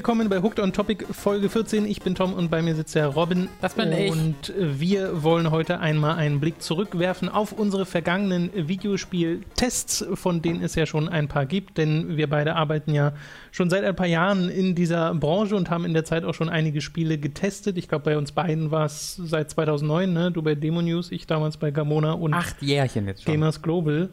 Willkommen 0.00 0.30
bei 0.30 0.40
Hooked 0.40 0.58
on 0.60 0.72
Topic 0.72 1.04
Folge 1.10 1.50
14. 1.50 1.84
Ich 1.84 2.00
bin 2.00 2.14
Tom 2.14 2.32
und 2.32 2.50
bei 2.50 2.62
mir 2.62 2.74
sitzt 2.74 2.94
der 2.94 3.08
Robin. 3.08 3.50
Das 3.60 3.74
bin 3.74 3.92
ich. 3.92 4.10
Und 4.10 4.50
wir 4.56 5.22
wollen 5.22 5.50
heute 5.50 5.80
einmal 5.80 6.16
einen 6.16 6.40
Blick 6.40 6.62
zurückwerfen 6.62 7.28
auf 7.28 7.52
unsere 7.52 7.84
vergangenen 7.84 8.48
Videospieltests, 8.54 10.06
von 10.14 10.40
denen 10.40 10.62
es 10.62 10.74
ja 10.74 10.86
schon 10.86 11.10
ein 11.10 11.28
paar 11.28 11.44
gibt, 11.44 11.76
denn 11.76 12.16
wir 12.16 12.30
beide 12.30 12.56
arbeiten 12.56 12.94
ja 12.94 13.12
schon 13.52 13.68
seit 13.68 13.84
ein 13.84 13.94
paar 13.94 14.06
Jahren 14.06 14.48
in 14.48 14.74
dieser 14.74 15.14
Branche 15.14 15.54
und 15.54 15.68
haben 15.68 15.84
in 15.84 15.92
der 15.92 16.06
Zeit 16.06 16.24
auch 16.24 16.32
schon 16.32 16.48
einige 16.48 16.80
Spiele 16.80 17.18
getestet. 17.18 17.76
Ich 17.76 17.86
glaube, 17.86 18.04
bei 18.04 18.16
uns 18.16 18.32
beiden 18.32 18.70
war 18.70 18.86
es 18.86 19.16
seit 19.16 19.50
2009, 19.50 20.10
ne? 20.10 20.30
Du 20.30 20.40
bei 20.40 20.54
Demo 20.54 20.80
News, 20.80 21.12
ich 21.12 21.26
damals 21.26 21.58
bei 21.58 21.72
Gamona 21.72 22.12
und 22.12 22.32
Acht 22.32 22.62
Jährchen 22.62 23.06
jetzt 23.06 23.24
schon. 23.24 23.34
Gamers 23.34 23.60
Global. 23.60 24.08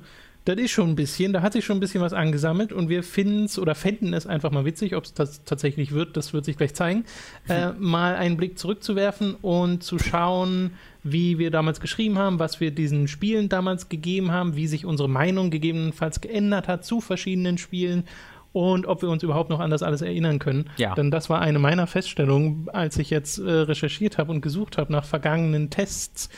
Das 0.47 0.57
ist 0.57 0.71
schon 0.71 0.91
ein 0.91 0.95
bisschen, 0.95 1.33
da 1.33 1.41
hat 1.41 1.51
sich 1.51 1.65
schon 1.65 1.75
ein 1.75 1.81
bisschen 1.81 1.99
was 1.99 2.13
angesammelt 2.13 2.71
und 2.71 2.87
wir 2.87 3.03
finden 3.03 3.45
es 3.45 3.59
oder 3.59 3.75
fänden 3.75 4.13
es 4.13 4.25
einfach 4.25 4.49
mal 4.49 4.63
witzig, 4.63 4.95
ob 4.95 5.03
es 5.03 5.13
das 5.13 5.43
tatsächlich 5.43 5.91
wird, 5.91 6.15
das 6.15 6.31
wird 6.31 6.45
sich 6.45 6.55
gleich 6.55 6.73
zeigen, 6.73 7.03
äh, 7.49 7.73
mal 7.77 8.15
einen 8.15 8.37
Blick 8.37 8.57
zurückzuwerfen 8.57 9.35
und 9.41 9.83
zu 9.83 9.99
schauen, 9.99 10.71
wie 11.03 11.37
wir 11.37 11.51
damals 11.51 11.81
geschrieben 11.81 12.17
haben, 12.17 12.39
was 12.39 12.61
wir 12.61 12.71
diesen 12.71 13.09
Spielen 13.09 13.49
damals 13.49 13.89
gegeben 13.89 14.31
haben, 14.31 14.55
wie 14.55 14.67
sich 14.67 14.85
unsere 14.85 15.09
Meinung 15.09 15.51
gegebenenfalls 15.51 16.21
geändert 16.21 16.69
hat 16.69 16.85
zu 16.85 17.01
verschiedenen 17.01 17.57
Spielen 17.57 18.05
und 18.53 18.85
ob 18.85 19.01
wir 19.01 19.09
uns 19.09 19.23
überhaupt 19.23 19.49
noch 19.49 19.59
an 19.59 19.69
das 19.69 19.83
alles 19.83 20.01
erinnern 20.01 20.39
können. 20.39 20.69
Ja. 20.77 20.95
Denn 20.95 21.11
das 21.11 21.29
war 21.29 21.41
eine 21.41 21.59
meiner 21.59 21.87
Feststellungen, 21.87 22.69
als 22.71 22.97
ich 22.97 23.09
jetzt 23.09 23.37
äh, 23.37 23.51
recherchiert 23.51 24.17
habe 24.17 24.31
und 24.31 24.39
gesucht 24.39 24.77
habe 24.77 24.93
nach 24.93 25.03
vergangenen 25.03 25.69
Tests, 25.69 26.29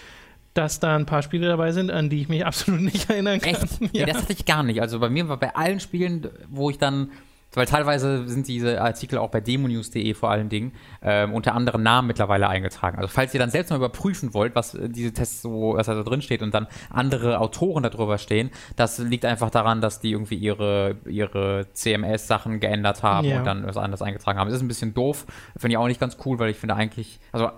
dass 0.54 0.80
da 0.80 0.96
ein 0.96 1.06
paar 1.06 1.22
Spiele 1.22 1.48
dabei 1.48 1.72
sind, 1.72 1.92
an 1.92 2.10
die 2.10 2.22
ich 2.22 2.30
mich 2.30 2.46
absolut 2.46 2.82
nicht 2.82 3.10
erinnern 3.10 3.40
kann. 3.40 3.54
Echt? 3.56 3.80
Ja. 3.94 4.06
das 4.06 4.18
hatte 4.24 4.34
ich 4.34 4.46
gar 4.46 4.64
nicht. 4.64 4.82
Also 4.82 5.00
bei 5.00 5.10
mir 5.10 5.30
war 5.30 5.38
bei 5.38 5.56
allen 5.56 5.80
Spielen, 5.80 6.28
wo 6.50 6.70
ich 6.70 6.78
dann, 6.78 7.12
weil 7.54 7.66
teilweise 7.66 8.28
sind 8.28 8.48
diese 8.48 8.80
Artikel 8.82 9.18
auch 9.18 9.30
bei 9.30 9.42
demonews.de 9.42 10.14
vor 10.14 10.30
allen 10.30 10.50
Dingen 10.50 10.72
ähm, 11.02 11.34
unter 11.34 11.56
anderen 11.56 11.82
Namen 11.82 12.08
mittlerweile 12.08 12.48
eingetragen. 12.48 12.98
Also 12.98 13.08
falls 13.08 13.34
ihr 13.34 13.40
dann 13.40 13.50
selbst 13.50 13.70
mal 13.72 13.78
überprüfen 13.78 14.34
wollt, 14.36 14.54
was 14.56 14.76
äh, 14.76 14.88
diese 14.90 15.14
Tests 15.14 15.42
so, 15.42 15.74
was 15.76 15.88
da 15.88 16.02
drin 16.04 16.22
steht 16.22 16.42
und 16.44 16.54
dann 16.54 16.68
andere 16.92 17.40
Autoren 17.40 17.82
darüber 17.84 18.18
stehen, 18.20 18.52
das 18.76 19.00
liegt 19.00 19.26
einfach 19.26 19.50
daran, 19.50 19.82
dass 19.82 20.00
die 20.00 20.12
irgendwie 20.12 20.36
ihre, 20.36 20.98
ihre 21.08 21.66
CMS-Sachen 21.74 22.60
geändert 22.60 23.02
haben 23.04 23.28
Ja. 23.28 23.40
und 23.40 23.46
dann 23.46 23.66
was 23.66 23.78
anderes 23.78 24.02
eingetragen 24.02 24.38
haben. 24.40 24.48
Das 24.48 24.58
ist 24.58 24.62
ein 24.64 24.68
bisschen 24.68 24.94
doof, 24.94 25.26
finde 25.58 25.74
ich 25.74 25.78
auch 25.78 25.88
nicht 25.88 26.00
ganz 26.00 26.18
cool, 26.26 26.38
weil 26.40 26.50
ich 26.52 26.58
finde 26.58 26.76
eigentlich, 26.76 27.20
also 27.32 27.50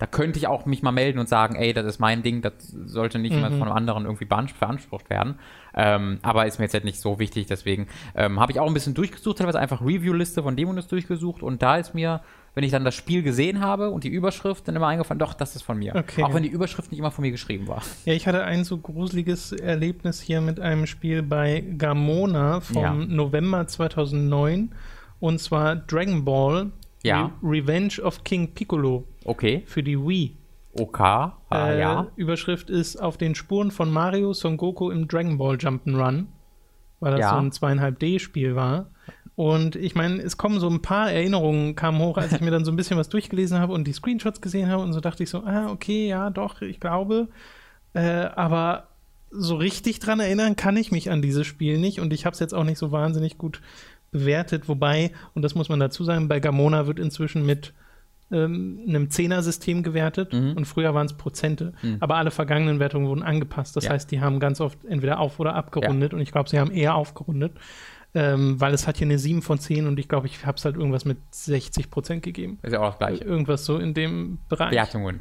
da 0.00 0.06
könnte 0.06 0.38
ich 0.38 0.46
auch 0.46 0.64
mich 0.64 0.82
mal 0.82 0.92
melden 0.92 1.18
und 1.18 1.28
sagen, 1.28 1.56
ey, 1.56 1.74
das 1.74 1.84
ist 1.84 1.98
mein 1.98 2.22
Ding, 2.22 2.40
das 2.40 2.54
sollte 2.86 3.18
nicht 3.18 3.34
immer 3.34 3.50
von 3.50 3.62
einem 3.64 3.72
anderen 3.72 4.04
irgendwie 4.06 4.24
beansprucht, 4.24 5.10
werden. 5.10 5.38
Ähm, 5.74 6.18
aber 6.22 6.46
ist 6.46 6.58
mir 6.58 6.64
jetzt 6.64 6.72
halt 6.72 6.84
nicht 6.84 6.98
so 6.98 7.18
wichtig, 7.18 7.46
deswegen 7.46 7.86
ähm, 8.14 8.40
habe 8.40 8.50
ich 8.50 8.58
auch 8.58 8.66
ein 8.66 8.72
bisschen 8.72 8.94
durchgesucht, 8.94 9.38
teilweise 9.38 9.60
einfach 9.60 9.82
Review-Liste 9.82 10.42
von 10.42 10.56
Demonis 10.56 10.88
durchgesucht 10.88 11.42
und 11.42 11.60
da 11.62 11.76
ist 11.76 11.94
mir, 11.94 12.22
wenn 12.54 12.64
ich 12.64 12.70
dann 12.72 12.82
das 12.82 12.94
Spiel 12.94 13.22
gesehen 13.22 13.60
habe 13.60 13.90
und 13.90 14.02
die 14.02 14.08
Überschrift, 14.08 14.66
dann 14.66 14.74
immer 14.74 14.86
eingefallen, 14.86 15.18
doch, 15.18 15.34
das 15.34 15.54
ist 15.54 15.62
von 15.62 15.78
mir. 15.78 15.94
Okay. 15.94 16.22
Auch 16.24 16.32
wenn 16.32 16.44
die 16.44 16.48
Überschrift 16.48 16.90
nicht 16.90 16.98
immer 16.98 17.10
von 17.10 17.20
mir 17.22 17.30
geschrieben 17.30 17.68
war. 17.68 17.82
Ja, 18.06 18.14
ich 18.14 18.26
hatte 18.26 18.42
ein 18.42 18.64
so 18.64 18.78
gruseliges 18.78 19.52
Erlebnis 19.52 20.20
hier 20.22 20.40
mit 20.40 20.58
einem 20.60 20.86
Spiel 20.86 21.22
bei 21.22 21.60
Gamona 21.76 22.60
vom 22.60 22.82
Ja. 22.82 22.94
November 22.94 23.66
2009 23.66 24.74
und 25.20 25.40
zwar 25.40 25.76
Dragon 25.76 26.24
Ball 26.24 26.72
Ja. 27.02 27.32
Re 27.42 27.58
Revenge 27.62 28.00
of 28.02 28.24
King 28.24 28.54
Piccolo 28.54 29.04
Okay, 29.24 29.62
für 29.66 29.82
die 29.82 29.98
Wii. 29.98 30.36
OK, 30.72 31.00
ah, 31.00 31.36
Äh, 31.50 31.80
ja. 31.80 32.06
Überschrift 32.16 32.70
ist 32.70 32.96
auf 32.96 33.16
den 33.16 33.34
Spuren 33.34 33.70
von 33.70 33.90
Mario 33.92 34.32
Son 34.32 34.56
Goku 34.56 34.90
im 34.90 35.08
Dragon 35.08 35.36
Ball 35.36 35.56
Jump'n'Run, 35.56 36.26
weil 37.00 37.10
das 37.12 37.20
Ja. 37.20 37.30
so 37.30 37.36
ein 37.36 37.50
2,5D-Spiel 37.50 38.54
war. 38.54 38.90
Und 39.34 39.74
ich 39.74 39.94
meine, 39.94 40.20
es 40.20 40.36
kommen 40.36 40.60
so 40.60 40.68
ein 40.68 40.82
paar 40.82 41.10
Erinnerungen 41.10 41.74
kamen 41.74 41.98
hoch, 41.98 42.18
als 42.18 42.32
ich 42.32 42.40
mir 42.40 42.50
dann 42.50 42.64
so 42.64 42.70
ein 42.70 42.76
bisschen 42.76 42.98
was 42.98 43.08
durchgelesen 43.08 43.58
habe 43.58 43.72
und 43.72 43.86
die 43.86 43.92
Screenshots 43.92 44.40
gesehen 44.40 44.68
habe 44.68 44.82
und 44.82 44.92
so 44.92 45.00
dachte 45.00 45.22
ich 45.22 45.30
so, 45.30 45.38
ah, 45.44 45.70
okay, 45.70 46.08
ja, 46.08 46.30
doch, 46.30 46.60
ich 46.62 46.78
glaube. 46.78 47.28
Äh, 47.94 48.00
aber 48.34 48.88
so 49.30 49.56
richtig 49.56 49.98
dran 49.98 50.20
erinnern 50.20 50.56
kann 50.56 50.76
ich 50.76 50.92
mich 50.92 51.10
an 51.10 51.22
dieses 51.22 51.46
Spiel 51.46 51.78
nicht 51.78 52.00
und 52.00 52.12
ich 52.12 52.26
habe 52.26 52.34
es 52.34 52.40
jetzt 52.40 52.52
auch 52.54 52.64
nicht 52.64 52.78
so 52.78 52.92
wahnsinnig 52.92 53.38
gut 53.38 53.60
bewertet, 54.12 54.68
wobei, 54.68 55.12
und 55.34 55.42
das 55.42 55.54
muss 55.54 55.68
man 55.68 55.80
dazu 55.80 56.04
sagen, 56.04 56.28
bei 56.28 56.38
Gamona 56.40 56.86
wird 56.86 56.98
inzwischen 56.98 57.46
mit 57.46 57.72
ähm, 58.32 58.80
einem 58.88 59.10
Zehner-System 59.10 59.82
gewertet 59.82 60.32
Mhm. 60.32 60.52
und 60.56 60.64
früher 60.66 60.94
waren 60.94 61.06
es 61.06 61.14
Prozente, 61.14 61.72
aber 62.00 62.16
alle 62.16 62.30
vergangenen 62.30 62.78
Wertungen 62.78 63.08
wurden 63.08 63.22
angepasst. 63.22 63.76
Das 63.76 63.84
Ja. 63.84 63.90
heißt, 63.92 64.10
die 64.10 64.20
haben 64.20 64.38
ganz 64.40 64.60
oft 64.60 64.84
entweder 64.84 65.18
auf- 65.20 65.40
oder 65.40 65.54
abgerundet 65.54 66.14
und 66.14 66.20
ich 66.20 66.30
glaube, 66.32 66.48
sie 66.48 66.58
haben 66.58 66.70
eher 66.70 66.94
aufgerundet, 66.94 67.52
ähm, 68.14 68.60
weil 68.60 68.74
es 68.74 68.86
hat 68.86 68.96
hier 68.98 69.06
eine 69.06 69.18
7 69.18 69.42
von 69.42 69.58
10 69.58 69.86
und 69.86 69.98
ich 69.98 70.08
glaube, 70.08 70.26
ich 70.26 70.44
habe 70.46 70.56
es 70.56 70.64
halt 70.64 70.76
irgendwas 70.76 71.04
mit 71.04 71.18
60 71.30 71.90
Prozent 71.90 72.22
gegeben. 72.22 72.58
Ist 72.62 72.72
ja 72.72 72.80
auch 72.80 72.90
das 72.90 72.98
gleiche. 72.98 73.24
Irgendwas 73.24 73.64
so 73.64 73.78
in 73.78 73.94
dem 73.94 74.38
Bereich. 74.48 74.72
Wertungen. 74.72 75.20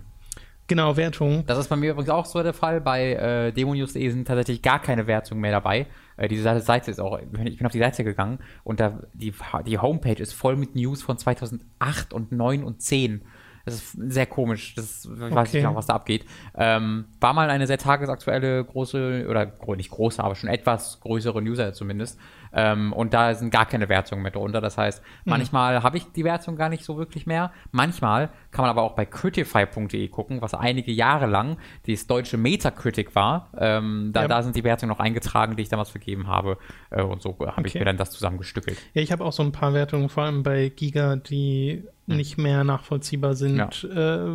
Genau, 0.67 0.95
Wertung. 0.97 1.43
Das 1.47 1.57
ist 1.57 1.67
bei 1.67 1.75
mir 1.75 1.91
übrigens 1.91 2.11
auch 2.11 2.25
so 2.27 2.43
der 2.43 2.53
Fall. 2.53 2.79
Bei 2.79 3.13
äh, 3.13 3.51
demonews.de 3.51 4.07
sind 4.11 4.27
tatsächlich 4.27 4.61
gar 4.61 4.79
keine 4.79 5.07
Wertungen 5.07 5.41
mehr 5.41 5.51
dabei. 5.51 5.87
Äh, 6.19 6.27
diese 6.27 6.59
Seite- 6.61 6.91
ist 6.91 6.99
auch, 6.99 7.17
ich 7.19 7.57
bin 7.57 7.65
auf 7.65 7.71
die 7.71 7.79
Seite 7.79 8.03
gegangen 8.03 8.39
und 8.63 8.79
da 8.79 8.99
die, 9.13 9.33
die 9.65 9.77
Homepage 9.79 10.21
ist 10.21 10.33
voll 10.33 10.55
mit 10.57 10.75
News 10.75 11.01
von 11.01 11.17
2008 11.17 12.13
und 12.13 12.31
9 12.31 12.63
und 12.63 12.81
10. 12.81 13.21
Das 13.65 13.75
ist 13.75 13.91
sehr 14.07 14.25
komisch. 14.25 14.73
Das 14.75 15.05
ich 15.05 15.11
weiß 15.11 15.31
Okay. 15.31 15.39
nicht 15.41 15.51
genau, 15.53 15.75
was 15.75 15.85
da 15.85 15.93
abgeht. 15.93 16.25
Ähm, 16.55 17.05
war 17.21 17.33
mal 17.33 17.49
eine 17.49 17.67
sehr 17.67 17.77
tagesaktuelle 17.77 18.63
große, 18.65 19.27
oder 19.29 19.51
nicht 19.75 19.91
große, 19.91 20.23
aber 20.23 20.35
schon 20.35 20.49
etwas 20.49 20.99
größere 21.01 21.41
Newsseite 21.41 21.73
zumindest. 21.73 22.19
Ähm, 22.53 22.93
und 22.93 23.13
da 23.13 23.33
sind 23.35 23.51
gar 23.51 23.65
keine 23.65 23.89
Wertungen 23.89 24.23
mehr 24.23 24.31
drunter. 24.31 24.61
Das 24.61 24.77
heißt, 24.77 25.01
manchmal 25.25 25.83
habe 25.83 25.97
ich 25.97 26.11
die 26.11 26.23
Wertung 26.23 26.55
gar 26.55 26.69
nicht 26.69 26.83
so 26.83 26.97
wirklich 26.97 27.25
mehr. 27.27 27.51
Manchmal 27.71 28.29
kann 28.51 28.63
man 28.63 28.69
aber 28.71 28.81
auch 28.83 28.95
bei 28.95 29.05
critify.de 29.05 30.07
gucken, 30.09 30.41
was 30.41 30.53
einige 30.53 30.91
Jahre 30.91 31.25
lang 31.27 31.57
das 31.87 32.07
deutsche 32.07 32.37
Metacritic 32.37 33.15
war. 33.15 33.49
Ähm, 33.57 34.11
da, 34.13 34.21
Ja. 34.23 34.27
da 34.27 34.41
sind 34.43 34.55
die 34.55 34.63
Wertungen 34.63 34.89
noch 34.89 34.99
eingetragen, 34.99 35.55
die 35.55 35.63
ich 35.63 35.69
damals 35.69 35.89
vergeben 35.89 36.27
habe. 36.27 36.57
Äh, 36.89 37.01
und 37.03 37.21
so 37.21 37.37
habe 37.39 37.67
ich 37.67 37.73
Okay. 37.73 37.79
mir 37.79 37.85
dann 37.85 37.97
das 37.97 38.11
zusammengestückelt. 38.11 38.77
Ja, 38.93 39.01
ich 39.01 39.11
habe 39.11 39.23
auch 39.23 39.31
so 39.33 39.43
ein 39.43 39.51
paar 39.51 39.73
Wertungen, 39.73 40.09
vor 40.09 40.23
allem 40.23 40.43
bei 40.43 40.69
Giga, 40.69 41.15
die 41.15 41.83
nicht 42.07 42.39
mehr 42.39 42.63
nachvollziehbar 42.63 43.35
sind, 43.35 43.59
äh, 43.83 43.93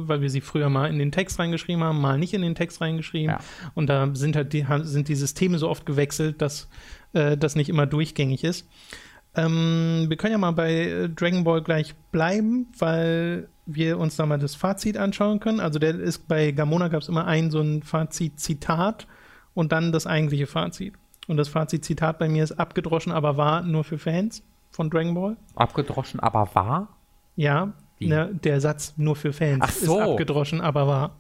weil 0.09 0.21
wir 0.21 0.31
sie 0.31 0.41
früher 0.41 0.69
mal 0.69 0.89
in 0.89 1.01
den 1.01 1.11
Text 1.11 1.41
reingeschrieben 1.41 1.83
haben, 1.83 2.01
mal 2.01 2.17
nicht 2.19 2.33
in 2.33 2.43
den 2.43 2.55
Text 2.55 2.81
reingeschrieben. 2.81 3.31
Ja. 3.31 3.39
Und 3.75 3.89
da 3.91 4.09
sind 4.15 4.37
halt 4.37 4.53
die, 4.53 4.65
sind 4.83 5.09
die 5.09 5.17
Systeme 5.17 5.59
so 5.59 5.69
oft 5.69 5.85
gewechselt, 5.85 6.41
dass 6.41 6.69
äh, 7.15 7.37
das 7.37 7.57
nicht 7.57 7.69
immer 7.69 7.87
durchgängig 7.87 8.45
ist. 8.45 8.69
Ähm, 9.37 10.07
wir 10.09 10.17
können 10.17 10.33
ja 10.33 10.39
mal 10.39 10.53
bei 10.53 10.73
äh, 10.73 11.09
Dragon 11.09 11.45
Ball 11.45 11.63
gleich 11.63 11.95
bleiben, 12.13 12.69
weil 12.79 13.49
wir 13.67 13.99
uns 13.99 14.17
da 14.17 14.27
mal 14.27 14.39
das 14.39 14.55
Fazit 14.55 14.97
anschauen 14.97 15.41
können. 15.41 15.61
Also 15.61 15.79
der 15.79 15.99
ist 15.99 16.29
bei 16.29 16.53
Gamona 16.53 16.89
gab 16.89 17.03
es 17.03 17.09
immer 17.09 17.27
ein 17.27 17.51
so 17.51 17.61
ein 17.61 17.83
Fazit-Zitat 17.83 19.07
und 19.55 19.73
dann 19.73 19.93
das 19.93 20.07
eigentliche 20.07 20.47
Fazit. 20.47 20.95
Und 21.27 21.39
das 21.39 21.49
Fazit-Zitat 21.49 22.19
bei 22.19 22.29
mir 22.29 22.45
ist 22.45 22.53
abgedroschen, 22.53 23.13
aber 23.13 23.37
war 23.37 23.63
nur 23.63 23.83
für 23.85 23.99
Fans 23.99 24.43
von 24.71 24.91
Dragon 24.91 25.15
Ball. 25.15 25.37
Abgedroschen, 25.55 26.21
aber 26.21 26.51
wahr? 26.55 26.89
Ja, 27.37 27.73
ne, 27.99 28.31
der 28.45 28.61
Satz 28.61 28.95
nur 28.97 29.17
für 29.17 29.33
Fans 29.33 29.81
so. 29.81 29.99
ist 29.99 30.09
abgedroschen, 30.09 30.61
aber 30.61 30.87
wahr. 30.87 31.17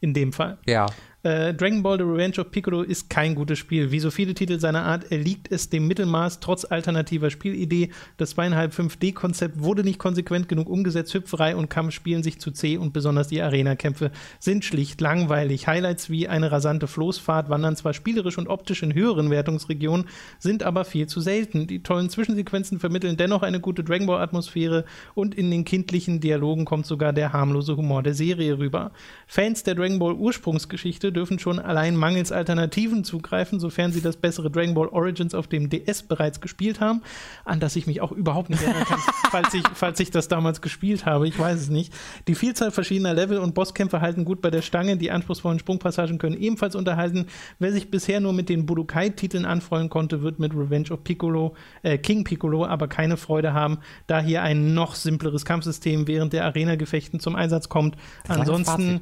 In 0.00 0.14
dem 0.14 0.32
Fall. 0.32 0.58
Ja. 0.66 0.86
Äh, 1.24 1.54
Dragon 1.54 1.84
Ball 1.84 1.98
The 1.98 2.04
Revenge 2.04 2.40
of 2.40 2.50
Piccolo 2.50 2.82
ist 2.82 3.08
kein 3.08 3.36
gutes 3.36 3.58
Spiel. 3.58 3.92
Wie 3.92 4.00
so 4.00 4.10
viele 4.10 4.34
Titel 4.34 4.58
seiner 4.58 4.82
Art 4.82 5.12
erliegt 5.12 5.52
es 5.52 5.70
dem 5.70 5.86
Mittelmaß 5.86 6.40
trotz 6.40 6.64
alternativer 6.64 7.30
Spielidee. 7.30 7.90
Das 8.16 8.36
2,5-5D-Konzept 8.36 9.62
wurde 9.62 9.84
nicht 9.84 10.00
konsequent 10.00 10.48
genug 10.48 10.68
umgesetzt. 10.68 11.14
Hüpferei 11.14 11.54
und 11.54 11.70
Kampf 11.70 11.94
spielen 11.94 12.24
sich 12.24 12.40
zu 12.40 12.50
zäh 12.50 12.76
und 12.76 12.92
besonders 12.92 13.28
die 13.28 13.40
Arena-Kämpfe 13.40 14.10
sind 14.40 14.64
schlicht 14.64 15.00
langweilig. 15.00 15.68
Highlights 15.68 16.10
wie 16.10 16.26
eine 16.26 16.50
rasante 16.50 16.88
Floßfahrt 16.88 17.48
wandern 17.48 17.76
zwar 17.76 17.94
spielerisch 17.94 18.36
und 18.38 18.48
optisch 18.48 18.82
in 18.82 18.92
höheren 18.92 19.30
Wertungsregionen, 19.30 20.06
sind 20.40 20.64
aber 20.64 20.84
viel 20.84 21.06
zu 21.06 21.20
selten. 21.20 21.68
Die 21.68 21.84
tollen 21.84 22.10
Zwischensequenzen 22.10 22.80
vermitteln 22.80 23.16
dennoch 23.16 23.42
eine 23.42 23.60
gute 23.60 23.84
Dragon 23.84 24.08
Ball-Atmosphäre 24.08 24.84
und 25.14 25.36
in 25.36 25.52
den 25.52 25.64
kindlichen 25.64 26.18
Dialogen 26.18 26.64
kommt 26.64 26.86
sogar 26.86 27.12
der 27.12 27.32
harmlose 27.32 27.76
Humor 27.76 28.02
der 28.02 28.14
Serie 28.14 28.58
rüber. 28.58 28.90
Fans 29.28 29.62
der 29.62 29.76
Dragon 29.76 30.00
Ball 30.00 30.14
Ursprungsgeschichte 30.14 31.11
dürfen 31.12 31.38
schon 31.38 31.58
allein 31.58 31.96
mangels 31.96 32.32
Alternativen 32.32 33.04
zugreifen, 33.04 33.60
sofern 33.60 33.92
sie 33.92 34.00
das 34.00 34.16
bessere 34.16 34.50
Dragon 34.50 34.74
Ball 34.74 34.88
Origins 34.88 35.34
auf 35.34 35.46
dem 35.46 35.70
DS 35.70 36.02
bereits 36.02 36.40
gespielt 36.40 36.80
haben, 36.80 37.02
an 37.44 37.60
das 37.60 37.76
ich 37.76 37.86
mich 37.86 38.00
auch 38.00 38.12
überhaupt 38.12 38.50
nicht 38.50 38.62
erinnern 38.62 38.84
kann, 38.84 38.98
falls 39.30 39.54
ich, 39.54 39.62
falls 39.74 40.00
ich 40.00 40.10
das 40.10 40.28
damals 40.28 40.60
gespielt 40.60 41.06
habe, 41.06 41.28
ich 41.28 41.38
weiß 41.38 41.60
es 41.60 41.70
nicht. 41.70 41.92
Die 42.28 42.34
Vielzahl 42.34 42.70
verschiedener 42.70 43.14
Level 43.14 43.38
und 43.38 43.54
Bosskämpfe 43.54 44.00
halten 44.00 44.24
gut 44.24 44.40
bei 44.40 44.50
der 44.50 44.62
Stange, 44.62 44.96
die 44.96 45.10
anspruchsvollen 45.10 45.58
Sprungpassagen 45.58 46.18
können 46.18 46.36
ebenfalls 46.36 46.74
unterhalten. 46.74 47.26
Wer 47.58 47.72
sich 47.72 47.90
bisher 47.90 48.20
nur 48.20 48.32
mit 48.32 48.48
den 48.48 48.66
Budokai-Titeln 48.66 49.44
anfreunden 49.44 49.90
konnte, 49.90 50.22
wird 50.22 50.38
mit 50.38 50.54
Revenge 50.54 50.90
of 50.90 51.04
Piccolo, 51.04 51.54
äh, 51.82 51.98
King 51.98 52.24
Piccolo 52.24 52.64
aber 52.66 52.88
keine 52.88 53.16
Freude 53.16 53.52
haben, 53.52 53.78
da 54.06 54.20
hier 54.20 54.42
ein 54.42 54.74
noch 54.74 54.94
simpleres 54.94 55.44
Kampfsystem 55.44 56.06
während 56.06 56.32
der 56.32 56.44
Arena-Gefechten 56.44 57.20
zum 57.20 57.36
Einsatz 57.36 57.68
kommt. 57.68 57.96
Ansonsten, 58.28 59.00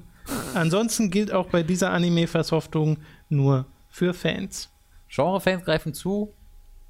ansonsten 0.55 1.11
gilt 1.11 1.32
auch 1.32 1.47
bei 1.47 1.62
dieser 1.62 1.91
Anime-Versoftung 1.91 2.99
nur 3.29 3.67
für 3.88 4.15
Fans. 4.15 4.71
Genre-Fans 5.09 5.65
greifen 5.65 5.94
zu. 5.94 6.32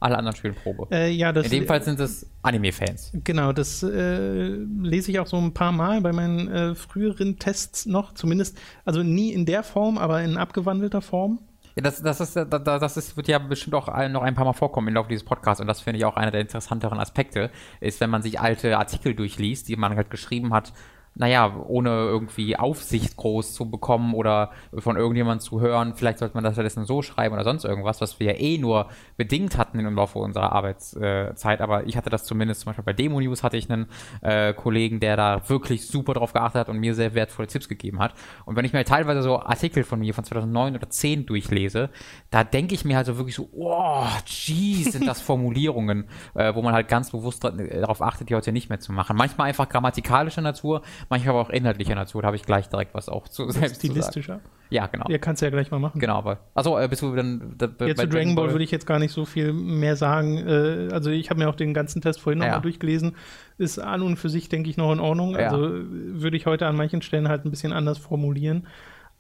Alle 0.01 0.17
anderen 0.17 0.35
spielen 0.35 0.55
Probe. 0.55 0.89
Äh, 0.91 1.11
ja, 1.11 1.31
das, 1.31 1.45
In 1.45 1.51
dem 1.51 1.67
Fall 1.67 1.83
sind 1.83 2.01
es 2.01 2.27
Anime-Fans. 2.43 3.13
Genau, 3.23 3.53
das 3.53 3.83
äh, 3.83 4.49
lese 4.49 5.11
ich 5.11 5.21
auch 5.21 5.27
so 5.27 5.37
ein 5.37 5.53
paar 5.53 5.73
Mal 5.73 6.01
bei 6.01 6.13
meinen 6.13 6.49
äh, 6.49 6.75
früheren 6.75 7.39
Tests 7.39 7.85
noch, 7.85 8.15
zumindest, 8.15 8.59
also 8.87 9.03
nie 9.03 9.33
in 9.33 9.45
der 9.45 9.63
Form, 9.63 9.99
aber 9.99 10.23
in 10.23 10.39
abgewandelter 10.39 11.03
Form. 11.03 11.39
Ja, 11.77 11.83
das, 11.83 12.03
das, 12.03 12.21
ist, 12.21 12.35
das 12.35 12.97
ist, 12.97 13.17
wird 13.17 13.29
ja 13.29 13.39
bestimmt 13.39 13.75
auch 13.75 13.87
noch 14.09 14.23
ein 14.23 14.35
paar 14.35 14.47
Mal 14.47 14.55
vorkommen 14.55 14.89
im 14.89 14.95
Laufe 14.95 15.11
dieses 15.11 15.25
Podcasts 15.25 15.61
und 15.61 15.67
das 15.67 15.83
finde 15.83 15.99
ich 15.99 16.05
auch 16.05 16.17
einer 16.17 16.31
der 16.31 16.41
interessanteren 16.41 16.99
Aspekte, 16.99 17.51
ist, 17.81 18.01
wenn 18.01 18.11
man 18.11 18.23
sich 18.23 18.41
alte 18.41 18.77
Artikel 18.79 19.15
durchliest, 19.15 19.69
die 19.69 19.77
man 19.77 19.95
halt 19.95 20.11
geschrieben 20.11 20.53
hat, 20.53 20.73
naja, 21.15 21.55
ohne 21.67 21.91
irgendwie 21.91 22.57
Aufsicht 22.57 23.17
groß 23.17 23.53
zu 23.53 23.71
bekommen 23.71 24.15
oder 24.15 24.51
von 24.79 24.97
irgendjemandem 24.97 25.41
zu 25.41 25.61
hören, 25.61 25.95
vielleicht 25.95 26.19
sollte 26.19 26.35
man 26.35 26.45
das 26.45 26.55
stattdessen 26.55 26.85
so 26.85 27.03
schreiben 27.03 27.35
oder 27.35 27.45
sonst 27.45 27.65
irgendwas, 27.65 28.01
was 28.01 28.21
wir 28.21 28.29
ja 28.29 28.41
eh 28.41 28.59
nur 28.59 28.89
bedingt 29.17 29.59
hatten 29.59 29.79
im 29.81 29.95
Laufe 29.95 30.19
unserer 30.19 30.53
Arbeitszeit. 30.53 31.61
Aber 31.61 31.87
ich 31.87 31.97
hatte 31.97 32.11
das 32.11 32.25
zumindest, 32.25 32.61
zum 32.61 32.71
Beispiel 32.71 32.85
bei 32.85 32.93
Demo 32.93 33.21
News 33.21 33.43
hatte 33.43 33.57
ich 33.57 33.71
einen 33.71 33.87
äh, 34.23 34.55
Kollegen, 34.55 35.01
der 35.01 35.17
da 35.17 35.49
wirklich 35.49 35.87
super 35.87 36.15
drauf 36.15 36.33
geachtet 36.33 36.61
hat 36.61 36.69
und 36.69 36.79
mir 36.79 36.95
sehr 36.95 37.15
wertvolle 37.15 37.49
Tipps 37.49 37.69
gegeben 37.69 37.99
hat. 37.99 38.15
Und 38.45 38.57
wenn 38.57 38.65
ich 38.65 38.73
mir 38.73 38.85
teilweise 38.85 39.23
so 39.23 39.41
Artikel 39.41 39.85
von 39.85 40.01
mir 40.01 40.15
von 40.15 40.25
2009 40.25 40.77
oder 40.77 40.89
10 40.89 41.27
durchlese, 41.27 41.91
da 42.31 42.45
denke 42.45 42.75
ich 42.75 42.85
mir 42.85 42.97
halt 42.97 43.07
so 43.07 43.17
wirklich 43.17 43.35
so, 43.35 43.49
oh, 43.53 44.07
jeez, 44.27 44.93
sind 44.93 45.07
das 45.07 45.21
Formulierungen, 45.31 46.09
äh, 46.35 46.55
wo 46.55 46.63
man 46.63 46.73
halt 46.73 46.89
ganz 46.89 47.11
bewusst 47.11 47.45
darauf 47.45 48.01
achtet, 48.01 48.31
die 48.31 48.35
heute 48.35 48.53
nicht 48.53 48.69
mehr 48.69 48.81
zu 48.81 48.93
machen. 48.93 49.17
Manchmal 49.17 49.49
einfach 49.49 49.69
grammatikalischer 49.69 50.41
Natur, 50.41 50.83
manchmal 51.09 51.35
aber 51.35 51.43
auch 51.43 51.51
inhaltlicher 51.51 51.95
Natur. 51.95 52.23
Da 52.23 52.27
habe 52.27 52.37
ich 52.37 52.43
gleich 52.43 52.69
direkt 52.69 52.95
was 52.95 53.09
auch 53.09 53.29
zu 53.29 53.51
selbst 53.51 53.77
Stilistischer? 53.77 54.39
Zu 54.39 54.43
sagen. 54.45 54.61
Ja, 54.71 54.87
genau. 54.87 55.07
Ja, 55.09 55.19
kannst 55.19 55.43
du 55.43 55.47
ja 55.47 55.51
gleich 55.51 55.71
mal 55.71 55.81
machen. 55.81 55.99
Genau, 56.01 56.17
aber. 56.17 56.39
Achso, 56.55 56.79
äh, 56.79 56.87
bist 56.87 57.03
du 57.03 57.15
dann. 57.15 57.55
Da, 57.59 57.69
ja, 57.87 57.95
zu 57.95 58.07
Dragon 58.07 58.35
Ball, 58.35 58.47
Ball 58.47 58.55
würde 58.55 58.65
ich 58.65 58.71
jetzt 58.71 58.87
gar 58.87 58.99
nicht 58.99 59.13
so 59.13 59.25
viel 59.25 59.53
mehr 59.53 59.97
sagen. 59.97 60.39
Äh, 60.39 60.89
also, 60.93 61.11
ich 61.11 61.31
habe 61.31 61.41
mir 61.41 61.49
auch 61.49 61.57
den 61.57 61.75
ganzen 61.75 62.01
Test 62.01 62.21
vorhin 62.21 62.39
nochmal 62.39 62.57
ja. 62.57 62.61
durchgelesen. 62.61 63.17
Ist 63.59 63.79
an 63.79 64.03
und 64.03 64.17
für 64.17 64.29
sich, 64.29 64.49
denke 64.49 64.71
ich, 64.71 64.77
noch 64.77 64.93
in 64.93 65.01
Ordnung. 65.01 65.33
Ja. 65.33 65.51
Also, 65.51 65.71
würde 65.71 66.37
ich 66.37 66.47
heute 66.47 66.67
an 66.67 66.77
manchen 66.77 67.03
Stellen 67.03 67.29
halt 67.29 67.45
ein 67.45 67.51
bisschen 67.51 67.73
anders 67.73 67.99
formulieren 67.99 68.67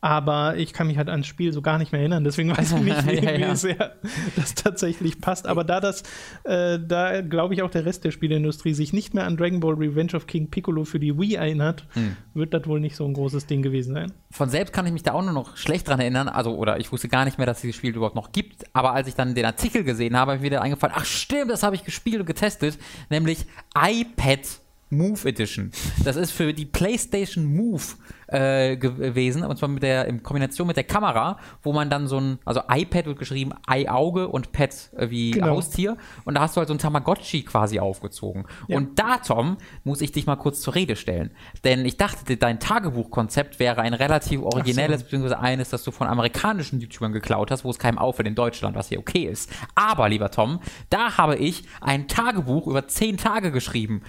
aber 0.00 0.56
ich 0.56 0.73
kann 0.73 0.87
mich 0.87 0.97
halt 0.97 1.08
ans 1.08 1.26
Spiel 1.26 1.52
so 1.52 1.61
gar 1.61 1.79
nicht 1.79 1.93
mehr 1.93 2.00
erinnern. 2.00 2.25
Deswegen 2.25 2.56
weiß 2.56 2.73
ich 2.73 2.81
nicht, 2.81 3.06
wie, 3.11 3.25
ja, 3.25 3.32
ja. 3.32 3.55
sehr 3.55 3.97
das 4.37 4.55
tatsächlich 4.55 5.20
passt. 5.20 5.47
Aber 5.47 5.64
da 5.64 5.81
das, 5.81 6.02
äh, 6.44 6.79
da 6.79 7.20
glaube 7.20 7.55
ich 7.55 7.62
auch 7.62 7.70
der 7.70 7.85
Rest 7.85 8.05
der 8.05 8.11
Spieleindustrie 8.11 8.73
sich 8.73 8.93
nicht 8.93 9.14
mehr 9.14 9.26
an 9.26 9.37
Dragon 9.37 9.61
Ball 9.61 9.75
Revenge 9.75 10.14
of 10.14 10.26
King 10.26 10.50
Piccolo 10.50 10.85
für 10.85 10.99
die 10.99 11.19
Wii 11.19 11.35
erinnert, 11.35 11.85
hm. 11.91 12.17
wird 12.35 12.55
das 12.55 12.67
wohl 12.67 12.81
nicht 12.81 12.97
so 12.97 13.05
ein 13.05 13.12
großes 13.12 13.47
Ding 13.47 13.62
gewesen 13.62 13.94
sein. 13.94 14.12
Von 14.31 14.49
selbst 14.49 14.73
kann 14.73 14.87
ich 14.87 14.93
mich 14.93 15.02
da 15.02 15.12
auch 15.12 15.23
nur 15.23 15.32
noch 15.32 15.56
schlecht 15.56 15.88
dran 15.88 16.00
erinnern. 16.00 16.29
Also, 16.29 16.56
oder 16.56 16.79
ich 16.79 16.91
wusste 16.93 17.08
gar 17.08 17.25
nicht 17.25 17.37
mehr, 17.37 17.47
dass 17.47 17.61
dieses 17.61 17.76
Spiel 17.76 17.94
überhaupt 17.94 18.17
noch 18.17 18.32
gibt. 18.32 18.64
Aber 18.73 18.93
als 18.93 19.08
ich 19.08 19.14
dann 19.14 19.35
den 19.35 19.44
Artikel 19.44 19.85
gesehen 19.85 20.17
habe, 20.17 20.32
habe 20.32 20.38
ich 20.38 20.43
wieder 20.43 20.62
eingefallen, 20.62 20.94
ach 20.97 21.05
stimmt, 21.05 21.50
das 21.50 21.62
habe 21.62 21.75
ich 21.75 21.85
gespielt 21.85 22.20
und 22.20 22.26
getestet. 22.26 22.79
Nämlich 23.11 23.47
iPad 23.76 24.41
Move 24.90 25.28
Edition. 25.28 25.70
Das 26.04 26.16
ist 26.16 26.32
für 26.32 26.52
die 26.52 26.66
PlayStation 26.66 27.44
Move 27.44 27.82
äh, 28.26 28.76
gewesen, 28.76 29.44
und 29.44 29.56
zwar 29.56 29.69
mit 29.69 29.82
der, 29.82 30.06
in 30.06 30.22
Kombination 30.22 30.66
mit 30.66 30.76
der 30.76 30.84
Kamera, 30.84 31.38
wo 31.62 31.72
man 31.72 31.90
dann 31.90 32.06
so 32.06 32.19
ein, 32.19 32.38
also 32.44 32.62
iPad 32.69 33.06
wird 33.06 33.19
geschrieben, 33.19 33.52
Ei-Auge 33.66 34.28
und 34.28 34.52
Pet 34.52 34.90
äh, 34.96 35.10
wie 35.10 35.32
genau. 35.32 35.48
Haustier. 35.48 35.96
Und 36.25 36.34
da 36.34 36.42
hast 36.42 36.56
du 36.56 36.58
halt 36.58 36.69
so 36.69 36.75
ein 36.75 36.78
Tamagotchi 36.78 37.42
quasi 37.42 37.78
aufgezogen. 37.78 38.46
Ja. 38.69 38.76
Und 38.76 38.98
da, 38.98 39.19
Tom, 39.19 39.56
muss 39.84 40.00
ich 40.00 40.12
dich 40.12 40.26
mal 40.26 40.37
kurz 40.37 40.60
zur 40.60 40.75
Rede 40.75 40.96
stellen. 40.96 41.31
Denn 41.64 41.84
ich 41.84 41.96
dachte, 41.96 42.37
dein 42.37 42.58
Tagebuchkonzept 42.58 43.58
wäre 43.58 43.82
ein 43.82 43.94
relativ 43.94 44.42
originelles, 44.42 45.00
so. 45.00 45.04
beziehungsweise 45.04 45.38
eines, 45.38 45.70
das 45.70 45.84
du 45.84 45.90
von 45.90 46.08
amerikanischen 46.08 46.81
YouTubern 46.81 47.12
geklaut 47.12 47.50
hast, 47.50 47.64
wo 47.64 47.70
es 47.70 47.78
keinem 47.78 47.98
auffällt 47.98 48.28
in 48.28 48.34
Deutschland, 48.34 48.76
was 48.76 48.88
hier 48.88 48.98
okay 48.98 49.25
ist. 49.25 49.50
Aber, 49.75 50.08
lieber 50.08 50.31
Tom, 50.31 50.60
da 50.88 51.16
habe 51.16 51.37
ich 51.37 51.64
ein 51.81 52.08
Tagebuch 52.08 52.66
über 52.66 52.88
zehn 52.88 53.16
Tage 53.16 53.52
geschrieben. 53.52 54.02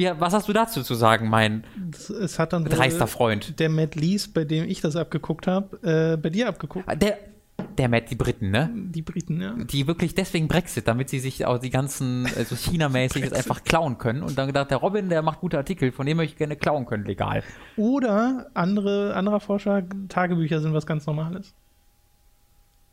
Wie, 0.00 0.10
was 0.18 0.32
hast 0.32 0.48
du 0.48 0.54
dazu 0.54 0.82
zu 0.82 0.94
sagen, 0.94 1.28
mein 1.28 1.62
es 2.22 2.38
hat 2.38 2.54
dann 2.54 2.64
dreister 2.64 3.06
Freund? 3.06 3.60
Der 3.60 3.68
Matt 3.68 3.96
Lees, 3.96 4.28
bei 4.28 4.44
dem 4.44 4.66
ich 4.66 4.80
das 4.80 4.96
abgeguckt 4.96 5.46
habe, 5.46 5.76
äh, 5.82 6.16
bei 6.16 6.30
dir 6.30 6.48
abgeguckt. 6.48 6.88
Ah, 6.88 6.94
der, 6.94 7.18
der 7.76 7.90
Matt, 7.90 8.10
die 8.10 8.14
Briten, 8.14 8.50
ne? 8.50 8.70
Die 8.74 9.02
Briten, 9.02 9.42
ja. 9.42 9.52
Die 9.62 9.86
wirklich 9.86 10.14
deswegen 10.14 10.48
Brexit, 10.48 10.88
damit 10.88 11.10
sie 11.10 11.18
sich 11.18 11.44
auch 11.44 11.58
die 11.58 11.68
ganzen, 11.68 12.26
also 12.34 12.56
China-mäßig 12.56 13.34
einfach 13.36 13.62
klauen 13.62 13.98
können. 13.98 14.22
Und 14.22 14.38
dann 14.38 14.46
gedacht, 14.46 14.70
der 14.70 14.78
Robin, 14.78 15.10
der 15.10 15.20
macht 15.20 15.40
gute 15.40 15.58
Artikel, 15.58 15.92
von 15.92 16.06
dem 16.06 16.16
möchte 16.16 16.32
ich 16.32 16.38
gerne 16.38 16.56
klauen 16.56 16.86
können, 16.86 17.04
legal. 17.04 17.42
Oder 17.76 18.46
andere, 18.54 19.14
anderer 19.14 19.40
Vorschlag, 19.40 19.84
Tagebücher 20.08 20.62
sind 20.62 20.72
was 20.72 20.86
ganz 20.86 21.04
Normales. 21.04 21.52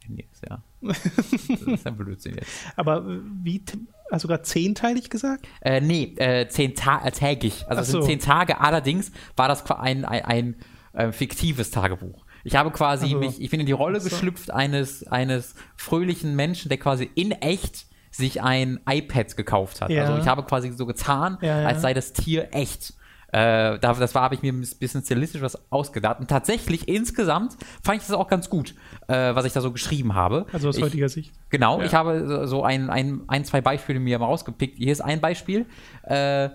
Nee, 0.09 0.25
ist 0.31 0.43
ja. 0.49 0.61
Das 0.81 1.61
ist 1.61 1.87
ein 1.87 1.95
Blödsinn 1.95 2.35
jetzt. 2.35 2.51
Aber 2.75 3.05
wie 3.43 3.63
Hast 4.11 4.23
du 4.23 4.27
gerade 4.27 4.43
zehnteilig 4.43 5.09
gesagt? 5.09 5.47
Äh, 5.61 5.81
nee, 5.81 6.15
äh, 6.17 6.47
zehn 6.47 6.75
Ta 6.75 7.05
äh, 7.05 7.11
tägig. 7.11 7.65
Also 7.67 7.81
es 7.81 7.87
so. 7.89 8.01
sind 8.01 8.07
zehn 8.07 8.19
Tage. 8.19 8.61
Allerdings 8.61 9.11
war 9.35 9.47
das 9.47 9.69
ein, 9.71 10.05
ein, 10.05 10.25
ein 10.25 10.55
äh, 10.93 11.11
fiktives 11.11 11.71
Tagebuch. 11.71 12.25
Ich 12.43 12.55
habe 12.55 12.71
quasi 12.71 13.05
also, 13.05 13.19
mich, 13.19 13.41
ich 13.41 13.49
bin 13.49 13.59
in 13.59 13.65
die 13.65 13.73
Rolle 13.73 13.99
so. 13.99 14.09
geschlüpft 14.09 14.51
eines, 14.51 15.05
eines 15.07 15.55
fröhlichen 15.75 16.35
Menschen, 16.35 16.69
der 16.69 16.77
quasi 16.77 17.09
in 17.15 17.31
echt 17.31 17.87
sich 18.09 18.41
ein 18.41 18.79
iPad 18.89 19.35
gekauft 19.35 19.81
hat. 19.81 19.89
Ja. 19.89 20.05
Also 20.05 20.17
ich 20.17 20.27
habe 20.27 20.43
quasi 20.43 20.71
so 20.71 20.85
getan, 20.85 21.37
ja, 21.41 21.61
ja. 21.61 21.67
als 21.67 21.81
sei 21.81 21.93
das 21.93 22.13
Tier 22.13 22.49
echt. 22.51 22.93
Äh, 23.37 23.79
das 23.79 24.15
war, 24.15 24.23
habe 24.23 24.35
ich 24.35 24.41
mir 24.41 24.51
ein 24.51 24.61
bisschen 24.61 25.03
stilistisch 25.03 25.41
was 25.41 25.71
ausgedacht. 25.71 26.19
Und 26.19 26.29
tatsächlich 26.29 26.87
insgesamt 26.87 27.55
fand 27.83 28.01
ich 28.01 28.07
das 28.07 28.15
auch 28.15 28.27
ganz 28.27 28.49
gut, 28.49 28.73
äh, 29.07 29.35
was 29.35 29.45
ich 29.45 29.53
da 29.53 29.61
so 29.61 29.71
geschrieben 29.71 30.15
habe. 30.15 30.47
Also 30.51 30.69
aus 30.69 30.77
ich, 30.77 30.83
heutiger 30.83 31.09
Sicht. 31.09 31.33
Genau, 31.49 31.79
ja. 31.79 31.85
ich 31.85 31.93
habe 31.93 32.47
so 32.47 32.63
ein, 32.63 32.89
ein, 32.89 33.21
ein, 33.27 33.45
zwei 33.45 33.61
Beispiele 33.61 33.99
mir 33.99 34.17
mal 34.17 34.25
rausgepickt. 34.25 34.77
Hier 34.77 34.91
ist 34.91 35.01
ein 35.01 35.21
Beispiel. 35.21 35.65
Äh, 36.03 36.49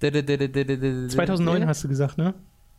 2009 0.00 1.66
hast 1.66 1.84
du 1.84 1.88
gesagt, 1.88 2.18
ne? 2.18 2.34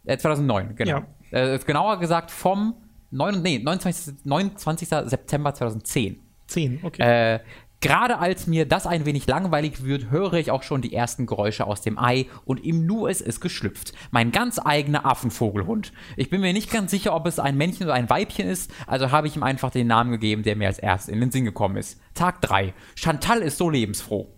2009, 0.06 0.76
genau. 0.76 1.04
Ja. 1.32 1.54
Äh, 1.54 1.60
genauer 1.60 2.00
gesagt 2.00 2.32
vom 2.32 2.76
9, 3.12 3.42
nee, 3.42 3.60
29, 3.60 4.16
29. 4.24 4.88
September 4.88 5.54
2010. 5.54 6.20
10, 6.48 6.80
okay. 6.84 7.36
Äh, 7.36 7.40
Gerade 7.86 8.18
als 8.18 8.48
mir 8.48 8.66
das 8.66 8.88
ein 8.88 9.06
wenig 9.06 9.28
langweilig 9.28 9.84
wird, 9.84 10.10
höre 10.10 10.34
ich 10.34 10.50
auch 10.50 10.64
schon 10.64 10.82
die 10.82 10.94
ersten 10.94 11.28
Geräusche 11.28 11.68
aus 11.68 11.82
dem 11.82 12.00
Ei 12.00 12.26
und 12.44 12.66
im 12.66 12.88
Nu 12.88 13.06
ist 13.06 13.22
es 13.22 13.40
geschlüpft. 13.40 13.94
Mein 14.10 14.32
ganz 14.32 14.60
eigener 14.64 15.06
Affenvogelhund. 15.06 15.94
Ich 16.18 16.32
bin 16.32 16.42
mir 16.42 16.52
nicht 16.52 16.72
ganz 16.72 16.90
sicher, 16.90 17.16
ob 17.16 17.28
es 17.28 17.38
ein 17.38 17.58
Männchen 17.58 17.86
oder 17.86 17.94
ein 17.94 18.10
Weibchen 18.10 18.48
ist, 18.50 18.72
also 18.88 19.12
habe 19.12 19.28
ich 19.28 19.36
ihm 19.36 19.44
einfach 19.44 19.70
den 19.70 19.86
Namen 19.86 20.10
gegeben, 20.12 20.42
der 20.42 20.56
mir 20.56 20.68
als 20.68 20.80
erstes 20.80 21.14
in 21.14 21.20
den 21.20 21.30
Sinn 21.30 21.46
gekommen 21.46 21.78
ist. 21.78 22.00
Tag 22.16 22.42
3. 22.42 22.74
Chantal 22.96 23.42
ist 23.42 23.58
so 23.58 23.70
lebensfroh. 23.70 24.30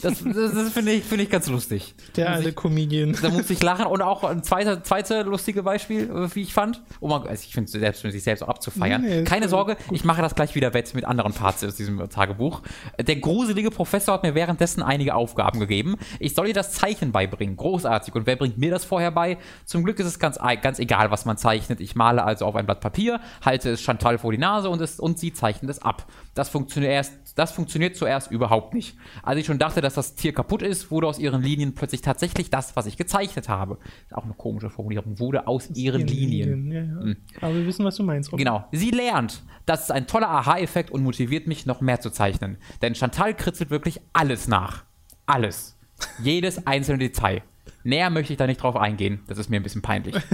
Das, 0.00 0.22
das, 0.24 0.54
das 0.54 0.72
finde 0.72 0.92
ich, 0.92 1.04
find 1.04 1.20
ich 1.20 1.28
ganz 1.28 1.46
lustig. 1.48 1.94
Der 2.16 2.30
alte 2.30 2.52
Comedian. 2.52 3.16
Da 3.20 3.28
muss 3.30 3.50
ich 3.50 3.62
lachen. 3.62 3.86
Und 3.86 4.00
auch 4.00 4.24
ein 4.24 4.42
zweites 4.42 4.84
zweite 4.84 5.22
lustige 5.22 5.62
Beispiel, 5.62 6.10
äh, 6.10 6.34
wie 6.34 6.42
ich 6.42 6.54
fand. 6.54 6.82
Oh 7.00 7.08
man, 7.08 7.26
also 7.26 7.44
ich 7.46 7.52
finde 7.52 7.66
es 7.66 7.72
selbst 7.72 8.00
sich 8.00 8.22
selbst 8.22 8.42
auch 8.42 8.48
abzufeiern. 8.48 9.02
Nee, 9.02 9.24
Keine 9.24 9.48
Sorge, 9.48 9.76
gut. 9.86 9.96
ich 9.96 10.04
mache 10.04 10.22
das 10.22 10.34
gleich 10.34 10.54
wieder 10.54 10.72
wett 10.72 10.94
mit 10.94 11.04
anderen 11.04 11.34
Parts 11.34 11.62
aus 11.64 11.74
diesem 11.74 12.08
Tagebuch. 12.08 12.62
Der 13.00 13.16
gruselige 13.16 13.70
Professor 13.70 14.14
hat 14.14 14.22
mir 14.22 14.34
währenddessen 14.34 14.82
einige 14.82 15.14
Aufgaben 15.14 15.60
gegeben. 15.60 15.96
Ich 16.18 16.34
soll 16.34 16.48
ihr 16.48 16.54
das 16.54 16.72
Zeichnen 16.72 17.12
beibringen. 17.12 17.56
Großartig. 17.56 18.14
Und 18.14 18.26
wer 18.26 18.36
bringt 18.36 18.58
mir 18.58 18.70
das 18.70 18.84
vorher 18.84 19.10
bei? 19.10 19.38
Zum 19.64 19.84
Glück 19.84 19.98
ist 19.98 20.06
es 20.06 20.18
ganz, 20.18 20.38
ganz 20.62 20.78
egal, 20.78 21.10
was 21.10 21.24
man 21.24 21.36
zeichnet. 21.36 21.80
Ich 21.80 21.94
male 21.94 22.24
also 22.24 22.46
auf 22.46 22.56
ein 22.56 22.66
Blatt 22.66 22.80
Papier, 22.80 23.20
halte 23.44 23.70
es 23.70 23.80
Chantal 23.80 24.18
vor 24.18 24.32
die 24.32 24.38
Nase 24.38 24.68
und, 24.68 24.80
es, 24.80 25.00
und 25.00 25.18
sie 25.18 25.32
zeichnet 25.32 25.70
es 25.70 25.82
ab. 25.82 26.06
Das 26.38 26.48
funktioniert 26.48 26.92
erst 26.92 27.28
das 27.38 27.52
funktioniert 27.52 27.96
zuerst 27.96 28.32
überhaupt 28.32 28.74
nicht. 28.74 28.96
Als 29.22 29.38
ich 29.38 29.46
schon 29.46 29.60
dachte, 29.60 29.80
dass 29.80 29.94
das 29.94 30.16
Tier 30.16 30.32
kaputt 30.32 30.60
ist, 30.60 30.90
wurde 30.90 31.06
aus 31.06 31.20
ihren 31.20 31.40
Linien 31.40 31.72
plötzlich 31.72 32.00
tatsächlich 32.00 32.50
das, 32.50 32.74
was 32.74 32.86
ich 32.86 32.96
gezeichnet 32.96 33.48
habe. 33.48 33.78
Auch 34.10 34.24
eine 34.24 34.34
komische 34.34 34.70
Formulierung. 34.70 35.20
Wurde 35.20 35.46
aus 35.46 35.70
ihren, 35.70 36.00
ihren, 36.00 36.06
Linien. 36.08 36.48
Linien 36.48 36.72
ja, 36.72 36.96
ja. 36.96 37.00
Hm. 37.00 37.16
Aber 37.40 37.54
wir 37.54 37.64
wissen, 37.64 37.84
was 37.84 37.94
du 37.94 38.02
meinst. 38.02 38.32
Robin. 38.32 38.44
Genau. 38.44 38.64
Sie 38.72 38.90
lernt. 38.90 39.44
Das 39.66 39.82
ist 39.82 39.92
ein 39.92 40.08
toller 40.08 40.28
Aha-Effekt 40.28 40.90
und 40.90 41.04
motiviert 41.04 41.46
mich, 41.46 41.64
noch 41.64 41.80
mehr 41.80 42.00
zu 42.00 42.10
zeichnen. 42.10 42.58
Denn 42.82 42.96
Chantal 42.96 43.34
kritzelt 43.34 43.70
wirklich 43.70 44.00
alles 44.12 44.48
nach. 44.48 44.84
Alles. 45.26 45.76
Jedes 46.20 46.66
einzelne 46.66 46.98
Detail. 46.98 47.42
Näher 47.84 48.10
möchte 48.10 48.32
ich 48.32 48.36
da 48.36 48.48
nicht 48.48 48.62
drauf 48.62 48.76
eingehen. 48.76 49.20
Das 49.28 49.38
ist 49.38 49.48
mir 49.48 49.58
ein 49.58 49.62
bisschen 49.62 49.82
peinlich. 49.82 50.16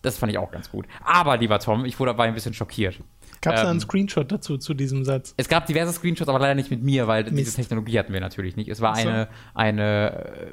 Das 0.00 0.16
fand 0.16 0.30
ich 0.30 0.38
auch 0.38 0.52
ganz 0.52 0.70
gut. 0.70 0.86
Aber, 1.04 1.36
lieber 1.38 1.58
Tom, 1.58 1.84
ich 1.84 1.98
wurde 1.98 2.12
dabei 2.12 2.28
ein 2.28 2.34
bisschen 2.34 2.54
schockiert. 2.54 3.00
Gab 3.40 3.54
es 3.54 3.60
ähm, 3.60 3.64
da 3.64 3.70
einen 3.70 3.80
Screenshot 3.80 4.30
dazu, 4.30 4.58
zu 4.58 4.74
diesem 4.74 5.04
Satz? 5.04 5.34
Es 5.36 5.48
gab 5.48 5.66
diverse 5.66 5.92
Screenshots, 5.92 6.28
aber 6.28 6.38
leider 6.38 6.54
nicht 6.54 6.70
mit 6.70 6.82
mir, 6.82 7.06
weil 7.06 7.24
Mist. 7.24 7.38
diese 7.38 7.56
Technologie 7.56 7.98
hatten 7.98 8.12
wir 8.12 8.20
natürlich 8.20 8.56
nicht. 8.56 8.68
Es 8.68 8.80
war 8.80 8.96
so. 8.96 9.08
eine, 9.08 9.28
eine, 9.54 10.52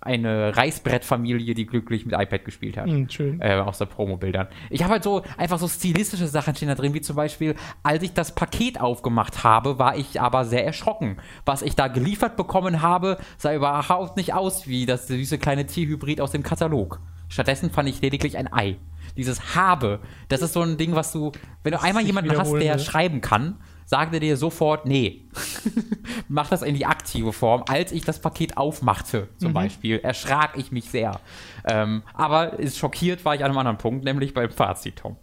eine 0.00 0.56
Reißbrettfamilie, 0.56 1.54
die 1.54 1.66
glücklich 1.66 2.04
mit 2.06 2.14
iPad 2.14 2.44
gespielt 2.44 2.76
hat. 2.76 2.86
Mm, 2.86 3.08
schön. 3.08 3.40
Äh, 3.40 3.54
aus 3.54 3.78
der 3.78 3.86
Promo-Bildern. 3.86 4.48
Ich 4.70 4.82
habe 4.82 4.94
halt 4.94 5.04
so 5.04 5.22
einfach 5.36 5.58
so 5.58 5.68
stilistische 5.68 6.26
Sachen 6.26 6.54
stehen 6.54 6.68
da 6.68 6.74
drin, 6.74 6.94
wie 6.94 7.00
zum 7.00 7.16
Beispiel, 7.16 7.54
als 7.82 8.02
ich 8.02 8.12
das 8.12 8.34
Paket 8.34 8.80
aufgemacht 8.80 9.44
habe, 9.44 9.78
war 9.78 9.96
ich 9.96 10.20
aber 10.20 10.44
sehr 10.44 10.64
erschrocken. 10.64 11.18
Was 11.44 11.62
ich 11.62 11.76
da 11.76 11.88
geliefert 11.88 12.36
bekommen 12.36 12.82
habe, 12.82 13.18
sah 13.38 13.54
überhaupt 13.54 14.16
nicht 14.16 14.34
aus 14.34 14.66
wie 14.66 14.86
das 14.86 15.06
süße 15.06 15.38
kleine 15.38 15.66
Tierhybrid 15.66 16.20
aus 16.20 16.32
dem 16.32 16.42
Katalog. 16.42 17.00
Stattdessen 17.28 17.70
fand 17.70 17.88
ich 17.88 18.00
lediglich 18.00 18.36
ein 18.36 18.52
Ei 18.52 18.76
dieses 19.16 19.54
habe, 19.54 20.00
das 20.28 20.42
ist 20.42 20.52
so 20.54 20.62
ein 20.62 20.76
Ding, 20.76 20.94
was 20.94 21.12
du, 21.12 21.32
wenn 21.62 21.72
du 21.72 21.80
einmal 21.82 22.04
jemanden 22.04 22.36
hast, 22.36 22.52
der 22.52 22.76
ne? 22.76 22.82
schreiben 22.82 23.20
kann, 23.20 23.56
sagte 23.86 24.18
dir 24.20 24.36
sofort, 24.36 24.86
nee, 24.86 25.28
mach 26.28 26.48
das 26.48 26.62
in 26.62 26.74
die 26.74 26.86
aktive 26.86 27.32
Form. 27.32 27.64
Als 27.68 27.92
ich 27.92 28.04
das 28.04 28.18
Paket 28.20 28.56
aufmachte, 28.56 29.28
zum 29.38 29.50
Mhm. 29.50 29.54
Beispiel, 29.54 29.98
erschrak 30.00 30.56
ich 30.56 30.72
mich 30.72 30.86
sehr. 30.90 31.20
Ähm, 31.66 32.02
aber 32.14 32.58
ist 32.58 32.78
schockiert 32.78 33.24
war 33.24 33.34
ich 33.34 33.42
an 33.44 33.50
einem 33.50 33.58
anderen 33.58 33.78
Punkt, 33.78 34.04
nämlich 34.04 34.34
beim 34.34 34.50
Fazit, 34.50 34.96
Tom. 34.96 35.16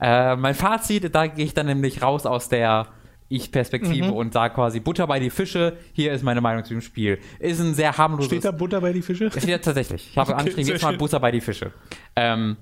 Äh, 0.00 0.36
mein 0.36 0.54
Fazit, 0.54 1.12
da 1.14 1.26
gehe 1.26 1.44
ich 1.44 1.54
dann 1.54 1.66
nämlich 1.66 2.02
raus 2.02 2.24
aus 2.26 2.48
der 2.48 2.86
Ich-Perspektive 3.30 4.06
Mhm. 4.06 4.12
und 4.12 4.32
sage 4.32 4.54
quasi 4.54 4.80
Butter 4.80 5.06
bei 5.06 5.18
die 5.20 5.30
Fische. 5.30 5.76
Hier 5.92 6.12
ist 6.12 6.22
meine 6.22 6.40
Meinung 6.40 6.64
zu 6.64 6.72
dem 6.74 6.80
Spiel. 6.80 7.18
Ist 7.38 7.60
ein 7.60 7.74
sehr 7.74 7.96
harmloses. 7.98 8.26
Steht 8.28 8.44
da 8.44 8.52
Butter 8.52 8.80
bei 8.80 8.92
die 8.92 9.02
Fische? 9.02 9.28
Das 9.28 9.42
steht 9.42 9.54
da 9.54 9.58
tatsächlich. 9.58 10.10
Ich 10.12 10.16
habe 10.16 10.32
Okay, 10.32 10.40
angeschrieben, 10.40 10.68
jetzt 10.72 10.82
mal. 10.82 10.96
Butter 10.96 11.20
bei 11.20 11.30
die 11.30 11.40
Fische. 11.40 11.72
Ähm, 12.16 12.56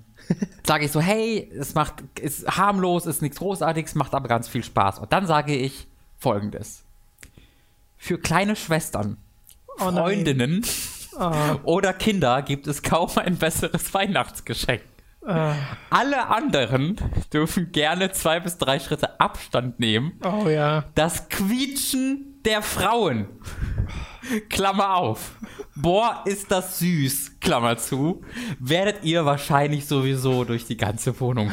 sage 0.65 0.85
ich 0.87 0.93
so, 0.93 1.01
hey, 1.01 1.51
es 1.59 1.75
macht, 1.75 2.03
ist 2.21 2.47
harmlos, 2.57 3.07
ist 3.07 3.23
nichts 3.23 3.39
Großartiges, 3.39 3.95
macht 3.95 4.15
aber 4.15 4.29
ganz 4.29 4.49
viel 4.49 4.65
Spaß. 4.65 4.99
Und 4.99 5.13
dann 5.13 5.27
sage 5.27 5.55
ich 5.55 5.87
folgendes. 6.19 6.83
Für 7.97 8.19
kleine 8.19 8.57
Schwestern, 8.57 9.17
Oh. 9.79 9.91
Freundinnen 9.91 10.65
Ah, 11.19 11.57
oder 11.65 11.93
Kinder 11.93 12.41
gibt 12.43 12.67
es 12.67 12.83
kaum 12.83 13.11
ein 13.17 13.37
besseres 13.37 13.93
Weihnachtsgeschenk. 13.95 14.83
ah, 15.27 15.55
Alle 15.91 16.29
anderen 16.29 16.97
dürfen 17.33 17.73
gerne 17.73 18.13
zwei 18.13 18.41
bis 18.41 18.57
drei 18.59 18.79
Schritte 18.81 19.19
Abstand 19.21 19.79
nehmen. 19.81 20.19
oh 20.25 20.49
ja. 20.49 20.85
Das 20.95 21.29
Quietschen 21.29 22.36
der 22.47 22.63
Frauen. 22.63 23.27
Klammer 24.49 24.97
auf. 24.97 25.33
Boah, 25.75 26.23
ist 26.25 26.51
das 26.51 26.79
süß. 26.79 27.41
Klammer 27.41 27.77
zu. 27.77 28.23
Werdet 28.59 29.05
ihr 29.05 29.27
wahrscheinlich 29.27 29.87
sowieso 29.87 30.45
durch 30.45 30.65
die 30.65 30.77
ganze 30.77 31.19
Wohnung. 31.21 31.51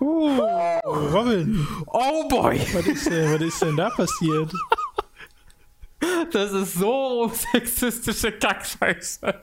Uh, 0.00 0.40
Robin, 0.84 1.66
Oh 1.86 2.26
boy, 2.28 2.58
was 2.72 2.86
ist, 2.86 3.08
denn, 3.08 3.32
was 3.32 3.40
ist 3.40 3.62
denn 3.62 3.76
da 3.76 3.90
passiert? 3.90 4.52
das 6.32 6.52
ist 6.52 6.74
so 6.74 7.30
sexistische 7.52 8.32
Kackscheiße. 8.32 9.34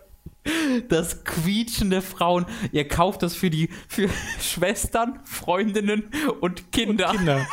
Das 0.89 1.23
Quietschen 1.23 1.91
der 1.91 2.01
Frauen. 2.01 2.45
Ihr 2.71 2.87
kauft 2.87 3.23
das 3.23 3.35
für 3.35 3.49
die 3.49 3.69
für 3.87 4.09
Schwestern, 4.41 5.19
Freundinnen 5.23 6.11
und 6.41 6.71
Kinder. 6.71 7.11
Kinder. 7.11 7.45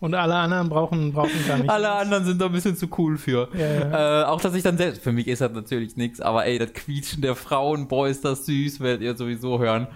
Und 0.00 0.14
alle 0.14 0.34
anderen 0.34 0.68
brauchen, 0.68 1.12
brauchen 1.12 1.46
gar 1.46 1.58
nicht. 1.58 1.70
Alle 1.70 1.90
anderen 1.90 2.24
sind 2.24 2.40
da 2.40 2.46
ein 2.46 2.52
bisschen 2.52 2.76
zu 2.76 2.88
cool 2.98 3.16
für. 3.16 3.48
Ja, 3.56 4.22
Äh, 4.22 4.24
auch 4.24 4.40
dass 4.40 4.54
ich 4.54 4.62
dann 4.62 4.76
selbst, 4.76 5.02
für 5.02 5.12
mich 5.12 5.28
ist 5.28 5.40
das 5.40 5.52
natürlich 5.52 5.96
nichts, 5.96 6.20
aber 6.20 6.44
ey, 6.46 6.58
das 6.58 6.72
Quietschen 6.72 7.22
der 7.22 7.34
Frauen, 7.36 7.88
boah, 7.88 8.08
ist 8.08 8.24
das 8.24 8.44
süß, 8.46 8.80
werdet 8.80 9.02
ihr 9.02 9.16
sowieso 9.16 9.58
hören. 9.58 9.86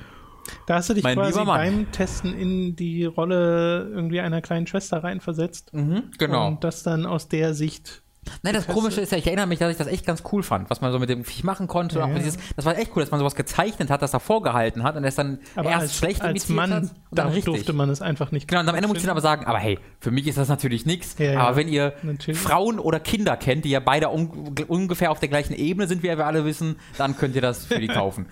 Da 0.67 0.76
hast 0.76 0.88
du 0.88 0.95
dich 0.95 1.05
Mein 1.05 1.17
quasi 1.17 1.45
beim 1.45 1.93
Testen 1.93 2.33
in 2.33 2.75
die 2.75 3.05
Rolle 3.05 3.90
irgendwie 3.93 4.21
einer 4.21 4.40
kleinen 4.40 4.67
Schwester 4.67 5.05
reinversetzt. 5.05 5.73
Genau. 6.19 6.49
Und 6.49 6.64
das 6.64 6.83
dann 6.83 7.05
aus 7.05 7.28
der 7.28 7.52
Sicht. 7.55 8.02
Nein, 8.42 8.54
das 8.54 8.66
Komische 8.66 9.00
ist 9.00 9.12
ja, 9.12 9.18
ich 9.18 9.26
erinnere 9.26 9.47
mich, 9.47 9.58
dass 9.58 9.70
ich 9.70 9.76
das 9.76 9.87
echt 9.87 10.06
ganz 10.06 10.23
cool 10.32 10.42
fand, 10.42 10.70
was 10.70 10.80
man 10.80 10.92
so 10.92 10.99
mit 10.99 11.08
dem 11.08 11.25
Viech 11.25 11.44
machen 11.44 11.66
konnte. 11.66 11.99
Ja, 11.99 12.06
dieses, 12.06 12.38
das 12.56 12.64
war 12.64 12.76
echt 12.78 12.92
cool, 12.94 13.02
dass 13.02 13.11
man 13.11 13.20
sowas 13.20 13.35
gezeichnet 13.35 13.90
hat, 13.90 14.02
das 14.02 14.11
da 14.11 14.18
vorgehalten 14.18 14.82
hat 14.82 14.97
und 14.97 15.04
es 15.04 15.14
dann 15.14 15.38
Aber 15.56 15.70
erst 15.70 15.82
als, 15.82 15.97
schlecht 15.97 16.23
als 16.23 16.49
Mann 16.49 16.73
hat 16.73 16.82
und 16.82 16.92
dann 17.11 17.28
richtig. 17.28 17.44
durfte 17.44 17.73
man 17.73 17.90
es 17.90 18.00
einfach 18.02 18.30
nicht. 18.32 18.49
Genau, 18.49 18.61
und 18.61 18.68
am 18.68 18.75
Ende 18.75 18.88
muss 18.88 18.99
ich 18.99 19.02
dann 19.02 19.11
aber 19.11 19.20
sagen, 19.20 19.47
aber 19.47 19.58
hey, 19.58 19.78
für 20.00 20.11
mich 20.11 20.26
ist 20.26 20.38
das 20.38 20.49
natürlich 20.49 20.87
nichts. 20.87 21.16
Ja, 21.18 21.32
ja. 21.32 21.40
aber 21.40 21.56
wenn 21.56 21.68
ihr 21.68 21.94
Natürlich. 22.02 22.40
Frauen 22.40 22.78
oder 22.78 23.00
Kinder 23.00 23.37
kennt, 23.37 23.64
die 23.64 23.70
ja 23.70 23.80
beide 23.80 24.11
un 24.11 24.54
ungefähr 24.68 25.11
auf 25.11 25.20
der 25.20 25.28
gleichen 25.28 25.54
Ebene 25.54 25.87
sind, 25.87 26.02
wie 26.02 26.08
wir 26.08 26.26
alle 26.26 26.44
wissen, 26.44 26.76
dann 26.97 27.16
könnt 27.16 27.35
ihr 27.35 27.42
das 27.42 27.66
für 27.66 27.78
die 27.78 27.88
kaufen. 27.88 28.26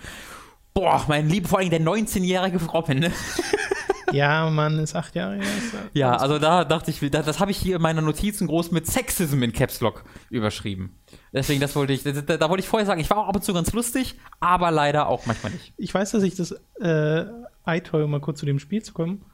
Boah, 0.73 1.03
mein 1.07 1.27
Liebe, 1.27 1.47
vor 1.47 1.59
allem 1.59 1.71
der 1.71 1.81
19-jährige 1.81 2.63
Robin, 2.65 2.99
ne? 2.99 3.11
Ja, 4.11 4.49
Mann 4.49 4.79
ist 4.79 4.95
acht 4.95 5.15
Jahre 5.15 5.35
her. 5.35 5.43
ja- 5.93 6.15
also 6.15 6.39
da 6.39 6.63
dachte 6.65 6.91
ich, 6.91 6.99
das, 7.11 7.25
das 7.25 7.39
habe 7.39 7.51
ich 7.51 7.57
hier 7.57 7.75
in 7.77 7.81
meiner 7.81 8.01
Notizen 8.01 8.47
groß 8.47 8.71
mit 8.71 8.87
Sexism 8.87 9.43
in 9.43 9.51
Caps 9.53 9.81
Lock 9.81 10.03
überschrieben. 10.29 10.97
Deswegen, 11.33 11.59
das 11.59 11.75
wollte 11.75 11.93
ich, 11.93 12.03
da, 12.03 12.11
da, 12.11 12.49
wollte 12.49 12.61
ich 12.61 12.67
vorher 12.69 12.85
sagen, 12.85 13.01
ich 13.01 13.09
war 13.09 13.17
auch 13.17 13.27
ab 13.27 13.35
und 13.35 13.43
zu 13.43 13.53
ganz 13.53 13.73
lustig, 13.73 14.15
aber 14.39 14.71
leider 14.71 15.07
auch 15.07 15.25
manchmal 15.25 15.51
nicht. 15.51 15.73
Ich 15.77 15.93
weiß, 15.93 16.11
dass 16.11 16.23
ich 16.23 16.35
das 16.35 16.51
äh, 16.79 17.25
iToy, 17.65 18.03
um 18.03 18.11
mal 18.11 18.21
kurz 18.21 18.39
zu 18.39 18.45
dem 18.45 18.59
Spiel 18.59 18.81
zu 18.81 18.93
kommen, 18.93 19.25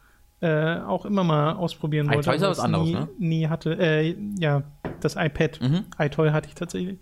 äh, 0.42 0.78
auch 0.80 1.06
immer 1.06 1.24
mal 1.24 1.54
ausprobieren 1.54 2.08
wollte. 2.08 2.22
iToy 2.22 2.36
ist 2.36 2.42
ja 2.42 2.48
aber 2.48 2.52
was 2.52 2.58
es 2.58 2.64
anderes, 2.64 2.86
nie, 2.88 2.94
ne? 2.94 3.10
nie 3.20 3.48
hatte. 3.48 3.78
Äh, 3.80 4.18
ja, 4.40 4.64
das 5.00 5.16
iPad. 5.16 5.62
Mhm. 5.62 5.86
iToy 6.00 6.32
hatte 6.32 6.48
ich 6.50 6.56
tatsächlich. 6.56 7.00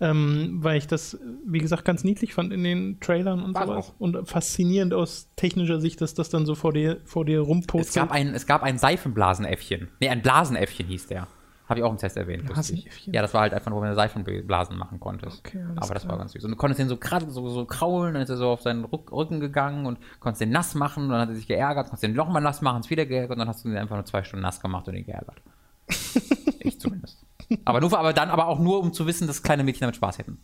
Ähm, 0.00 0.58
weil 0.60 0.78
ich 0.78 0.86
das, 0.86 1.18
wie 1.44 1.58
gesagt, 1.58 1.84
ganz 1.84 2.04
niedlich 2.04 2.32
fand 2.32 2.52
in 2.52 2.62
den 2.62 3.00
Trailern 3.00 3.42
und 3.42 3.54
War's 3.54 3.66
sowas. 3.66 3.88
auch. 3.90 3.94
Und 4.00 4.28
faszinierend 4.28 4.94
aus 4.94 5.28
technischer 5.34 5.80
Sicht, 5.80 6.00
dass 6.00 6.14
das 6.14 6.28
dann 6.30 6.46
so 6.46 6.54
vor 6.54 6.72
dir, 6.72 6.98
vor 7.04 7.24
dir 7.24 7.40
Es 7.42 7.48
rumputzelt. 7.48 7.94
gab 7.94 8.12
ein, 8.12 8.32
es 8.34 8.46
gab 8.46 8.62
ein 8.62 8.78
Seifenblasenäffchen. 8.78 9.88
Nee, 10.00 10.08
ein 10.08 10.22
Blasenäffchen 10.22 10.86
hieß 10.86 11.08
der. 11.08 11.26
Habe 11.68 11.80
ich 11.80 11.84
auch 11.84 11.90
im 11.90 11.98
Test 11.98 12.16
erwähnt. 12.16 12.46
Blasenäffchen? 12.46 13.12
Ja, 13.12 13.22
das 13.22 13.34
war 13.34 13.40
halt 13.42 13.52
einfach 13.52 13.70
nur, 13.70 13.82
wenn 13.82 13.90
du 13.90 13.94
Seifenblasen 13.96 14.78
machen 14.78 15.00
konntest. 15.00 15.40
Okay, 15.46 15.62
Aber 15.76 15.92
das 15.94 16.04
klar. 16.04 16.12
war 16.12 16.18
ganz 16.20 16.32
süß. 16.32 16.44
Und 16.44 16.52
du 16.52 16.56
konntest 16.56 16.78
den 16.78 16.88
so 16.88 16.96
gerade 16.96 17.28
so, 17.30 17.48
so 17.50 17.66
kraulen, 17.66 18.14
dann 18.14 18.22
ist 18.22 18.30
er 18.30 18.36
so 18.36 18.48
auf 18.48 18.62
seinen 18.62 18.84
Rück 18.84 19.10
Rücken 19.12 19.40
gegangen 19.40 19.84
und 19.84 19.98
konntest 20.20 20.40
den 20.40 20.50
nass 20.50 20.74
machen 20.76 21.04
und 21.04 21.08
dann 21.10 21.20
hat 21.20 21.28
er 21.28 21.34
sich 21.34 21.46
geärgert, 21.48 21.86
konntest 21.86 22.04
den 22.04 22.14
nochmal 22.14 22.40
nass 22.40 22.62
machen, 22.62 22.80
ist 22.80 22.88
wieder 22.90 23.04
geärgert 23.04 23.32
und 23.32 23.38
dann 23.40 23.48
hast 23.48 23.64
du 23.64 23.68
ihn 23.68 23.76
einfach 23.76 23.96
nur 23.96 24.04
zwei 24.06 24.22
Stunden 24.22 24.42
nass 24.42 24.60
gemacht 24.60 24.86
und 24.88 24.94
ihn 24.94 25.04
geärgert. 25.04 25.42
ich 26.60 26.80
zumindest. 26.80 27.24
Aber, 27.64 27.80
nur, 27.80 27.98
aber 27.98 28.12
dann 28.12 28.30
aber 28.30 28.46
auch 28.48 28.58
nur, 28.58 28.80
um 28.80 28.92
zu 28.92 29.06
wissen, 29.06 29.26
dass 29.26 29.42
kleine 29.42 29.64
Mädchen 29.64 29.80
damit 29.82 29.96
Spaß 29.96 30.18
hätten. 30.18 30.38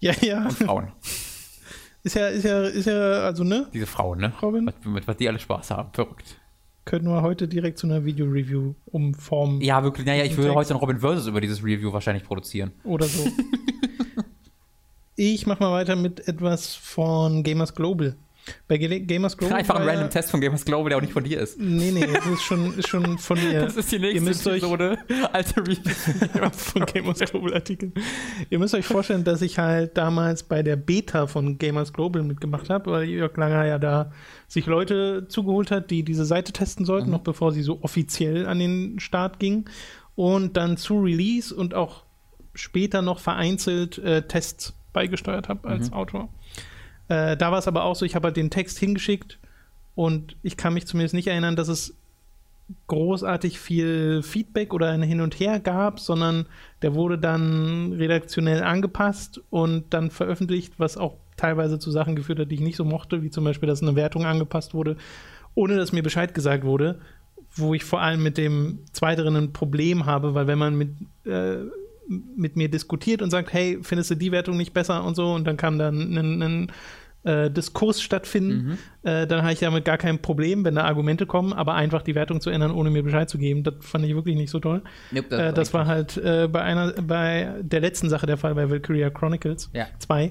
ja, 0.00 0.12
ja. 0.20 0.48
Frauen. 0.50 0.92
Ist 2.02 2.14
ja, 2.14 2.28
ist 2.28 2.44
ja, 2.44 2.62
ist 2.62 2.86
ja, 2.86 3.24
also, 3.24 3.42
ne? 3.42 3.66
Diese 3.72 3.86
Frauen, 3.86 4.20
ne? 4.20 4.32
Robin? 4.40 4.66
Was, 4.66 4.74
mit 4.84 5.08
was 5.08 5.16
die 5.16 5.28
alle 5.28 5.40
Spaß 5.40 5.72
haben. 5.72 5.90
Verrückt. 5.92 6.38
Könnten 6.84 7.08
wir 7.08 7.22
heute 7.22 7.48
direkt 7.48 7.78
zu 7.78 7.88
einer 7.88 8.04
Video-Review 8.04 8.74
umformen 8.86 9.60
Ja, 9.60 9.82
wirklich. 9.82 10.06
Naja, 10.06 10.22
ich 10.24 10.36
würde 10.36 10.54
heute 10.54 10.72
ein 10.72 10.76
Robin 10.76 11.00
Versus 11.00 11.26
über 11.26 11.40
dieses 11.40 11.64
Review 11.64 11.92
wahrscheinlich 11.92 12.22
produzieren. 12.22 12.70
oder 12.84 13.06
so. 13.06 13.26
ich 15.16 15.48
mache 15.48 15.64
mal 15.64 15.72
weiter 15.72 15.96
mit 15.96 16.28
etwas 16.28 16.76
von 16.76 17.42
Gamers 17.42 17.74
Global. 17.74 18.14
Bei 18.68 18.78
Gamers 18.78 19.36
Global. 19.36 19.58
Einfach 19.58 19.76
ein 19.76 19.88
random 19.88 20.10
Test 20.10 20.30
von 20.30 20.40
Gamers 20.40 20.64
Global, 20.64 20.88
der 20.90 20.98
auch 20.98 21.02
nicht 21.02 21.12
von 21.12 21.24
dir 21.24 21.40
ist. 21.40 21.58
Nee, 21.58 21.90
nee, 21.92 22.06
das 22.06 22.26
ist 22.26 22.42
schon, 22.42 22.78
ist 22.78 22.88
schon 22.88 23.18
von 23.18 23.38
mir. 23.42 23.60
Das 23.66 23.76
ist 23.76 23.90
die 23.92 23.98
nächste 23.98 24.16
Ihr 24.18 24.22
müsst 24.22 24.46
euch 24.46 24.58
Episode. 24.58 24.98
Alte 25.32 25.60
Review. 25.60 26.50
von 26.52 26.86
Gamers 26.86 27.18
Global 27.20 27.54
Artikeln. 27.54 27.92
Ihr 28.50 28.58
müsst 28.58 28.74
euch 28.74 28.86
vorstellen, 28.86 29.24
dass 29.24 29.42
ich 29.42 29.58
halt 29.58 29.96
damals 29.96 30.42
bei 30.42 30.62
der 30.62 30.76
Beta 30.76 31.26
von 31.26 31.58
Gamers 31.58 31.92
Global 31.92 32.22
mitgemacht 32.22 32.70
habe, 32.70 32.90
weil 32.92 33.04
Jörg 33.04 33.36
Langer 33.36 33.64
ja 33.66 33.78
da 33.78 34.12
sich 34.48 34.66
Leute 34.66 35.26
zugeholt 35.28 35.70
hat, 35.70 35.90
die 35.90 36.02
diese 36.04 36.24
Seite 36.24 36.52
testen 36.52 36.82
Mhm. 36.84 36.86
sollten, 36.86 37.10
noch 37.10 37.22
bevor 37.22 37.52
sie 37.52 37.62
so 37.62 37.82
offiziell 37.82 38.46
an 38.46 38.58
den 38.58 39.00
Start 39.00 39.38
ging. 39.40 39.64
Und 40.14 40.56
dann 40.56 40.76
zu 40.76 41.00
Release 41.00 41.54
und 41.54 41.74
auch 41.74 42.04
später 42.54 43.02
noch 43.02 43.18
vereinzelt 43.20 43.98
äh, 43.98 44.22
Tests 44.22 44.72
beigesteuert 44.92 45.48
habe 45.48 45.68
als 45.68 45.90
Mhm. 45.90 45.96
Autor. 45.96 46.28
Äh, 47.08 47.36
da 47.36 47.52
war 47.52 47.58
es 47.58 47.68
aber 47.68 47.84
auch 47.84 47.96
so, 47.96 48.04
ich 48.04 48.14
habe 48.14 48.28
halt 48.28 48.36
den 48.36 48.50
Text 48.50 48.78
hingeschickt 48.78 49.38
und 49.94 50.36
ich 50.42 50.56
kann 50.56 50.74
mich 50.74 50.86
zumindest 50.86 51.14
nicht 51.14 51.28
erinnern, 51.28 51.56
dass 51.56 51.68
es 51.68 51.94
großartig 52.88 53.60
viel 53.60 54.22
Feedback 54.22 54.74
oder 54.74 54.90
ein 54.90 55.02
Hin 55.02 55.20
und 55.20 55.38
Her 55.38 55.60
gab, 55.60 56.00
sondern 56.00 56.46
der 56.82 56.94
wurde 56.94 57.18
dann 57.18 57.92
redaktionell 57.92 58.62
angepasst 58.62 59.40
und 59.50 59.84
dann 59.90 60.10
veröffentlicht, 60.10 60.74
was 60.78 60.96
auch 60.96 61.14
teilweise 61.36 61.78
zu 61.78 61.90
Sachen 61.90 62.16
geführt 62.16 62.40
hat, 62.40 62.50
die 62.50 62.56
ich 62.56 62.60
nicht 62.60 62.76
so 62.76 62.84
mochte, 62.84 63.22
wie 63.22 63.30
zum 63.30 63.44
Beispiel, 63.44 63.68
dass 63.68 63.82
eine 63.82 63.94
Wertung 63.94 64.24
angepasst 64.24 64.74
wurde, 64.74 64.96
ohne 65.54 65.76
dass 65.76 65.92
mir 65.92 66.02
Bescheid 66.02 66.34
gesagt 66.34 66.64
wurde, 66.64 66.98
wo 67.54 67.72
ich 67.72 67.84
vor 67.84 68.00
allem 68.00 68.22
mit 68.22 68.36
dem 68.36 68.80
Zweiteren 68.92 69.36
ein 69.36 69.52
Problem 69.52 70.06
habe, 70.06 70.34
weil 70.34 70.46
wenn 70.46 70.58
man 70.58 70.76
mit, 70.76 70.90
äh, 71.24 71.58
mit 72.08 72.56
mir 72.56 72.68
diskutiert 72.70 73.22
und 73.22 73.30
sagt, 73.30 73.52
hey, 73.52 73.78
findest 73.82 74.10
du 74.10 74.14
die 74.14 74.32
Wertung 74.32 74.56
nicht 74.56 74.72
besser 74.72 75.04
und 75.04 75.14
so, 75.16 75.32
und 75.34 75.44
dann 75.46 75.56
kann 75.56 75.78
dann 75.78 76.14
ein, 76.16 76.42
ein 76.42 76.72
äh, 77.24 77.50
Diskurs 77.50 78.00
stattfinden, 78.00 78.78
äh, 79.02 79.26
dann 79.26 79.42
habe 79.42 79.52
ich 79.52 79.58
damit 79.58 79.84
gar 79.84 79.98
kein 79.98 80.20
Problem, 80.22 80.64
wenn 80.64 80.76
da 80.76 80.84
Argumente 80.84 81.26
kommen, 81.26 81.52
aber 81.52 81.74
einfach 81.74 82.02
die 82.02 82.14
Wertung 82.14 82.40
zu 82.40 82.50
ändern, 82.50 82.70
ohne 82.70 82.90
mir 82.90 83.02
Bescheid 83.02 83.28
zu 83.28 83.38
geben, 83.38 83.64
das 83.64 83.74
fand 83.80 84.04
ich 84.04 84.14
wirklich 84.14 84.36
nicht 84.36 84.50
so 84.50 84.60
toll. 84.60 84.82
Nope, 85.10 85.28
Das, 85.30 85.40
äh, 85.40 85.52
das 85.52 85.74
war 85.74 85.86
halt 85.86 86.16
äh, 86.18 86.46
bei 86.50 86.62
einer, 86.62 86.92
bei 87.02 87.54
der 87.62 87.80
letzten 87.80 88.08
Sache 88.08 88.26
der 88.26 88.36
Fall 88.36 88.54
bei 88.54 88.70
Valkyria 88.70 89.10
Chronicles 89.10 89.70
Ja. 89.72 89.86
2 89.98 90.30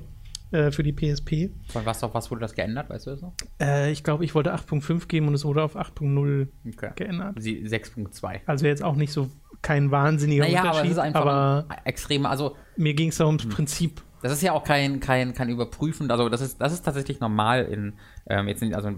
äh, 0.52 0.72
für 0.72 0.84
die 0.84 0.94
PSP. 0.94 1.50
Von 1.68 1.86
was 1.86 2.02
auf 2.02 2.14
was 2.14 2.32
wurde 2.32 2.40
das 2.42 2.54
geändert, 2.54 2.90
weißt 2.90 3.08
du 3.08 3.12
das 3.12 3.22
noch? 3.22 3.34
Äh, 3.60 3.92
ich 3.92 4.04
glaube, 4.06 4.24
ich 4.24 4.34
wollte 4.34 4.54
8.5 4.56 5.08
geben 5.10 5.28
und 5.28 5.34
es 5.34 5.44
wurde 5.44 5.64
auf 5.64 5.76
8.0 5.76 6.48
Okay. 6.78 6.92
geändert. 6.96 7.36
Sie- 7.40 7.62
6.2. 7.68 8.40
Also 8.46 8.66
jetzt 8.68 8.82
auch 8.84 8.96
nicht 8.96 9.12
so 9.12 9.30
kein 9.66 9.90
wahnsinniger 9.92 10.44
Naja, 10.44 10.60
aber 10.60 10.68
das 10.68 10.76
Unterschied, 10.78 10.92
ist 10.94 11.00
einfach 11.00 11.22
aber 11.22 11.66
ein 11.70 11.86
extremer, 11.86 12.30
also 12.30 12.56
mir 12.78 12.94
ging 12.94 13.10
es 13.10 13.18
da 13.18 13.24
Hm. 13.24 13.30
ums 13.30 13.50
Prinzip. 13.50 14.02
das 14.22 14.32
ist 14.34 14.42
ja 14.44 14.54
auch 14.54 14.64
kein, 14.64 15.00
kein, 15.00 15.34
kein 15.34 15.50
Überprüfen, 15.50 16.10
also 16.12 16.30
das 16.30 16.42
ist, 16.42 16.62
das 16.62 16.72
ist 16.74 16.84
tatsächlich 16.84 17.20
normal 17.20 17.64
in, 17.66 17.94
ähm, 18.30 18.48
jetzt 18.48 18.62
nicht, 18.62 18.74
also 18.76 18.90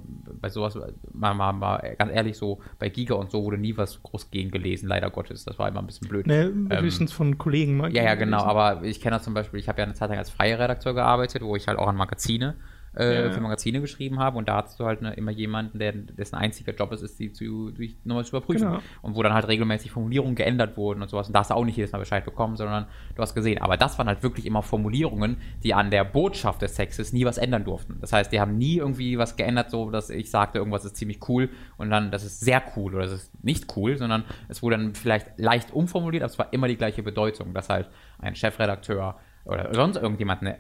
bei 0.42 0.50
sowas, 0.50 0.78
mal, 1.14 1.34
mal, 1.34 1.54
mal 1.54 1.96
ganz 1.98 2.12
ehrlich, 2.14 2.38
so 2.38 2.60
bei 2.80 2.90
Giga 2.90 3.16
und 3.16 3.32
so 3.32 3.44
wurde 3.44 3.58
nie 3.58 3.76
was 3.78 4.02
groß 4.04 4.30
gegen 4.32 4.52
gelesen, 4.52 4.88
leider 4.88 5.10
Gottes, 5.10 5.44
das 5.46 5.58
war 5.60 5.68
immer 5.70 5.80
ein 5.80 5.88
bisschen 5.88 6.08
blöd. 6.10 6.28
Ne, 6.28 6.52
höchstens 6.70 7.12
von 7.14 7.38
Kollegen 7.38 7.78
mal. 7.78 7.90
Ähm, 7.90 7.96
Ja, 7.96 8.04
ja, 8.04 8.16
genau, 8.16 8.38
gelesen. 8.44 8.50
aber 8.50 8.84
ich 8.84 9.02
kenne 9.02 9.16
das 9.18 9.24
zum 9.24 9.34
Beispiel, 9.34 9.60
ich 9.60 9.68
habe 9.70 9.80
ja 9.80 9.86
eine 9.86 9.94
Zeit 9.96 10.10
lang 10.10 10.18
als 10.20 10.30
freier 10.30 10.60
Redakteur 10.60 10.94
gearbeitet, 10.94 11.42
wo 11.44 11.56
ich 11.56 11.68
halt 11.68 11.78
auch 11.80 11.88
an 11.88 11.96
Magazine 11.96 12.56
äh, 12.96 13.26
Ja. 13.26 13.32
für 13.32 13.42
Magazine 13.42 13.82
geschrieben 13.82 14.20
habe 14.20 14.38
und 14.38 14.48
da 14.48 14.64
hast 14.64 14.80
du 14.80 14.86
halt 14.86 15.02
ne, 15.02 15.14
immer 15.14 15.32
jemanden, 15.32 15.80
der, 15.80 15.92
dessen 15.92 16.36
einziger 16.36 16.74
Job 16.74 16.92
ist, 16.92 17.02
ist 17.02 17.20
die 17.20 17.32
zu, 17.32 17.72
durch, 17.72 17.98
nochmal 18.04 18.26
zu 18.26 18.36
überprüfen. 18.36 18.68
Genau. 18.68 18.80
Und 19.02 19.16
wo 19.16 19.24
dann 19.24 19.34
halt 19.34 19.48
regelmäßig 19.48 19.92
Formulierungen 19.92 20.36
geändert 20.36 20.78
wurden 20.78 21.02
und 21.02 21.10
sowas. 21.10 21.28
Und 21.28 21.34
da 21.34 21.40
hast 21.40 21.52
du 21.52 21.56
auch 21.56 21.66
nicht 21.66 21.78
jedes 21.78 21.92
Mal 21.92 22.00
Bescheid 22.00 22.26
bekommen, 22.26 22.56
sondern 22.56 22.88
du 23.16 23.22
hast 23.22 23.34
gesehen. 23.36 23.62
Aber 23.62 23.78
das 23.78 23.98
waren 23.98 24.08
halt 24.08 24.24
wirklich 24.24 24.46
immer 24.46 24.64
Formulierungen, 24.64 25.38
die 25.64 25.74
an 25.74 25.92
der 25.92 26.04
Botschaft 26.04 26.62
des 26.62 26.74
Textes 26.76 27.14
nie 27.14 27.26
was 27.26 27.38
ändern 27.38 27.64
durften. 27.66 27.98
Das 28.02 28.14
heißt, 28.14 28.32
die 28.32 28.40
haben 28.40 28.58
nie 28.58 28.78
irgendwie 28.78 29.18
was 29.18 29.36
geändert, 29.36 29.70
so 29.72 29.90
dass 29.92 30.10
ich 30.10 30.30
sagte, 30.32 30.60
irgendwas 30.60 30.86
ist 30.86 30.96
ziemlich 30.96 31.20
cool 31.30 31.50
und 31.78 31.90
dann, 31.90 32.12
das 32.12 32.24
ist 32.24 32.40
sehr 32.40 32.62
cool 32.76 32.96
oder 32.96 33.04
das 33.04 33.14
ist 33.14 33.44
nicht 33.44 33.76
cool, 33.78 33.98
sondern 33.98 34.24
es 34.48 34.62
wurde 34.64 34.78
dann 34.78 34.96
vielleicht 34.96 35.38
leicht 35.40 35.72
umformuliert, 35.72 36.24
aber 36.24 36.32
es 36.32 36.40
war 36.40 36.52
immer 36.54 36.68
die 36.68 36.78
gleiche 36.78 37.04
Bedeutung, 37.04 37.54
dass 37.54 37.70
halt 37.70 37.90
ein 38.20 38.36
Chefredakteur 38.36 39.18
oder 39.46 39.74
sonst 39.74 39.98
irgendjemand 39.98 40.42
eine 40.42 40.58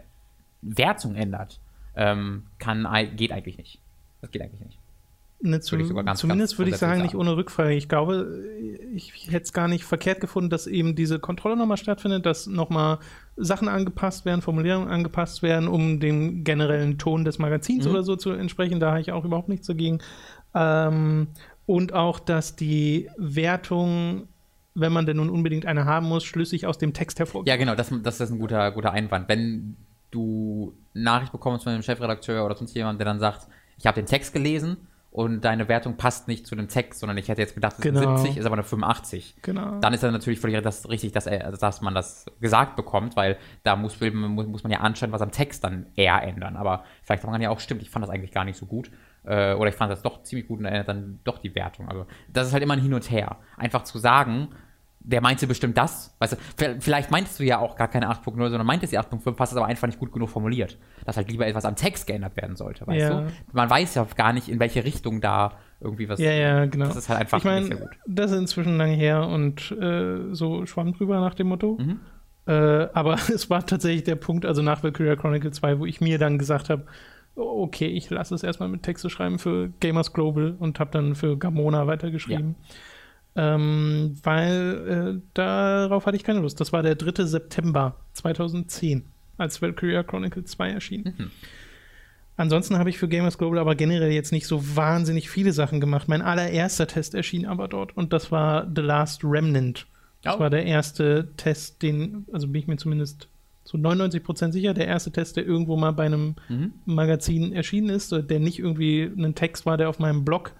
Wertung 0.62 1.16
ändert, 1.16 1.60
ähm, 1.98 2.44
kann, 2.60 2.88
geht 3.16 3.32
eigentlich 3.32 3.58
nicht. 3.58 3.80
Das 4.22 4.32
geht 4.32 4.42
eigentlich 4.42 4.62
nicht. 4.62 4.80
Ne, 5.40 5.60
Würde 5.70 5.84
ich 5.84 5.88
sogar 5.88 6.04
ganz, 6.04 6.20
zumindest 6.20 6.54
ganz 6.54 6.58
würde 6.60 6.72
ich 6.72 6.78
sagen, 6.78 7.04
nicht 7.04 7.14
ohne 7.14 7.38
Rückfrage. 7.38 7.74
Ich 7.74 7.88
glaube, 7.88 8.44
ich 8.96 9.28
hätte 9.28 9.44
es 9.44 9.54
gar 9.54 9.68
nicht 9.68 9.84
verkehrt 9.84 10.20
gefunden, 10.20 10.50
dass 10.50 10.66
eben 10.66 10.96
diese 10.96 11.20
Kontrolle 11.20 11.56
nochmal 11.56 11.78
stattfindet, 11.78 12.26
dass 12.26 12.48
nochmal 12.48 12.98
Sachen 13.36 13.68
angepasst 13.68 14.26
werden, 14.26 14.42
Formulierungen 14.42 14.90
angepasst 14.90 15.44
werden, 15.44 15.68
um 15.68 16.00
dem 16.00 16.44
generellen 16.44 16.98
Ton 16.98 17.24
des 17.24 17.38
Magazins 17.38 17.86
Mhm. 17.86 17.92
oder 17.92 18.02
so 18.04 18.16
zu 18.16 18.32
entsprechen. 18.32 18.80
Da 18.80 18.90
habe 18.90 19.02
ich 19.02 19.12
auch 19.12 19.26
überhaupt 19.26 19.48
nichts 19.50 19.68
dagegen. 19.68 20.00
Ähm, 20.56 21.28
und 21.68 21.94
auch, 21.94 22.18
dass 22.20 22.56
die 22.56 23.08
Wertung, 23.18 24.28
wenn 24.74 24.92
man 24.92 25.06
denn 25.06 25.18
nun 25.18 25.30
unbedingt 25.30 25.68
eine 25.68 25.86
haben 25.86 26.08
muss, 26.08 26.24
schlüssig 26.24 26.66
aus 26.66 26.80
dem 26.80 26.94
Text 26.94 27.20
hervorgeht. 27.20 27.50
Ja, 27.50 27.58
genau, 27.58 27.76
das, 27.76 27.94
das 28.02 28.20
ist 28.20 28.32
ein 28.32 28.40
guter, 28.40 28.72
guter 28.72 28.92
Einwand. 28.92 29.30
Wenn 29.30 29.76
du 30.10 30.74
Nachricht 31.04 31.32
bekommst 31.32 31.64
von 31.64 31.74
einem 31.74 31.84
Chefredakteur 31.84 32.46
oder 32.46 32.56
sonst 32.56 32.74
jemand, 32.76 33.00
der 33.00 33.06
dann 33.06 33.20
sagt, 33.20 33.48
ich 33.78 33.86
habe 33.86 33.96
den 33.96 34.06
Text 34.06 34.34
gelesen 34.34 34.88
und 35.12 35.42
deine 35.46 35.68
Wertung 35.68 35.98
passt 35.98 36.28
nicht 36.28 36.46
zu 36.46 36.56
dem 36.56 36.68
Text, 36.68 37.00
sondern 37.00 37.18
ich 37.18 37.28
hätte 37.28 37.42
jetzt 37.42 37.56
gedacht, 37.56 37.74
es 37.78 37.82
Genau. 37.82 38.16
ist 38.16 38.22
70, 38.22 38.38
ist 38.38 38.46
aber 38.46 38.54
eine 38.56 38.64
85. 38.64 39.38
Genau. 39.42 39.80
Dann 39.80 39.94
ist 39.94 40.04
dann 40.04 40.12
natürlich 40.14 40.40
völlig 40.40 40.62
das, 40.62 40.88
richtig, 40.90 41.12
dass, 41.12 41.26
dass 41.26 41.82
man 41.82 41.96
das 41.96 42.26
gesagt 42.40 42.76
bekommt, 42.76 43.16
weil 43.16 43.38
da 43.64 43.76
muss, 43.76 44.00
muss 44.00 44.64
man 44.64 44.72
ja 44.72 44.80
anscheinend 44.82 45.14
was 45.14 45.22
am 45.22 45.32
Text 45.32 45.64
dann 45.64 45.88
eher 45.96 46.22
ändern. 46.22 46.56
Aber 46.56 46.84
vielleicht 47.04 47.22
sagt 47.24 47.32
man 47.32 47.42
ja 47.42 47.50
auch, 47.50 47.60
stimmt, 47.60 47.82
ich 47.82 47.90
fand 47.90 48.04
das 48.04 48.10
eigentlich 48.12 48.32
gar 48.32 48.46
nicht 48.46 48.58
so 48.58 48.66
gut. 48.66 48.92
Äh, 49.24 49.54
oder 49.56 49.70
ich 49.70 49.76
fand 49.76 49.92
das 49.92 50.02
doch 50.04 50.24
ziemlich 50.24 50.48
gut 50.48 50.60
und 50.60 50.66
ändert 50.66 50.88
dann 50.88 51.20
doch 51.24 51.40
die 51.40 51.56
Wertung. 51.56 51.90
Also 51.90 52.06
das 52.32 52.48
ist 52.48 52.54
halt 52.54 52.62
immer 52.64 52.76
ein 52.76 52.82
Hin 52.82 52.94
und 52.94 53.10
Her. 53.10 53.38
Einfach 53.58 53.84
zu 53.84 53.98
sagen, 54.00 54.50
der 55.10 55.22
meinte 55.22 55.48
bestimmt 55.48 55.78
das. 55.78 56.14
Weißt 56.20 56.34
du, 56.34 56.76
vielleicht 56.80 57.12
meintest 57.12 57.40
du 57.40 57.44
ja 57.46 57.60
auch 57.60 57.78
gar 57.78 57.88
keine 57.88 58.10
8.0, 58.12 58.36
sondern 58.36 58.66
meintest 58.68 58.92
die 58.92 59.00
8.5, 59.00 59.40
hast 59.40 59.52
es 59.52 59.58
aber 59.58 59.66
einfach 59.66 59.88
nicht 59.88 60.00
gut 60.00 60.12
genug 60.12 60.30
formuliert. 60.30 60.78
Dass 61.06 61.16
halt 61.16 61.32
lieber 61.32 61.48
etwas 61.48 61.64
am 61.64 61.76
Text 61.78 62.08
geändert 62.08 62.36
werden 62.36 62.58
sollte, 62.58 62.86
weißt 62.86 63.00
Ja. 63.00 63.22
du? 63.22 63.28
Man 63.54 63.70
weiß 63.70 63.96
ja 63.96 64.06
gar 64.16 64.34
nicht, 64.34 64.50
in 64.50 64.60
welche 64.60 64.84
Richtung 64.84 65.22
da 65.22 65.54
irgendwie 65.80 66.10
was. 66.10 66.20
Ja, 66.20 66.32
ja, 66.32 66.66
genau. 66.66 66.88
Das 66.88 66.98
ist 66.98 67.08
halt 67.08 67.22
einfach 67.22 67.38
ich 67.38 67.44
meine, 67.46 67.62
nicht 67.62 67.78
sehr 67.78 67.78
gut. 67.88 67.98
das 68.06 68.32
ist 68.32 68.38
inzwischen 68.38 68.78
lange 68.78 68.96
her 68.96 69.26
und 69.28 69.72
äh, 69.72 70.34
so 70.34 70.66
schwamm 70.66 70.94
drüber 70.94 71.22
nach 71.22 71.36
dem 71.36 71.48
Motto. 71.48 71.78
Mhm. 71.80 72.00
Äh, 72.46 72.52
aber 72.94 73.14
es 73.34 73.50
war 73.50 73.66
tatsächlich 73.66 74.04
der 74.04 74.16
Punkt, 74.16 74.46
also 74.46 74.62
nach 74.62 74.84
Valkyria 74.84 75.16
Chronicle 75.16 75.52
2, 75.52 75.80
wo 75.80 75.86
ich 75.86 76.02
mir 76.02 76.18
dann 76.18 76.38
gesagt 76.38 76.70
habe, 76.70 76.86
okay, 77.36 77.86
ich 77.88 78.10
lasse 78.10 78.36
es 78.36 78.44
erstmal 78.44 78.68
mit 78.68 78.84
Texte 78.84 79.10
schreiben 79.10 79.40
für 79.40 79.70
Gamers 79.80 80.12
Global 80.12 80.56
und 80.60 80.80
habe 80.80 80.90
dann 80.92 81.16
für 81.16 81.38
Gamona 81.38 81.86
weitergeschrieben. 81.88 82.56
Ähm, 83.40 84.18
weil 84.24 85.18
äh, 85.18 85.22
darauf 85.36 86.06
hatte 86.08 86.18
ich 86.18 86.24
keine 86.24 86.40
Lust. 86.40 86.60
Das 86.60 86.74
war 86.74 86.82
der 86.82 86.96
3. 86.96 87.24
September 87.26 87.96
2010, 88.14 89.04
als 89.38 89.62
Valkyria 89.62 90.02
Chronicle 90.04 90.44
2 90.44 90.72
erschien. 90.72 91.14
Mhm. 91.18 91.32
Ansonsten 92.36 92.78
habe 92.78 92.90
ich 92.90 92.98
für 93.00 93.08
Gamers 93.08 93.38
Global 93.38 93.60
aber 93.60 93.76
generell 93.76 94.12
jetzt 94.12 94.32
nicht 94.32 94.46
so 94.48 94.76
wahnsinnig 94.76 95.30
viele 95.30 95.54
Sachen 95.54 95.80
gemacht. 95.80 96.08
Mein 96.08 96.22
allererster 96.22 96.86
Test 96.88 97.16
erschien 97.16 97.46
aber 97.48 97.68
dort 97.68 97.96
und 97.98 98.14
das 98.14 98.32
war 98.32 98.68
The 98.76 98.82
Last 98.82 99.24
Remnant. 99.24 99.88
Das 100.24 100.36
Oh. 100.36 100.40
war 100.40 100.50
der 100.50 100.66
erste 100.66 101.30
Test, 101.38 101.82
den, 101.82 102.26
also 102.32 102.48
bin 102.48 102.62
ich 102.62 102.68
mir 102.68 102.78
zumindest 102.78 103.28
zu 103.64 103.78
99% 103.78 104.52
sicher, 104.52 104.74
der 104.74 104.88
erste 104.88 105.12
Test, 105.12 105.36
der 105.38 105.46
irgendwo 105.46 105.78
mal 105.78 105.92
bei 105.92 106.06
einem 106.06 106.36
Mhm. 106.50 106.74
Magazin 106.86 107.54
erschienen 107.54 107.90
ist, 107.90 108.12
der 108.12 108.40
nicht 108.40 108.60
irgendwie 108.60 109.04
ein 109.04 109.36
Text 109.36 109.66
war, 109.66 109.78
der 109.78 109.90
auf 109.90 110.00
meinem 110.00 110.24
Blog 110.24 110.54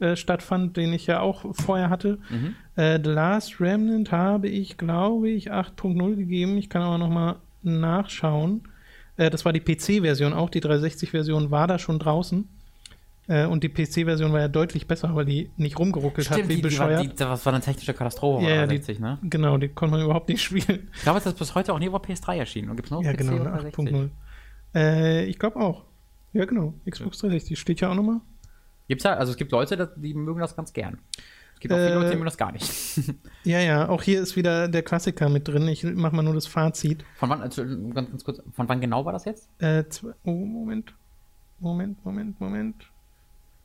äh, 0.00 0.16
stattfand, 0.16 0.76
den 0.76 0.92
ich 0.92 1.06
ja 1.06 1.20
auch 1.20 1.44
vorher 1.54 1.90
hatte. 1.90 2.18
Mhm. 2.30 2.54
Äh, 2.76 3.00
The 3.02 3.10
Last 3.10 3.60
Remnant 3.60 4.12
habe 4.12 4.48
ich, 4.48 4.76
glaube 4.78 5.28
ich, 5.30 5.50
8.0 5.52 6.16
gegeben. 6.16 6.56
Ich 6.58 6.68
kann 6.70 6.82
aber 6.82 6.98
noch 6.98 7.08
mal 7.10 7.36
nachschauen. 7.62 8.62
Äh, 9.16 9.30
das 9.30 9.44
war 9.44 9.52
die 9.52 9.60
PC-Version 9.60 10.32
auch. 10.32 10.50
Die 10.50 10.60
360-Version 10.60 11.50
war 11.50 11.66
da 11.66 11.78
schon 11.78 11.98
draußen. 11.98 12.48
Äh, 13.26 13.44
und 13.46 13.62
die 13.64 13.68
PC-Version 13.68 14.32
war 14.32 14.40
ja 14.40 14.48
deutlich 14.48 14.86
besser, 14.86 15.14
weil 15.14 15.24
die 15.26 15.50
nicht 15.56 15.78
rumgeruckelt 15.78 16.30
hat, 16.30 16.36
Stimmt, 16.38 16.48
wie 16.48 16.54
die, 16.54 16.62
die, 16.62 16.68
bescheuert. 16.68 17.02
die, 17.02 17.14
das 17.14 17.44
war 17.44 17.52
eine 17.52 17.62
technische 17.62 17.92
Katastrophe, 17.92 18.44
Ja, 18.44 18.54
ja, 18.54 18.66
die- 18.66 18.76
60, 18.76 19.00
ne? 19.00 19.18
genau, 19.24 19.58
die 19.58 19.68
konnte 19.68 19.96
man 19.96 20.04
überhaupt 20.04 20.28
nicht 20.30 20.42
spielen. 20.44 20.88
Ich 20.94 21.02
glaube, 21.02 21.18
es 21.18 21.26
ist 21.26 21.38
bis 21.38 21.54
heute 21.54 21.74
auch 21.74 21.78
nie 21.78 21.86
über 21.86 21.98
PS3 21.98 22.36
erschienen. 22.36 22.70
Und 22.70 22.76
gibt 22.76 22.86
es 22.86 22.90
nur 22.90 23.00
auf 23.00 23.04
Ja, 23.06 23.12
PC 23.12 23.18
genau, 23.18 23.32
oder 23.34 23.52
eine 23.52 23.70
360? 23.70 23.94
8.0. 23.94 24.08
Äh, 24.74 25.24
ich 25.26 25.38
glaube 25.38 25.56
auch. 25.60 25.84
Ja, 26.32 26.44
genau. 26.44 26.72
Xbox 26.88 27.18
360 27.18 27.58
steht 27.58 27.80
ja 27.80 27.90
auch 27.90 27.94
nochmal. 27.94 28.20
Gibt's 28.88 29.04
ja, 29.04 29.14
also 29.14 29.30
es 29.32 29.36
gibt 29.36 29.52
Leute, 29.52 29.92
die 29.96 30.14
mögen 30.14 30.40
das 30.40 30.56
ganz 30.56 30.72
gern. 30.72 30.98
Es 31.54 31.60
gibt 31.60 31.72
auch 31.74 31.78
viele 31.78 31.90
Äh, 31.90 31.94
Leute, 31.94 32.10
die 32.10 32.14
mögen 32.16 32.24
das 32.26 32.36
gar 32.36 32.52
nicht. 32.52 32.70
Ja, 33.44 33.60
ja, 33.60 33.88
auch 33.88 34.02
hier 34.02 34.20
ist 34.20 34.36
wieder 34.36 34.68
der 34.68 34.82
Klassiker 34.82 35.28
mit 35.28 35.48
drin. 35.48 35.66
Ich 35.68 35.82
mache 35.84 36.14
mal 36.14 36.22
nur 36.22 36.34
das 36.34 36.46
Fazit. 36.46 37.04
Von 37.16 37.28
wann, 37.30 37.40
also, 37.42 37.64
ganz, 37.64 38.10
ganz 38.10 38.24
kurz, 38.24 38.42
von 38.52 38.68
wann 38.68 38.80
genau 38.80 39.04
war 39.04 39.12
das 39.12 39.24
jetzt? 39.24 39.48
Äh, 39.58 39.84
oh, 40.24 40.30
Moment. 40.32 40.94
Moment, 41.60 42.04
Moment, 42.04 42.40
Moment. 42.40 42.74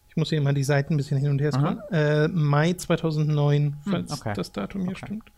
Ich 0.09 0.15
muss 0.17 0.29
hier 0.29 0.41
mal 0.41 0.53
die 0.53 0.63
Seiten 0.63 0.93
ein 0.93 0.97
bisschen 0.97 1.17
hin 1.17 1.31
und 1.31 1.41
her 1.41 1.51
scrollen. 1.51 1.79
Äh, 1.91 2.27
Mai 2.29 2.73
2009, 2.73 3.75
falls 3.89 4.11
Hm, 4.11 4.19
okay. 4.19 4.33
das 4.35 4.51
Datum 4.51 4.81
hier 4.83 4.91
Okay. 4.91 5.05
stimmt. 5.05 5.31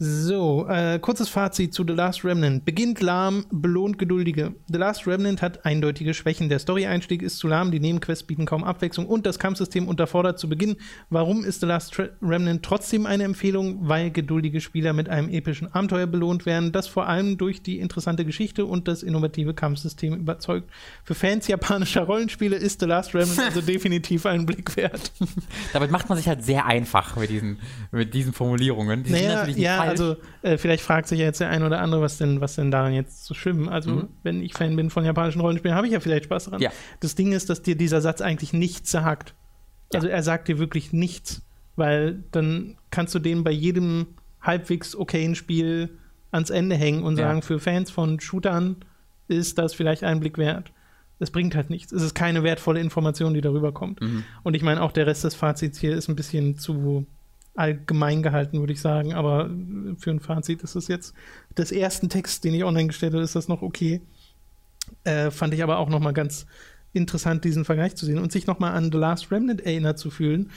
So, 0.00 0.66
äh, 0.68 0.98
kurzes 0.98 1.28
Fazit 1.28 1.72
zu 1.72 1.84
The 1.86 1.92
Last 1.92 2.24
Remnant. 2.24 2.64
Beginnt 2.64 3.00
lahm, 3.00 3.46
belohnt 3.52 3.96
Geduldige. 3.96 4.52
The 4.66 4.78
Last 4.78 5.06
Remnant 5.06 5.40
hat 5.40 5.64
eindeutige 5.64 6.14
Schwächen. 6.14 6.48
Der 6.48 6.58
Story-Einstieg 6.58 7.22
ist 7.22 7.38
zu 7.38 7.46
lahm, 7.46 7.70
die 7.70 7.78
Nebenquests 7.78 8.24
bieten 8.24 8.44
kaum 8.44 8.64
Abwechslung 8.64 9.06
und 9.06 9.24
das 9.24 9.38
Kampfsystem 9.38 9.86
unterfordert 9.86 10.40
zu 10.40 10.48
Beginn. 10.48 10.78
Warum 11.10 11.44
ist 11.44 11.60
The 11.60 11.66
Last 11.66 11.96
Remnant 12.20 12.64
trotzdem 12.64 13.06
eine 13.06 13.22
Empfehlung? 13.22 13.88
Weil 13.88 14.10
geduldige 14.10 14.60
Spieler 14.60 14.92
mit 14.94 15.08
einem 15.08 15.28
epischen 15.28 15.72
Abenteuer 15.72 16.08
belohnt 16.08 16.44
werden, 16.44 16.72
das 16.72 16.88
vor 16.88 17.06
allem 17.06 17.38
durch 17.38 17.62
die 17.62 17.78
interessante 17.78 18.24
Geschichte 18.24 18.64
und 18.66 18.88
das 18.88 19.04
innovative 19.04 19.54
Kampfsystem 19.54 20.14
überzeugt. 20.14 20.70
Für 21.04 21.14
Fans 21.14 21.46
japanischer 21.46 22.02
Rollenspiele 22.02 22.56
ist 22.56 22.80
The 22.80 22.86
Last 22.86 23.14
Remnant 23.14 23.38
also 23.38 23.60
definitiv 23.66 24.26
einen 24.26 24.44
Blick 24.44 24.76
wert. 24.76 25.12
Damit 25.72 25.92
macht 25.92 26.08
man 26.08 26.18
sich 26.18 26.26
halt 26.26 26.42
sehr 26.42 26.66
einfach 26.66 27.14
mit 27.14 27.30
diesen, 27.30 27.60
mit 27.92 28.12
diesen 28.12 28.32
Formulierungen. 28.32 29.04
Die 29.04 29.10
sind 29.10 29.22
Naja, 29.22 29.34
natürlich 29.36 29.56
nicht 29.56 29.64
ja. 29.64 29.83
Also 29.88 30.16
äh, 30.42 30.56
vielleicht 30.58 30.82
fragt 30.82 31.08
sich 31.08 31.18
ja 31.20 31.24
jetzt 31.26 31.40
der 31.40 31.48
ein 31.50 31.62
oder 31.62 31.80
andere, 31.80 32.00
was 32.00 32.18
denn, 32.18 32.40
was 32.40 32.54
denn 32.56 32.70
daran 32.70 32.92
jetzt 32.94 33.24
so 33.24 33.34
schlimm. 33.34 33.68
Also, 33.68 33.90
Mhm. 33.90 34.08
wenn 34.22 34.42
ich 34.42 34.54
Fan 34.54 34.76
bin 34.76 34.90
von 34.90 35.04
japanischen 35.04 35.40
Rollenspielen, 35.40 35.76
habe 35.76 35.86
ich 35.86 35.92
ja 35.92 36.00
vielleicht 36.00 36.24
Spaß 36.24 36.46
daran. 36.46 36.60
Ja. 36.60 36.70
Das 37.00 37.14
Ding 37.14 37.32
ist, 37.32 37.50
dass 37.50 37.62
dir 37.62 37.76
dieser 37.76 38.00
Satz 38.00 38.20
eigentlich 38.20 38.52
nichts 38.52 38.90
sagt. 38.90 39.34
Ja. 39.92 39.98
Also 39.98 40.08
er 40.08 40.22
sagt 40.22 40.48
dir 40.48 40.58
wirklich 40.58 40.92
nichts, 40.92 41.42
weil 41.76 42.24
dann 42.32 42.76
kannst 42.90 43.14
du 43.14 43.18
den 43.18 43.44
bei 43.44 43.50
jedem 43.52 44.06
halbwegs 44.40 44.94
okayen 44.96 45.34
Spiel 45.34 45.98
ans 46.30 46.50
Ende 46.50 46.76
hängen 46.76 47.02
und 47.04 47.18
Ja. 47.18 47.28
sagen, 47.28 47.42
für 47.42 47.58
Fans 47.60 47.90
von 47.90 48.20
Shootern 48.20 48.76
ist 49.28 49.58
das 49.58 49.72
vielleicht 49.74 50.04
einen 50.04 50.20
Blick 50.20 50.36
wert. 50.38 50.72
Es 51.20 51.30
bringt 51.30 51.54
halt 51.54 51.70
nichts. 51.70 51.92
Es 51.92 52.02
ist 52.02 52.14
keine 52.14 52.42
wertvolle 52.42 52.80
Information, 52.80 53.34
die 53.34 53.40
darüber 53.40 53.72
kommt. 53.72 54.00
Mhm. 54.00 54.24
Und 54.42 54.54
ich 54.54 54.62
meine, 54.62 54.82
auch 54.82 54.90
der 54.92 55.06
Rest 55.06 55.22
des 55.24 55.34
Fazits 55.36 55.78
hier 55.78 55.94
ist 55.94 56.08
ein 56.08 56.16
bisschen 56.16 56.56
zu 56.58 57.06
allgemein 57.54 58.22
gehalten, 58.22 58.60
würde 58.60 58.72
ich 58.72 58.80
sagen. 58.80 59.14
Aber 59.14 59.50
für 59.98 60.10
ein 60.10 60.20
Fazit 60.20 60.62
ist 60.62 60.74
es 60.74 60.88
jetzt 60.88 61.14
des 61.56 61.72
ersten 61.72 62.08
Text, 62.08 62.44
den 62.44 62.54
ich 62.54 62.64
online 62.64 62.88
gestellt 62.88 63.14
habe, 63.14 63.22
ist 63.22 63.36
das 63.36 63.48
noch 63.48 63.62
okay. 63.62 64.00
Äh, 65.04 65.30
fand 65.30 65.54
ich 65.54 65.62
aber 65.62 65.78
auch 65.78 65.88
noch 65.88 66.00
mal 66.00 66.12
ganz 66.12 66.46
interessant, 66.92 67.44
diesen 67.44 67.64
Vergleich 67.64 67.96
zu 67.96 68.06
sehen 68.06 68.18
und 68.18 68.32
sich 68.32 68.46
noch 68.46 68.58
mal 68.58 68.72
an 68.72 68.90
The 68.92 68.98
Last 68.98 69.30
Remnant 69.30 69.60
erinnert 69.60 69.98
zu 69.98 70.10
fühlen, 70.10 70.50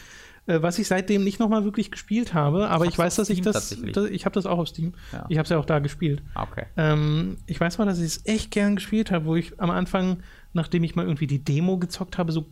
äh, 0.46 0.62
was 0.62 0.80
ich 0.80 0.88
seitdem 0.88 1.24
nicht 1.24 1.40
noch 1.40 1.50
mal 1.50 1.64
wirklich 1.64 1.92
gespielt 1.92 2.34
habe. 2.34 2.70
Aber 2.70 2.86
Ich 2.86 2.92
ich, 2.92 2.98
weiß, 2.98 3.16
dass 3.16 3.30
ich 3.30 3.42
das, 3.42 3.76
das 3.94 4.10
ich 4.10 4.26
habe 4.26 4.34
das 4.34 4.46
auch 4.46 4.60
auf 4.60 4.68
Steam. 4.68 4.94
Ja. 5.12 5.26
Ich 5.30 5.38
habe 5.38 5.44
es 5.46 5.50
ja 5.50 5.58
auch 5.58 5.66
da 5.66 5.80
gespielt. 5.80 6.22
Ah, 6.36 6.44
okay. 6.44 6.66
Ähm, 6.78 7.38
ich 7.48 7.60
weiß 7.60 7.78
mal, 7.78 7.86
dass 7.86 8.00
ich 8.00 8.06
es 8.06 8.26
echt 8.26 8.52
gern 8.52 8.76
gespielt 8.76 9.12
habe, 9.12 9.26
wo 9.26 9.36
ich 9.36 9.60
am 9.60 9.70
Anfang, 9.72 10.24
nachdem 10.54 10.84
ich 10.84 10.96
mal 10.96 11.06
irgendwie 11.06 11.28
die 11.28 11.44
Demo 11.44 11.78
gezockt 11.78 12.18
habe, 12.18 12.32
so 12.32 12.48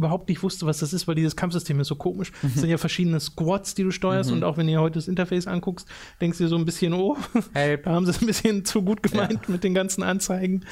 überhaupt 0.00 0.28
nicht 0.28 0.42
wusste, 0.42 0.66
was 0.66 0.78
das 0.78 0.92
ist, 0.92 1.06
weil 1.06 1.14
dieses 1.14 1.36
Kampfsystem 1.36 1.78
ist 1.80 1.88
so 1.88 1.94
komisch. 1.96 2.32
Es 2.42 2.54
sind 2.54 2.70
ja 2.70 2.78
verschiedene 2.78 3.20
Squads, 3.20 3.74
die 3.74 3.82
du 3.84 3.90
steuerst 3.90 4.30
Mhm. 4.30 4.36
und 4.36 4.44
auch 4.44 4.56
wenn 4.56 4.66
dir 4.66 4.80
heute 4.80 4.94
das 4.94 5.08
Interface 5.08 5.46
anguckst, 5.46 5.86
denkst 6.20 6.38
du 6.38 6.44
dir 6.44 6.48
so 6.48 6.56
ein 6.56 6.64
bisschen, 6.64 6.92
oh, 6.94 7.16
Help. 7.52 7.82
da 7.84 7.92
haben 7.92 8.04
sie 8.06 8.10
es 8.12 8.20
ein 8.20 8.26
bisschen 8.26 8.64
zu 8.64 8.82
gut 8.82 9.02
gemeint 9.02 9.48
mit 9.48 9.62
den 9.62 9.74
ganzen 9.74 10.02
Anzeigen. 10.02 10.64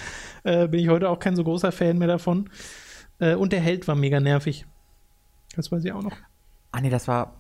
Äh, 0.44 0.66
bin 0.68 0.80
ich 0.80 0.88
heute 0.88 1.08
auch 1.10 1.18
kein 1.18 1.36
so 1.36 1.44
großer 1.44 1.70
Fan 1.72 1.98
mehr 1.98 2.08
davon. 2.08 2.48
Äh, 3.18 3.34
und 3.34 3.52
der 3.52 3.60
Held 3.60 3.86
war 3.86 3.94
mega 3.94 4.20
nervig. 4.20 4.66
Das 5.54 5.70
weiß 5.70 5.84
ich 5.84 5.92
auch 5.92 6.02
noch. 6.02 6.16
Ah, 6.72 6.80
nee, 6.80 6.90
das 6.90 7.06
war. 7.08 7.36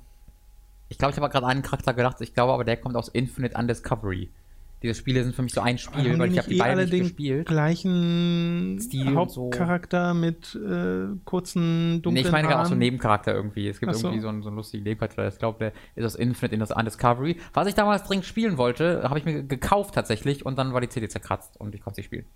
Ich 0.88 0.98
glaube, 0.98 1.12
ich 1.12 1.18
habe 1.20 1.28
gerade 1.30 1.46
einen 1.46 1.62
Charakter 1.62 1.94
gedacht. 1.94 2.20
Ich 2.20 2.34
glaube 2.34 2.52
aber, 2.52 2.64
der 2.64 2.76
kommt 2.76 2.96
aus 2.96 3.08
Infinite 3.08 3.56
Undiscovery. 3.58 4.30
Diese 4.82 4.94
Spiele 4.94 5.24
sind 5.24 5.34
für 5.34 5.42
mich 5.42 5.52
so 5.52 5.60
ein 5.60 5.76
Spiel, 5.78 6.18
weil 6.18 6.30
ich 6.32 6.38
habe 6.38 6.48
die 6.48 6.54
eh 6.54 6.58
beide 6.58 6.70
alle 6.72 6.82
nicht 6.82 6.92
den 6.92 7.02
gespielt. 7.02 7.46
gleichen 7.92 8.78
Stil 8.80 9.08
und 9.16 9.30
so. 9.30 9.42
Hauptcharakter 9.46 10.14
mit 10.14 10.54
äh, 10.54 11.06
kurzen, 11.24 12.00
dunklen 12.02 12.14
Nee, 12.14 12.20
ich 12.20 12.30
meine 12.32 12.48
gerade 12.48 12.60
auch 12.60 12.64
so 12.64 12.70
Haaren? 12.70 12.78
Nebencharakter 12.78 13.34
irgendwie. 13.34 13.68
Es 13.68 13.80
gibt 13.80 13.94
so. 13.94 14.06
irgendwie 14.08 14.20
so 14.20 14.28
einen, 14.28 14.42
so 14.42 14.48
einen 14.48 14.56
lustigen 14.56 14.84
Nebencharakter. 14.84 15.26
Ich 15.28 15.38
glaube, 15.38 15.58
der 15.58 15.72
ist 15.96 16.04
aus 16.04 16.14
Infinite 16.14 16.54
in 16.54 16.60
das 16.60 16.70
Undiscovery. 16.70 17.36
Was 17.54 17.66
ich 17.66 17.74
damals 17.74 18.04
dringend 18.04 18.26
spielen 18.26 18.56
wollte, 18.56 19.02
habe 19.08 19.18
ich 19.18 19.24
mir 19.24 19.42
gekauft 19.42 19.94
tatsächlich 19.94 20.46
und 20.46 20.56
dann 20.58 20.72
war 20.72 20.80
die 20.80 20.88
CD 20.88 21.08
zerkratzt 21.08 21.58
und 21.60 21.74
ich 21.74 21.80
konnte 21.80 21.96
sie 21.96 22.04
spielen. 22.04 22.26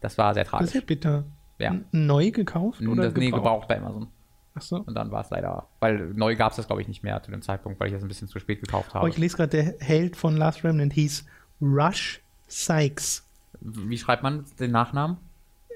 Das 0.00 0.18
war 0.18 0.34
sehr 0.34 0.44
Das 0.44 0.50
tragisch. 0.50 0.68
ist 0.68 0.74
ja 0.74 0.80
bitter. 0.84 1.24
Ja. 1.58 1.76
Neu 1.92 2.30
gekauft 2.32 2.80
oder 2.82 3.04
das, 3.04 3.14
nee, 3.14 3.26
gebraucht? 3.26 3.42
gebraucht 3.44 3.68
bei 3.68 3.78
Amazon. 3.78 4.08
Ach 4.56 4.62
so. 4.62 4.76
Und 4.78 4.94
dann 4.94 5.10
war 5.10 5.20
es 5.22 5.30
leider, 5.30 5.66
weil 5.80 6.12
neu 6.14 6.36
gab 6.36 6.50
es 6.50 6.56
das 6.56 6.66
glaube 6.66 6.82
ich 6.82 6.88
nicht 6.88 7.02
mehr 7.02 7.22
zu 7.22 7.30
dem 7.30 7.42
Zeitpunkt, 7.42 7.78
weil 7.80 7.88
ich 7.88 7.92
das 7.94 8.02
ein 8.02 8.08
bisschen 8.08 8.28
zu 8.28 8.38
spät 8.40 8.60
gekauft 8.60 8.90
Oh, 8.92 8.94
habe. 8.96 9.08
ich 9.08 9.18
lese 9.18 9.36
gerade, 9.36 9.50
der 9.50 9.74
Held 9.80 10.16
von 10.16 10.36
Last 10.36 10.64
Remnant 10.64 10.92
hieß 10.92 11.24
Rush 11.60 12.20
Sykes. 12.48 13.22
Wie 13.60 13.98
schreibt 13.98 14.22
man 14.22 14.44
den 14.58 14.70
Nachnamen? 14.70 15.18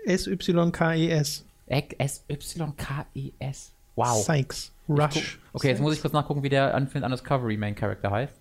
S-Y-K-E-S. 0.05 1.45
S-Y-K-E-S. 1.69 3.73
Wow. 3.97 4.25
Sykes. 4.25 4.73
Rush. 4.89 5.39
Okay, 5.53 5.69
jetzt 5.69 5.81
muss 5.81 5.95
ich 5.95 6.01
kurz 6.01 6.13
nachgucken, 6.13 6.43
wie 6.43 6.49
der 6.49 6.75
Infinite 6.75 7.05
Undiscovery 7.05 7.57
Main 7.57 7.75
Character 7.75 8.11
heißt. 8.11 8.35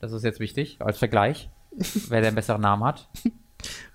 Das 0.00 0.12
ist 0.12 0.24
jetzt 0.24 0.40
wichtig, 0.40 0.78
als 0.80 0.98
Vergleich, 0.98 1.50
wer 2.08 2.22
den 2.22 2.34
besseren 2.34 2.62
Namen 2.62 2.84
hat. 2.84 3.08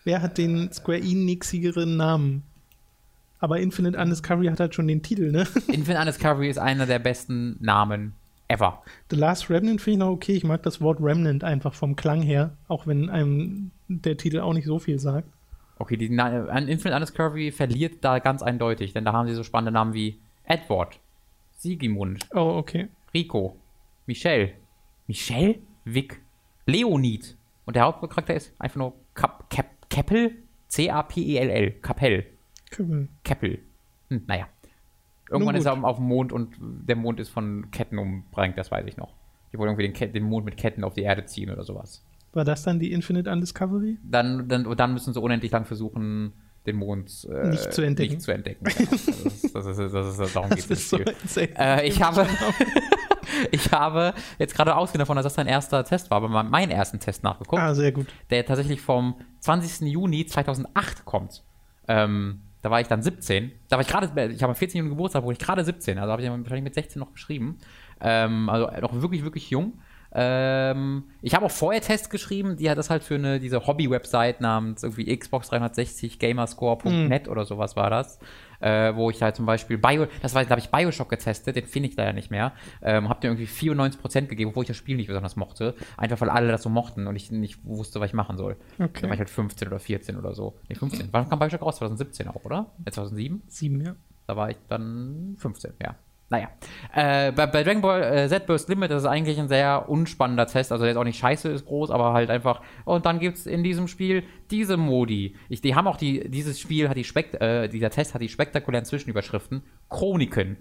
Wer 0.04 0.22
hat 0.22 0.38
den 0.38 0.72
Square 0.72 1.00
Enixigeren 1.00 1.98
Namen? 1.98 2.44
Aber 3.40 3.60
Infinite 3.60 3.98
Undiscovery 3.98 4.48
hat 4.48 4.60
halt 4.60 4.76
schon 4.76 4.88
den 4.88 5.02
Titel, 5.02 5.32
ne? 5.32 5.48
Infinite 5.68 6.00
Undiscovery 6.00 6.50
ist 6.50 6.60
einer 6.60 6.86
der 6.86 7.00
besten 7.00 7.58
Namen 7.60 8.14
ever. 8.48 8.82
The 9.10 9.16
Last 9.16 9.50
Remnant 9.50 9.82
finde 9.82 9.92
ich 9.94 10.00
noch 10.00 10.12
okay. 10.12 10.34
Ich 10.34 10.44
mag 10.44 10.64
das 10.64 10.82
Wort 10.82 11.00
Remnant 11.02 11.44
einfach 11.44 11.74
vom 11.74 11.96
Klang 11.96 12.22
her, 12.22 12.56
auch 12.68 12.88
wenn 12.88 13.10
einem 13.10 13.72
der 13.88 14.18
Titel 14.18 14.40
auch 14.40 14.54
nicht 14.54 14.66
so 14.66 14.80
viel 14.80 15.00
sagt. 15.00 15.28
Okay, 15.78 15.98
die 15.98 16.10
Na 16.10 16.46
an 16.46 16.68
Infinite 16.68 16.96
Undiscovery 16.96 17.52
verliert 17.52 18.04
da 18.04 18.20
ganz 18.20 18.42
eindeutig, 18.42 18.94
denn 18.94 19.04
da 19.04 19.14
haben 19.14 19.28
sie 19.28 19.36
so 19.36 19.44
spannende 19.44 19.72
Namen 19.72 19.94
wie 19.94 20.20
Edward, 20.46 21.00
Sigimund, 21.58 22.28
Oh, 22.34 22.58
okay. 22.58 22.88
Rico, 23.14 23.58
Michelle, 24.06 24.54
Michelle, 25.08 25.56
Vic, 25.84 26.22
Leonid. 26.66 27.38
Und 27.66 27.76
der 27.76 27.84
Hauptcharakter 27.84 28.36
ist 28.36 28.54
einfach 28.60 28.78
nur 28.78 28.94
Kap 29.16 29.50
Kap 29.50 29.90
Keppel, 29.90 30.44
C-A-P-E-L-L, 30.68 31.72
Kapell. 31.82 32.26
Cool. 32.78 33.08
Keppel. 33.24 33.60
Hm, 34.10 34.24
naja. 34.28 34.48
Irgendwann 35.30 35.56
ist 35.56 35.66
er 35.66 35.84
auf 35.84 35.98
dem 35.98 36.06
Mond 36.06 36.32
und 36.32 36.56
der 36.60 36.96
Mond 36.96 37.20
ist 37.20 37.30
von 37.30 37.72
Ketten 37.72 37.98
umbringt, 37.98 38.58
das 38.58 38.72
weiß 38.72 38.86
ich 38.88 38.98
noch. 38.98 39.14
Die 39.52 39.58
wollen 39.58 39.70
irgendwie 39.78 39.92
den, 39.92 40.14
den 40.14 40.24
Mond 40.24 40.46
mit 40.46 40.58
Ketten 40.58 40.84
auf 40.84 40.94
die 40.94 41.02
Erde 41.02 41.26
ziehen 41.26 41.50
oder 41.50 41.64
sowas. 41.64 42.04
War 42.34 42.44
das 42.44 42.64
dann 42.64 42.80
die 42.80 42.92
Infinite 42.92 43.32
Undiscovery? 43.32 43.98
Dann, 44.04 44.48
dann, 44.50 44.76
dann 44.76 44.94
müssen 44.94 45.14
sie 45.14 45.20
unendlich 45.22 45.52
lang 45.52 45.66
versuchen, 45.66 46.34
den 46.66 46.76
Mond 46.76 47.28
äh, 47.32 47.48
Nicht 47.50 47.72
zu 47.74 47.82
entdecken. 47.82 48.14
Nicht 48.16 48.24
zu 48.24 48.32
entdecken. 48.34 48.66
Genau. 48.66 48.90
Das, 49.54 49.66
ist, 49.78 49.94
das, 49.94 50.20
ist, 50.20 50.36
darum 50.36 50.50
geht 50.50 50.70
es 50.70 50.90
so. 50.90 51.00
Äh, 51.38 51.88
ich 51.88 52.02
habe, 52.02 52.28
ich 53.52 53.72
habe 53.72 54.14
jetzt 54.38 54.54
gerade 54.56 54.76
ausgehend 54.76 55.02
davon, 55.02 55.16
dass 55.16 55.24
das 55.24 55.36
dein 55.36 55.48
erster 55.48 55.84
Test 55.86 56.10
war, 56.12 56.18
aber 56.18 56.28
mal 56.28 56.44
meinen 56.44 56.72
ersten 56.72 57.00
Test 57.00 57.24
nachgeguckt, 57.24 57.62
Ah, 57.62 57.74
sehr 57.74 57.92
gut. 57.92 58.08
der 58.30 58.46
tatsächlich 58.46 58.82
vom 58.82 59.16
20. 59.40 59.88
Juni 59.88 60.26
2008 60.26 61.06
kommt. 61.06 61.44
Ähm, 61.88 62.42
da 62.66 62.72
war 62.72 62.82
ich 62.82 62.88
dann 62.88 63.04
17. 63.04 63.52
Da 63.70 63.76
war 63.76 63.82
ich 63.82 63.88
gerade, 63.88 64.32
ich 64.32 64.42
habe 64.42 64.50
am 64.50 64.56
14. 64.56 64.80
Juni 64.80 64.90
Geburtstag, 64.90 65.24
wo 65.24 65.30
ich 65.30 65.38
gerade 65.38 65.64
17, 65.64 66.00
also 66.00 66.12
habe 66.12 66.24
ich 66.24 66.28
wahrscheinlich 66.28 66.64
mit 66.64 66.74
16 66.74 67.00
noch 67.00 67.14
geschrieben. 67.14 67.60
Ähm, 68.02 68.50
also 68.50 68.68
noch 68.82 69.00
wirklich, 69.04 69.24
wirklich 69.24 69.52
jung. 69.52 69.74
Ähm, 70.12 71.04
ich 71.22 71.36
habe 71.36 71.46
auch 71.46 71.52
vorher 71.52 71.80
Tests 71.80 72.10
geschrieben, 72.10 72.58
die 72.58 72.68
hat 72.68 72.80
das 72.80 72.90
halt 72.90 73.04
für 73.04 73.16
eine, 73.16 73.40
diese 73.40 73.68
Hobby-Website 73.68 74.42
namens 74.42 74.82
irgendwie 74.82 75.16
Xbox 75.16 75.50
360 75.50 76.18
Gamerscore.net 76.18 77.28
oder 77.28 77.46
sowas 77.46 77.76
war 77.76 77.92
das. 77.92 78.18
Äh, 78.60 78.96
wo 78.96 79.10
ich 79.10 79.22
halt 79.22 79.36
zum 79.36 79.46
Beispiel 79.46 79.78
Bio, 79.78 80.08
das 80.22 80.34
war, 80.34 80.44
da 80.44 80.52
habe 80.52 80.62
ich 80.62 80.70
Bioshock 80.70 81.10
getestet, 81.10 81.56
den 81.56 81.66
finde 81.66 81.90
ich 81.90 81.96
leider 81.96 82.14
nicht 82.14 82.32
mehr. 82.32 82.54
Ähm, 82.82 83.10
habe 83.10 83.22
dir 83.22 83.28
irgendwie 83.28 83.46
94% 83.46 84.28
gegeben, 84.28 84.52
obwohl 84.52 84.64
ich 84.64 84.68
das 84.68 84.78
Spiel 84.78 84.96
nicht 84.96 85.08
besonders 85.08 85.36
mochte. 85.36 85.76
Einfach 85.98 86.20
weil 86.22 86.30
alle 86.30 86.50
das 86.50 86.64
so 86.64 86.70
mochten 86.70 87.08
und 87.08 87.16
ich 87.16 87.32
nicht 87.32 87.64
wusste, 87.66 88.00
was 88.00 88.08
ich 88.08 88.14
machen 88.14 88.38
soll. 88.38 88.58
Da 88.78 89.02
war 89.04 89.14
ich 89.14 89.20
halt 89.20 89.30
15 89.30 89.68
oder 89.68 89.80
14 89.80 90.18
oder 90.18 90.34
so. 90.34 90.58
Nee, 90.70 90.76
15. 90.76 91.10
Wann 91.12 91.30
kam 91.30 91.40
Bioshock 91.40 91.62
raus? 91.62 91.78
2017 91.78 92.28
auch, 92.28 92.46
oder? 92.46 92.72
Äh, 92.86 92.92
2007? 92.92 93.44
Sieben, 93.48 93.82
ja. 93.82 93.96
Da 94.28 94.36
war 94.36 94.50
ich 94.50 94.58
dann 94.68 95.36
15, 95.38 95.74
ja. 95.82 95.96
Naja. 96.30 96.50
Äh, 96.94 97.32
bei, 97.32 97.46
bei 97.46 97.64
Dragon 97.64 97.82
Ball 97.82 98.02
äh, 98.02 98.28
Z 98.28 98.48
Burst 98.48 98.68
Limit 98.68 98.90
ist 98.92 99.06
eigentlich 99.06 99.40
ein 99.40 99.48
sehr 99.48 99.88
unspannender 99.88 100.48
Test. 100.48 100.72
Also 100.72 100.84
der 100.84 100.92
ist 100.92 100.98
auch 100.98 101.04
nicht 101.04 101.20
scheiße, 101.20 101.50
ist 101.50 101.66
groß, 101.66 101.92
aber 101.92 102.14
halt 102.14 102.30
einfach. 102.32 102.62
Und 102.84 103.06
dann 103.06 103.20
gibt's 103.20 103.46
in 103.46 103.64
diesem 103.64 103.88
Spiel 103.88 104.24
diese 104.50 104.76
Modi. 104.76 105.36
Ich, 105.50 105.62
die 105.62 105.76
haben 105.76 105.88
auch 105.88 105.98
die, 105.98 106.30
dieses 106.30 106.60
Spiel 106.60 106.90
hat 106.90 106.98
die 106.98 107.04
Spekt 107.04 107.36
äh, 107.36 107.70
dieser 107.70 107.92
Test 107.92 108.16
hat 108.16 108.22
die 108.22 108.30
spektakulären 108.30 108.86
Zwischenüberschriften. 108.86 109.64
Chroniken, 109.90 110.58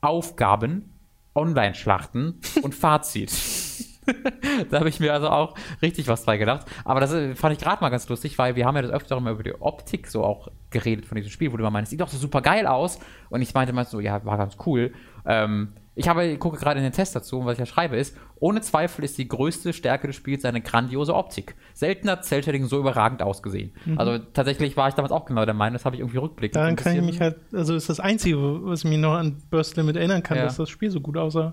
Aufgaben, 0.00 0.98
Online-Schlachten 1.34 2.40
und 2.62 2.74
Fazit. 2.74 3.30
da 4.70 4.78
habe 4.80 4.88
ich 4.88 5.00
mir 5.00 5.12
also 5.12 5.28
auch 5.28 5.54
richtig 5.80 6.08
was 6.08 6.24
bei 6.24 6.36
gedacht. 6.36 6.66
Aber 6.84 7.00
das 7.00 7.12
äh, 7.12 7.34
fand 7.34 7.54
ich 7.54 7.60
gerade 7.62 7.82
mal 7.82 7.90
ganz 7.90 8.08
lustig, 8.08 8.38
weil 8.38 8.56
wir 8.56 8.66
haben 8.66 8.76
ja 8.76 8.82
das 8.82 8.90
öfter 8.90 9.18
mal 9.20 9.32
über 9.32 9.42
die 9.42 9.54
Optik 9.60 10.06
so 10.08 10.24
auch 10.24 10.48
geredet 10.70 11.06
von 11.06 11.16
diesem 11.16 11.30
Spiel, 11.30 11.52
wo 11.52 11.56
du 11.56 11.62
immer 11.62 11.70
meinst, 11.70 11.90
sieht 11.90 12.00
doch 12.00 12.08
so 12.08 12.18
super 12.18 12.42
geil 12.42 12.66
aus. 12.66 12.98
Und 13.30 13.42
ich 13.42 13.54
meinte 13.54 13.72
mal 13.72 13.84
so, 13.84 14.00
ja, 14.00 14.24
war 14.24 14.38
ganz 14.38 14.56
cool. 14.66 14.92
Ähm, 15.26 15.72
ich 15.94 16.08
habe, 16.08 16.36
gucke 16.38 16.56
gerade 16.58 16.78
in 16.78 16.84
den 16.84 16.92
Test 16.94 17.14
dazu 17.14 17.38
und 17.40 17.44
was 17.46 17.52
ich 17.52 17.58
da 17.58 17.66
schreibe 17.66 17.96
ist, 17.96 18.16
ohne 18.40 18.62
Zweifel 18.62 19.04
ist 19.04 19.18
die 19.18 19.28
größte 19.28 19.74
Stärke 19.74 20.06
des 20.06 20.16
Spiels 20.16 20.42
seine 20.42 20.62
grandiose 20.62 21.14
Optik. 21.14 21.54
Selten 21.74 22.08
hat 22.10 22.24
Cell-Shading 22.24 22.64
so 22.64 22.78
überragend 22.78 23.22
ausgesehen. 23.22 23.72
Also 23.96 24.18
tatsächlich 24.18 24.76
war 24.78 24.88
ich 24.88 24.94
damals 24.94 25.12
auch 25.12 25.26
genau 25.26 25.44
der 25.44 25.52
Meinung, 25.54 25.74
das 25.74 25.84
habe 25.84 25.96
ich 25.96 26.00
irgendwie 26.00 26.16
rückblickend. 26.18 26.56
Daran 26.56 26.70
ein 26.70 26.76
kann 26.76 26.96
ich 26.96 27.02
mich 27.02 27.20
halt, 27.20 27.36
also 27.52 27.74
ist 27.74 27.90
das 27.90 28.00
Einzige, 28.00 28.38
was 28.64 28.84
mich 28.84 28.98
noch 28.98 29.12
an 29.12 29.36
Burst 29.50 29.76
Limit 29.76 29.96
erinnern 29.96 30.22
kann, 30.22 30.38
Ja. 30.38 30.44
dass 30.44 30.56
das 30.56 30.70
Spiel 30.70 30.90
so 30.90 31.00
gut 31.00 31.18
aussah. 31.18 31.52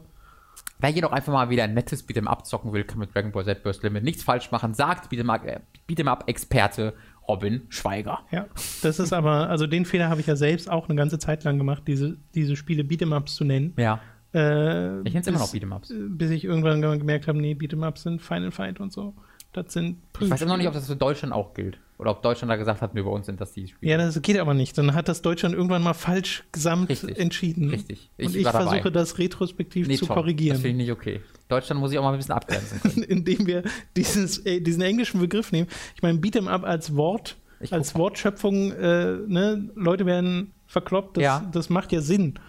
Wer 0.82 0.92
jedoch 0.92 1.12
einfach 1.12 1.34
mal 1.34 1.50
wieder 1.50 1.66
ein 1.66 1.74
nettes 1.74 2.08
Beat'em 2.08 2.28
Up 2.28 2.46
zocken 2.46 2.72
will, 2.72 2.86
kann 2.86 3.00
mit 3.00 3.14
Dragon 3.14 3.32
Ball 3.34 3.44
Z 3.44 3.64
Burst 3.64 3.84
Limit 3.84 4.04
nichts 4.04 4.24
falsch 4.24 4.50
machen, 4.52 4.74
sagt 4.74 5.12
Beat'em 5.12 5.30
Up- 5.30 5.46
äh, 5.46 5.60
Beat'em 5.90 6.08
Up-Experte 6.08 6.94
Robin 7.28 7.64
Schweiger. 7.70 8.20
Ja, 8.32 8.46
das 8.82 8.98
ist 9.00 9.12
aber, 9.14 9.50
also 9.50 9.68
den 9.68 9.86
Fehler 9.86 10.10
habe 10.10 10.22
ich 10.22 10.28
ja 10.28 10.36
selbst 10.36 10.70
auch 10.70 10.88
eine 10.88 10.96
ganze 10.98 11.20
Zeit 11.20 11.44
lang 11.44 11.58
gemacht, 11.58 11.84
diese, 11.86 12.18
diese 12.34 12.56
Spiele 12.56 12.84
Beat'em-Ups 12.84 13.36
zu 13.36 13.44
nennen. 13.44 13.74
Ja. 13.78 14.00
Äh, 14.34 15.00
Ich 15.02 15.14
nenne 15.14 15.20
es 15.22 15.28
immer 15.28 15.40
noch 15.40 15.54
Beat'em 15.54 15.76
Ups. 15.76 15.94
Bis 15.94 16.30
ich 16.32 16.46
irgendwann 16.46 16.82
gemerkt 16.98 17.28
habe, 17.28 17.40
nee, 17.40 17.54
Beat'em-Ups 17.54 18.04
sind 18.04 18.22
Final 18.22 18.52
Fight 18.52 18.80
und 18.80 18.94
so. 18.94 19.14
Das 19.52 19.74
sind 19.74 19.98
Ich 20.20 20.30
weiß 20.30 20.42
immer 20.44 20.52
noch 20.52 20.58
nicht, 20.58 20.68
ob 20.68 20.74
das 20.74 20.88
für 20.88 20.96
Deutschland 20.96 21.34
auch 21.34 21.54
gilt. 21.54 21.80
Oder 22.00 22.12
ob 22.12 22.22
Deutschland 22.24 22.50
da 22.50 22.56
gesagt 22.56 22.82
hat, 22.82 22.94
nee, 22.96 23.02
bei 23.02 23.10
uns 23.10 23.26
sind 23.26 23.42
das 23.42 23.52
die 23.52 23.68
Spiele. 23.68 23.92
Ja, 23.92 23.98
das 23.98 24.22
geht 24.22 24.40
aber 24.40 24.54
nicht. 24.54 24.78
Dann 24.78 24.94
hat 24.96 25.10
das 25.10 25.22
Deutschland 25.22 25.54
irgendwann 25.54 25.84
mal 25.84 25.94
falsch 25.94 26.46
gesamt 26.54 26.88
Richtig. 26.90 27.20
entschieden. 27.20 27.70
Richtig. 27.70 28.10
Ich 28.16 28.28
und 28.28 28.36
ich 28.38 28.44
dabei. 28.46 28.64
versuche 28.64 28.92
das 28.92 29.18
retrospektiv 29.20 29.86
Nee, 29.88 29.96
zu 29.98 30.06
Tom, 30.06 30.16
Das 30.16 30.16
korrigieren. 30.24 30.56
finde 30.58 30.70
ich 30.70 30.76
nicht 30.88 30.92
okay. 30.92 31.22
Deutschland 31.50 31.82
muss 31.82 31.92
ich 31.92 31.98
auch 32.00 32.04
mal 32.04 32.14
ein 32.14 32.18
bisschen 32.18 32.36
abgrenzen 32.36 32.80
können. 32.82 33.04
indem 33.04 33.46
wir 33.46 33.64
dieses, 33.98 34.38
äh, 34.46 34.62
diesen 34.62 34.82
englischen 34.82 35.20
Begriff 35.20 35.52
nehmen. 35.52 35.68
Ich 35.96 36.02
meine, 36.02 36.20
Beat'em 36.20 36.48
Up 36.48 36.64
als 36.64 36.96
Wort, 36.96 37.36
Ich 37.60 37.74
als. 37.74 37.94
Wortschöpfung, 37.96 38.72
äh, 38.72 39.18
ne, 39.28 39.70
Leute 39.76 40.06
werden 40.06 40.54
verkloppt, 40.68 41.18
das, 41.18 41.24
Ja. 41.24 41.50
das 41.52 41.70
macht 41.70 41.92
ja 41.92 42.00
Sinn. 42.00 42.40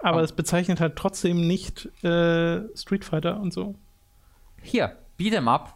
Aber 0.00 0.22
es 0.22 0.32
bezeichnet 0.32 0.78
halt 0.80 0.94
trotzdem 0.96 1.46
nicht 1.46 1.86
äh, 2.04 2.60
Street 2.76 3.04
Fighter 3.06 3.40
und 3.40 3.52
so. 3.54 3.76
Hier, 4.62 4.96
Beat'em 5.18 5.48
Up, 5.48 5.74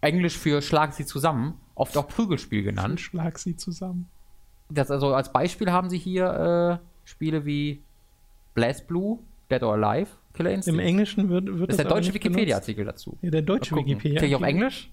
Englisch 0.00 0.38
für 0.38 0.62
Schlag 0.62 0.94
sie 0.94 1.04
zusammen, 1.04 1.54
oft 1.78 1.96
auch 1.96 2.08
Prügelspiel 2.08 2.62
genannt. 2.62 3.00
Schlag 3.00 3.38
sie 3.38 3.56
zusammen. 3.56 4.08
Das 4.70 4.90
also 4.90 5.14
als 5.14 5.32
Beispiel 5.32 5.70
haben 5.72 5.88
sie 5.90 5.98
hier 5.98 6.80
äh, 6.82 6.86
Spiele 7.08 7.44
wie 7.46 7.82
BlazBlue, 8.54 9.18
Dead 9.50 9.62
or 9.62 9.74
Alive, 9.74 10.10
Killer 10.34 10.50
Im 10.50 10.56
Instinct. 10.56 10.80
Englischen 10.80 11.28
wird, 11.30 11.46
wird 11.46 11.70
das 11.70 11.78
ist 11.78 11.84
der 11.84 11.90
deutsche. 11.90 12.12
Wikipedia-Artikel 12.14 12.84
dazu. 12.84 13.16
Ja, 13.22 13.30
der 13.30 13.42
deutsche. 13.42 13.74
Wikipedia. 13.76 14.18
Kriege 14.20 14.26
ich 14.30 14.36
auf 14.36 14.42
Englisch? 14.42 14.90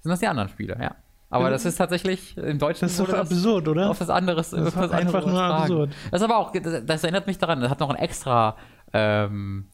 Sind 0.00 0.10
das 0.10 0.20
die 0.20 0.26
anderen 0.26 0.48
Spiele, 0.48 0.76
ja. 0.80 0.96
Aber 1.30 1.44
Ja. 1.44 1.50
das 1.50 1.64
ist 1.64 1.76
tatsächlich 1.76 2.36
im 2.36 2.58
Deutschen 2.58 2.82
Das 2.86 2.92
ist 2.92 3.00
doch 3.00 3.12
absurd, 3.14 3.68
oder? 3.68 3.90
auf 3.90 3.98
das 3.98 4.10
anderes 4.10 4.50
Das 4.50 4.68
ist 4.68 4.76
das 4.76 4.90
einfach 4.90 5.24
nur 5.26 5.40
absurd. 5.42 5.90
Das 6.10 6.20
ist 6.20 6.24
aber 6.24 6.38
auch, 6.38 6.52
das 6.52 7.04
erinnert 7.04 7.26
mich 7.26 7.38
daran, 7.38 7.60
das 7.60 7.70
hat 7.70 7.80
noch 7.80 7.90
ein 7.90 7.96
extra, 7.96 8.56
ähm, 8.92 9.66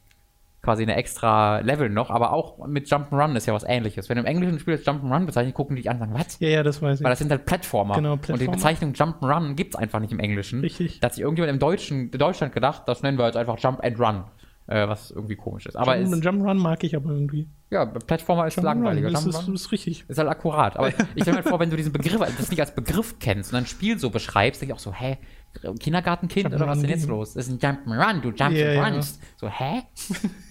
quasi 0.62 0.82
eine 0.82 0.96
extra 0.96 1.60
Level 1.60 1.88
noch, 1.88 2.10
aber 2.10 2.32
auch 2.32 2.66
mit 2.66 2.86
Jump'n'Run 2.88 3.36
ist 3.36 3.46
ja 3.46 3.54
was 3.54 3.64
ähnliches. 3.64 4.08
Wenn 4.08 4.16
du 4.16 4.22
im 4.22 4.26
Englischen 4.26 4.58
Spiel 4.58 4.74
als 4.74 4.84
Jump'n'Run 4.84 5.24
bezeichnet, 5.26 5.54
gucken 5.54 5.76
die 5.76 5.82
dich 5.82 5.90
an 5.90 5.96
und 5.96 6.08
sagen, 6.08 6.14
was? 6.14 6.38
Ja, 6.40 6.48
ja, 6.48 6.62
das 6.62 6.82
weiß 6.82 6.98
ich. 6.98 7.04
Weil 7.04 7.10
das 7.10 7.20
sind 7.20 7.30
halt 7.30 7.46
Plattformer. 7.46 7.94
Genau, 7.94 8.12
Und 8.12 8.22
die 8.22 8.26
Plattformer. 8.26 8.52
Bezeichnung 8.52 8.92
Jump'n'Run 8.92 9.54
gibt 9.54 9.74
es 9.74 9.80
einfach 9.80 10.00
nicht 10.00 10.12
im 10.12 10.18
Englischen. 10.20 10.60
Richtig. 10.60 11.00
Da 11.00 11.06
hat 11.06 11.14
sich 11.14 11.22
irgendjemand 11.22 11.52
im 11.52 11.58
Deutschen, 11.58 12.10
in 12.10 12.18
Deutschland 12.18 12.52
gedacht, 12.52 12.82
das 12.86 13.02
nennen 13.02 13.18
wir 13.18 13.26
jetzt 13.26 13.36
einfach 13.36 13.56
Jump 13.58 13.82
and 13.84 13.98
Run. 14.00 14.24
Äh, 14.70 14.86
was 14.86 15.10
irgendwie 15.10 15.34
komisch 15.36 15.64
ist. 15.64 15.76
Aber 15.76 15.96
Jump, 15.96 16.22
Jump'n'Run 16.22 16.54
mag 16.58 16.84
ich 16.84 16.94
aber 16.94 17.08
irgendwie. 17.08 17.48
ja, 17.70 17.86
Plattformer 17.86 18.46
ist 18.48 18.60
langweiliger. 18.62 19.10
Das 19.10 19.24
ist, 19.24 19.48
ist 19.48 19.72
richtig. 19.72 20.04
ist 20.06 20.18
halt 20.18 20.28
akkurat. 20.28 20.76
Aber 20.76 20.88
ich 20.88 20.94
stelle 21.22 21.30
mir 21.30 21.34
halt 21.36 21.48
vor, 21.48 21.58
wenn 21.58 21.70
du 21.70 21.76
diesen 21.76 21.90
Begriff, 21.92 22.18
das 22.18 22.50
nicht 22.50 22.60
als 22.60 22.74
Begriff 22.74 23.18
kennst 23.18 23.50
und 23.54 23.58
ein 23.60 23.64
Spiel 23.64 23.98
so 23.98 24.10
beschreibst, 24.10 24.60
denke 24.60 24.74
ich 24.74 24.76
auch 24.76 24.82
so, 24.82 24.92
hä, 24.92 25.16
Kindergartenkind 25.80 26.54
oder 26.54 26.66
was 26.66 26.78
ist 26.78 26.82
denn 26.82 26.90
jetzt 26.90 27.08
los? 27.08 27.34
Das 27.34 27.48
ist 27.48 27.52
ein 27.52 27.58
Jump'n'Run, 27.58 28.20
du 28.20 28.28
Jump'n'Runs. 28.30 28.54
Ja, 28.56 28.72
ja. 28.74 29.02
So, 29.36 29.48
hä? 29.48 29.82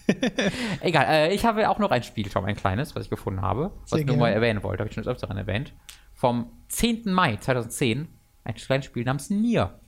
Egal, 0.81 1.05
äh, 1.07 1.33
ich 1.33 1.45
habe 1.45 1.69
auch 1.69 1.79
noch 1.79 1.91
ein 1.91 2.03
Spiel, 2.03 2.29
schon 2.29 2.45
ein 2.45 2.55
kleines, 2.55 2.95
was 2.95 3.05
ich 3.05 3.09
gefunden 3.09 3.41
habe, 3.41 3.71
was 3.81 3.91
Sehr 3.91 3.99
ich 3.99 4.05
nur 4.05 4.17
gerne. 4.17 4.31
mal 4.31 4.35
erwähnen 4.35 4.63
wollte, 4.63 4.81
habe 4.81 4.89
ich 4.89 4.95
schon 4.95 5.03
des 5.03 5.11
Öfteren 5.11 5.37
erwähnt. 5.37 5.73
Vom 6.13 6.51
10. 6.69 7.13
Mai 7.13 7.37
2010, 7.37 8.07
ein 8.43 8.55
kleines 8.55 8.85
Spiel 8.85 9.03
namens 9.03 9.29
Nier, 9.29 9.79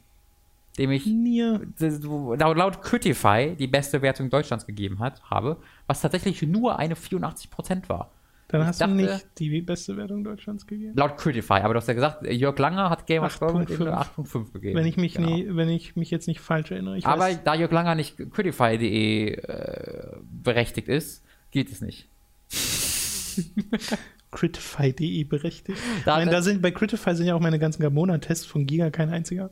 dem 0.78 0.92
ich 0.92 1.06
Nier. 1.06 1.62
laut 1.80 2.82
Critify 2.82 3.56
die 3.58 3.68
beste 3.68 4.02
Wertung 4.02 4.30
Deutschlands 4.30 4.66
gegeben 4.66 5.00
hat, 5.00 5.22
habe, 5.24 5.58
was 5.88 6.02
tatsächlich 6.02 6.42
nur 6.44 6.80
eine 6.80 6.96
84% 6.96 7.90
war. 7.90 8.12
Dann 8.52 8.62
Ich 8.62 8.68
hast 8.68 8.82
dachte- 8.82 8.94
du 8.96 9.02
nicht 9.02 9.28
die 9.38 9.62
beste 9.62 9.96
Wertung 9.96 10.24
Deutschlands 10.24 10.66
gegeben. 10.66 10.94
Laut 10.96 11.18
Critify, 11.18 11.54
aber 11.62 11.76
du 11.76 11.80
hast 11.80 11.88
ja 11.88 11.94
gesagt, 11.94 12.26
Jörg 12.26 12.58
Langer 12.58 12.90
hat 12.90 13.06
Game 13.06 13.24
of 13.24 13.38
Thrones 13.38 13.70
8.5. 13.70 13.88
8.5 14.18 14.52
gegeben. 14.54 14.78
Wenn 14.78 14.88
ich 14.88 14.98
mich 14.98 15.14
Genau. 15.14 15.30
nie, 15.30 15.46
wenn 15.52 15.70
ich 15.70 15.96
mich 15.96 16.10
jetzt 16.10 16.28
nicht 16.28 16.40
falsch 16.42 16.72
erinnere. 16.72 16.98
Ich 16.98 17.06
Aber 17.06 17.22
weiß, 17.22 17.44
da 17.44 17.54
Jörg 17.54 17.72
Langer 17.72 17.94
nicht 17.96 18.18
Critify.de 18.32 19.34
äh, 19.34 20.18
berechtigt 20.24 20.88
ist, 20.88 21.24
gilt 21.52 21.72
es 21.72 21.82
nicht. 21.82 22.08
Critify.de 24.32 25.24
berechtigt. 25.24 25.80
Da- 26.06 26.18
Nein, 26.18 26.30
da 26.30 26.42
sind 26.42 26.62
bei 26.62 26.72
Critify 26.72 27.16
sind 27.16 27.26
ja 27.28 27.36
auch 27.36 27.40
meine 27.40 27.60
ganzen 27.60 27.82
Gamona-Tests 27.82 28.46
von 28.46 28.66
Giga 28.66 28.90
kein 28.90 29.10
einziger. 29.10 29.50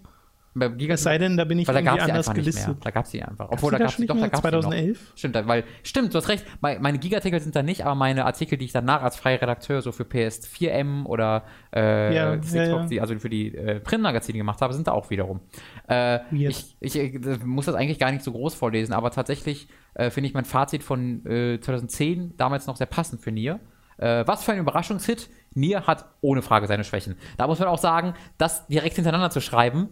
Bei 0.60 0.70
Giga 0.70 0.96
Es 0.96 1.04
sei 1.04 1.18
denn, 1.18 1.38
da 1.38 1.44
bin 1.46 1.60
ich 1.60 1.68
weil 1.68 1.76
da 1.76 1.80
irgendwie 1.82 1.98
gab 2.08 2.10
einfach 2.10 2.34
nicht 2.34 2.46
mehr. 2.46 2.52
gelistet. 2.54 2.78
Da 2.86 2.92
gab 2.92 3.06
es 3.06 3.12
sie 3.12 3.22
einfach. 3.24 3.50
Obwohl, 3.52 3.72
da 3.72 3.78
gab 3.78 3.90
es 3.90 3.98
doch, 3.98 4.16
da 4.16 4.28
gab 4.28 4.34
es 4.36 4.42
2011? 4.42 5.14
Stimmt, 5.16 5.48
weil, 5.48 5.64
stimmt, 5.84 6.14
du 6.14 6.18
hast 6.18 6.30
recht. 6.30 6.46
Mein- 6.62 6.82
Meine 6.82 6.98
Giga-Artikel 6.98 7.40
sind 7.40 7.56
da 7.56 7.64
nicht, 7.64 7.86
aber 7.86 7.96
meine 7.96 8.26
Artikel, 8.26 8.58
die 8.58 8.66
ich 8.66 8.72
danach 8.72 9.02
als 9.04 9.16
freier 9.18 9.42
Redakteur 9.42 9.82
so 9.82 9.92
für 9.92 10.04
PS4M 10.04 11.06
oder 11.06 11.44
äh, 11.76 12.16
Ja, 12.16 12.38
Xbox, 12.38 12.54
ja, 12.92 12.98
ja. 12.98 13.02
Also 13.02 13.18
für 13.20 13.30
die 13.30 13.54
äh, 13.56 13.80
Printmagazine 13.80 14.38
gemacht 14.38 14.62
habe, 14.62 14.74
sind 14.74 14.88
da 14.88 14.92
auch 14.92 15.10
wiederum. 15.10 15.42
Äh, 15.88 16.20
Weird. 16.32 16.52
ich 16.52 16.76
ich 16.80 16.96
äh, 16.96 17.38
muss 17.44 17.66
das 17.66 17.76
eigentlich 17.76 18.00
gar 18.00 18.12
nicht 18.12 18.24
so 18.24 18.32
groß 18.32 18.56
vorlesen, 18.56 18.94
aber 18.94 19.12
tatsächlich 19.12 19.68
äh, 19.94 20.10
finde 20.10 20.28
ich 20.28 20.34
mein 20.34 20.46
Fazit 20.46 20.84
von 20.84 21.26
äh, 21.26 21.60
2010 21.60 22.36
damals 22.38 22.68
noch 22.68 22.76
sehr 22.78 22.88
passend 22.88 23.22
für 23.22 23.32
Nier. 23.32 23.60
Äh, 23.98 24.26
was 24.28 24.44
für 24.44 24.52
ein 24.52 24.60
Überraschungshit. 24.60 25.30
Nier 25.56 25.88
hat 25.88 26.06
ohne 26.22 26.44
Frage 26.44 26.68
seine 26.68 26.84
Schwächen. 26.84 27.16
Da 27.38 27.48
muss 27.48 27.58
man 27.58 27.68
auch 27.68 27.80
sagen, 27.80 28.14
das 28.38 28.68
direkt 28.68 28.96
hintereinander 28.96 29.32
zu 29.32 29.42
schreiben, 29.42 29.90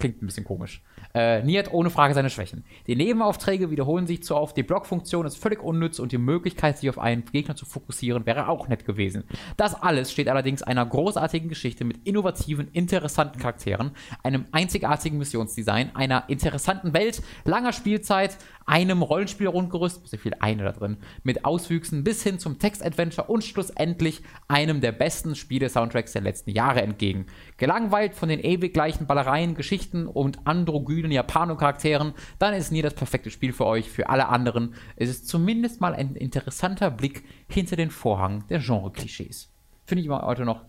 klingt 0.00 0.20
ein 0.22 0.26
bisschen 0.26 0.44
komisch. 0.44 0.82
Äh, 1.12 1.42
Nier 1.42 1.60
hat 1.60 1.72
ohne 1.72 1.90
Frage 1.90 2.14
seine 2.14 2.30
Schwächen. 2.30 2.64
Die 2.86 2.94
Nebenaufträge 2.94 3.70
wiederholen 3.70 4.06
sich 4.06 4.22
zu 4.22 4.36
oft, 4.36 4.56
die 4.56 4.62
Blockfunktion 4.62 5.26
ist 5.26 5.36
völlig 5.36 5.62
unnütz 5.62 5.98
und 5.98 6.12
die 6.12 6.18
Möglichkeit, 6.18 6.78
sich 6.78 6.88
auf 6.88 6.98
einen 6.98 7.24
Gegner 7.24 7.56
zu 7.56 7.66
fokussieren, 7.66 8.26
wäre 8.26 8.48
auch 8.48 8.68
nett 8.68 8.84
gewesen. 8.84 9.24
Das 9.56 9.74
alles 9.74 10.12
steht 10.12 10.28
allerdings 10.28 10.62
einer 10.62 10.86
großartigen 10.86 11.48
Geschichte 11.48 11.84
mit 11.84 12.06
innovativen, 12.06 12.68
interessanten 12.72 13.40
Charakteren, 13.40 13.90
einem 14.22 14.44
einzigartigen 14.52 15.18
Missionsdesign, 15.18 15.96
einer 15.96 16.28
interessanten 16.28 16.92
Welt, 16.94 17.22
langer 17.44 17.72
Spielzeit, 17.72 18.36
einem 18.66 19.02
Rollenspielrundgerüst, 19.02 20.06
sehr 20.06 20.18
viel 20.20 20.34
eine 20.38 20.62
da 20.62 20.72
drin, 20.72 20.98
mit 21.24 21.44
Auswüchsen 21.44 22.04
bis 22.04 22.22
hin 22.22 22.38
zum 22.38 22.60
Text-Adventure 22.60 23.26
und 23.26 23.42
schlussendlich 23.42 24.22
einem 24.46 24.80
der 24.80 24.92
besten 24.92 25.34
Spiele-Soundtracks 25.34 26.12
der 26.12 26.22
letzten 26.22 26.50
Jahre 26.50 26.82
entgegen. 26.82 27.26
Gelangweilt 27.56 28.14
von 28.14 28.28
den 28.28 28.38
ewig 28.38 28.72
gleichen 28.72 29.06
Ballereien, 29.06 29.56
Geschichten 29.56 30.06
und 30.06 30.46
androgynen 30.46 30.99
Japano-Charakteren, 31.08 32.14
dann 32.38 32.54
ist 32.54 32.70
Nier 32.70 32.82
das 32.82 32.94
perfekte 32.94 33.30
Spiel 33.30 33.52
für 33.52 33.66
euch. 33.66 33.88
Für 33.88 34.08
alle 34.08 34.28
anderen 34.28 34.74
ist 34.96 35.10
es 35.10 35.24
zumindest 35.24 35.80
mal 35.80 35.94
ein 35.94 36.16
interessanter 36.16 36.90
Blick 36.90 37.24
hinter 37.48 37.76
den 37.76 37.90
Vorhang 37.90 38.44
der 38.48 38.60
Genre-Klischees. 38.60 39.50
Finde 39.86 40.00
ich 40.00 40.06
immer 40.06 40.22
heute 40.22 40.44
noch 40.44 40.62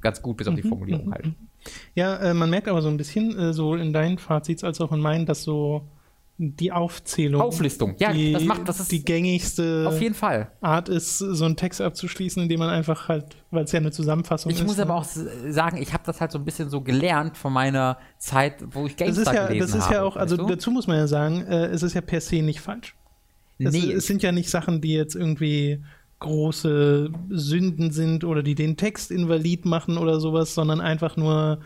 ganz 0.00 0.22
gut, 0.22 0.36
bis 0.36 0.48
auf 0.48 0.54
die 0.54 0.62
Formulierung 0.62 1.12
halt. 1.12 1.30
Ja, 1.94 2.16
äh, 2.16 2.34
man 2.34 2.50
merkt 2.50 2.68
aber 2.68 2.82
so 2.82 2.88
ein 2.88 2.96
bisschen, 2.96 3.38
äh, 3.38 3.52
so 3.52 3.76
in 3.76 3.92
deinen 3.92 4.18
Fazits 4.18 4.64
als 4.64 4.80
auch 4.80 4.92
in 4.92 5.00
meinen, 5.00 5.26
dass 5.26 5.42
so 5.42 5.86
die 6.50 6.72
Aufzählung. 6.72 7.40
Auflistung, 7.40 7.94
ja, 7.98 8.12
die, 8.12 8.32
das 8.32 8.44
macht, 8.44 8.68
das 8.68 8.80
ist 8.80 8.90
die 8.90 9.04
gängigste 9.04 9.84
auf 9.86 10.00
jeden 10.00 10.14
Fall. 10.14 10.50
Art 10.60 10.88
ist, 10.88 11.18
so 11.18 11.44
einen 11.44 11.56
Text 11.56 11.80
abzuschließen, 11.80 12.42
indem 12.42 12.58
man 12.58 12.68
einfach 12.68 13.08
halt, 13.08 13.36
weil 13.50 13.64
es 13.64 13.72
ja 13.72 13.78
eine 13.80 13.92
Zusammenfassung 13.92 14.50
Ich 14.50 14.58
ist. 14.58 14.66
muss 14.66 14.76
ne? 14.76 14.82
aber 14.82 14.96
auch 14.96 15.04
sagen, 15.04 15.80
ich 15.80 15.92
habe 15.92 16.02
das 16.04 16.20
halt 16.20 16.32
so 16.32 16.38
ein 16.38 16.44
bisschen 16.44 16.68
so 16.68 16.80
gelernt 16.80 17.36
von 17.36 17.52
meiner 17.52 17.98
Zeit, 18.18 18.64
wo 18.70 18.86
ich 18.86 18.96
das 18.96 19.10
ist 19.10 19.14
GameStar 19.16 19.34
ja, 19.34 19.46
gelesen 19.46 19.60
das 19.60 19.74
ist 19.74 19.84
habe. 19.86 19.94
ja 19.94 20.02
auch, 20.02 20.16
also 20.16 20.36
du? 20.36 20.46
dazu 20.46 20.70
muss 20.70 20.86
man 20.86 20.96
ja 20.96 21.06
sagen, 21.06 21.42
äh, 21.46 21.66
es 21.66 21.82
ist 21.82 21.94
ja 21.94 22.00
per 22.00 22.20
se 22.20 22.42
nicht 22.42 22.60
falsch. 22.60 22.96
Es, 23.58 23.72
nee, 23.72 23.92
es 23.92 24.06
sind 24.06 24.22
ja 24.22 24.32
nicht 24.32 24.50
Sachen, 24.50 24.80
die 24.80 24.92
jetzt 24.92 25.14
irgendwie 25.14 25.82
große 26.18 27.10
Sünden 27.30 27.90
sind 27.90 28.24
oder 28.24 28.42
die 28.42 28.54
den 28.54 28.76
Text 28.76 29.10
invalid 29.10 29.64
machen 29.64 29.98
oder 29.98 30.20
sowas, 30.20 30.54
sondern 30.54 30.80
einfach 30.80 31.16
nur 31.16 31.60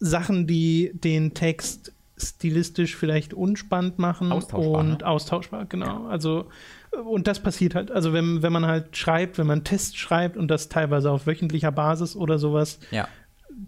Sachen, 0.00 0.46
die 0.46 0.92
den 0.94 1.34
Text 1.34 1.92
stilistisch 2.20 2.96
vielleicht 2.96 3.34
unspannend 3.34 3.98
machen 3.98 4.32
Austauschbar, 4.32 4.80
und 4.80 4.98
ne? 5.00 5.06
austauschbar, 5.06 5.66
genau. 5.66 6.06
Also 6.06 6.46
äh, 6.92 6.96
und 6.98 7.26
das 7.26 7.40
passiert 7.40 7.74
halt. 7.74 7.90
Also 7.90 8.12
wenn, 8.12 8.42
wenn 8.42 8.52
man 8.52 8.66
halt 8.66 8.96
schreibt, 8.96 9.38
wenn 9.38 9.46
man 9.46 9.64
Tests 9.64 9.96
schreibt 9.96 10.36
und 10.36 10.48
das 10.48 10.68
teilweise 10.68 11.10
auf 11.10 11.26
wöchentlicher 11.26 11.72
Basis 11.72 12.16
oder 12.16 12.38
sowas, 12.38 12.78
ja. 12.90 13.08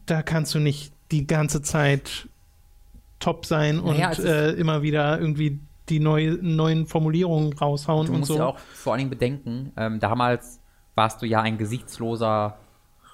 da 0.06 0.22
kannst 0.22 0.54
du 0.54 0.58
nicht 0.58 0.92
die 1.10 1.26
ganze 1.26 1.62
Zeit 1.62 2.28
top 3.18 3.44
sein 3.46 3.80
und 3.80 3.94
Naja, 3.98 4.10
ist- 4.10 4.18
äh, 4.20 4.52
immer 4.52 4.82
wieder 4.82 5.18
irgendwie 5.20 5.58
die 5.88 6.00
neu, 6.00 6.38
neuen 6.40 6.86
Formulierungen 6.86 7.52
raushauen 7.52 8.06
Du 8.06 8.12
und 8.12 8.20
musst 8.20 8.32
so. 8.32 8.38
ja 8.38 8.46
auch 8.46 8.58
vor 8.58 8.92
allen 8.92 8.98
Dingen 9.00 9.10
bedenken, 9.10 9.72
ähm, 9.76 9.98
damals 10.00 10.60
warst 10.94 11.20
du 11.20 11.26
ja 11.26 11.40
ein 11.42 11.58
gesichtsloser 11.58 12.56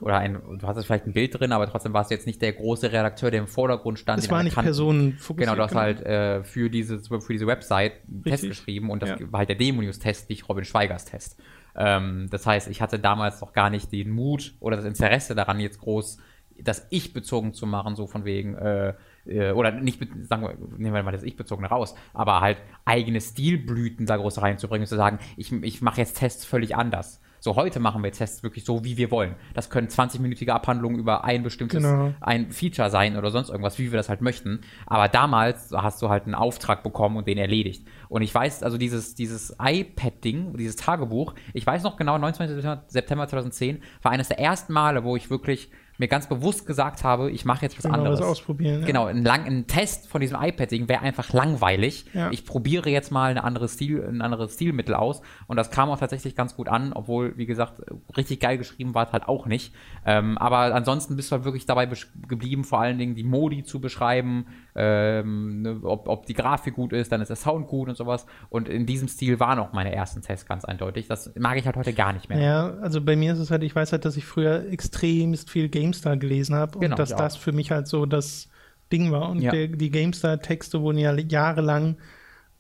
oder 0.01 0.19
ein, 0.19 0.39
du 0.59 0.67
hattest 0.67 0.87
vielleicht 0.87 1.07
ein 1.07 1.13
Bild 1.13 1.39
drin, 1.39 1.53
aber 1.53 1.67
trotzdem 1.69 1.93
warst 1.93 2.11
du 2.11 2.15
jetzt 2.15 2.27
nicht 2.27 2.43
der 2.43 2.53
große 2.53 2.93
Redakteur, 2.93 3.31
der 3.31 3.41
im 3.41 3.47
Vordergrund 3.47 3.99
stand. 3.99 4.23
den 4.23 4.31
war 4.31 4.43
nicht 4.43 4.55
personenfokussiert. 4.57 5.39
Genau, 5.39 5.55
du 5.57 5.63
hast 5.63 5.75
halt 5.75 6.01
äh, 6.05 6.45
für, 6.45 6.69
diese, 6.71 6.99
für 7.01 7.33
diese 7.33 7.47
Website 7.47 7.93
einen 8.09 8.25
Test 8.25 8.45
geschrieben 8.45 8.91
und 8.91 9.03
das 9.03 9.11
Ja. 9.11 9.33
war 9.33 9.39
halt 9.39 9.49
der 9.49 9.57
Demo-News-Test, 9.57 10.29
nicht 10.29 10.49
Robin 10.49 10.65
Schweigers 10.65 11.05
Test. 11.05 11.41
Ähm, 11.77 12.27
das 12.31 12.47
heißt, 12.47 12.69
ich 12.69 12.81
hatte 12.81 12.99
damals 12.99 13.41
noch 13.41 13.53
gar 13.53 13.71
nicht 13.71 13.93
den 13.93 14.11
Mut 14.11 14.55
oder 14.61 14.77
das 14.77 14.85
Interesse 14.85 15.35
daran, 15.35 15.61
jetzt 15.61 15.79
groß 15.81 16.19
das 16.59 16.87
Ich 16.89 17.13
bezogen 17.13 17.53
zu 17.53 17.67
machen, 17.67 17.97
so 17.97 18.07
von 18.07 18.25
wegen, 18.25 18.55
äh, 18.55 18.95
äh, 19.27 19.51
oder 19.53 19.73
nicht, 19.73 20.01
sagen 20.27 20.43
wir, 20.43 20.55
nehmen 20.79 20.95
wir 20.95 21.03
mal 21.03 21.13
das 21.13 21.23
Ich 21.23 21.37
bezogene 21.37 21.69
raus, 21.69 21.95
aber 22.15 22.41
halt 22.41 22.57
eigene 22.87 23.21
Stilblüten 23.21 24.07
da 24.07 24.17
groß 24.17 24.41
reinzubringen 24.41 24.85
und 24.85 24.89
zu 24.89 24.97
sagen, 24.97 25.19
ich, 25.37 25.53
ich 25.53 25.83
mache 25.83 26.01
jetzt 26.01 26.19
Tests 26.19 26.47
völlig 26.47 26.75
anders. 26.75 27.21
So, 27.41 27.55
heute 27.57 27.81
machen 27.81 28.03
wir 28.03 28.11
Tests 28.13 28.43
wirklich 28.43 28.65
so, 28.65 28.85
wie 28.85 28.97
wir 28.97 29.11
wollen. 29.11 29.35
Das 29.55 29.71
können 29.71 29.89
20-minütige 29.89 30.49
Abhandlungen 30.51 30.99
über 30.99 31.25
ein 31.25 31.43
bestimmtes 31.43 31.83
Genau. 31.83 32.13
ein 32.21 32.51
Feature 32.51 32.91
sein 32.91 33.17
oder 33.17 33.31
sonst 33.31 33.51
irgendwas, 33.51 33.79
wie 33.79 33.93
wir 33.93 33.97
das 33.97 34.09
halt 34.09 34.21
möchten. 34.23 34.61
Aber 34.87 35.09
damals 35.09 35.71
hast 35.73 36.01
du 36.03 36.09
halt 36.09 36.25
einen 36.25 36.35
Auftrag 36.35 36.83
bekommen 36.83 37.17
und 37.17 37.27
den 37.27 37.39
erledigt. 37.39 37.87
Und 38.09 38.23
ich 38.23 38.35
weiß, 38.35 38.63
also 38.63 38.79
dieses, 38.79 39.15
dieses 39.15 39.55
iPad-Ding, 39.61 40.57
dieses 40.57 40.77
Tagebuch, 40.77 41.35
ich 41.53 41.67
weiß 41.67 41.83
noch 41.83 41.97
genau, 41.97 42.19
19. 42.19 42.49
September- 42.49 42.85
September 42.89 43.29
2010 43.29 43.83
war 44.03 44.13
eines 44.13 44.29
der 44.29 44.39
ersten 44.39 44.73
Male, 44.73 45.05
wo 45.05 45.17
ich 45.17 45.31
wirklich 45.31 45.71
mir 45.99 46.09
ganz 46.09 46.29
bewusst 46.29 46.67
gesagt 46.67 47.05
habe, 47.05 47.31
ich 47.31 47.45
mache 47.45 47.63
jetzt 47.63 47.79
was 47.79 47.87
anderes. 47.91 48.21
was 48.21 48.27
ausprobieren. 48.27 48.81
ja. 48.81 48.87
Genau, 48.87 49.07
ein, 49.07 49.25
lang, 49.25 49.45
ein 49.45 49.67
Test 49.67 50.09
von 50.09 50.21
diesem 50.21 50.39
iPad-Ding 50.41 50.89
wäre 50.89 51.01
einfach 51.03 51.33
langweilig. 51.33 52.07
Ja. 52.13 52.31
Ich 52.31 52.45
probiere 52.45 52.91
jetzt 52.91 53.11
mal 53.11 53.31
eine 53.31 53.45
andere 53.45 53.69
Stil, 53.69 54.05
ein 54.07 54.23
anderes 54.23 54.55
Stilmittel 54.55 54.95
aus. 54.95 55.23
Und 55.47 55.57
das 55.57 55.71
kam 55.71 55.91
auch 55.91 55.99
tatsächlich 55.99 56.35
ganz 56.35 56.57
gut 56.57 56.69
an, 56.69 56.93
obwohl, 56.93 57.37
wie 57.37 57.47
gesagt, 57.47 57.81
richtig 58.17 58.41
geil 58.41 58.59
geschrieben 58.59 58.95
war 58.95 59.07
es 59.07 59.13
halt 59.13 59.29
auch 59.29 59.47
nicht. 59.47 59.75
Ähm, 60.05 60.39
aber 60.39 60.75
ansonsten 60.75 61.17
bist 61.17 61.31
du 61.31 61.37
halt 61.37 61.45
wirklich 61.45 61.67
dabei 61.67 61.89
geblieben, 62.29 62.65
vor 62.65 62.81
allen 62.81 62.99
Dingen 62.99 63.15
die 63.15 63.25
Modi 63.25 63.65
zu 63.65 63.81
beschreiben, 63.81 64.47
ähm, 64.79 65.63
ne, 65.63 65.81
ob, 65.83 66.07
ob 66.09 66.27
die 66.27 66.35
Grafik 66.35 66.75
gut 66.75 66.93
ist, 66.93 67.11
dann 67.11 67.21
ist 67.23 67.29
der 67.29 67.37
Sound 67.37 67.67
gut 67.67 67.89
und 67.89 67.97
sowas. 67.97 68.27
Und 68.51 68.69
in 68.69 68.85
diesem 68.87 69.09
Stil 69.09 69.41
waren 69.41 69.59
auch 69.59 69.73
meine 69.73 69.95
ersten 69.95 70.21
Tests 70.23 70.47
ganz 70.47 70.65
eindeutig. 70.65 71.07
Das 71.09 71.33
mag 71.39 71.57
ich 71.57 71.65
halt 71.67 71.77
heute 71.77 71.95
gar 71.95 72.13
nicht 72.13 72.29
mehr. 72.29 72.41
Ja, 72.41 72.71
also 72.83 73.01
bei 73.01 73.17
mir 73.17 73.33
ist 73.33 73.39
es 73.39 73.51
halt, 73.51 73.63
ich 73.63 73.75
weiß 73.75 73.93
halt, 73.93 74.05
dass 74.05 74.17
ich 74.17 74.27
früher 74.27 74.71
extremst 74.71 75.51
viel 75.51 75.69
GameStar 75.69 76.17
gelesen 76.17 76.55
habe 76.55 76.77
und 76.77 76.83
Genau, 76.83 76.97
dass 76.97 77.11
ich 77.11 77.17
das 77.17 77.37
für 77.37 77.53
mich 77.53 77.71
halt 77.71 77.87
so 77.87 78.05
das 78.07 78.49
Ding 78.93 79.11
war. 79.11 79.31
Und 79.31 79.41
Ja. 79.41 79.51
der, 79.51 79.69
die 79.69 79.91
GameStar-Texte 79.91 80.81
wurden 80.83 80.99
ja 80.99 81.13
jahrelang 81.15 81.97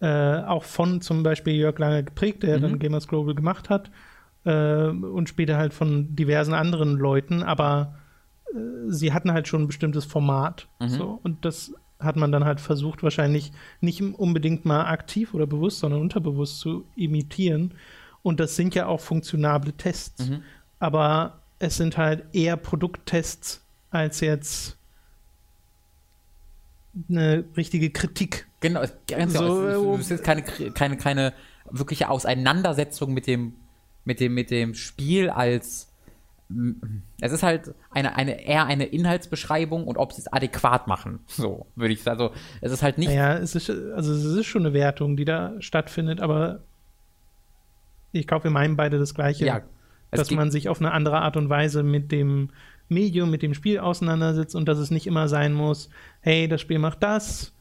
äh, 0.00 0.40
auch 0.42 0.64
von 0.64 1.00
zum 1.00 1.22
Beispiel 1.22 1.54
Jörg 1.54 1.78
Lange 1.78 2.02
geprägt, 2.04 2.42
der 2.42 2.58
Mhm. 2.58 2.62
dann 2.62 2.78
Gamers 2.78 3.08
Global 3.08 3.34
gemacht 3.34 3.70
hat 3.70 3.90
äh, 4.44 4.88
und 4.88 5.28
später 5.28 5.56
halt 5.56 5.72
von 5.72 6.14
diversen 6.16 6.52
anderen 6.54 6.96
Leuten, 6.96 7.42
aber 7.42 7.94
äh, 8.54 8.58
sie 8.88 9.12
hatten 9.12 9.32
halt 9.32 9.48
schon 9.48 9.62
ein 9.62 9.66
bestimmtes 9.66 10.04
Format. 10.04 10.68
Mhm. 10.80 10.88
So, 10.88 11.20
und 11.22 11.44
das 11.44 11.72
hat 11.98 12.16
man 12.16 12.32
dann 12.32 12.44
halt 12.44 12.60
versucht, 12.60 13.02
wahrscheinlich 13.02 13.52
nicht 13.80 14.02
unbedingt 14.02 14.64
mal 14.64 14.86
aktiv 14.86 15.34
oder 15.34 15.46
bewusst, 15.46 15.80
sondern 15.80 16.00
unterbewusst 16.00 16.60
zu 16.60 16.84
imitieren. 16.94 17.74
Und 18.22 18.40
das 18.40 18.56
sind 18.56 18.74
ja 18.74 18.86
auch 18.86 19.00
funktionable 19.00 19.72
Tests. 19.72 20.28
Mhm. 20.28 20.42
Aber 20.78 21.40
es 21.58 21.76
sind 21.76 21.96
halt 21.96 22.24
eher 22.34 22.56
Produkttests 22.56 23.62
als 23.90 24.20
jetzt 24.20 24.76
eine 27.08 27.44
richtige 27.56 27.90
Kritik. 27.90 28.46
Genau, 28.60 28.82
es, 28.82 28.92
ganz 29.06 29.32
So, 29.32 29.38
genau, 29.40 29.94
äh, 29.94 29.96
es, 29.96 30.06
es 30.06 30.10
ist 30.12 30.24
keine, 30.24 30.42
keine, 30.42 30.96
keine 30.96 31.32
wirkliche 31.70 32.10
Auseinandersetzung 32.10 33.12
mit 33.12 33.26
dem, 33.26 33.54
mit 34.04 34.20
dem, 34.20 34.34
mit 34.34 34.50
dem 34.50 34.74
Spiel 34.74 35.30
als, 35.30 35.85
es 37.20 37.32
ist 37.32 37.42
halt 37.42 37.74
eine, 37.90 38.14
eine, 38.16 38.46
eher 38.46 38.66
eine 38.66 38.84
Inhaltsbeschreibung 38.84 39.84
und 39.84 39.96
ob 39.96 40.12
sie 40.12 40.20
es 40.20 40.32
adäquat 40.32 40.86
machen. 40.86 41.20
So, 41.26 41.66
würde 41.74 41.92
ich 41.92 42.02
sagen. 42.02 42.20
Also, 42.20 42.34
es 42.60 42.72
ist 42.72 42.82
halt 42.82 42.98
nicht. 42.98 43.10
Ja, 43.10 43.36
es 43.36 43.54
ist, 43.54 43.68
also 43.68 44.12
es 44.12 44.24
ist 44.24 44.46
schon 44.46 44.64
eine 44.64 44.72
Wertung, 44.72 45.16
die 45.16 45.24
da 45.24 45.60
stattfindet, 45.60 46.20
aber 46.20 46.60
ich 48.12 48.26
glaube, 48.26 48.44
wir 48.44 48.50
meinen 48.50 48.76
beide 48.76 48.98
das 48.98 49.14
Gleiche. 49.14 49.44
Ja, 49.44 49.62
dass 50.10 50.30
man 50.30 50.50
sich 50.50 50.68
auf 50.68 50.80
eine 50.80 50.92
andere 50.92 51.20
Art 51.20 51.36
und 51.36 51.48
Weise 51.48 51.82
mit 51.82 52.12
dem 52.12 52.50
Medium, 52.88 53.30
mit 53.30 53.42
dem 53.42 53.54
Spiel 53.54 53.78
auseinandersetzt 53.78 54.54
und 54.54 54.66
dass 54.68 54.78
es 54.78 54.90
nicht 54.90 55.06
immer 55.06 55.28
sein 55.28 55.52
muss, 55.52 55.90
hey, 56.20 56.48
das 56.48 56.60
Spiel 56.60 56.78
macht 56.78 57.02
das, 57.02 57.52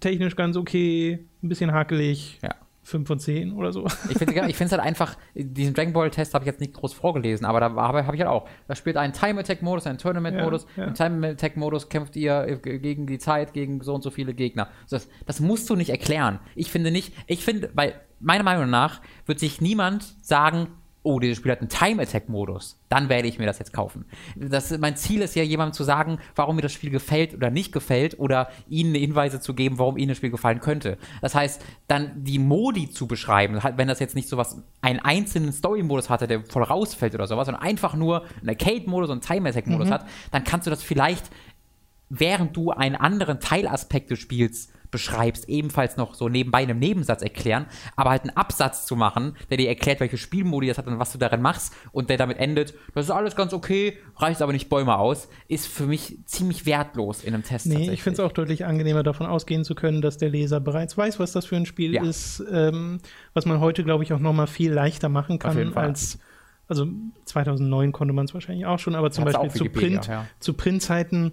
technisch 0.00 0.36
ganz 0.36 0.56
okay, 0.56 1.24
ein 1.42 1.48
bisschen 1.48 1.72
hakelig. 1.72 2.38
Ja. 2.42 2.54
5 2.90 3.06
von 3.06 3.18
10 3.18 3.52
oder 3.52 3.72
so. 3.72 3.86
Ich 4.08 4.18
finde 4.18 4.34
es 4.36 4.72
halt 4.72 4.82
einfach, 4.82 5.16
diesen 5.34 5.74
Dragon 5.74 5.92
Ball 5.92 6.10
Test 6.10 6.34
habe 6.34 6.44
ich 6.44 6.46
jetzt 6.46 6.60
nicht 6.60 6.74
groß 6.74 6.92
vorgelesen, 6.92 7.46
aber 7.46 7.60
da 7.60 7.74
habe 7.74 8.06
hab 8.06 8.14
ich 8.14 8.20
halt 8.20 8.30
auch. 8.30 8.48
Da 8.68 8.74
spielt 8.74 8.96
ein 8.96 9.12
Time 9.12 9.40
Attack 9.40 9.62
Modus, 9.62 9.86
ein 9.86 9.98
Tournament 9.98 10.40
Modus. 10.40 10.66
Ja, 10.76 10.82
ja. 10.82 10.88
Im 10.88 10.94
Time 10.94 11.28
Attack 11.28 11.56
Modus 11.56 11.88
kämpft 11.88 12.16
ihr 12.16 12.58
gegen 12.62 13.06
die 13.06 13.18
Zeit, 13.18 13.52
gegen 13.52 13.80
so 13.82 13.94
und 13.94 14.02
so 14.02 14.10
viele 14.10 14.34
Gegner. 14.34 14.68
Das, 14.90 15.08
das 15.26 15.40
musst 15.40 15.70
du 15.70 15.76
nicht 15.76 15.90
erklären. 15.90 16.40
Ich 16.54 16.70
finde 16.70 16.90
nicht, 16.90 17.14
ich 17.26 17.44
finde, 17.44 17.70
weil 17.74 17.94
meiner 18.18 18.44
Meinung 18.44 18.68
nach 18.68 19.00
wird 19.26 19.38
sich 19.38 19.60
niemand 19.60 20.04
sagen, 20.22 20.68
oh, 21.02 21.18
dieses 21.18 21.38
Spiel 21.38 21.52
hat 21.52 21.60
einen 21.60 21.70
Time-Attack-Modus, 21.70 22.78
dann 22.90 23.08
werde 23.08 23.26
ich 23.26 23.38
mir 23.38 23.46
das 23.46 23.58
jetzt 23.58 23.72
kaufen. 23.72 24.04
Das, 24.36 24.76
mein 24.78 24.96
Ziel 24.96 25.22
ist 25.22 25.34
ja, 25.34 25.42
jemandem 25.42 25.72
zu 25.72 25.82
sagen, 25.82 26.18
warum 26.36 26.56
mir 26.56 26.62
das 26.62 26.72
Spiel 26.72 26.90
gefällt 26.90 27.34
oder 27.34 27.50
nicht 27.50 27.72
gefällt 27.72 28.18
oder 28.18 28.50
ihnen 28.68 28.94
Hinweise 28.94 29.40
zu 29.40 29.54
geben, 29.54 29.78
warum 29.78 29.96
ihnen 29.96 30.10
das 30.10 30.18
Spiel 30.18 30.30
gefallen 30.30 30.60
könnte. 30.60 30.98
Das 31.22 31.34
heißt, 31.34 31.64
dann 31.88 32.22
die 32.22 32.38
Modi 32.38 32.90
zu 32.90 33.06
beschreiben, 33.06 33.58
wenn 33.76 33.88
das 33.88 33.98
jetzt 33.98 34.14
nicht 34.14 34.28
so 34.28 34.36
was, 34.36 34.62
einen 34.82 35.00
einzelnen 35.00 35.52
Story-Modus 35.52 36.10
hatte, 36.10 36.26
der 36.26 36.44
voll 36.44 36.64
rausfällt 36.64 37.14
oder 37.14 37.26
sowas, 37.26 37.46
sondern 37.46 37.62
einfach 37.62 37.94
nur 37.94 38.26
einen 38.40 38.50
Arcade-Modus 38.50 39.08
und 39.08 39.26
einen 39.26 39.42
Time-Attack-Modus 39.42 39.88
mhm. 39.88 39.92
hat, 39.92 40.06
dann 40.32 40.44
kannst 40.44 40.66
du 40.66 40.70
das 40.70 40.82
vielleicht, 40.82 41.30
während 42.10 42.54
du 42.56 42.72
einen 42.72 42.96
anderen 42.96 43.40
Teilaspekt 43.40 44.10
des 44.10 44.18
Spiels 44.18 44.68
beschreibst, 44.90 45.48
ebenfalls 45.48 45.96
noch 45.96 46.14
so 46.14 46.28
nebenbei 46.28 46.62
in 46.62 46.70
einem 46.70 46.78
Nebensatz 46.78 47.22
erklären, 47.22 47.66
aber 47.96 48.10
halt 48.10 48.22
einen 48.22 48.36
Absatz 48.36 48.86
zu 48.86 48.96
machen, 48.96 49.36
der 49.50 49.56
dir 49.56 49.68
erklärt, 49.68 50.00
welche 50.00 50.18
Spielmodi 50.18 50.66
das 50.66 50.78
hat 50.78 50.86
und 50.86 50.98
was 50.98 51.12
du 51.12 51.18
darin 51.18 51.42
machst 51.42 51.74
und 51.92 52.10
der 52.10 52.16
damit 52.16 52.38
endet, 52.38 52.74
das 52.94 53.06
ist 53.06 53.10
alles 53.10 53.36
ganz 53.36 53.52
okay, 53.52 53.98
reicht 54.16 54.42
aber 54.42 54.52
nicht 54.52 54.68
Bäume 54.68 54.98
aus, 54.98 55.28
ist 55.48 55.66
für 55.66 55.86
mich 55.86 56.18
ziemlich 56.26 56.66
wertlos 56.66 57.22
in 57.22 57.34
einem 57.34 57.44
Test. 57.44 57.66
Nee, 57.66 57.90
ich 57.90 58.02
finde 58.02 58.22
es 58.22 58.28
auch 58.28 58.32
deutlich 58.32 58.64
angenehmer, 58.64 59.02
davon 59.02 59.26
ausgehen 59.26 59.64
zu 59.64 59.74
können, 59.74 60.02
dass 60.02 60.18
der 60.18 60.30
Leser 60.30 60.60
bereits 60.60 60.96
weiß, 60.96 61.18
was 61.18 61.32
das 61.32 61.46
für 61.46 61.56
ein 61.56 61.66
Spiel 61.66 61.94
ja. 61.94 62.02
ist, 62.02 62.42
ähm, 62.50 62.98
was 63.34 63.46
man 63.46 63.60
heute, 63.60 63.84
glaube 63.84 64.04
ich, 64.04 64.12
auch 64.12 64.18
noch 64.18 64.32
mal 64.32 64.46
viel 64.46 64.72
leichter 64.72 65.08
machen 65.08 65.38
kann 65.38 65.74
als 65.74 66.18
also 66.70 66.86
2009 67.24 67.90
konnte 67.90 68.14
man 68.14 68.26
es 68.26 68.32
wahrscheinlich 68.32 68.64
auch 68.64 68.78
schon, 68.78 68.94
aber 68.94 69.10
zum 69.10 69.24
Beispiel 69.24 69.50
zu 69.50 69.64
Print, 69.64 70.06
ja. 70.06 70.26
zu 70.38 70.54
Printzeiten 70.54 71.32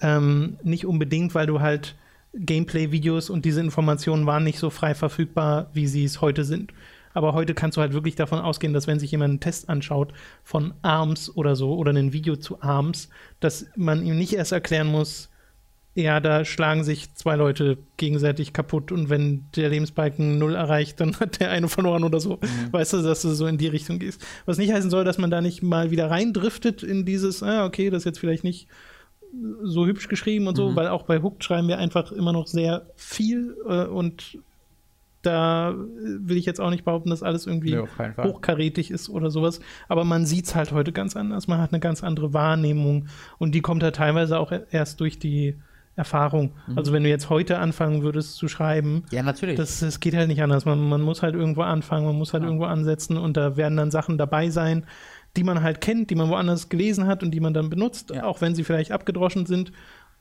ähm, 0.00 0.56
nicht 0.62 0.86
unbedingt, 0.86 1.34
weil 1.34 1.46
du 1.46 1.60
halt 1.60 1.94
Gameplay-Videos 2.38 3.30
und 3.30 3.44
diese 3.44 3.60
Informationen 3.60 4.26
waren 4.26 4.44
nicht 4.44 4.58
so 4.58 4.70
frei 4.70 4.94
verfügbar, 4.94 5.70
wie 5.72 5.86
sie 5.86 6.04
es 6.04 6.20
heute 6.20 6.44
sind. 6.44 6.72
Aber 7.14 7.32
heute 7.32 7.54
kannst 7.54 7.76
du 7.76 7.80
halt 7.80 7.94
wirklich 7.94 8.14
davon 8.14 8.38
ausgehen, 8.38 8.72
dass 8.72 8.86
wenn 8.86 9.00
sich 9.00 9.10
jemand 9.10 9.30
einen 9.30 9.40
Test 9.40 9.68
anschaut 9.68 10.12
von 10.44 10.74
ARMS 10.82 11.34
oder 11.34 11.56
so 11.56 11.74
oder 11.74 11.92
ein 11.92 12.12
Video 12.12 12.36
zu 12.36 12.60
ARMS, 12.60 13.08
dass 13.40 13.66
man 13.76 14.04
ihm 14.04 14.18
nicht 14.18 14.34
erst 14.34 14.52
erklären 14.52 14.86
muss, 14.86 15.30
ja, 15.94 16.20
da 16.20 16.44
schlagen 16.44 16.84
sich 16.84 17.12
zwei 17.14 17.34
Leute 17.34 17.78
gegenseitig 17.96 18.52
kaputt 18.52 18.92
und 18.92 19.10
wenn 19.10 19.46
der 19.56 19.68
Lebensbalken 19.68 20.38
null 20.38 20.54
erreicht, 20.54 21.00
dann 21.00 21.18
hat 21.18 21.40
der 21.40 21.50
eine 21.50 21.68
verloren 21.68 22.04
oder 22.04 22.20
so. 22.20 22.36
Mhm. 22.36 22.72
Weißt 22.72 22.92
du, 22.92 23.02
dass 23.02 23.22
du 23.22 23.30
so 23.30 23.46
in 23.46 23.58
die 23.58 23.66
Richtung 23.66 23.98
gehst. 23.98 24.24
Was 24.46 24.58
nicht 24.58 24.72
heißen 24.72 24.90
soll, 24.90 25.04
dass 25.04 25.18
man 25.18 25.30
da 25.30 25.40
nicht 25.40 25.62
mal 25.62 25.90
wieder 25.90 26.08
reindriftet 26.08 26.84
in 26.84 27.04
dieses, 27.04 27.42
ah, 27.42 27.64
okay, 27.64 27.90
das 27.90 28.02
ist 28.02 28.04
jetzt 28.04 28.20
vielleicht 28.20 28.44
nicht 28.44 28.68
so 29.62 29.86
hübsch 29.86 30.08
geschrieben 30.08 30.46
und 30.46 30.56
so, 30.56 30.70
mhm. 30.70 30.76
weil 30.76 30.88
auch 30.88 31.02
bei 31.02 31.20
Hooked 31.20 31.44
schreiben 31.44 31.68
wir 31.68 31.78
einfach 31.78 32.12
immer 32.12 32.32
noch 32.32 32.46
sehr 32.46 32.86
viel 32.96 33.56
äh, 33.68 33.84
und 33.84 34.38
da 35.22 35.74
will 35.76 36.36
ich 36.36 36.46
jetzt 36.46 36.60
auch 36.60 36.70
nicht 36.70 36.84
behaupten, 36.84 37.10
dass 37.10 37.22
alles 37.22 37.46
irgendwie 37.46 37.74
nee, 37.74 38.12
hochkarätig 38.22 38.90
ist 38.90 39.08
oder 39.08 39.30
sowas. 39.30 39.60
Aber 39.88 40.04
man 40.04 40.26
sieht 40.26 40.46
es 40.46 40.54
halt 40.54 40.72
heute 40.72 40.92
ganz 40.92 41.16
anders. 41.16 41.48
Man 41.48 41.60
hat 41.60 41.72
eine 41.72 41.80
ganz 41.80 42.04
andere 42.04 42.32
Wahrnehmung 42.32 43.08
und 43.38 43.54
die 43.54 43.60
kommt 43.60 43.82
halt 43.82 43.96
teilweise 43.96 44.38
auch 44.38 44.52
erst 44.70 45.00
durch 45.00 45.18
die 45.18 45.56
Erfahrung. 45.96 46.52
Mhm. 46.68 46.78
Also 46.78 46.92
wenn 46.92 47.02
du 47.02 47.08
jetzt 47.08 47.28
heute 47.28 47.58
anfangen 47.58 48.02
würdest 48.02 48.36
zu 48.36 48.46
schreiben, 48.46 49.02
ja 49.10 49.24
natürlich, 49.24 49.56
das, 49.56 49.80
das 49.80 49.98
geht 49.98 50.14
halt 50.14 50.28
nicht 50.28 50.42
anders. 50.42 50.64
Man, 50.64 50.88
man 50.88 51.02
muss 51.02 51.22
halt 51.22 51.34
irgendwo 51.34 51.62
anfangen, 51.62 52.06
man 52.06 52.16
muss 52.16 52.32
halt 52.32 52.44
ja. 52.44 52.48
irgendwo 52.48 52.66
ansetzen 52.66 53.16
und 53.16 53.36
da 53.36 53.56
werden 53.56 53.76
dann 53.76 53.90
Sachen 53.90 54.16
dabei 54.16 54.48
sein, 54.48 54.84
die 55.38 55.44
man 55.44 55.62
halt 55.62 55.80
kennt, 55.80 56.10
die 56.10 56.16
man 56.16 56.28
woanders 56.28 56.68
gelesen 56.68 57.06
hat 57.06 57.22
und 57.22 57.30
die 57.30 57.38
man 57.38 57.54
dann 57.54 57.70
benutzt, 57.70 58.10
ja. 58.10 58.24
auch 58.24 58.40
wenn 58.40 58.56
sie 58.56 58.64
vielleicht 58.64 58.90
abgedroschen 58.90 59.46
sind. 59.46 59.72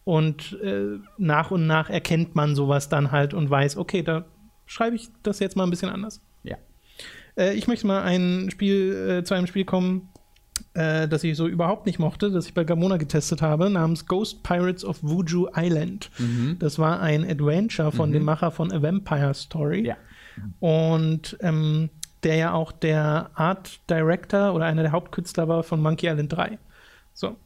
Und 0.04 0.58
äh, 0.64 1.00
nach 1.18 1.52
und 1.52 1.66
nach 1.66 1.90
erkennt 1.90 2.36
man 2.36 2.56
sowas 2.56 2.88
dann 2.88 3.12
halt 3.12 3.34
und 3.34 3.50
weiß, 3.50 3.78
okay, 3.78 4.04
da 4.04 4.26
schreibe 4.68 4.96
ich 4.96 5.10
das 5.24 5.40
jetzt 5.40 5.58
mal 5.58 5.64
ein 5.64 5.72
bisschen 5.72 5.90
anders. 5.90 6.22
Ja. 6.44 6.58
Äh, 7.36 7.56
ich 7.56 7.68
möchte 7.68 7.88
mal 7.88 8.04
ein 8.04 8.50
Spiel, 8.52 8.94
äh, 8.94 9.24
zu 9.24 9.34
einem 9.34 9.48
Spiel 9.48 9.66
kommen, 9.66 10.10
äh, 10.76 11.08
das 11.08 11.24
ich 11.24 11.36
so 11.36 11.48
überhaupt 11.48 11.88
nicht 11.88 12.00
mochte, 12.00 12.30
das 12.30 12.46
ich 12.46 12.54
bei 12.54 12.64
Gamona 12.64 12.98
getestet 12.98 13.42
habe, 13.42 13.70
namens 13.70 14.06
Ghost 14.06 14.44
Pirates 14.44 14.86
of 14.86 15.00
Wuju 15.02 15.50
Island. 15.56 16.12
Mhm. 16.20 16.58
Das 16.60 16.78
war 16.78 17.02
ein 17.02 17.30
Adventure 17.30 17.92
von 17.92 18.10
mhm. 18.10 18.14
dem 18.14 18.24
Macher 18.24 18.52
von 18.52 18.72
A 18.72 18.82
Vampire 18.82 19.34
Story. 19.34 19.88
Ja. 19.88 19.98
Und 20.60 21.38
ähm, 21.42 21.90
der 22.28 22.36
ja 22.36 22.52
auch 22.52 22.74
der 22.74 23.32
Art 23.36 23.80
Director 23.90 24.54
oder 24.54 24.66
einer 24.66 24.82
der 24.82 24.92
Hauptkünstler 24.92 25.48
war 25.48 25.64
von 25.64 25.82
Monkey 25.82 26.08
Island 26.08 26.34
3. 26.34 26.60
So. 27.14 27.38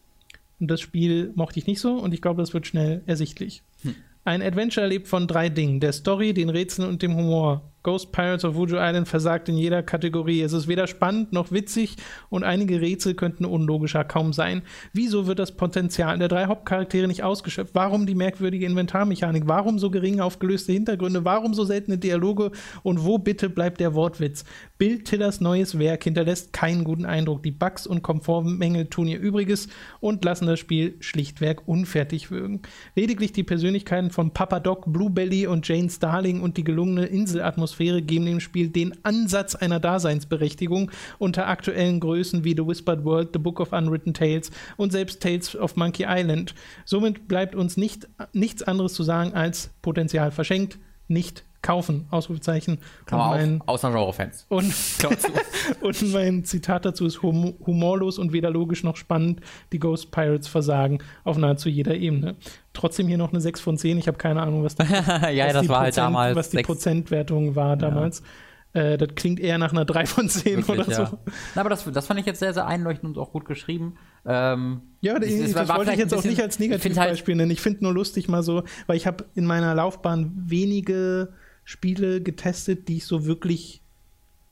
Und 0.59 0.71
das 0.71 0.81
Spiel 0.81 1.31
mochte 1.35 1.59
ich 1.59 1.67
nicht 1.67 1.79
so 1.79 1.93
und 1.93 2.15
ich 2.15 2.21
glaube, 2.21 2.41
das 2.41 2.55
wird 2.55 2.65
schnell 2.65 3.03
ersichtlich. 3.05 3.61
Hm. 3.83 3.95
Ein 4.23 4.41
Adventure 4.41 4.87
lebt 4.87 5.07
von 5.07 5.27
drei 5.27 5.49
Dingen: 5.49 5.79
der 5.79 5.93
Story, 5.93 6.33
den 6.33 6.49
Rätseln 6.49 6.89
und 6.89 7.03
dem 7.03 7.15
Humor. 7.15 7.61
Ghost 7.83 8.11
Pirates 8.11 8.45
of 8.45 8.53
Wuju 8.53 8.77
Island 8.77 9.07
versagt 9.07 9.49
in 9.49 9.57
jeder 9.57 9.81
Kategorie. 9.81 10.41
Es 10.41 10.53
ist 10.53 10.67
weder 10.67 10.85
spannend 10.85 11.33
noch 11.33 11.51
witzig 11.51 11.95
und 12.29 12.43
einige 12.43 12.79
Rätsel 12.79 13.15
könnten 13.15 13.43
unlogischer 13.43 14.03
kaum 14.03 14.33
sein. 14.33 14.61
Wieso 14.93 15.25
wird 15.25 15.39
das 15.39 15.53
Potenzial 15.53 16.19
der 16.19 16.27
drei 16.27 16.45
Hauptcharaktere 16.45 17.07
nicht 17.07 17.23
ausgeschöpft? 17.23 17.73
Warum 17.73 18.05
die 18.05 18.13
merkwürdige 18.13 18.67
Inventarmechanik? 18.67 19.47
Warum 19.47 19.79
so 19.79 19.89
gering 19.89 20.19
aufgelöste 20.19 20.73
Hintergründe? 20.73 21.25
Warum 21.25 21.55
so 21.55 21.63
seltene 21.63 21.97
Dialoge? 21.97 22.51
Und 22.83 23.03
wo 23.03 23.17
bitte 23.17 23.49
bleibt 23.49 23.79
der 23.79 23.95
Wortwitz? 23.95 24.45
Bill 24.77 25.03
Tillers 25.03 25.41
neues 25.41 25.79
Werk 25.79 26.03
hinterlässt 26.03 26.53
keinen 26.53 26.83
guten 26.83 27.05
Eindruck. 27.05 27.41
Die 27.41 27.51
Bugs 27.51 27.87
und 27.87 28.03
Komfortmängel 28.03 28.91
tun 28.91 29.07
ihr 29.07 29.19
Übriges 29.19 29.69
und 29.99 30.23
lassen 30.23 30.45
das 30.45 30.59
Spiel 30.59 30.97
schlichtweg 30.99 31.67
unfertig 31.67 32.29
wirken. 32.29 32.61
Lediglich 32.95 33.33
die 33.33 33.43
Persönlichkeiten 33.43 34.11
von 34.11 34.33
Papa 34.35 34.59
Doc, 34.59 34.85
Bluebelly 34.85 35.47
und 35.47 35.67
Jane 35.67 35.89
Starling 35.89 36.41
und 36.41 36.57
die 36.57 36.63
gelungene 36.63 37.07
Inselatmosphäre 37.07 37.70
Atmosphäre 37.71 38.01
geben 38.01 38.25
dem 38.25 38.41
Spiel 38.41 38.67
den 38.67 38.93
Ansatz 39.03 39.55
einer 39.55 39.79
Daseinsberechtigung 39.79 40.91
unter 41.19 41.47
aktuellen 41.47 42.01
Größen 42.01 42.43
wie 42.43 42.53
The 42.53 42.67
Whispered 42.67 43.05
World, 43.05 43.29
The 43.31 43.39
Book 43.39 43.61
of 43.61 43.71
Unwritten 43.71 44.13
Tales 44.13 44.51
und 44.75 44.91
selbst 44.91 45.21
Tales 45.21 45.55
of 45.55 45.77
Monkey 45.77 46.05
Island. 46.05 46.53
Somit 46.83 47.29
bleibt 47.29 47.55
uns 47.55 47.77
nicht, 47.77 48.09
nichts 48.33 48.61
anderes 48.63 48.93
zu 48.93 49.03
sagen 49.03 49.33
als 49.33 49.69
Potenzial 49.81 50.31
verschenkt, 50.31 50.79
nicht 51.11 51.43
kaufen, 51.61 52.07
Ausrufezeichen. 52.09 52.79
Klammer 53.05 53.35
und 53.35 53.61
auf, 53.61 53.67
außer 53.67 53.91
Genre-Fans. 53.91 54.45
Und, 54.49 54.73
und 55.81 56.13
mein 56.13 56.43
Zitat 56.43 56.85
dazu 56.85 57.05
ist 57.05 57.21
hum 57.21 57.53
humorlos 57.65 58.17
und 58.17 58.33
weder 58.33 58.49
logisch 58.49 58.83
noch 58.83 58.95
spannend. 58.95 59.41
Die 59.71 59.79
Ghost 59.79 60.11
Pirates 60.11 60.47
versagen 60.47 60.99
auf 61.23 61.37
nahezu 61.37 61.69
jeder 61.69 61.95
Ebene. 61.95 62.35
Trotzdem 62.73 63.07
hier 63.07 63.17
noch 63.17 63.31
eine 63.31 63.41
6 63.41 63.61
von 63.61 63.77
10. 63.77 63.97
Ich 63.97 64.07
habe 64.07 64.17
keine 64.17 64.41
Ahnung, 64.41 64.63
was, 64.63 64.75
die, 64.75 64.83
ja, 65.33 65.45
was 65.45 65.53
das 65.53 65.61
die, 65.61 65.69
war 65.69 65.81
halt 65.81 65.95
Prozent, 65.95 65.95
halt 65.95 65.95
damals 65.95 66.35
was 66.35 66.49
die 66.49 66.63
Prozentwertung 66.63 67.55
war 67.55 67.77
damals. 67.77 68.19
Ja. 68.19 68.25
Äh, 68.73 68.97
das 68.97 69.09
klingt 69.15 69.39
eher 69.39 69.57
nach 69.57 69.71
einer 69.71 69.85
3 69.85 70.05
von 70.05 70.29
10 70.29 70.67
Wirklich, 70.67 70.87
oder 70.87 71.07
so. 71.07 71.17
Na, 71.55 71.61
aber 71.61 71.69
das, 71.69 71.83
das 71.91 72.07
fand 72.07 72.19
ich 72.19 72.25
jetzt 72.25 72.39
sehr, 72.39 72.53
sehr 72.53 72.65
einleuchtend 72.65 73.17
und 73.17 73.21
auch 73.21 73.31
gut 73.31 73.45
geschrieben. 73.45 73.97
Ähm, 74.25 74.81
ja, 75.01 75.19
das, 75.19 75.29
das, 75.29 75.53
das 75.53 75.69
wollte 75.69 75.91
ich 75.91 75.99
jetzt 75.99 76.13
auch 76.13 76.23
nicht 76.23 76.41
als 76.41 76.59
Negativbeispiel 76.59 77.33
halt 77.33 77.37
nennen. 77.37 77.51
Ich 77.51 77.61
finde 77.61 77.83
nur 77.83 77.93
lustig 77.93 78.29
mal 78.29 78.43
so, 78.43 78.63
weil 78.87 78.97
ich 78.97 79.07
habe 79.07 79.25
in 79.35 79.45
meiner 79.45 79.75
Laufbahn 79.75 80.31
wenige 80.35 81.33
Spiele 81.63 82.21
getestet, 82.21 82.87
die 82.87 82.97
ich 82.97 83.05
so 83.05 83.25
wirklich 83.25 83.81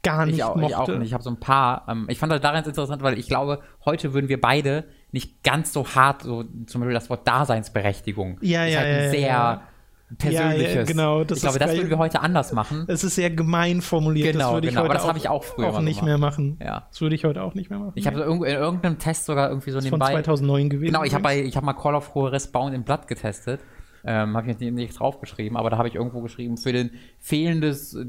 gar 0.03 0.25
nicht 0.25 0.35
ich 0.35 0.43
auch, 0.43 0.55
mochte. 0.55 0.71
Ich 0.71 0.75
auch 0.75 0.87
nicht. 0.87 1.07
Ich 1.07 1.13
habe 1.13 1.23
so 1.23 1.29
ein 1.29 1.39
paar. 1.39 1.85
Ähm, 1.87 2.05
ich 2.09 2.19
fand 2.19 2.31
das 2.31 2.41
daran 2.41 2.63
interessant, 2.63 3.01
weil 3.01 3.17
ich 3.17 3.27
glaube, 3.27 3.61
heute 3.85 4.13
würden 4.13 4.29
wir 4.29 4.39
beide 4.39 4.85
nicht 5.11 5.43
ganz 5.43 5.73
so 5.73 5.87
hart, 5.87 6.23
so 6.23 6.43
zum 6.43 6.81
Beispiel 6.81 6.93
das 6.93 7.09
Wort 7.09 7.27
Daseinsberechtigung. 7.27 8.37
Ja, 8.41 8.65
ist 8.65 8.73
ja, 8.73 8.79
halt 8.79 9.03
ja, 9.03 9.09
sehr 9.09 9.19
ja. 9.21 9.68
Persönliches. 10.17 10.75
Ja, 10.75 10.83
genau. 10.83 11.23
Das 11.23 11.37
ich 11.37 11.43
glaube, 11.43 11.59
das 11.59 11.75
würden 11.75 11.89
wir 11.89 11.97
heute 11.97 12.21
anders 12.21 12.51
machen. 12.53 12.85
Es 12.87 13.03
ist 13.03 13.15
sehr 13.15 13.29
gemein 13.29 13.81
formuliert. 13.81 14.33
Genau, 14.33 14.45
das 14.45 14.53
würde 14.53 14.67
genau. 14.67 14.81
Ich 14.81 14.83
heute 14.83 14.89
aber 14.89 14.99
das 14.99 15.07
habe 15.07 15.17
ich 15.17 15.29
auch 15.29 15.43
früher 15.43 15.67
auch 15.67 15.81
nicht 15.81 15.99
gemacht. 15.99 16.05
mehr 16.05 16.17
machen. 16.17 16.59
Ja. 16.61 16.87
Das 16.89 17.01
würde 17.01 17.15
ich 17.15 17.25
heute 17.25 17.41
auch 17.43 17.53
nicht 17.53 17.69
mehr 17.69 17.79
machen. 17.79 17.93
Ich 17.95 18.07
habe 18.07 18.21
in 18.21 18.43
irgendeinem 18.43 18.97
Test 18.99 19.25
sogar 19.25 19.49
irgendwie 19.49 19.71
so 19.71 19.77
das 19.77 19.85
nebenbei. 19.85 20.13
Von 20.13 20.23
2009 20.23 20.69
gewesen. 20.69 20.93
Genau, 20.93 21.03
ich 21.03 21.13
habe 21.13 21.29
habe 21.29 21.65
mal 21.65 21.73
Call 21.73 21.95
of 21.95 22.11
Juarez 22.15 22.47
Bound 22.47 22.73
in 22.73 22.83
Blood 22.83 23.07
getestet 23.07 23.61
Ähm, 24.05 24.35
habe 24.35 24.47
ich 24.51 24.59
jetzt 24.59 24.73
nicht 24.73 24.99
draufgeschrieben, 24.99 25.57
aber 25.57 25.69
da 25.69 25.77
habe 25.77 25.87
ich 25.87 25.95
irgendwo 25.95 26.21
geschrieben, 26.21 26.57
für 26.57 26.71
den 26.71 26.91
fehlendes, 27.19 27.95
äh, 27.95 28.05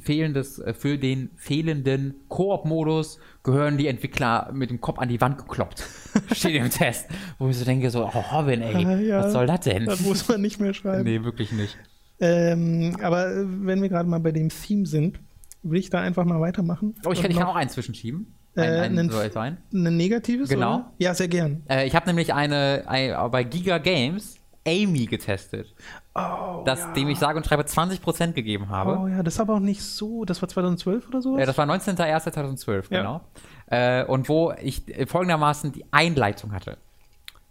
fehlendes, 0.00 0.58
äh, 0.58 0.72
für 0.74 0.98
den 0.98 1.30
fehlenden 1.36 2.14
Koop-Modus 2.28 3.18
gehören 3.42 3.76
die 3.78 3.86
Entwickler 3.86 4.50
mit 4.52 4.70
dem 4.70 4.80
Kopf 4.80 4.98
an 4.98 5.08
die 5.08 5.20
Wand 5.20 5.38
gekloppt. 5.38 5.84
Steht 6.32 6.54
im 6.56 6.70
Test. 6.70 7.06
Wo 7.38 7.48
ich 7.48 7.56
so 7.58 7.64
denke, 7.64 7.90
so, 7.90 8.04
oh, 8.06 8.24
Robin, 8.36 8.62
ey, 8.62 8.84
Ah, 8.86 8.96
ja. 8.98 9.18
was 9.24 9.32
soll 9.32 9.46
das 9.46 9.60
denn? 9.60 9.84
Das 9.84 10.00
muss 10.00 10.26
man 10.28 10.40
nicht 10.40 10.60
mehr 10.60 10.72
schreiben. 10.74 11.04
nee, 11.04 11.22
wirklich 11.22 11.52
nicht. 11.52 11.76
Ähm, 12.18 12.96
aber 13.02 13.30
äh, 13.30 13.44
wenn 13.46 13.82
wir 13.82 13.88
gerade 13.88 14.08
mal 14.08 14.20
bei 14.20 14.32
dem 14.32 14.48
Theme 14.48 14.86
sind, 14.86 15.20
will 15.62 15.78
ich 15.78 15.90
da 15.90 16.00
einfach 16.00 16.24
mal 16.24 16.40
weitermachen. 16.40 16.94
Oh, 17.04 17.12
ich 17.12 17.20
kann, 17.20 17.30
ich 17.30 17.36
kann 17.36 17.46
auch 17.46 17.56
einen 17.56 17.70
zwischenschieben. 17.70 18.32
Äh, 18.56 18.62
Ein, 18.62 18.98
ein, 18.98 19.10
ein. 19.10 19.58
Ein 19.74 19.96
negatives? 19.98 20.48
Genau. 20.48 20.76
Oder? 20.76 20.92
Ja, 20.96 21.14
sehr 21.14 21.28
gern. 21.28 21.62
Äh, 21.68 21.86
ich 21.86 21.94
habe 21.94 22.06
nämlich 22.06 22.32
eine, 22.32 22.84
ein, 22.86 23.12
bei 23.30 23.44
Giga 23.44 23.76
Games 23.76 24.38
Amy 24.66 25.06
getestet, 25.06 25.74
Oh, 26.14 26.62
das, 26.64 26.80
ja. 26.80 26.92
dem 26.94 27.08
ich 27.08 27.18
sage 27.18 27.36
und 27.38 27.46
schreibe 27.46 27.62
20% 27.62 28.32
gegeben 28.32 28.68
habe. 28.70 28.98
Oh 28.98 29.06
ja, 29.06 29.22
das 29.22 29.34
ist 29.34 29.40
aber 29.40 29.54
auch 29.54 29.60
nicht 29.60 29.82
so. 29.82 30.24
Das 30.24 30.40
war 30.42 30.48
2012 30.48 31.08
oder 31.08 31.20
so? 31.22 31.36
Äh, 31.36 31.46
das 31.46 31.56
war 31.58 31.66
19.01.2012, 31.66 32.84
Ja. 32.90 32.98
genau. 32.98 33.20
Äh, 33.66 34.04
und 34.04 34.28
wo 34.28 34.52
ich 34.62 34.88
äh, 34.88 35.06
folgendermaßen 35.06 35.72
die 35.72 35.84
Einleitung 35.92 36.52
hatte. 36.52 36.78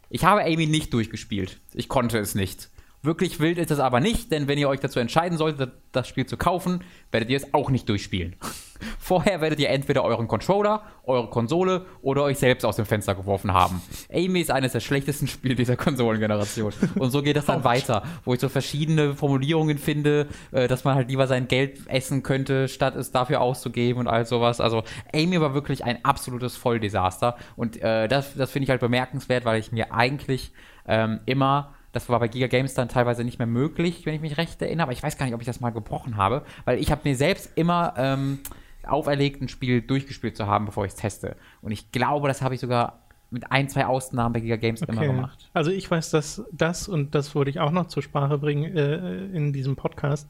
Ich 0.10 0.24
habe 0.26 0.42
Amy 0.44 0.66
nicht 0.68 0.94
durchgespielt. 0.94 1.60
Ich 1.74 1.90
konnte 1.90 2.18
es 2.20 2.36
nicht. 2.36 2.70
Wirklich 3.06 3.40
wild 3.40 3.60
ist 3.60 3.70
es 3.70 3.80
aber 3.80 4.00
nicht, 4.00 4.32
denn 4.32 4.48
wenn 4.48 4.58
ihr 4.58 4.68
euch 4.68 4.80
dazu 4.80 5.00
entscheiden 5.00 5.38
solltet, 5.38 5.74
das 5.92 6.08
Spiel 6.08 6.26
zu 6.26 6.38
kaufen, 6.38 6.84
werdet 7.12 7.30
ihr 7.30 7.38
es 7.38 7.54
auch 7.54 7.70
nicht 7.70 7.88
durchspielen. 7.88 8.36
Vorher 9.00 9.42
werdet 9.42 9.60
ihr 9.60 9.70
entweder 9.70 10.04
euren 10.04 10.28
Controller, 10.28 10.82
eure 11.04 11.30
Konsole 11.30 11.86
oder 12.02 12.24
euch 12.24 12.40
selbst 12.40 12.66
aus 12.66 12.76
dem 12.76 12.86
Fenster 12.86 13.16
geworfen 13.16 13.54
haben. 13.54 13.82
Amy 14.12 14.42
ist 14.42 14.52
eines 14.52 14.72
der 14.72 14.80
schlechtesten 14.80 15.28
Spiele 15.28 15.56
dieser 15.56 15.78
Konsolengeneration. 15.78 16.74
Und 16.96 17.12
so 17.12 17.22
geht 17.22 17.38
es 17.38 17.46
dann 17.46 17.64
weiter, 17.64 18.04
wo 18.26 18.34
ich 18.34 18.40
so 18.40 18.50
verschiedene 18.50 19.14
Formulierungen 19.14 19.78
finde, 19.78 20.28
äh, 20.52 20.68
dass 20.68 20.84
man 20.84 20.96
halt 20.96 21.10
lieber 21.10 21.28
sein 21.28 21.48
Geld 21.48 21.88
essen 21.88 22.24
könnte, 22.24 22.68
statt 22.68 22.96
es 22.96 23.12
dafür 23.12 23.40
auszugeben 23.42 24.00
und 24.00 24.08
all 24.08 24.26
sowas. 24.26 24.60
Also 24.60 24.84
Amy 25.14 25.40
war 25.40 25.54
wirklich 25.54 25.84
ein 25.84 26.04
absolutes 26.04 26.58
Volldesaster. 26.58 27.38
Und 27.56 27.82
äh, 27.82 28.08
das, 28.08 28.34
das 28.34 28.52
finde 28.52 28.66
ich 28.66 28.70
halt 28.72 28.82
bemerkenswert, 28.82 29.46
weil 29.46 29.60
ich 29.60 29.72
mir 29.72 29.94
eigentlich 29.94 30.52
ähm, 30.88 31.20
immer 31.26 31.75
das 31.96 32.10
war 32.10 32.20
bei 32.20 32.28
Giga 32.28 32.48
Games 32.48 32.74
dann 32.74 32.90
teilweise 32.90 33.24
nicht 33.24 33.38
mehr 33.40 33.48
möglich, 33.48 34.06
wenn 34.06 34.14
ich 34.14 34.22
mich 34.22 34.38
recht 34.38 34.62
erinnere, 34.62 34.84
aber 34.84 34.92
ich 34.92 35.02
weiß 35.02 35.18
gar 35.18 35.26
nicht, 35.26 35.34
ob 35.34 35.42
ich 35.42 35.48
das 35.48 35.62
mal 35.62 35.70
gebrochen 35.72 36.18
habe, 36.18 36.44
weil 36.66 36.78
ich 36.78 36.92
habe 36.92 37.02
mir 37.06 37.16
selbst 37.16 37.52
immer 37.56 37.94
ähm, 37.98 38.40
auferlegt, 38.86 39.42
ein 39.42 39.48
Spiel 39.48 39.82
durchgespielt 39.82 40.36
zu 40.36 40.46
haben, 40.46 40.66
bevor 40.66 40.86
ich 40.86 40.92
es 40.92 40.98
teste. 40.98 41.38
Und 41.62 41.72
ich 41.72 41.92
glaube, 41.92 42.28
das 42.28 42.42
habe 42.42 42.54
ich 42.54 42.60
sogar 42.62 43.00
mit 43.32 43.52
ein, 43.52 43.70
zwei 43.70 43.86
Ausnahmen 43.86 44.34
bei 44.34 44.40
Giga 44.42 44.58
Games 44.58 44.82
immer 44.82 45.06
gemacht. 45.06 45.50
Also 45.54 45.72
ich 45.72 45.90
weiß, 45.90 46.12
dass 46.12 46.44
das, 46.52 46.88
und 46.88 47.16
das 47.16 47.34
wollte 47.34 47.50
ich 47.50 47.60
auch 47.60 47.72
noch 47.72 47.88
zur 47.88 48.04
Sprache 48.04 48.38
bringen 48.38 48.76
äh, 48.76 49.26
in 49.28 49.54
diesem 49.54 49.76
Podcast, 49.76 50.30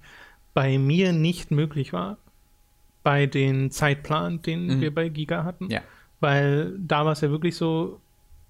bei 0.54 0.78
mir 0.78 1.12
nicht 1.14 1.52
möglich 1.52 1.92
war. 1.94 2.18
Bei 3.04 3.26
den 3.26 3.70
Zeitplan, 3.72 4.42
den 4.42 4.68
Mhm. 4.68 4.82
wir 4.82 4.94
bei 4.96 5.10
Giga 5.10 5.44
hatten. 5.44 5.70
Ja. 5.70 5.82
Weil 6.20 6.74
da 6.80 7.06
war 7.06 7.12
es 7.12 7.22
ja 7.22 7.30
wirklich 7.30 7.56
so, 7.56 8.00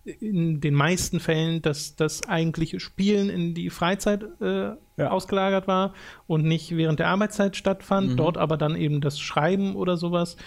in 0.06 0.62
den 0.62 0.74
meisten 0.76 1.20
Fällen, 1.20 1.62
dass 1.62 1.95
das 1.95 2.28
eigentliche 2.30 2.80
Spielen 2.80 3.30
in 3.30 3.53
die 3.56 3.70
Freizeit 3.70 4.24
äh, 4.41 4.72
Ja. 4.97 5.10
ausgelagert 5.10 5.68
war 5.68 5.93
und 6.28 6.45
nicht 6.45 6.76
während 6.78 6.99
der 6.99 7.08
Arbeitszeit 7.10 7.56
stattfand, 7.58 8.12
Mhm. 8.12 8.18
dort 8.18 8.38
aber 8.38 8.56
dann 8.58 8.76
eben 8.76 9.01
das 9.01 9.20
Schreiben 9.20 9.76
oder 9.76 9.97
sowas. 9.97 10.38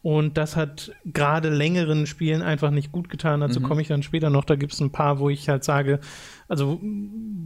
Und 0.00 0.38
das 0.38 0.54
hat 0.56 0.92
gerade 1.04 1.50
längeren 1.50 2.06
Spielen 2.06 2.40
einfach 2.40 2.70
nicht 2.70 2.92
gut 2.92 3.08
getan. 3.08 3.40
Dazu 3.40 3.58
Mhm. 3.60 3.64
komme 3.64 3.82
ich 3.82 3.88
dann 3.88 4.04
später 4.04 4.30
noch. 4.30 4.44
Da 4.44 4.54
gibt 4.54 4.72
es 4.72 4.80
ein 4.80 4.92
paar, 4.92 5.18
wo 5.18 5.28
ich 5.28 5.48
halt 5.48 5.64
sage, 5.64 5.98
also 6.46 6.80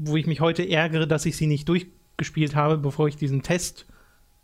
wo 0.04 0.16
ich 0.16 0.26
mich 0.26 0.40
heute 0.40 0.68
ärgere, 0.68 1.06
dass 1.06 1.24
ich 1.24 1.36
sie 1.36 1.46
nicht 1.46 1.66
durchgespielt 1.68 2.54
habe, 2.54 2.76
bevor 2.76 3.08
ich 3.08 3.16
diesen 3.16 3.42
Test 3.42 3.86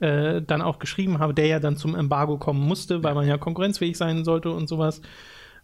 äh, 0.01 0.41
dann 0.41 0.63
auch 0.63 0.79
geschrieben 0.79 1.19
habe, 1.19 1.35
der 1.35 1.47
ja 1.49 1.61
dann 1.61 1.77
zum 1.77 1.95
Embargo 1.97 2.39
kommen 2.39 2.61
musste, 2.67 3.03
weil 3.03 3.15
man 3.15 3.27
ja 3.27 3.37
konkurrenzfähig 3.37 3.97
sein 3.99 4.25
sollte 4.25 4.51
und 4.53 4.69
sowas. 4.69 5.03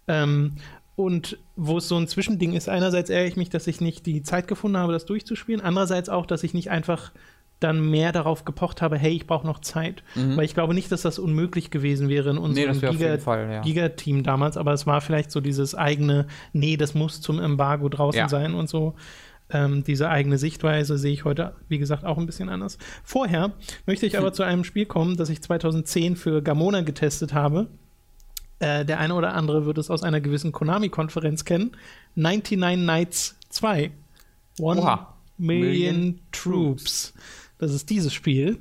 Ähm, 0.09 0.57
und 0.97 1.39
wo 1.57 1.79
es 1.79 1.89
so 1.89 1.97
ein 1.97 2.07
Zwischending 2.07 2.53
ist, 2.53 2.69
einerseits 2.69 3.11
ärgere 3.11 3.29
ich 3.29 3.37
mich, 3.37 3.51
dass 3.51 3.67
ich 3.67 3.81
nicht 3.81 4.07
die 4.07 4.23
Zeit 4.23 4.47
gefunden 4.49 4.77
habe, 4.77 4.93
das 4.93 5.07
durchzuspielen, 5.07 5.61
andererseits 5.61 6.09
auch, 6.09 6.27
dass 6.27 6.43
ich 6.45 6.55
nicht 6.55 6.71
einfach 6.71 7.13
dann 7.61 7.89
mehr 7.91 8.13
darauf 8.13 8.45
gepocht 8.45 8.83
habe, 8.83 8.99
hey, 8.99 9.13
ich 9.13 9.27
brauche 9.27 9.47
noch 9.47 9.61
Zeit. 9.61 10.03
Mhm. 10.17 10.37
Weil 10.37 10.45
ich 10.45 10.55
glaube 10.55 10.75
nicht, 10.75 10.91
dass 10.93 11.03
das 11.03 11.19
unmöglich 11.19 11.71
gewesen 11.71 12.09
wäre 12.09 12.31
in 12.31 12.37
Nee, 12.37 12.41
unserem 12.67 12.91
auf 12.91 12.97
Giga, 12.99 13.19
Fall, 13.19 13.51
ja. 13.51 13.61
Giga-Team 13.63 14.23
damals, 14.23 14.57
aber 14.57 14.73
es 14.73 14.87
war 14.87 15.01
vielleicht 15.01 15.31
so 15.31 15.41
dieses 15.41 15.75
eigene, 15.75 16.27
nee, 16.53 16.77
das 16.77 16.95
muss 16.95 17.21
zum 17.21 17.41
Embargo 17.41 17.89
draußen 17.89 18.19
Ja. 18.19 18.29
sein 18.29 18.55
und 18.55 18.69
so. 18.69 18.95
Ähm, 19.51 19.85
diese 19.85 20.09
eigene 20.09 20.37
Sichtweise 20.39 20.99
sehe 20.99 21.13
ich 21.13 21.25
heute, 21.25 21.55
wie 21.69 21.79
gesagt, 21.79 22.05
auch 22.05 22.19
ein 22.19 22.27
bisschen 22.27 22.49
anders. 22.49 22.79
Vorher 23.03 23.53
möchte 23.87 24.07
ich 24.07 24.19
aber 24.19 24.33
zu 24.33 24.43
einem 24.43 24.65
Spiel 24.65 24.87
kommen, 24.87 25.17
das 25.17 25.29
ich 25.29 25.43
2010 25.43 26.17
für 26.17 26.43
Gamona 26.43 26.81
getestet 26.81 27.35
habe. 27.35 27.69
Äh, 28.59 28.85
der 28.85 29.01
eine 29.01 29.15
oder 29.15 29.35
andere 29.35 29.67
wird 29.67 29.79
es 29.79 29.91
aus 29.91 30.03
einer 30.03 30.21
gewissen 30.21 30.53
Konami-Konferenz 30.53 31.45
kennen. 31.45 31.73
99 32.15 32.87
Nights 32.87 33.37
2. 33.51 33.91
One 34.61 34.81
Oha. 34.81 35.15
Million, 35.37 35.67
Million 35.67 36.21
Troops. 36.33 37.13
Das 37.59 37.73
ist 37.73 37.91
dieses 37.91 38.13
Spiel. 38.13 38.59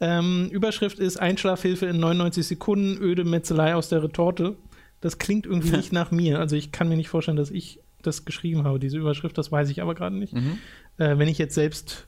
Ähm, 0.00 0.48
Überschrift 0.50 0.98
ist 0.98 1.18
Einschlafhilfe 1.18 1.86
in 1.86 1.98
99 1.98 2.46
Sekunden, 2.46 3.02
öde 3.02 3.24
Metzelei 3.24 3.74
aus 3.74 3.88
der 3.88 4.02
Retorte. 4.02 4.56
Das 5.00 5.18
klingt 5.18 5.46
irgendwie 5.46 5.70
nicht 5.76 5.92
nach 5.92 6.10
mir. 6.10 6.38
Also 6.38 6.56
ich 6.56 6.72
kann 6.72 6.88
mir 6.88 6.96
nicht 6.96 7.08
vorstellen, 7.08 7.36
dass 7.36 7.50
ich 7.50 7.80
das 8.02 8.24
geschrieben 8.24 8.64
habe, 8.64 8.78
diese 8.78 8.96
Überschrift. 8.96 9.36
Das 9.36 9.50
weiß 9.50 9.70
ich 9.70 9.82
aber 9.82 9.94
gerade 9.94 10.16
nicht. 10.16 10.32
Mhm. 10.32 10.58
Äh, 10.98 11.18
wenn 11.18 11.28
ich 11.28 11.38
jetzt 11.38 11.54
selbst 11.54 12.06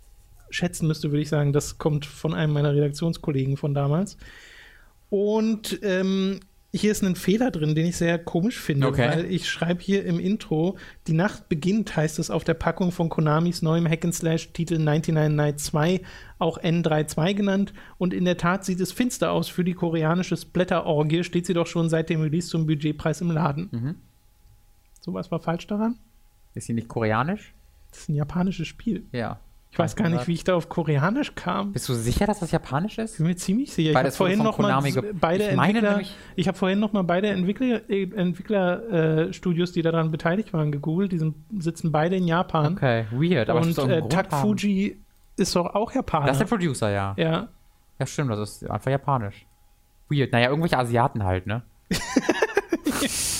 schätzen 0.50 0.86
müsste, 0.86 1.10
würde 1.10 1.22
ich 1.22 1.28
sagen, 1.28 1.52
das 1.52 1.78
kommt 1.78 2.06
von 2.06 2.34
einem 2.34 2.52
meiner 2.52 2.72
Redaktionskollegen 2.72 3.56
von 3.56 3.74
damals. 3.74 4.16
Und 5.10 5.80
ähm, 5.82 6.40
hier 6.72 6.92
ist 6.92 7.02
ein 7.02 7.16
Fehler 7.16 7.50
drin, 7.50 7.74
den 7.74 7.86
ich 7.86 7.96
sehr 7.96 8.16
komisch 8.18 8.58
finde, 8.58 8.86
Okay. 8.86 9.08
weil 9.08 9.24
ich 9.24 9.48
schreibe 9.48 9.82
hier 9.82 10.04
im 10.04 10.20
Intro, 10.20 10.76
die 11.08 11.12
Nacht 11.12 11.48
beginnt, 11.48 11.96
heißt 11.96 12.18
es 12.20 12.30
auf 12.30 12.44
der 12.44 12.54
Packung 12.54 12.92
von 12.92 13.08
Konamis 13.08 13.60
neuem 13.62 13.86
Hack'n'Slash-Titel 13.86 14.78
99 14.78 15.34
Night 15.34 15.58
2, 15.58 16.00
auch 16.38 16.58
N32 16.58 17.34
genannt. 17.34 17.72
Und 17.98 18.14
in 18.14 18.24
der 18.24 18.36
Tat 18.36 18.64
sieht 18.64 18.78
es 18.80 18.92
finster 18.92 19.32
aus. 19.32 19.48
Für 19.48 19.64
die 19.64 19.74
koreanische 19.74 20.36
Splatter-Orgie 20.36 21.24
steht 21.24 21.46
sie 21.46 21.54
doch 21.54 21.66
schon 21.66 21.88
seit 21.88 22.08
dem 22.08 22.20
Release 22.20 22.48
zum 22.48 22.66
Budgetpreis 22.66 23.20
im 23.20 23.32
Laden. 23.32 23.68
Mhm. 23.72 23.94
So 25.00 25.12
was 25.12 25.30
war 25.32 25.40
falsch 25.40 25.66
daran? 25.66 25.98
Ist 26.54 26.66
sie 26.68 26.74
nicht 26.74 26.88
koreanisch? 26.88 27.52
Das 27.90 28.02
ist 28.02 28.08
ein 28.10 28.14
japanisches 28.14 28.68
Spiel. 28.68 29.04
Ja. 29.12 29.40
Ich 29.72 29.78
weiß 29.78 29.94
gar 29.94 30.08
nicht, 30.08 30.26
wie 30.26 30.32
ich 30.32 30.42
da 30.42 30.56
auf 30.56 30.68
Koreanisch 30.68 31.34
kam. 31.36 31.72
Bist 31.72 31.88
du 31.88 31.94
sicher, 31.94 32.26
dass 32.26 32.40
das 32.40 32.50
japanisch 32.50 32.98
ist? 32.98 33.12
Ich 33.12 33.16
bin 33.18 33.28
mir 33.28 33.36
ziemlich 33.36 33.72
sicher. 33.72 33.90
Ich 33.90 33.94
Weil 33.94 34.04
habe 34.04 34.12
vorhin 34.12 34.38
von 34.38 34.46
noch 34.46 34.58
mal 34.58 34.64
Konami 34.68 34.90
ge- 34.90 35.12
beide 35.18 35.44
Ich 35.50 35.54
meine 35.56 35.68
Entwickler, 35.78 35.90
nämlich- 35.90 36.16
ich 36.34 36.48
habe 36.48 36.58
vorhin 36.58 36.80
noch 36.80 36.92
mal 36.92 37.02
beide 37.02 37.28
Entwickler, 37.28 37.88
äh, 37.88 38.02
Entwicklerstudios, 38.02 39.70
die 39.72 39.82
daran 39.82 40.10
beteiligt 40.10 40.52
waren, 40.52 40.72
gegoogelt. 40.72 41.12
Die 41.12 41.18
sind, 41.18 41.36
sitzen 41.58 41.92
beide 41.92 42.16
in 42.16 42.26
Japan. 42.26 42.72
Okay, 42.72 43.06
weird. 43.12 43.48
Aber 43.48 43.60
Und 43.60 43.78
äh, 43.78 44.02
Tak. 44.08 44.32
Fuji 44.34 44.98
ist 45.36 45.54
doch 45.54 45.66
auch 45.74 45.92
Japaner. 45.94 46.26
Das 46.26 46.36
ist 46.36 46.40
der 46.40 46.46
Producer, 46.56 46.90
ja. 46.90 47.14
ja. 47.16 47.48
Ja, 47.98 48.06
stimmt, 48.06 48.32
das 48.32 48.40
ist 48.62 48.68
einfach 48.70 48.90
japanisch. 48.90 49.46
Weird. 50.08 50.32
Naja, 50.32 50.48
irgendwelche 50.48 50.78
Asiaten 50.78 51.22
halt, 51.22 51.46
ne? 51.46 51.62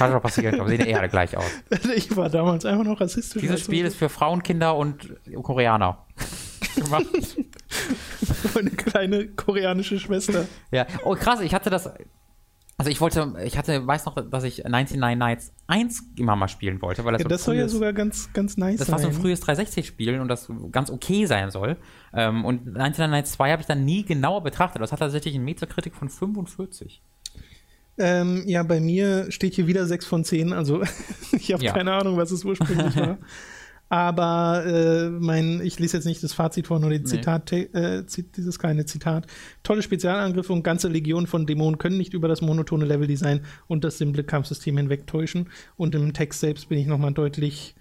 Kann 0.00 0.12
schon 0.12 0.20
passieren, 0.22 0.60
aber 0.60 0.68
sehen 0.68 0.80
ja 0.80 0.86
eh 0.86 0.94
alle 0.94 1.08
gleich 1.08 1.36
aus. 1.36 1.44
Ich 1.94 2.16
war 2.16 2.28
damals 2.28 2.64
einfach 2.64 2.84
noch 2.84 3.00
rassistisch. 3.00 3.40
Dieses 3.42 3.60
Spiel 3.60 3.84
ist 3.84 3.96
für 3.96 4.08
Frauen, 4.08 4.42
Kinder 4.42 4.76
und 4.76 5.14
Koreaner 5.42 6.06
gemacht. 6.74 7.06
meine 8.54 8.70
kleine 8.70 9.28
koreanische 9.28 9.98
Schwester. 9.98 10.46
ja. 10.70 10.86
Oh, 11.04 11.14
krass, 11.14 11.40
ich 11.40 11.54
hatte 11.54 11.70
das. 11.70 11.90
Also 12.78 12.90
ich 12.90 13.00
wollte, 13.02 13.34
ich 13.44 13.58
hatte, 13.58 13.86
weiß 13.86 14.06
noch, 14.06 14.14
dass 14.30 14.42
ich 14.42 14.64
99 14.64 14.96
Nights 15.18 15.52
1 15.66 16.02
immer 16.16 16.34
mal 16.34 16.48
spielen 16.48 16.80
wollte, 16.80 17.04
weil 17.04 17.12
das, 17.12 17.20
Ja, 17.20 17.24
so 17.24 17.28
das 17.28 17.44
soll 17.44 17.56
ja 17.56 17.68
sogar 17.68 17.92
ganz, 17.92 18.32
ganz 18.32 18.56
nice 18.56 18.78
Das 18.78 18.90
war 18.90 18.98
so 18.98 19.04
sein. 19.08 19.14
ein 19.14 19.20
frühes 19.20 19.42
360-Spiel 19.42 20.18
und 20.18 20.28
das 20.28 20.50
ganz 20.72 20.88
okay 20.88 21.26
sein 21.26 21.50
soll. 21.50 21.76
Ähm, 22.14 22.42
und 22.46 22.64
99 22.64 23.08
Nights 23.10 23.32
2 23.32 23.52
habe 23.52 23.60
ich 23.60 23.66
dann 23.66 23.84
nie 23.84 24.02
genauer 24.02 24.42
betrachtet. 24.42 24.80
Das 24.80 24.92
hat 24.92 25.00
tatsächlich 25.00 25.34
einen 25.34 25.44
Metakritik 25.44 25.94
von 25.94 26.08
45. 26.08 27.02
Ähm, 28.00 28.42
ja, 28.46 28.62
bei 28.62 28.80
mir 28.80 29.30
steht 29.30 29.54
hier 29.54 29.66
wieder 29.66 29.84
6 29.86 30.06
von 30.06 30.24
10. 30.24 30.52
Also 30.52 30.82
ich 31.32 31.52
habe 31.52 31.64
Ja. 31.64 31.72
keine 31.72 31.92
Ahnung, 31.92 32.16
was 32.16 32.30
es 32.30 32.44
ursprünglich 32.44 32.96
war. 32.96 33.18
Aber 33.92 34.64
äh, 34.66 35.10
mein, 35.10 35.60
ich 35.64 35.78
lese 35.80 35.96
jetzt 35.96 36.06
nicht 36.06 36.22
das 36.22 36.32
Fazit 36.32 36.68
vor, 36.68 36.78
nur 36.78 36.90
den 36.90 37.02
Nee. 37.02 37.08
Zitat, 37.08 37.52
äh, 37.52 38.04
dieses 38.36 38.58
kleine 38.60 38.86
Zitat. 38.86 39.26
Tolle 39.64 39.82
Spezialangriffe 39.82 40.52
und 40.52 40.62
ganze 40.62 40.86
Legionen 40.86 41.26
von 41.26 41.44
Dämonen 41.44 41.76
können 41.76 41.98
nicht 41.98 42.14
über 42.14 42.28
das 42.28 42.40
monotone 42.40 42.84
Leveldesign 42.84 43.40
und 43.66 43.82
das 43.82 43.98
simple 43.98 44.22
Kampfsystem 44.22 44.76
hinwegtäuschen. 44.76 45.48
Und 45.76 45.96
im 45.96 46.12
Text 46.12 46.38
selbst 46.38 46.68
bin 46.68 46.78
ich 46.78 46.86
nochmal 46.86 47.12
deutlich 47.12 47.74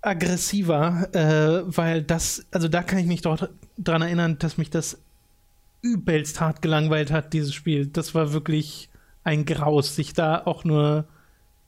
aggressiver, 0.00 1.08
äh, 1.12 1.62
weil 1.66 2.02
das, 2.02 2.44
also 2.50 2.68
da 2.68 2.82
kann 2.82 2.98
ich 2.98 3.06
mich 3.06 3.22
doch 3.22 3.48
dran 3.78 4.02
erinnern, 4.02 4.36
dass 4.38 4.58
mich 4.58 4.70
das 4.70 4.98
übelst 5.82 6.40
hart 6.40 6.62
gelangweilt 6.62 7.10
hat, 7.12 7.32
dieses 7.32 7.54
Spiel. 7.54 7.86
Das 7.86 8.14
war 8.14 8.32
wirklich 8.32 8.87
ein 9.28 9.44
Graus, 9.44 9.94
sich 9.94 10.14
da 10.14 10.42
auch 10.44 10.64
nur 10.64 11.04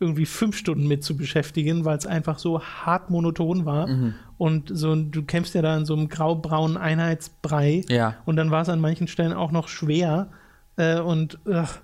irgendwie 0.00 0.24
fünf 0.24 0.56
Stunden 0.56 0.88
mit 0.88 1.04
zu 1.04 1.14
beschäftigen, 1.14 1.84
weil 1.84 1.98
es 1.98 2.06
einfach 2.06 2.38
so 2.38 2.62
hart 2.62 3.11
monoton 3.11 3.66
war. 3.66 3.86
Mhm. 3.86 4.14
Und 4.38 4.70
so, 4.72 4.94
du 4.94 5.22
kämpfst 5.22 5.54
ja 5.54 5.61
da 5.61 5.76
in 5.76 5.84
so 5.84 5.94
einem 5.94 6.08
grau-braunen 6.08 6.78
Einheitsbrei. 6.78 7.84
Ja. 7.88 8.16
Und 8.24 8.36
dann 8.36 8.50
war 8.50 8.62
es 8.62 8.70
an 8.70 8.80
manchen 8.80 9.08
Stellen 9.08 9.34
auch 9.34 9.52
noch 9.52 9.68
schwer. 9.68 10.30
Äh, 10.76 11.00
und 11.00 11.38
ugh, 11.46 11.82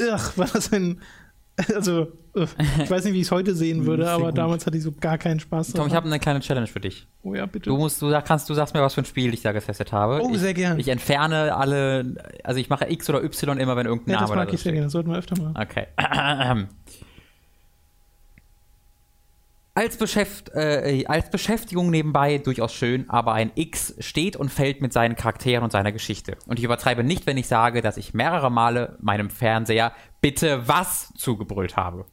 ugh, 0.00 0.32
war 0.36 0.48
das 0.52 0.72
ein. 0.72 1.00
Also. 1.72 2.08
Ich 2.34 2.90
weiß 2.90 3.04
nicht, 3.04 3.12
wie 3.12 3.20
ich 3.20 3.26
es 3.26 3.30
heute 3.30 3.54
sehen 3.54 3.84
würde, 3.84 4.04
Sehr 4.04 4.12
aber 4.12 4.26
gut. 4.26 4.38
damals 4.38 4.66
hatte 4.66 4.76
ich 4.78 4.82
so 4.82 4.92
gar 4.92 5.18
keinen 5.18 5.38
Spaß. 5.38 5.72
Tom, 5.72 5.86
ich 5.86 5.94
habe 5.94 6.06
eine 6.06 6.18
kleine 6.18 6.40
Challenge 6.40 6.66
für 6.66 6.80
dich. 6.80 7.06
oh 7.22 7.34
ja, 7.34 7.44
bitte. 7.44 7.68
Du 7.68 7.76
musst, 7.76 8.00
du 8.00 8.10
kannst, 8.24 8.48
du 8.48 8.54
sagst 8.54 8.72
mir, 8.72 8.80
was 8.80 8.94
für 8.94 9.02
ein 9.02 9.04
Spiel 9.04 9.34
ich 9.34 9.42
da 9.42 9.52
getestet 9.52 9.92
habe. 9.92 10.20
Oh, 10.22 10.30
ich, 10.32 10.40
sehr 10.40 10.54
gern. 10.54 10.78
Ich 10.78 10.88
entferne 10.88 11.54
alle, 11.54 12.14
also 12.42 12.58
ich 12.58 12.70
mache 12.70 12.90
X 12.90 13.08
oder 13.10 13.22
Y 13.22 13.58
immer, 13.58 13.76
wenn 13.76 13.86
irgendein 13.86 14.14
ja, 14.14 14.20
das 14.20 14.30
Name 14.30 14.40
mag 14.40 14.48
oder 14.48 14.54
ich 14.54 14.62
sehr 14.62 14.72
gerne. 14.72 14.86
Das 14.86 14.92
sollten 14.92 15.10
wir 15.10 15.18
öfter 15.18 15.36
machen. 15.40 15.56
Okay. 15.58 15.86
Als, 19.74 19.96
Beschäft, 19.96 20.50
äh, 20.50 21.06
als 21.06 21.30
Beschäftigung 21.30 21.88
nebenbei 21.88 22.36
durchaus 22.36 22.74
schön, 22.74 23.08
aber 23.08 23.32
ein 23.32 23.52
X 23.54 23.94
steht 24.00 24.36
und 24.36 24.50
fällt 24.50 24.82
mit 24.82 24.92
seinen 24.92 25.16
Charakteren 25.16 25.64
und 25.64 25.72
seiner 25.72 25.92
Geschichte. 25.92 26.36
Und 26.46 26.58
ich 26.58 26.64
übertreibe 26.66 27.02
nicht, 27.02 27.26
wenn 27.26 27.38
ich 27.38 27.48
sage, 27.48 27.80
dass 27.80 27.96
ich 27.96 28.12
mehrere 28.12 28.50
Male 28.50 28.98
meinem 29.00 29.30
Fernseher 29.30 29.92
bitte 30.20 30.68
was 30.68 31.14
zugebrüllt 31.16 31.78
habe. 31.78 32.04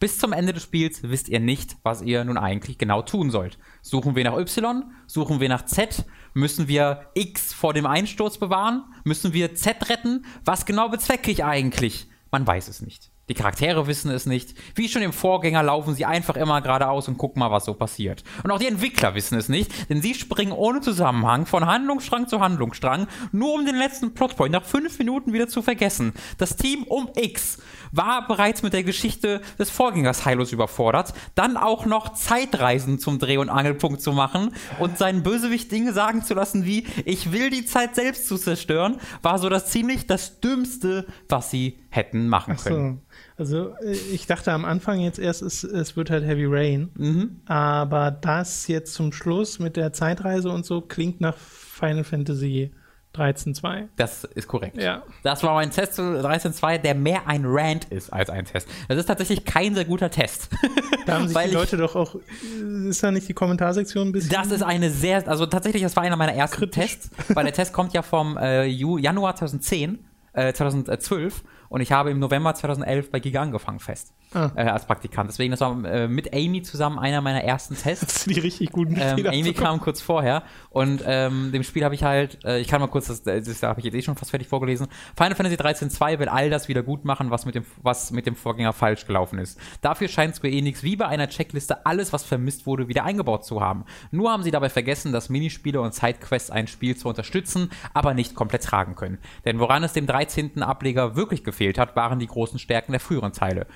Bis 0.00 0.18
zum 0.18 0.32
Ende 0.32 0.54
des 0.54 0.62
Spiels 0.62 1.02
wisst 1.02 1.28
ihr 1.28 1.40
nicht, 1.40 1.76
was 1.82 2.00
ihr 2.00 2.24
nun 2.24 2.38
eigentlich 2.38 2.78
genau 2.78 3.02
tun 3.02 3.30
sollt. 3.30 3.58
Suchen 3.82 4.16
wir 4.16 4.24
nach 4.24 4.38
Y? 4.38 4.90
Suchen 5.06 5.40
wir 5.40 5.50
nach 5.50 5.66
Z? 5.66 6.06
Müssen 6.32 6.68
wir 6.68 7.10
X 7.12 7.52
vor 7.52 7.74
dem 7.74 7.84
Einsturz 7.84 8.38
bewahren? 8.38 8.84
Müssen 9.04 9.34
wir 9.34 9.54
Z 9.54 9.90
retten? 9.90 10.24
Was 10.42 10.64
genau 10.64 10.88
bezwecke 10.88 11.30
ich 11.30 11.44
eigentlich? 11.44 12.08
Man 12.30 12.46
weiß 12.46 12.68
es 12.68 12.80
nicht. 12.80 13.10
Die 13.30 13.34
Charaktere 13.34 13.86
wissen 13.86 14.10
es 14.10 14.26
nicht. 14.26 14.54
Wie 14.74 14.88
schon 14.88 15.02
im 15.02 15.12
Vorgänger 15.12 15.62
laufen 15.62 15.94
sie 15.94 16.04
einfach 16.04 16.34
immer 16.34 16.60
geradeaus 16.62 17.06
und 17.06 17.16
gucken 17.16 17.38
mal, 17.38 17.52
was 17.52 17.64
so 17.64 17.74
passiert. 17.74 18.24
Und 18.42 18.50
auch 18.50 18.58
die 18.58 18.66
Entwickler 18.66 19.14
wissen 19.14 19.38
es 19.38 19.48
nicht, 19.48 19.88
denn 19.88 20.02
sie 20.02 20.14
springen 20.14 20.50
ohne 20.50 20.80
Zusammenhang 20.80 21.46
von 21.46 21.64
Handlungsstrang 21.64 22.26
zu 22.26 22.40
Handlungsstrang, 22.40 23.06
nur 23.30 23.54
um 23.54 23.64
den 23.64 23.76
letzten 23.76 24.14
Plotpoint 24.14 24.52
nach 24.52 24.64
fünf 24.64 24.98
Minuten 24.98 25.32
wieder 25.32 25.46
zu 25.46 25.62
vergessen. 25.62 26.12
Das 26.38 26.56
Team 26.56 26.82
um 26.82 27.08
X 27.14 27.58
war 27.92 28.26
bereits 28.26 28.62
mit 28.62 28.72
der 28.72 28.84
Geschichte 28.84 29.40
des 29.58 29.70
Vorgängers 29.70 30.24
heillos 30.24 30.52
überfordert, 30.52 31.14
dann 31.34 31.56
auch 31.56 31.86
noch 31.86 32.14
Zeitreisen 32.14 32.98
zum 32.98 33.18
Dreh- 33.18 33.38
und 33.38 33.48
Angelpunkt 33.48 34.00
zu 34.00 34.12
machen 34.12 34.54
und 34.78 34.98
seinen 34.98 35.22
Bösewicht 35.22 35.70
Dinge 35.70 35.92
sagen 35.92 36.22
zu 36.22 36.34
lassen 36.34 36.64
wie, 36.64 36.86
ich 37.04 37.32
will 37.32 37.50
die 37.50 37.64
Zeit 37.64 37.94
selbst 37.94 38.26
zu 38.26 38.36
zerstören, 38.36 38.98
war 39.22 39.38
so 39.38 39.48
das 39.48 39.66
ziemlich 39.66 40.06
das 40.06 40.40
Dümmste, 40.40 41.06
was 41.28 41.50
sie 41.50 41.78
hätten 41.90 42.28
machen 42.28 42.56
Ach 42.58 42.64
können. 42.64 43.00
so. 43.02 43.10
Also, 43.36 43.74
äh, 43.82 43.92
ich 44.12 44.26
dachte 44.26 44.52
am 44.52 44.64
Anfang 44.64 45.00
jetzt 45.00 45.18
erst, 45.18 45.42
es, 45.42 45.64
es 45.64 45.96
wird 45.96 46.10
halt 46.10 46.24
Heavy 46.24 46.44
Rain. 46.46 46.90
Mhm. 46.96 47.40
Aber 47.46 48.10
das 48.10 48.68
jetzt 48.68 48.94
zum 48.94 49.12
Schluss 49.12 49.58
mit 49.58 49.76
der 49.76 49.92
Zeitreise 49.92 50.50
und 50.50 50.64
so 50.66 50.80
klingt 50.80 51.20
nach 51.20 51.36
Final 51.36 52.04
Fantasy 52.04 52.70
13.2. 53.14 53.88
Das 53.96 54.24
ist 54.24 54.46
korrekt. 54.46 54.76
Ja. 54.80 55.02
Das 55.22 55.42
war 55.42 55.54
mein 55.54 55.70
Test 55.70 55.94
zu 55.94 56.02
13.2, 56.02 56.78
der 56.78 56.94
mehr 56.94 57.26
ein 57.26 57.42
Rant 57.44 57.86
ist 57.86 58.12
als 58.12 58.30
ein 58.30 58.44
Test. 58.44 58.68
Das 58.88 58.98
ist 58.98 59.06
tatsächlich 59.06 59.44
kein 59.44 59.74
sehr 59.74 59.84
guter 59.84 60.10
Test. 60.10 60.48
Da 61.06 61.14
haben 61.18 61.26
sich 61.28 61.36
die 61.36 61.46
ich- 61.48 61.52
Leute 61.54 61.76
doch 61.76 61.96
auch. 61.96 62.14
äh, 62.14 62.88
Ist 62.88 63.02
da 63.02 63.10
nicht 63.10 63.26
die 63.26 63.32
Kommentarsektion 63.34 64.08
ein 64.08 64.12
bisschen? 64.12 64.30
Das 64.32 64.52
ist 64.52 64.62
eine 64.62 64.90
sehr, 64.90 65.26
also 65.26 65.46
tatsächlich, 65.46 65.82
das 65.82 65.96
war 65.96 66.04
einer 66.04 66.14
meiner 66.16 66.34
ersten 66.34 66.58
Kritisch. 66.58 66.98
Tests, 66.98 67.10
weil 67.34 67.44
der 67.44 67.54
Test 67.54 67.72
kommt 67.72 67.94
ja 67.94 68.02
vom 68.02 68.36
äh, 68.36 68.66
Januar 68.66 69.34
2010, 69.34 70.04
äh, 70.34 70.52
2012 70.52 71.42
und 71.68 71.80
ich 71.80 71.90
habe 71.90 72.10
im 72.10 72.18
November 72.20 72.54
2011 72.54 73.10
bei 73.10 73.18
Giga 73.18 73.40
angefangen 73.42 73.80
fest 73.80 74.12
Ah. 74.32 74.50
äh, 74.54 74.62
als 74.62 74.86
Praktikant. 74.86 75.28
Deswegen, 75.28 75.50
das 75.50 75.60
war 75.60 75.84
äh, 75.84 76.06
mit 76.06 76.32
Amy 76.32 76.62
zusammen 76.62 76.98
einer 76.98 77.20
meiner 77.20 77.42
ersten 77.42 77.76
Tests. 77.76 78.06
Das 78.06 78.24
sind 78.24 78.36
die 78.36 78.40
richtig 78.40 78.70
guten 78.70 78.96
Ähm, 78.96 79.26
Amy 79.26 79.52
kam 79.54 79.80
kurz 79.80 80.00
vorher 80.00 80.42
und 80.68 81.02
ähm, 81.04 81.50
dem 81.52 81.64
Spiel 81.64 81.84
habe 81.84 81.94
ich 81.94 82.04
halt, 82.04 82.44
äh, 82.44 82.60
ich 82.60 82.68
kann 82.68 82.80
mal 82.80 82.86
kurz, 82.86 83.08
das, 83.08 83.22
das 83.22 83.62
habe 83.62 83.80
ich 83.80 83.84
jetzt 83.86 83.94
eh 83.94 84.02
schon 84.02 84.14
fast 84.14 84.30
fertig 84.30 84.48
vorgelesen. 84.48 84.86
Final 85.16 85.34
Fantasy 85.34 85.56
13.2 85.56 86.18
will 86.18 86.28
all 86.28 86.48
das 86.48 86.68
wieder 86.68 86.82
gut 86.82 87.04
machen, 87.04 87.30
was 87.30 87.44
mit 87.44 87.54
dem, 87.56 87.64
was 87.82 88.12
mit 88.12 88.26
dem 88.26 88.36
Vorgänger 88.36 88.72
falsch 88.72 89.06
gelaufen 89.06 89.38
ist. 89.38 89.58
Dafür 89.80 90.08
scheint 90.08 90.36
Square 90.36 90.52
Enix 90.52 90.82
wie 90.82 90.96
bei 90.96 91.06
einer 91.06 91.28
Checkliste 91.28 91.84
alles, 91.84 92.12
was 92.12 92.22
vermisst 92.22 92.66
wurde, 92.66 92.88
wieder 92.88 93.04
eingebaut 93.04 93.44
zu 93.44 93.60
haben. 93.60 93.84
Nur 94.12 94.30
haben 94.30 94.42
sie 94.42 94.50
dabei 94.52 94.68
vergessen, 94.68 95.12
dass 95.12 95.28
Minispiele 95.28 95.80
und 95.80 95.94
Sidequests 95.94 96.50
ein 96.50 96.68
Spiel 96.68 96.96
zu 96.96 97.08
unterstützen, 97.08 97.70
aber 97.94 98.14
nicht 98.14 98.34
komplett 98.34 98.62
tragen 98.62 98.94
können. 98.94 99.18
Denn 99.44 99.58
woran 99.58 99.82
es 99.82 99.92
dem 99.92 100.06
13. 100.06 100.62
Ableger 100.62 101.16
wirklich 101.16 101.42
gefehlt 101.42 101.78
hat, 101.78 101.96
waren 101.96 102.18
die 102.18 102.26
großen 102.26 102.58
Stärken 102.58 102.92
der 102.92 103.00
früheren 103.00 103.32
Teile. 103.32 103.66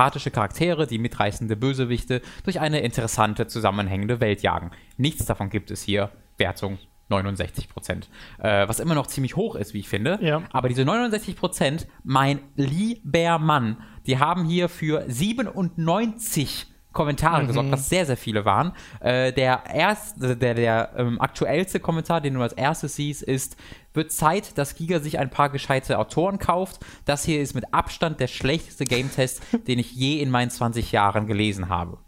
Sympathische 0.00 0.30
Charaktere, 0.30 0.86
die 0.86 0.96
mitreißende 0.96 1.56
Bösewichte 1.56 2.22
durch 2.44 2.58
eine 2.58 2.80
interessante, 2.80 3.48
zusammenhängende 3.48 4.18
Welt 4.18 4.40
jagen. 4.40 4.70
Nichts 4.96 5.26
davon 5.26 5.50
gibt 5.50 5.70
es 5.70 5.82
hier. 5.82 6.10
Wertung 6.38 6.78
69 7.10 7.68
Prozent. 7.68 8.08
Äh, 8.38 8.66
was 8.66 8.80
immer 8.80 8.94
noch 8.94 9.08
ziemlich 9.08 9.36
hoch 9.36 9.56
ist, 9.56 9.74
wie 9.74 9.80
ich 9.80 9.90
finde. 9.90 10.18
Ja. 10.22 10.42
Aber 10.52 10.70
diese 10.70 10.86
69 10.86 11.36
Prozent, 11.36 11.86
mein 12.02 12.40
lieber 12.56 13.38
Mann, 13.38 13.76
die 14.06 14.18
haben 14.18 14.46
hier 14.46 14.70
für 14.70 15.04
97 15.06 16.68
Kommentare 16.92 17.46
gesorgt, 17.46 17.70
was 17.70 17.88
sehr, 17.88 18.04
sehr 18.04 18.16
viele 18.16 18.44
waren. 18.44 18.72
Äh, 19.00 19.32
der 19.32 19.62
erste, 19.72 20.36
der, 20.36 20.54
der 20.54 20.92
ähm, 20.96 21.20
aktuellste 21.20 21.78
Kommentar, 21.78 22.20
den 22.20 22.34
du 22.34 22.42
als 22.42 22.52
erstes 22.52 22.96
siehst, 22.96 23.22
ist, 23.22 23.56
wird 23.94 24.10
Zeit, 24.12 24.58
dass 24.58 24.74
Giga 24.74 24.98
sich 25.00 25.18
ein 25.18 25.30
paar 25.30 25.50
gescheite 25.50 25.98
Autoren 25.98 26.38
kauft. 26.38 26.80
Das 27.04 27.24
hier 27.24 27.40
ist 27.40 27.54
mit 27.54 27.72
Abstand 27.72 28.18
der 28.20 28.26
schlechteste 28.26 28.84
Game-Test, 28.84 29.40
den 29.68 29.78
ich 29.78 29.92
je 29.94 30.20
in 30.20 30.30
meinen 30.30 30.50
20 30.50 30.90
Jahren 30.92 31.26
gelesen 31.26 31.68
habe. 31.68 31.98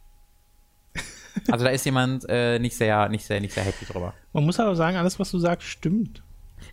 Also 1.51 1.65
da 1.65 1.71
ist 1.71 1.85
jemand 1.87 2.27
äh, 2.29 2.59
nicht 2.59 2.77
sehr, 2.77 3.09
nicht 3.09 3.25
sehr, 3.25 3.41
nicht 3.41 3.55
sehr 3.55 3.65
happy 3.65 3.87
drüber. 3.87 4.13
Man 4.33 4.45
muss 4.45 4.61
aber 4.61 4.77
sagen, 4.77 4.97
alles, 4.99 5.19
was 5.19 5.31
du 5.31 5.39
sagst, 5.39 5.67
stimmt. 5.67 6.23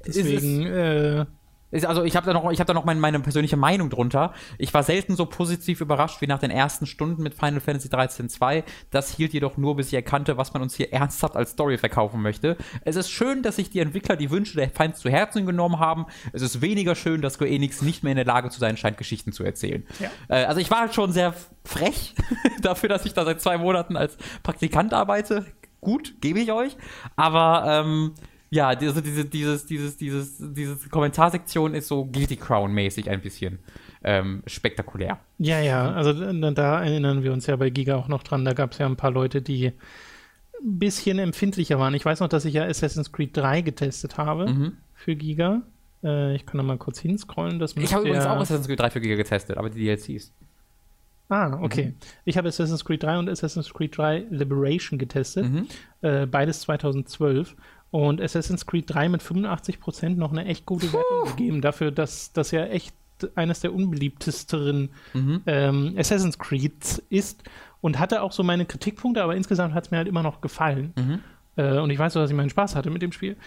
es- 0.03 0.15
Deswegen, 0.15 0.65
äh, 0.65 1.21
Ist- 1.21 1.27
Also 1.71 2.03
ich 2.03 2.15
habe 2.15 2.25
da 2.25 2.33
noch, 2.33 2.51
ich 2.51 2.59
habe 2.59 2.67
da 2.67 2.73
noch 2.73 2.85
mein, 2.85 2.99
meine 2.99 3.19
persönliche 3.19 3.57
Meinung 3.57 3.89
drunter. 3.89 4.33
Ich 4.57 4.73
war 4.73 4.83
selten 4.83 5.15
so 5.15 5.25
positiv 5.25 5.81
überrascht 5.81 6.21
wie 6.21 6.27
nach 6.27 6.39
den 6.39 6.51
ersten 6.51 6.85
Stunden 6.85 7.21
mit 7.21 7.35
Final 7.35 7.59
Fantasy 7.59 7.89
13.2. 7.89 8.63
Das 8.89 9.15
hielt 9.15 9.33
jedoch 9.33 9.57
nur, 9.57 9.75
bis 9.75 9.87
ich 9.87 9.93
erkannte, 9.93 10.37
was 10.37 10.53
man 10.53 10.61
uns 10.61 10.75
hier 10.75 10.91
ernsthaft 10.91 11.35
als 11.35 11.51
Story 11.51 11.77
verkaufen 11.77 12.21
möchte. 12.21 12.57
Es 12.83 12.95
ist 12.95 13.09
schön, 13.09 13.43
dass 13.43 13.57
sich 13.57 13.69
die 13.69 13.79
Entwickler 13.79 14.15
die 14.15 14.31
Wünsche 14.31 14.55
der 14.55 14.69
Fans 14.69 14.99
zu 14.99 15.09
Herzen 15.09 15.45
genommen 15.45 15.79
haben. 15.79 16.05
Es 16.33 16.41
ist 16.41 16.61
weniger 16.61 16.95
schön, 16.95 17.21
dass 17.21 17.33
Square 17.33 17.51
Enix 17.51 17.81
nicht 17.81 18.03
mehr 18.03 18.11
in 18.11 18.17
der 18.17 18.25
Lage 18.25 18.49
zu 18.49 18.59
sein 18.59 18.77
scheint, 18.77 18.97
Geschichten 18.97 19.31
zu 19.31 19.43
erzählen. 19.43 19.85
Ja. 19.99 20.09
Äh, 20.27 20.45
also 20.45 20.59
ich 20.59 20.71
war 20.71 20.81
halt 20.81 20.95
schon 20.95 21.11
sehr 21.11 21.33
frech 21.63 22.15
dafür, 22.61 22.89
dass 22.89 23.05
ich 23.05 23.13
da 23.13 23.25
seit 23.25 23.41
zwei 23.41 23.57
Monaten 23.57 23.95
als 23.95 24.17
Praktikant 24.43 24.93
arbeite. 24.93 25.45
Gut, 25.81 26.15
gebe 26.21 26.39
ich 26.39 26.51
euch. 26.51 26.75
Aber 27.15 27.63
ähm, 27.67 28.13
ja, 28.51 28.75
diese, 28.75 29.01
diese, 29.01 29.25
dieses, 29.25 29.65
dieses, 29.65 29.97
dieses, 29.97 30.37
diese 30.39 30.89
Kommentarsektion 30.89 31.73
ist 31.73 31.87
so 31.87 32.05
Guilty 32.05 32.35
Crown-mäßig 32.35 33.09
ein 33.09 33.21
bisschen 33.21 33.59
ähm, 34.03 34.41
spektakulär. 34.47 35.19
ja, 35.37 35.59
ja, 35.59 35.91
also 35.91 36.13
da, 36.13 36.51
da 36.51 36.83
erinnern 36.83 37.21
wir 37.23 37.33
uns 37.33 37.45
ja 37.47 37.55
bei 37.55 37.69
Giga 37.69 37.95
auch 37.95 38.07
noch 38.07 38.23
dran. 38.23 38.45
Da 38.45 38.53
gab 38.53 38.71
es 38.71 38.77
ja 38.79 38.85
ein 38.85 38.95
paar 38.95 39.11
Leute, 39.11 39.41
die 39.41 39.67
ein 40.61 40.79
bisschen 40.79 41.19
empfindlicher 41.19 41.79
waren. 41.79 41.93
Ich 41.93 42.05
weiß 42.05 42.19
noch, 42.21 42.27
dass 42.29 42.45
ich 42.45 42.53
ja 42.55 42.65
Assassin's 42.65 43.11
Creed 43.11 43.35
3 43.37 43.61
getestet 43.61 44.17
habe 44.17 44.47
Mhm. 44.51 44.73
für 44.93 45.15
Giga. 45.15 45.61
Äh, 46.03 46.35
ich 46.35 46.45
kann 46.45 46.57
da 46.57 46.63
mal 46.63 46.77
kurz 46.77 46.99
hinscrollen. 46.99 47.59
Das 47.59 47.75
Ich 47.77 47.93
habe 47.93 48.05
übrigens 48.07 48.25
auch 48.25 48.37
Assassin's 48.37 48.67
Creed 48.67 48.79
3 48.79 48.89
für 48.89 49.01
Giga 49.01 49.15
getestet, 49.15 49.57
aber 49.57 49.69
die 49.69 49.79
DLCs. 49.85 50.31
Ah, 51.31 51.59
okay. 51.61 51.87
Mhm. 51.89 51.93
Ich 52.25 52.37
habe 52.37 52.47
Assassin's 52.47 52.83
Creed 52.83 53.03
3 53.03 53.19
und 53.19 53.29
Assassin's 53.29 53.71
Creed 53.73 53.95
3 53.97 54.25
Liberation 54.31 54.97
getestet. 54.97 55.45
Mhm. 55.47 55.67
Äh, 56.01 56.25
beides 56.25 56.61
2012. 56.61 57.55
Und 57.91 58.21
Assassin's 58.21 58.65
Creed 58.65 58.85
3 58.87 59.09
mit 59.09 59.21
85% 59.21 60.09
noch 60.15 60.31
eine 60.31 60.45
echt 60.45 60.65
gute 60.65 60.91
Wertung 60.93 61.25
gegeben. 61.35 61.61
Dafür, 61.61 61.91
dass 61.91 62.31
das 62.33 62.51
ja 62.51 62.65
echt 62.65 62.93
eines 63.35 63.59
der 63.61 63.73
unbeliebtesteren 63.73 64.89
Mhm. 65.13 65.41
ähm, 65.45 65.95
Assassin's 65.97 66.37
Creed 66.37 67.03
ist. 67.09 67.43
Und 67.81 67.97
hatte 67.97 68.21
auch 68.21 68.33
so 68.33 68.43
meine 68.43 68.65
Kritikpunkte, 68.65 69.23
aber 69.23 69.35
insgesamt 69.37 69.73
hat 69.73 69.85
es 69.85 69.91
mir 69.91 69.97
halt 69.97 70.07
immer 70.09 70.21
noch 70.21 70.41
gefallen. 70.41 70.93
Mhm. 70.97 71.19
Äh, 71.55 71.79
und 71.79 71.89
ich 71.89 71.97
weiß 71.97 72.15
auch, 72.17 72.21
dass 72.21 72.29
ich 72.29 72.35
meinen 72.35 72.49
Spaß 72.49 72.75
hatte 72.75 72.89
mit 72.89 73.01
dem 73.01 73.11
Spiel. 73.13 73.37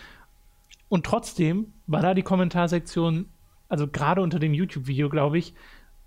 Und 0.89 1.05
trotzdem 1.07 1.67
war 1.87 2.01
da 2.03 2.15
die 2.15 2.23
Kommentarsektion, 2.23 3.27
also 3.69 3.87
gerade 3.87 4.21
unter 4.23 4.39
dem 4.39 4.55
YouTube-Video, 4.55 5.09
glaube 5.11 5.39
ich, 5.39 5.55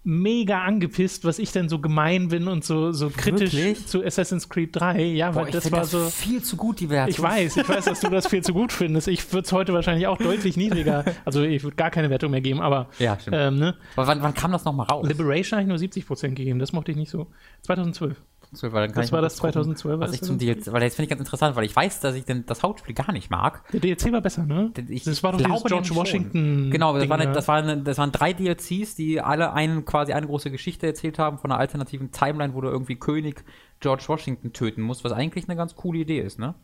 mega 0.06 0.62
angepisst, 0.62 1.26
was 1.26 1.40
ich 1.40 1.52
denn 1.52 1.68
so 1.68 1.80
gemein 1.80 2.28
bin 2.30 2.48
und 2.48 2.64
so, 2.64 2.92
so 2.92 3.10
kritisch 3.10 3.54
Wirklich? 3.54 3.88
zu 3.88 4.04
Assassin's 4.06 4.48
Creed 4.48 4.70
3. 4.74 5.02
Ja, 5.04 5.32
Boah, 5.32 5.46
weil 5.46 5.52
das 5.52 5.72
war 5.72 5.84
so. 5.86 6.00
viel 6.10 6.44
zu 6.44 6.56
gut, 6.56 6.80
die 6.80 6.90
Wertung. 6.90 7.10
Ich 7.10 7.22
weiß, 7.22 7.58
ich 7.58 7.68
weiß, 7.68 7.86
dass 7.86 8.00
du 8.02 8.10
das 8.10 8.28
viel 8.28 8.44
zu 8.44 8.54
gut 8.54 8.72
findest. 8.72 9.08
Ich 9.08 9.34
würde 9.34 9.46
es 9.46 9.52
heute 9.52 9.74
wahrscheinlich 9.74 10.08
auch 10.08 10.18
deutlich 10.18 10.58
niedriger. 10.58 11.04
Also 11.26 11.42
ich 11.44 11.64
würde 11.64 11.76
gar 11.76 11.90
keine 11.90 12.10
Wertung 12.10 12.32
mehr 12.32 12.42
geben, 12.42 12.62
aber 12.62 12.88
Ja, 13.00 13.18
stimmt. 13.20 13.36
ähm, 13.40 13.56
ne? 13.58 13.76
Aber 13.96 14.08
wann, 14.08 14.22
wann 14.22 14.34
kam 14.36 14.52
das 14.52 14.64
nochmal 14.64 14.86
raus? 14.86 15.08
Liberation 15.08 15.58
habe 15.60 15.64
ich 15.64 15.68
nur 15.68 15.78
70% 16.18 16.30
gegeben, 16.36 16.60
das 16.60 16.72
mochte 16.72 16.92
ich 16.92 16.98
nicht 16.98 17.10
so. 17.10 17.28
2012. 17.64 18.16
2012, 18.56 18.74
weil 18.74 18.82
dann 18.82 18.92
kann 18.92 19.02
Das 19.02 19.06
ich 19.08 19.12
war 19.12 19.22
das 19.22 19.40
kurz 19.40 19.54
gucken, 19.54 19.76
2012, 19.76 20.00
Was 20.00 20.14
ich 20.14 20.22
zum 20.22 20.38
DLC, 20.38 20.72
weil 20.72 20.84
jetzt 20.84 20.96
finde 20.96 21.06
ich 21.06 21.10
ganz 21.10 21.22
interessant, 21.22 21.56
weil 21.56 21.66
ich 21.66 21.76
weiß, 21.76 22.00
dass 22.00 22.16
ich 22.16 22.26
denn 22.26 22.46
das 22.46 22.64
Hauptspiel 22.64 22.96
gar 22.96 23.12
nicht 23.12 23.30
mag. 23.30 23.64
Der 23.72 23.80
DLC 23.80 24.12
war 24.12 24.22
besser, 24.22 24.46
ne? 24.46 24.72
Ich 24.90 25.04
das 25.04 25.22
war 25.24 25.32
doch 25.32 25.40
glaube 25.40 25.68
George 25.68 25.90
Washington. 25.94 26.72
Genau, 26.72 26.94
das, 26.94 27.02
Ding, 27.02 27.10
war 27.10 27.18
eine, 27.18 27.28
ne? 27.28 27.34
das, 27.34 27.48
war 27.48 27.56
eine, 27.58 27.78
das 27.78 27.98
waren 27.98 28.12
drei 28.12 28.34
DLCs, 28.34 28.96
die 28.96 29.22
alle 29.22 29.54
einen, 29.54 29.86
quasi 29.86 30.14
eine 30.14 30.26
große 30.26 30.52
Geschichte 30.52 30.88
erzählt 30.88 31.20
haben 31.20 31.38
von 31.38 31.52
einer 31.52 31.60
alternativen 31.60 32.12
Timeline, 32.12 32.54
wo 32.54 32.62
du 32.62 32.70
irgendwie 32.70 32.96
König 32.96 33.44
George 33.80 34.04
Washington 34.08 34.54
töten 34.54 34.82
musst, 34.82 35.04
was 35.04 35.12
eigentlich 35.12 35.48
eine 35.48 35.56
ganz 35.56 35.76
coole 35.76 36.00
Idee 36.00 36.22
ist, 36.22 36.40
ne? 36.40 36.56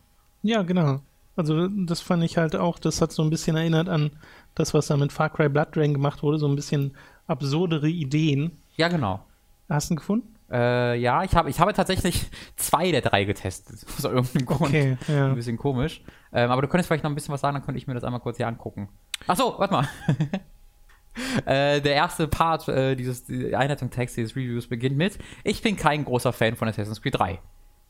Ja, 0.41 0.63
genau. 0.63 1.01
Also 1.35 1.67
das 1.67 2.01
fand 2.01 2.23
ich 2.23 2.37
halt 2.37 2.55
auch, 2.55 2.79
das 2.79 3.01
hat 3.01 3.11
so 3.11 3.23
ein 3.23 3.29
bisschen 3.29 3.55
erinnert 3.55 3.87
an 3.87 4.11
das, 4.55 4.73
was 4.73 4.87
da 4.87 4.97
mit 4.97 5.11
Far 5.11 5.29
Cry 5.29 5.49
Blood 5.49 5.75
Drain 5.75 5.93
gemacht 5.93 6.23
wurde, 6.23 6.37
so 6.37 6.47
ein 6.47 6.55
bisschen 6.55 6.95
absurdere 7.27 7.87
Ideen. 7.87 8.57
Ja, 8.75 8.89
genau. 8.89 9.23
Hast 9.69 9.89
du 9.89 9.93
ihn 9.93 9.97
gefunden? 9.97 10.35
Äh, 10.51 10.97
ja, 10.97 11.23
ich 11.23 11.33
habe, 11.33 11.49
ich 11.49 11.59
habe 11.59 11.73
tatsächlich 11.73 12.29
zwei 12.57 12.91
der 12.91 13.01
drei 13.01 13.23
getestet. 13.23 13.85
Aus 13.97 14.03
irgendeinem 14.03 14.45
Grund. 14.45 14.61
Okay, 14.61 14.97
ja. 15.07 15.27
Ein 15.27 15.35
bisschen 15.35 15.57
komisch. 15.57 16.03
Ähm, 16.33 16.51
aber 16.51 16.61
du 16.61 16.67
könntest 16.67 16.87
vielleicht 16.87 17.03
noch 17.03 17.11
ein 17.11 17.15
bisschen 17.15 17.33
was 17.33 17.41
sagen, 17.41 17.55
dann 17.55 17.63
könnte 17.63 17.77
ich 17.77 17.87
mir 17.87 17.93
das 17.93 18.03
einmal 18.03 18.19
kurz 18.19 18.37
hier 18.37 18.47
angucken. 18.47 18.89
Ach 19.27 19.37
so, 19.37 19.55
warte 19.57 19.73
mal. 19.73 19.87
äh, 21.45 21.81
der 21.81 21.93
erste 21.93 22.27
Part 22.27 22.67
äh, 22.67 22.95
dieses 22.95 23.25
die 23.25 23.55
Einleitungstext 23.55 24.17
dieses 24.17 24.35
Reviews 24.35 24.67
beginnt 24.67 24.97
mit: 24.97 25.17
Ich 25.43 25.61
bin 25.61 25.75
kein 25.77 26.03
großer 26.03 26.33
Fan 26.33 26.55
von 26.55 26.67
Assassin's 26.67 27.01
Creed 27.01 27.17
3. 27.17 27.39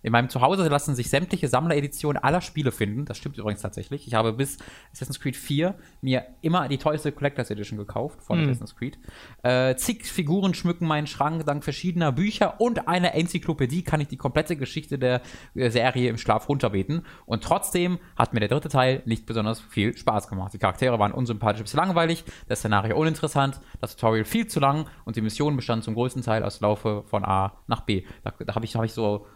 In 0.03 0.11
meinem 0.11 0.29
Zuhause 0.29 0.67
lassen 0.67 0.95
sich 0.95 1.09
sämtliche 1.09 1.47
Sammlereditionen 1.47 2.21
aller 2.21 2.41
Spiele 2.41 2.71
finden. 2.71 3.05
Das 3.05 3.17
stimmt 3.17 3.37
übrigens 3.37 3.61
tatsächlich. 3.61 4.07
Ich 4.07 4.13
habe 4.13 4.33
bis 4.33 4.57
Assassin's 4.91 5.19
Creed 5.19 5.35
4 5.35 5.75
mir 6.01 6.25
immer 6.41 6.67
die 6.67 6.77
teuerste 6.77 7.11
Collectors 7.11 7.51
Edition 7.51 7.77
gekauft 7.77 8.21
von 8.21 8.39
Hm. 8.39 8.45
Assassin's 8.49 8.75
Creed. 8.75 8.97
Äh, 9.43 9.75
zig 9.75 10.05
Figuren 10.05 10.53
schmücken 10.53 10.87
meinen 10.87 11.07
Schrank. 11.07 11.45
Dank 11.45 11.63
verschiedener 11.63 12.11
Bücher 12.11 12.59
und 12.59 12.87
einer 12.87 13.13
Enzyklopädie 13.13 13.83
kann 13.83 14.01
ich 14.01 14.07
die 14.07 14.17
komplette 14.17 14.55
Geschichte 14.55 14.97
der 14.97 15.21
äh, 15.55 15.69
Serie 15.69 16.09
im 16.09 16.17
Schlaf 16.17 16.49
runterbeten. 16.49 17.05
Und 17.25 17.43
trotzdem 17.43 17.99
hat 18.15 18.33
mir 18.33 18.39
der 18.39 18.49
dritte 18.49 18.69
Teil 18.69 19.01
nicht 19.05 19.25
besonders 19.25 19.59
viel 19.59 19.95
Spaß 19.95 20.27
gemacht. 20.27 20.53
Die 20.53 20.57
Charaktere 20.57 20.97
waren 20.99 21.11
unsympathisch 21.11 21.61
bis 21.61 21.73
langweilig, 21.73 22.23
das 22.47 22.59
Szenario 22.59 22.97
uninteressant, 22.97 23.59
das 23.79 23.95
Tutorial 23.95 24.25
viel 24.25 24.47
zu 24.47 24.59
lang 24.59 24.87
und 25.05 25.15
die 25.15 25.21
Mission 25.21 25.55
bestand 25.55 25.83
zum 25.83 25.93
größten 25.93 26.23
Teil 26.23 26.43
aus 26.43 26.59
Laufe 26.61 27.03
von 27.05 27.23
A 27.25 27.53
nach 27.67 27.81
B. 27.81 28.03
Da, 28.23 28.33
da 28.45 28.55
habe 28.55 28.65
ich, 28.65 28.75
hab 28.75 28.83
ich 28.83 28.93
so 28.93 29.27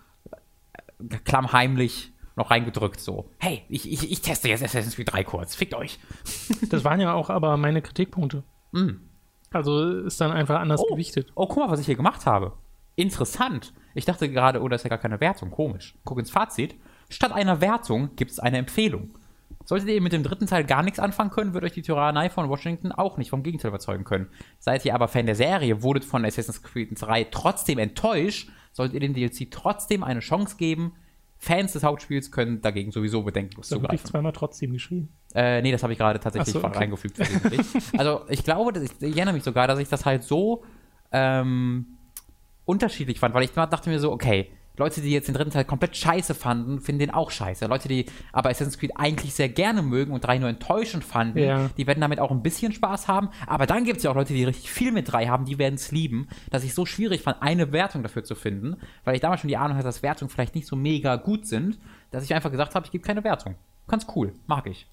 klammheimlich 1.24 2.12
noch 2.36 2.52
reingedrückt, 2.52 3.00
so, 3.00 3.30
hey, 3.39 3.64
ich, 3.70 3.89
ich, 3.91 4.12
ich 4.12 4.22
teste 4.22 4.50
jetzt 4.50 4.62
Assassin's 4.64 4.96
Creed 4.96 5.12
3 5.12 5.24
kurz, 5.24 5.56
fickt 5.56 5.74
euch. 5.74 6.00
Das 6.70 6.84
waren 6.84 7.00
ja 7.00 7.14
auch 7.14 7.30
aber 7.30 7.56
meine 7.58 7.82
Kritikpunkte. 7.82 8.43
Also 9.52 10.00
ist 10.02 10.20
dann 10.20 10.32
einfach 10.32 10.60
anders 10.60 10.82
Oh. 10.84 10.91
gewichtet. 10.93 11.32
Oh, 11.36 11.48
guck 11.48 11.58
mal, 11.60 11.70
was 11.72 11.80
ich 11.80 11.86
hier 11.86 11.96
gemacht 11.96 12.26
habe. 12.26 12.54
Interessant. 12.98 13.74
Ich 13.93 14.04
dachte 14.06 14.30
gerade, 14.30 14.62
oh, 14.62 14.68
das 14.68 14.82
ist 14.82 14.84
ja 14.84 14.89
gar 14.89 14.98
keine 15.00 15.22
Wertung. 15.22 15.52
Komisch. 15.52 15.96
Guck 16.04 16.20
ins 16.20 16.30
Fazit. 16.32 16.76
Statt 17.10 17.32
einer 17.32 17.62
Wertung 17.62 18.16
gibt 18.18 18.32
es 18.32 18.39
eine 18.39 18.58
Empfehlung. 18.58 19.12
Solltet 19.64 19.89
ihr 19.89 20.02
mit 20.02 20.12
dem 20.14 20.24
dritten 20.24 20.48
Teil 20.48 20.64
gar 20.66 20.84
nichts 20.84 21.00
anfangen 21.00 21.30
können, 21.32 21.54
wird 21.54 21.64
euch 21.64 21.72
die 21.72 21.82
Tyrannei 21.82 22.30
von 22.30 22.50
Washington 22.50 22.91
auch 22.91 23.18
nicht 23.18 23.30
vom 23.30 23.43
Gegenteil 23.43 23.70
überzeugen 23.70 24.04
können. 24.04 24.28
Seid 24.60 24.84
ihr 24.86 24.93
aber 24.93 25.08
Fan 25.08 25.26
der 25.26 25.36
Serie, 25.36 25.82
wurdet 25.82 26.04
von 26.06 26.26
Assassin's 26.26 26.62
Creed 26.62 26.89
3 27.00 27.26
trotzdem 27.26 27.80
enttäuscht, 27.80 28.50
solltet 28.76 28.95
ihr 28.95 28.99
dem 28.99 29.13
DLC 29.13 29.49
trotzdem 29.49 30.03
eine 30.03 30.19
Chance 30.19 30.57
geben. 30.57 30.93
Fans 31.38 31.71
des 31.73 31.84
Hauptspiels 31.84 32.30
können 32.32 32.61
dagegen 32.61 32.91
sowieso 32.91 33.23
bedenkenlos 33.23 33.69
Da 33.69 33.76
habe 33.76 33.86
ich 33.86 33.89
zugreifen. 33.89 34.11
zweimal 34.11 34.32
trotzdem 34.34 34.73
geschrieben. 34.73 35.09
Äh, 35.34 35.61
nee, 35.61 35.71
das 35.71 35.82
habe 35.82 35.93
ich 35.93 35.99
gerade 35.99 36.19
tatsächlich 36.19 36.53
so, 36.53 36.63
okay. 36.63 36.78
reingefügt. 36.78 37.19
also 37.97 38.21
ich 38.30 38.43
glaube, 38.43 38.78
ich, 38.84 38.91
ich 38.99 39.15
erinnere 39.15 39.34
mich 39.34 39.43
sogar, 39.43 39.67
dass 39.67 39.80
ich 39.80 39.88
das 39.88 40.05
halt 40.05 40.23
so 40.23 40.63
ähm, 41.11 41.86
unterschiedlich 42.65 43.19
fand, 43.19 43.34
weil 43.34 43.43
ich 43.43 43.51
dachte 43.51 43.89
mir 43.89 43.99
so, 43.99 44.11
okay, 44.11 44.49
Leute, 44.78 45.01
die 45.01 45.11
jetzt 45.11 45.28
den 45.28 45.36
dritten 45.36 45.51
Teil 45.51 45.65
komplett 45.65 45.95
scheiße 45.95 46.34
fanden, 46.36 46.80
finden 46.82 46.99
den 46.99 47.11
auch 47.11 47.32
scheiße. 47.32 47.65
Leute, 47.67 47.88
die 47.88 48.05
aber 48.32 48.49
Assassin's 48.49 48.78
Creed 48.78 48.91
eigentlich 48.95 49.34
sehr 49.34 49.49
gerne 49.49 49.82
mögen 49.82 50.11
und 50.13 50.21
3 50.21 50.39
nur 50.39 50.49
enttäuschend 50.49 51.03
fanden, 51.03 51.39
Ja. 51.39 51.69
die 51.78 51.88
werden 51.88 52.01
damit 52.01 52.19
auch 52.19 52.32
ein 52.32 52.43
bisschen 52.43 52.73
Spaß 52.73 53.07
haben. 53.07 53.30
Aber 53.47 53.65
dann 53.65 53.86
gibt 53.86 53.97
es 53.97 54.03
ja 54.03 54.11
auch 54.11 54.15
Leute, 54.15 54.34
die 54.34 54.43
richtig 54.43 54.69
viel 54.69 54.91
mit 54.91 55.11
3 55.11 55.28
haben, 55.28 55.45
die 55.45 55.57
werden 55.57 55.76
es 55.76 55.91
lieben, 55.91 56.28
dass 56.49 56.63
ich 56.63 56.73
so 56.73 56.86
schwierig 56.86 57.21
fand, 57.21 57.41
eine 57.41 57.71
Wertung 57.71 58.03
dafür 58.03 58.23
zu 58.23 58.36
finden, 58.36 58.76
weil 59.03 59.15
ich 59.15 59.21
damals 59.21 59.41
schon 59.41 59.47
die 59.47 59.57
Ahnung 59.57 59.78
hatte, 59.78 59.86
dass 59.86 60.03
Wertungen 60.03 60.30
vielleicht 60.30 60.55
nicht 60.55 60.67
so 60.67 60.76
mega 60.76 61.15
gut 61.15 61.45
sind, 61.47 61.80
dass 62.11 62.23
ich 62.23 62.34
einfach 62.34 62.51
gesagt 62.51 62.76
habe, 62.76 62.86
ich 62.86 62.91
gebe 62.91 63.03
keine 63.05 63.23
Wertung. 63.23 63.55
Ganz 63.88 64.07
cool, 64.15 64.34
mag 64.47 64.67
ich. 64.67 64.88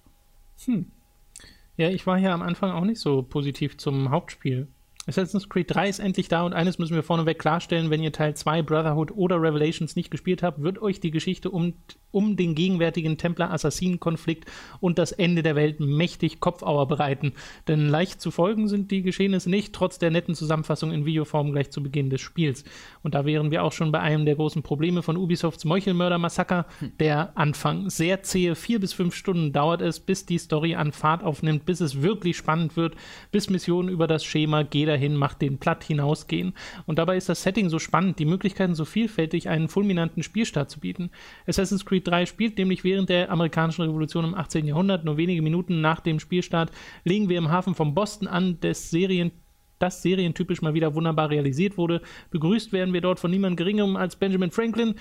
Ja, 1.77 1.89
ich 1.89 2.07
war 2.07 2.19
hier 2.19 2.33
am 2.33 2.43
Anfang 2.43 2.71
auch 2.71 2.85
nicht 2.85 3.01
so 3.01 3.23
positiv 3.23 3.79
zum 3.79 4.11
Hauptspiel. 4.11 4.69
Assassin's 5.07 5.49
Creed 5.49 5.75
3 5.75 5.89
ist 5.89 5.99
endlich 5.99 6.29
da 6.29 6.43
und 6.43 6.53
eines 6.53 6.79
müssen 6.79 6.95
wir 6.95 7.03
vorneweg 7.03 7.39
klarstellen, 7.39 7.91
wenn 7.91 8.03
ihr 8.03 8.13
Teil 8.13 8.35
2 8.35 8.63
Brotherhood 8.63 9.11
oder 9.11 9.43
Revelations 9.43 9.97
nicht 9.97 10.13
gespielt 10.13 10.45
habt, 10.45 10.63
wird 10.63 10.81
euch 10.81 11.01
die 11.01 11.11
Geschichte 11.11 11.51
um, 11.51 11.75
um 12.13 12.37
den 12.37 12.55
gegenwärtigen 12.55 13.19
Templer-Assassinen-Konflikt 13.19 14.49
und 14.79 14.99
das 14.99 15.11
Ende 15.11 15.43
der 15.43 15.57
Welt 15.57 15.81
mächtig 15.81 16.39
Kopfauer 16.39 16.87
bereiten. 16.87 17.33
Denn 17.67 17.89
leicht 17.89 18.21
zu 18.21 18.31
folgen 18.31 18.69
sind 18.69 18.93
die 18.93 19.03
Geschehnisse 19.03 19.51
nicht, 19.51 19.73
trotz 19.73 19.99
der 19.99 20.13
netten 20.13 20.37
Zusammenfassung 20.37 20.93
in 20.93 21.05
Videoform 21.05 21.51
gleich 21.51 21.71
zu 21.73 21.83
Beginn 21.83 22.09
des 22.09 22.21
Spiels. 22.21 22.63
Und 23.03 23.17
da 23.17 23.25
wären 23.25 23.51
wir 23.51 23.65
auch 23.65 23.73
schon 23.73 23.91
bei 23.91 23.99
einem 23.99 24.25
der 24.25 24.37
großen 24.37 24.63
Probleme 24.63 25.03
von 25.03 25.17
Ubisofts 25.17 25.65
Meuchelmörder-Massaker, 25.65 26.67
der 27.01 27.37
Anfang. 27.37 27.91
Sehr 27.91 28.23
zähe, 28.23 28.55
vier 28.55 28.79
bis 28.79 28.93
fünf 28.93 29.17
Stunden 29.17 29.53
dauert 29.53 29.83
es, 29.83 29.99
bis 29.99 30.27
die 30.27 30.39
Story 30.39 30.77
an 30.77 30.93
Fahrt 30.93 31.25
aufnimmt, 31.25 31.67
bis 31.67 31.81
es 31.81 32.03
wirklich 32.03 32.37
spannend 32.37 32.77
wird, 32.77 32.95
bis 33.33 33.51
Missionen 33.51 33.89
über 33.89 34.07
das 34.07 34.25
Schema 34.25 34.63
Geh 34.93 34.99
dahin, 34.99 35.17
mach 35.17 35.35
den 35.35 35.59
platt 35.59 35.85
hinausgehen. 35.85 36.53
Und 36.87 36.99
dabei 36.99 37.17
ist 37.17 37.29
das 37.29 37.43
Setting 37.43 37.71
so 37.71 37.79
spannend, 37.79 38.19
die 38.19 38.27
Möglichkeiten 38.27 38.75
so 38.75 38.85
vielfältig, 38.85 39.49
einen 39.49 39.69
fulminanten 39.69 40.23
Spielstart 40.23 40.71
zu 40.71 40.81
bieten. 40.81 41.11
Assassin's 41.47 41.87
Creed 41.87 42.07
3 42.07 42.27
spielt 42.27 42.59
nämlich 42.59 42.85
während 42.85 43.09
der 43.09 43.31
amerikanischen 43.31 43.83
Revolution 43.83 44.25
im 44.25 44.35
18. 44.35 44.67
Jahrhundert, 44.67 45.05
nur 45.05 45.17
wenige 45.17 45.41
Minuten 45.41 45.81
nach 45.81 46.01
dem 46.01 46.21
Spielstart, 46.21 46.71
legen 47.05 47.31
wir 47.31 47.39
im 47.39 47.51
Hafen 47.51 47.75
von 47.75 47.95
Boston 47.95 48.29
an, 48.29 48.61
des 48.61 48.91
Serien 48.91 49.33
das 49.79 50.03
serientypisch 50.03 50.63
mal 50.63 50.75
wieder 50.75 50.95
wunderbar 50.95 51.31
realisiert 51.31 51.77
wurde. 51.79 52.03
Begrüßt 52.31 52.73
werden 52.73 52.93
wir 52.95 53.01
dort 53.01 53.19
von 53.19 53.31
niemand 53.31 53.57
Geringerem 53.57 53.97
als 53.97 54.17
Benjamin 54.17 54.51
Franklin, 54.51 54.95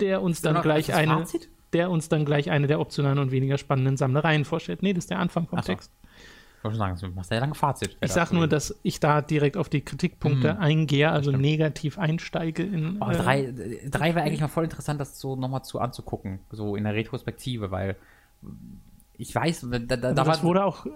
der 0.00 0.20
uns 0.20 0.42
dann 0.42 0.60
gleich 0.62 0.92
eine, 0.92 1.18
Fazit? 1.18 1.48
der 1.72 1.90
uns 1.90 2.08
dann 2.08 2.24
gleich 2.24 2.50
eine 2.50 2.66
der 2.66 2.80
optionalen 2.80 3.18
und 3.18 3.30
weniger 3.30 3.56
spannenden 3.56 3.96
Sammlereien 3.96 4.44
vorstellt. 4.44 4.82
Nee, 4.82 4.92
das 4.92 5.04
ist 5.04 5.10
der 5.10 5.20
Anfang 5.20 5.46
vom 5.46 5.60
Ach. 5.60 5.64
Text. 5.64 5.92
Ich 6.58 6.64
wollte 6.64 6.76
schon 6.76 6.98
sagen, 6.98 6.98
du 7.00 7.14
machst 7.14 7.30
ja 7.30 7.38
lange 7.38 7.54
Fazit. 7.54 7.96
Ich 8.00 8.12
sag 8.12 8.32
nur, 8.32 8.48
dass 8.48 8.74
ich 8.82 8.98
da 8.98 9.22
direkt 9.22 9.56
auf 9.56 9.68
die 9.68 9.80
Kritikpunkte 9.80 10.58
eingehe, 10.58 11.08
also 11.08 11.30
negativ 11.30 11.98
einsteige 11.98 12.64
in. 12.64 13.00
Oh, 13.00 13.12
drei, 13.12 13.54
drei 13.88 14.16
wäre 14.16 14.26
eigentlich 14.26 14.40
mal 14.40 14.48
voll 14.48 14.64
interessant, 14.64 15.00
das 15.00 15.20
so 15.20 15.36
nochmal 15.36 15.62
zu 15.62 15.78
anzugucken, 15.78 16.40
so 16.50 16.74
in 16.74 16.82
der 16.82 16.94
Retrospektive, 16.94 17.70
weil 17.70 17.96
ich 19.16 19.32
weiß, 19.32 19.66
da, 19.70 19.78
da, 19.78 19.96
da 19.96 20.12
das 20.12 20.26
war, 20.26 20.42
wurde 20.42 20.64
auch 20.64 20.86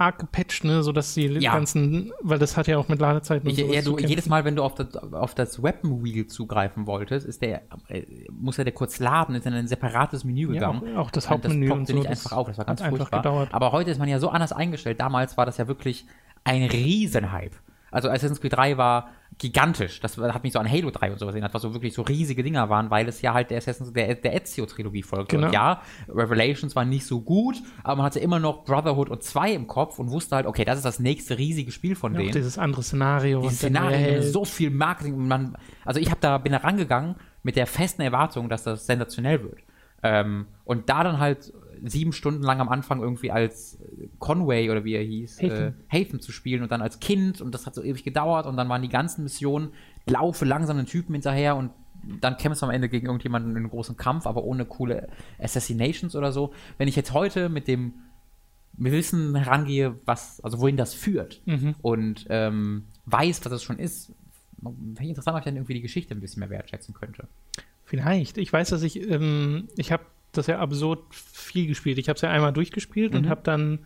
arg 0.00 0.18
gepatcht, 0.18 0.64
ne, 0.64 0.82
sodass 0.82 1.14
die 1.14 1.26
Ja. 1.26 1.52
ganzen, 1.52 2.12
weil 2.22 2.38
das 2.38 2.56
hat 2.56 2.66
ja 2.66 2.78
auch 2.78 2.88
mit 2.88 3.00
Ladezeiten 3.00 3.48
ich, 3.48 3.56
sowas 3.58 3.74
ja, 3.74 3.82
zu 3.82 3.96
du, 3.96 4.06
jedes 4.06 4.28
Mal, 4.28 4.44
wenn 4.44 4.56
du 4.56 4.62
auf 4.62 4.74
das, 4.74 4.96
auf 4.96 5.34
das 5.34 5.62
Weapon 5.62 6.02
Wheel 6.02 6.26
zugreifen 6.26 6.86
wolltest, 6.86 7.26
ist 7.26 7.42
der, 7.42 7.62
äh, 7.88 8.02
muss 8.32 8.58
er 8.58 8.64
der 8.64 8.72
kurz 8.74 8.98
laden, 8.98 9.34
ist 9.34 9.46
in 9.46 9.52
ein 9.52 9.68
separates 9.68 10.24
Menü 10.24 10.46
Ja, 10.48 10.52
gegangen. 10.54 10.96
auch- 10.96 11.06
auch 11.06 11.10
das 11.10 11.26
Und 11.26 11.30
Hauptmenü 11.32 11.68
Das 11.68 11.78
und 11.78 11.86
so, 11.88 11.94
nicht 11.94 12.06
einfach 12.08 12.32
auf, 12.32 12.46
das 12.48 12.58
war 12.58 12.64
ganz 12.64 12.82
hat 12.82 12.88
furchtbar. 12.90 13.20
gedauert. 13.22 13.48
Aber 13.52 13.72
heute 13.72 13.90
ist 13.90 13.98
man 13.98 14.08
ja 14.08 14.18
so 14.18 14.30
anders 14.30 14.52
eingestellt. 14.52 14.98
Damals 15.00 15.36
war 15.36 15.46
das 15.46 15.58
ja 15.58 15.68
wirklich 15.68 16.06
ein 16.44 16.62
Riesenhype. 16.64 17.56
Also 17.90 18.08
Assassin's 18.08 18.40
Creed 18.40 18.52
3 18.54 18.76
war 18.76 19.08
gigantisch. 19.38 20.00
Das 20.00 20.16
hat 20.18 20.42
mich 20.42 20.52
so 20.52 20.58
an 20.58 20.70
Halo 20.70 20.90
3 20.90 21.12
und 21.12 21.18
sowas 21.18 21.34
erinnert, 21.34 21.54
was 21.54 21.62
so 21.62 21.72
wirklich 21.72 21.94
so 21.94 22.02
riesige 22.02 22.42
Dinger 22.42 22.68
waren, 22.68 22.90
weil 22.90 23.08
es 23.08 23.22
ja 23.22 23.32
halt 23.34 23.50
der 23.50 23.58
Assassin's, 23.58 23.92
der, 23.92 24.14
der 24.14 24.34
Ezio-Trilogie 24.34 25.02
folgte. 25.02 25.36
Genau. 25.36 25.46
Und 25.48 25.52
ja, 25.54 25.80
Revelations 26.08 26.76
war 26.76 26.84
nicht 26.84 27.06
so 27.06 27.20
gut, 27.20 27.56
aber 27.82 27.96
man 27.96 28.06
hatte 28.06 28.20
immer 28.20 28.38
noch 28.38 28.64
Brotherhood 28.64 29.08
und 29.08 29.22
2 29.22 29.52
im 29.52 29.66
Kopf 29.66 29.98
und 29.98 30.10
wusste 30.10 30.36
halt, 30.36 30.46
okay, 30.46 30.64
das 30.64 30.76
ist 30.76 30.84
das 30.84 30.98
nächste 31.00 31.38
riesige 31.38 31.70
Spiel 31.72 31.94
von 31.94 32.12
Ja, 32.14 32.20
denen. 32.20 32.32
dieses 32.32 32.58
andere 32.58 32.82
Szenario 32.82 33.40
Dieses 33.42 33.58
Szenario, 33.58 34.22
so 34.22 34.44
viel 34.44 34.70
Marketing. 34.70 35.14
und 35.14 35.28
Man, 35.28 35.56
also 35.84 36.00
ich 36.00 36.10
hab 36.10 36.20
da, 36.20 36.38
bin 36.38 36.52
da 36.52 36.58
rangegangen 36.58 37.16
mit 37.42 37.56
der 37.56 37.66
festen 37.66 38.02
Erwartung, 38.02 38.48
dass 38.48 38.64
das 38.64 38.86
sensationell 38.86 39.42
wird. 39.42 39.58
Ähm, 40.02 40.46
und 40.64 40.88
da 40.88 41.02
dann 41.04 41.18
halt 41.18 41.52
sieben 41.84 42.12
Stunden 42.12 42.42
lang 42.42 42.60
am 42.60 42.68
Anfang 42.68 43.00
irgendwie 43.00 43.30
als 43.30 43.78
Conway 44.18 44.70
oder 44.70 44.84
wie 44.84 44.94
er 44.94 45.02
hieß, 45.02 45.40
Haven. 45.42 45.74
äh, 45.90 46.18
zu 46.20 46.32
spielen 46.32 46.62
und 46.62 46.70
dann 46.70 46.82
als 46.82 47.00
Kind 47.00 47.40
und 47.40 47.54
das 47.54 47.66
hat 47.66 47.74
so 47.74 47.82
ewig 47.82 48.04
gedauert 48.04 48.46
und 48.46 48.56
dann 48.56 48.68
waren 48.68 48.82
die 48.82 48.88
ganzen 48.88 49.22
Missionen, 49.22 49.70
laufe 50.06 50.44
langsam 50.44 50.76
den 50.76 50.86
Typen 50.86 51.14
hinterher 51.14 51.56
und 51.56 51.70
dann 52.20 52.36
kämpfst 52.36 52.62
du 52.62 52.66
am 52.66 52.72
Ende 52.72 52.88
gegen 52.88 53.06
irgendjemanden 53.06 53.50
in 53.50 53.56
einem 53.58 53.68
großen 53.70 53.96
Kampf, 53.96 54.26
aber 54.26 54.44
ohne 54.44 54.64
coole 54.64 55.08
Assassinations 55.38 56.16
oder 56.16 56.32
so. 56.32 56.52
Wenn 56.78 56.88
ich 56.88 56.96
jetzt 56.96 57.12
heute 57.12 57.48
mit 57.48 57.68
dem 57.68 57.92
Wissen 58.72 59.34
herangehe, 59.34 59.96
was, 60.06 60.40
also 60.42 60.60
wohin 60.60 60.76
das 60.76 60.94
führt 60.94 61.42
Mhm. 61.44 61.74
und 61.82 62.26
ähm, 62.30 62.84
weiß, 63.06 63.44
was 63.44 63.52
es 63.52 63.62
schon 63.62 63.78
ist, 63.78 64.12
wäre 64.62 65.08
interessant, 65.08 65.34
ob 65.34 65.40
ich 65.40 65.44
dann 65.44 65.56
irgendwie 65.56 65.74
die 65.74 65.82
Geschichte 65.82 66.14
ein 66.14 66.20
bisschen 66.20 66.40
mehr 66.40 66.50
wertschätzen 66.50 66.94
könnte. 66.94 67.28
Vielleicht. 67.84 68.38
Ich 68.38 68.52
weiß, 68.52 68.70
dass 68.70 68.82
ich, 68.82 69.10
ähm, 69.10 69.68
ich 69.76 69.90
habe 69.92 70.04
das 70.32 70.46
ja 70.46 70.58
absurd 70.58 71.00
viel 71.14 71.66
gespielt. 71.66 71.98
Ich 71.98 72.08
habe 72.08 72.16
es 72.16 72.22
ja 72.22 72.30
einmal 72.30 72.52
durchgespielt 72.52 73.14
und 73.14 73.26
Mhm. 73.26 73.28
habe 73.30 73.40
dann 73.44 73.80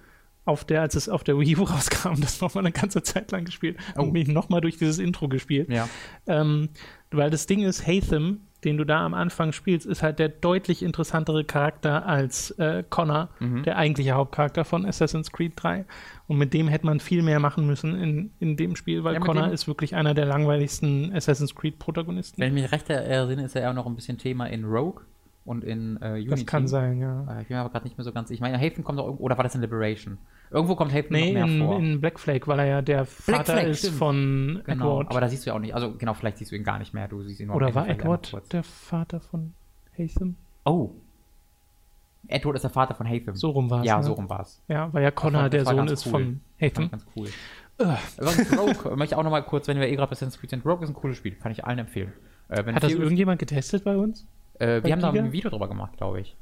auf 0.46 0.64
der, 0.64 0.82
als 0.82 0.94
es 0.94 1.08
auf 1.08 1.24
der 1.24 1.38
Wii 1.38 1.56
U 1.56 1.62
rauskam, 1.64 2.20
das 2.20 2.40
nochmal 2.40 2.64
eine 2.64 2.72
ganze 2.72 3.02
Zeit 3.02 3.30
lang 3.32 3.44
gespielt 3.44 3.78
Oh. 3.96 4.02
und 4.02 4.12
mich 4.12 4.28
nochmal 4.28 4.60
durch 4.60 4.76
dieses 4.76 4.98
Intro 4.98 5.28
gespielt. 5.28 5.70
Ja. 5.70 5.88
Ähm, 6.26 6.68
weil 7.10 7.30
das 7.30 7.46
Ding 7.46 7.62
ist, 7.62 7.86
Hatham, 7.86 8.40
den 8.62 8.76
du 8.78 8.84
da 8.84 9.04
am 9.04 9.12
Anfang 9.14 9.52
spielst, 9.52 9.86
ist 9.86 10.02
halt 10.02 10.18
der 10.18 10.28
deutlich 10.30 10.82
interessantere 10.82 11.44
Charakter 11.44 12.06
als 12.06 12.50
äh, 12.52 12.82
Connor, 12.88 13.28
Mhm. 13.40 13.62
der 13.62 13.76
eigentliche 13.78 14.12
Hauptcharakter 14.12 14.64
von 14.64 14.84
Assassin's 14.86 15.30
Creed 15.32 15.52
3. 15.56 15.84
Und 16.28 16.38
mit 16.38 16.52
dem 16.54 16.68
hätte 16.68 16.86
man 16.86 17.00
viel 17.00 17.22
mehr 17.22 17.40
machen 17.40 17.66
müssen 17.66 17.94
in, 17.94 18.30
in 18.40 18.56
dem 18.56 18.74
Spiel, 18.76 19.02
weil 19.04 19.14
Ja, 19.14 19.20
Connor 19.20 19.50
ist 19.50 19.66
wirklich 19.66 19.94
einer 19.94 20.12
der 20.14 20.24
langweiligsten 20.26 21.10
Assassin's 21.14 21.54
Creed-Protagonisten. 21.54 22.40
Wenn 22.40 22.54
ich 22.56 22.62
mich 22.62 22.72
recht 22.72 22.88
erinnere, 22.90 23.46
ist 23.46 23.54
er 23.56 23.62
ja 23.62 23.70
auch 23.70 23.74
noch 23.74 23.86
ein 23.86 23.96
bisschen 23.96 24.18
Thema 24.18 24.46
in 24.46 24.64
Rogue 24.64 25.02
und 25.44 25.62
in 25.64 25.98
äh, 26.00 26.12
Unity. 26.12 26.30
Das 26.30 26.46
kann 26.46 26.66
sein, 26.66 27.00
ja. 27.00 27.22
Äh, 27.28 27.42
Ich 27.42 27.48
bin 27.48 27.56
mir 27.56 27.60
aber 27.60 27.70
gerade 27.70 27.84
nicht 27.84 27.98
mehr 27.98 28.04
so 28.04 28.12
ganz. 28.12 28.30
Ich 28.30 28.40
meine, 28.40 28.58
Haven 28.58 28.82
kommt 28.82 28.98
doch 28.98 29.04
irgendwo, 29.04 29.24
oder 29.24 29.36
war 29.36 29.44
das 29.44 29.54
in 29.54 29.60
Liberation? 29.60 30.18
Irgendwo 30.50 30.74
kommt 30.74 30.92
Haven 30.92 31.08
Nee, 31.10 31.32
noch 31.32 31.32
mehr 31.32 31.44
in, 31.44 31.66
vor. 31.66 31.78
in 31.78 32.00
Black 32.00 32.18
Flag, 32.18 32.40
weil 32.46 32.58
er 32.60 32.66
ja 32.66 32.82
der 32.82 33.04
Vater 33.04 33.52
Flag, 33.52 33.66
ist 33.66 33.80
stimmt. 33.80 33.94
von 33.96 34.62
genau, 34.64 35.00
Edward. 35.00 35.10
aber 35.10 35.20
da 35.20 35.28
siehst 35.28 35.44
du 35.44 35.50
ja 35.50 35.56
auch 35.56 35.60
nicht. 35.60 35.74
Also 35.74 35.94
genau, 35.96 36.14
vielleicht 36.14 36.38
siehst 36.38 36.52
du 36.52 36.56
ihn 36.56 36.64
gar 36.64 36.78
nicht 36.78 36.94
mehr. 36.94 37.08
Du 37.08 37.22
siehst 37.22 37.40
ihn 37.40 37.48
nur 37.48 37.56
Oder 37.56 37.74
war 37.74 37.88
Edward 37.88 38.32
der 38.52 38.62
Vater 38.62 39.20
von 39.20 39.52
Hatham? 39.98 40.36
Oh. 40.64 40.90
Edward 42.28 42.56
ist 42.56 42.62
der 42.62 42.70
Vater 42.70 42.94
von 42.94 43.06
Haven. 43.06 43.34
So 43.34 43.50
rum 43.50 43.68
war 43.68 43.80
es. 43.80 43.86
Ja, 43.86 43.98
ne? 43.98 44.04
so 44.04 44.14
rum 44.14 44.30
war 44.30 44.40
es. 44.40 44.62
Ja, 44.68 44.90
weil 44.94 45.02
ja 45.02 45.10
Connor 45.10 45.50
der 45.50 45.66
Sohn 45.66 45.88
ist 45.88 46.06
cool. 46.06 46.12
von 46.12 46.40
Hatham. 46.60 46.90
Ganz 46.90 47.06
cool. 47.16 47.28
Übrigens, 47.76 48.56
Rogue 48.58 48.96
möchte 48.96 49.14
ich 49.14 49.18
auch 49.18 49.24
noch 49.24 49.30
mal 49.30 49.42
kurz, 49.42 49.68
wenn 49.68 49.78
wir 49.78 49.88
eh 49.88 49.96
gerade 49.96 50.06
bei 50.08 50.12
Assassin's 50.12 50.38
Creed 50.38 50.50
sind. 50.50 50.64
Rogue 50.64 50.84
ist 50.84 50.90
ein 50.90 50.94
cooles 50.94 51.16
Spiel. 51.18 51.32
Kann 51.34 51.52
ich 51.52 51.64
allen 51.64 51.80
empfehlen. 51.80 52.12
Äh, 52.48 52.64
Hat 52.72 52.82
das 52.82 52.92
irgendjemand 52.92 53.40
getestet 53.40 53.84
bei 53.84 53.96
uns? 53.96 54.26
Äh, 54.58 54.82
wir 54.84 54.92
haben 54.92 55.00
da 55.00 55.10
ein 55.10 55.32
Video 55.32 55.50
drüber 55.50 55.68
gemacht, 55.68 55.96
glaube 55.96 56.20
ich. 56.20 56.36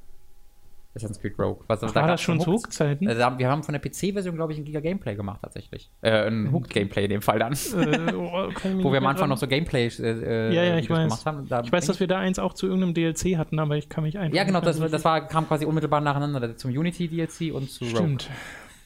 Assassin's 0.95 1.19
Creed 1.23 1.39
Rogue. 1.39 1.65
Was, 1.69 1.81
War 1.81 1.91
gab's 1.91 2.07
das 2.07 2.21
schon 2.21 2.39
zu 2.39 2.53
Hook-Zeiten? 2.53 3.09
Äh, 3.09 3.15
da- 3.15 3.39
wir 3.39 3.49
haben 3.49 3.63
von 3.63 3.73
der 3.73 3.81
PC-Version, 3.81 4.35
glaube 4.35 4.53
ich, 4.53 4.59
ein 4.59 4.65
Giga-Gameplay 4.67 5.15
gemacht, 5.15 5.39
tatsächlich. 5.41 5.91
Äh, 6.03 6.27
ein 6.27 6.53
Hooked-Gameplay 6.53 7.05
in 7.05 7.11
dem 7.11 7.23
Fall 7.23 7.39
dann. 7.39 7.55
äh, 7.55 8.13
oh, 8.13 8.51
Wo 8.83 8.93
wir 8.93 8.99
am 8.99 9.07
Anfang 9.07 9.21
dran- 9.23 9.31
noch 9.31 9.39
so 9.39 9.47
Gameplay 9.49 9.87
äh, 9.87 10.55
Ja, 10.55 10.63
ja, 10.65 10.77
ich 10.77 10.91
weiß. 10.91 11.05
gemacht 11.05 11.25
haben. 11.25 11.49
Da 11.49 11.63
Ich 11.63 11.73
weiß, 11.73 11.87
dass 11.87 11.99
wir 11.99 12.09
da 12.09 12.19
eins 12.19 12.39
auch 12.39 12.53
zu 12.53 12.67
irgendeinem 12.67 12.93
DLC 12.93 13.39
hatten, 13.39 13.59
aber 13.59 13.79
ich 13.79 13.89
kann 13.89 14.05
mich 14.05 14.19
einfach. 14.19 14.37
ja, 14.37 14.45
genau, 14.45 14.61
das, 14.61 14.79
das 14.79 15.03
war, 15.03 15.27
kam 15.29 15.49
quasi 15.49 15.65
unmittelbar 15.65 16.03
nacheinander 16.03 16.59
zum 16.59 16.71
Unity-DLC 16.71 17.55
und 17.55 17.71
zu 17.71 17.85
Rogue. 17.85 17.97
Stimmt. 17.97 18.31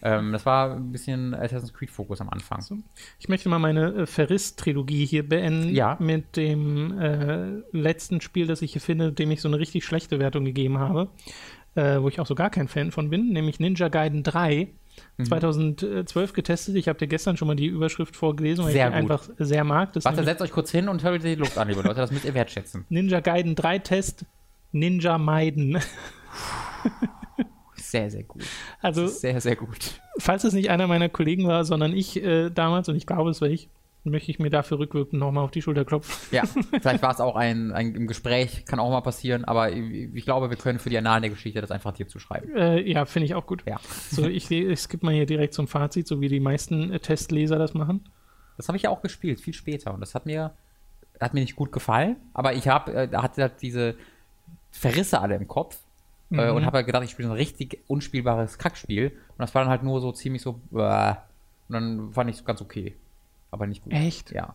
Ähm, 0.02 0.32
das 0.32 0.44
war 0.46 0.74
ein 0.74 0.92
bisschen 0.92 1.34
Assassin's 1.34 1.72
Creed-Fokus 1.72 2.20
am 2.20 2.28
Anfang. 2.30 2.64
Ich 3.18 3.28
möchte 3.28 3.48
mal 3.48 3.58
meine 3.58 3.92
äh, 3.94 4.06
Ferris-Trilogie 4.06 5.06
hier 5.06 5.28
beenden 5.28 5.74
Ja. 5.74 5.96
mit 6.00 6.36
dem 6.36 6.98
äh, 6.98 7.62
letzten 7.72 8.20
Spiel, 8.20 8.46
das 8.46 8.62
ich 8.62 8.72
hier 8.72 8.80
finde, 8.82 9.12
dem 9.12 9.30
ich 9.30 9.40
so 9.40 9.48
eine 9.48 9.58
richtig 9.58 9.84
schlechte 9.84 10.18
Wertung 10.18 10.44
gegeben 10.44 10.78
habe, 10.78 11.08
äh, 11.74 12.00
wo 12.00 12.08
ich 12.08 12.20
auch 12.20 12.26
so 12.26 12.34
gar 12.34 12.50
kein 12.50 12.68
Fan 12.68 12.90
von 12.92 13.10
bin, 13.10 13.32
nämlich 13.32 13.58
Ninja 13.60 13.88
Gaiden 13.88 14.22
3. 14.22 14.68
Mhm. 15.18 15.24
2012 15.26 16.32
getestet. 16.32 16.74
Ich 16.76 16.88
habe 16.88 16.98
dir 16.98 17.06
gestern 17.06 17.36
schon 17.36 17.48
mal 17.48 17.54
die 17.54 17.66
Überschrift 17.66 18.16
vorgelesen, 18.16 18.64
weil 18.64 18.72
Sehr 18.72 18.88
ich 18.88 18.94
einfach 18.94 19.28
sehr 19.36 19.62
mag. 19.62 19.92
Das 19.92 20.06
Warte, 20.06 20.24
setzt 20.24 20.40
euch 20.40 20.52
kurz 20.52 20.70
hin 20.70 20.88
und 20.88 21.02
hört 21.04 21.22
die 21.22 21.34
Luft 21.34 21.58
an, 21.58 21.68
liebe 21.68 21.82
Leute. 21.82 21.96
Das 21.96 22.10
müsst 22.10 22.24
ihr 22.24 22.32
wertschätzen. 22.32 22.86
Ninja 22.88 23.20
Gaiden 23.20 23.54
3 23.56 23.78
Test 23.80 24.24
Ninja 24.72 25.18
meiden. 25.18 25.78
Sehr, 27.96 28.10
sehr 28.10 28.22
gut. 28.24 28.44
Also, 28.80 29.06
Sehr, 29.06 29.40
sehr 29.40 29.56
gut. 29.56 30.00
falls 30.18 30.44
es 30.44 30.52
nicht 30.52 30.70
einer 30.70 30.86
meiner 30.86 31.08
Kollegen 31.08 31.46
war, 31.46 31.64
sondern 31.64 31.92
ich 31.94 32.22
äh, 32.22 32.50
damals, 32.50 32.88
und 32.88 32.96
ich 32.96 33.06
glaube, 33.06 33.30
es 33.30 33.40
war 33.40 33.48
ich, 33.48 33.70
möchte 34.04 34.30
ich 34.30 34.38
mir 34.38 34.50
dafür 34.50 34.78
rückwirkend 34.78 35.18
nochmal 35.20 35.44
auf 35.44 35.50
die 35.50 35.62
Schulter 35.62 35.84
klopfen. 35.84 36.14
Ja, 36.30 36.44
vielleicht 36.80 37.02
war 37.02 37.10
es 37.10 37.20
auch 37.20 37.36
ein, 37.36 37.72
ein 37.72 37.94
im 37.94 38.06
Gespräch, 38.06 38.64
kann 38.64 38.78
auch 38.78 38.90
mal 38.90 39.00
passieren, 39.00 39.44
aber 39.44 39.72
ich, 39.72 40.14
ich 40.14 40.24
glaube, 40.24 40.48
wir 40.50 40.56
können 40.56 40.78
für 40.78 40.90
die 40.90 40.98
Annalen 40.98 41.22
der 41.22 41.30
Geschichte 41.30 41.60
das 41.60 41.70
einfach 41.70 41.92
dir 41.92 42.06
zuschreiben. 42.06 42.54
Äh, 42.54 42.80
ja, 42.88 43.04
finde 43.04 43.26
ich 43.26 43.34
auch 43.34 43.46
gut. 43.46 43.64
Ja. 43.66 43.80
So, 44.10 44.26
ich, 44.26 44.50
ich 44.50 44.78
skippe 44.80 45.06
mal 45.06 45.14
hier 45.14 45.26
direkt 45.26 45.54
zum 45.54 45.66
Fazit, 45.66 46.06
so 46.06 46.20
wie 46.20 46.28
die 46.28 46.40
meisten 46.40 46.92
äh, 46.92 47.00
Testleser 47.00 47.58
das 47.58 47.74
machen. 47.74 48.04
Das 48.56 48.68
habe 48.68 48.76
ich 48.76 48.84
ja 48.84 48.90
auch 48.90 49.02
gespielt, 49.02 49.40
viel 49.40 49.54
später. 49.54 49.92
Und 49.92 50.00
das 50.00 50.14
hat 50.14 50.24
mir, 50.26 50.52
hat 51.20 51.34
mir 51.34 51.40
nicht 51.40 51.56
gut 51.56 51.72
gefallen, 51.72 52.16
aber 52.32 52.54
ich 52.54 52.68
habe, 52.68 52.92
äh, 52.92 53.08
da 53.08 53.22
hatte 53.22 53.42
halt 53.42 53.62
diese 53.62 53.96
Verrisse 54.70 55.20
alle 55.20 55.34
im 55.36 55.48
Kopf 55.48 55.78
äh, 56.30 56.50
Mhm. 56.50 56.56
und 56.56 56.66
habe 56.66 56.78
halt 56.78 56.86
gedacht, 56.86 57.04
ich 57.04 57.10
spiele 57.10 57.28
so 57.28 57.34
ein 57.34 57.38
richtig 57.38 57.80
unspielbares 57.86 58.58
Kackspiel. 58.58 59.10
Und 59.10 59.38
das 59.38 59.54
war 59.54 59.62
dann 59.62 59.70
halt 59.70 59.82
nur 59.82 60.00
so 60.00 60.12
ziemlich 60.12 60.42
so, 60.42 60.60
äh, 60.74 61.14
und 61.68 61.72
dann 61.72 62.12
fand 62.12 62.30
ich 62.30 62.36
es 62.36 62.44
ganz 62.44 62.60
okay. 62.60 62.94
Aber 63.50 63.66
nicht 63.66 63.82
gut. 63.84 63.92
Echt? 63.92 64.32
Ja. 64.32 64.54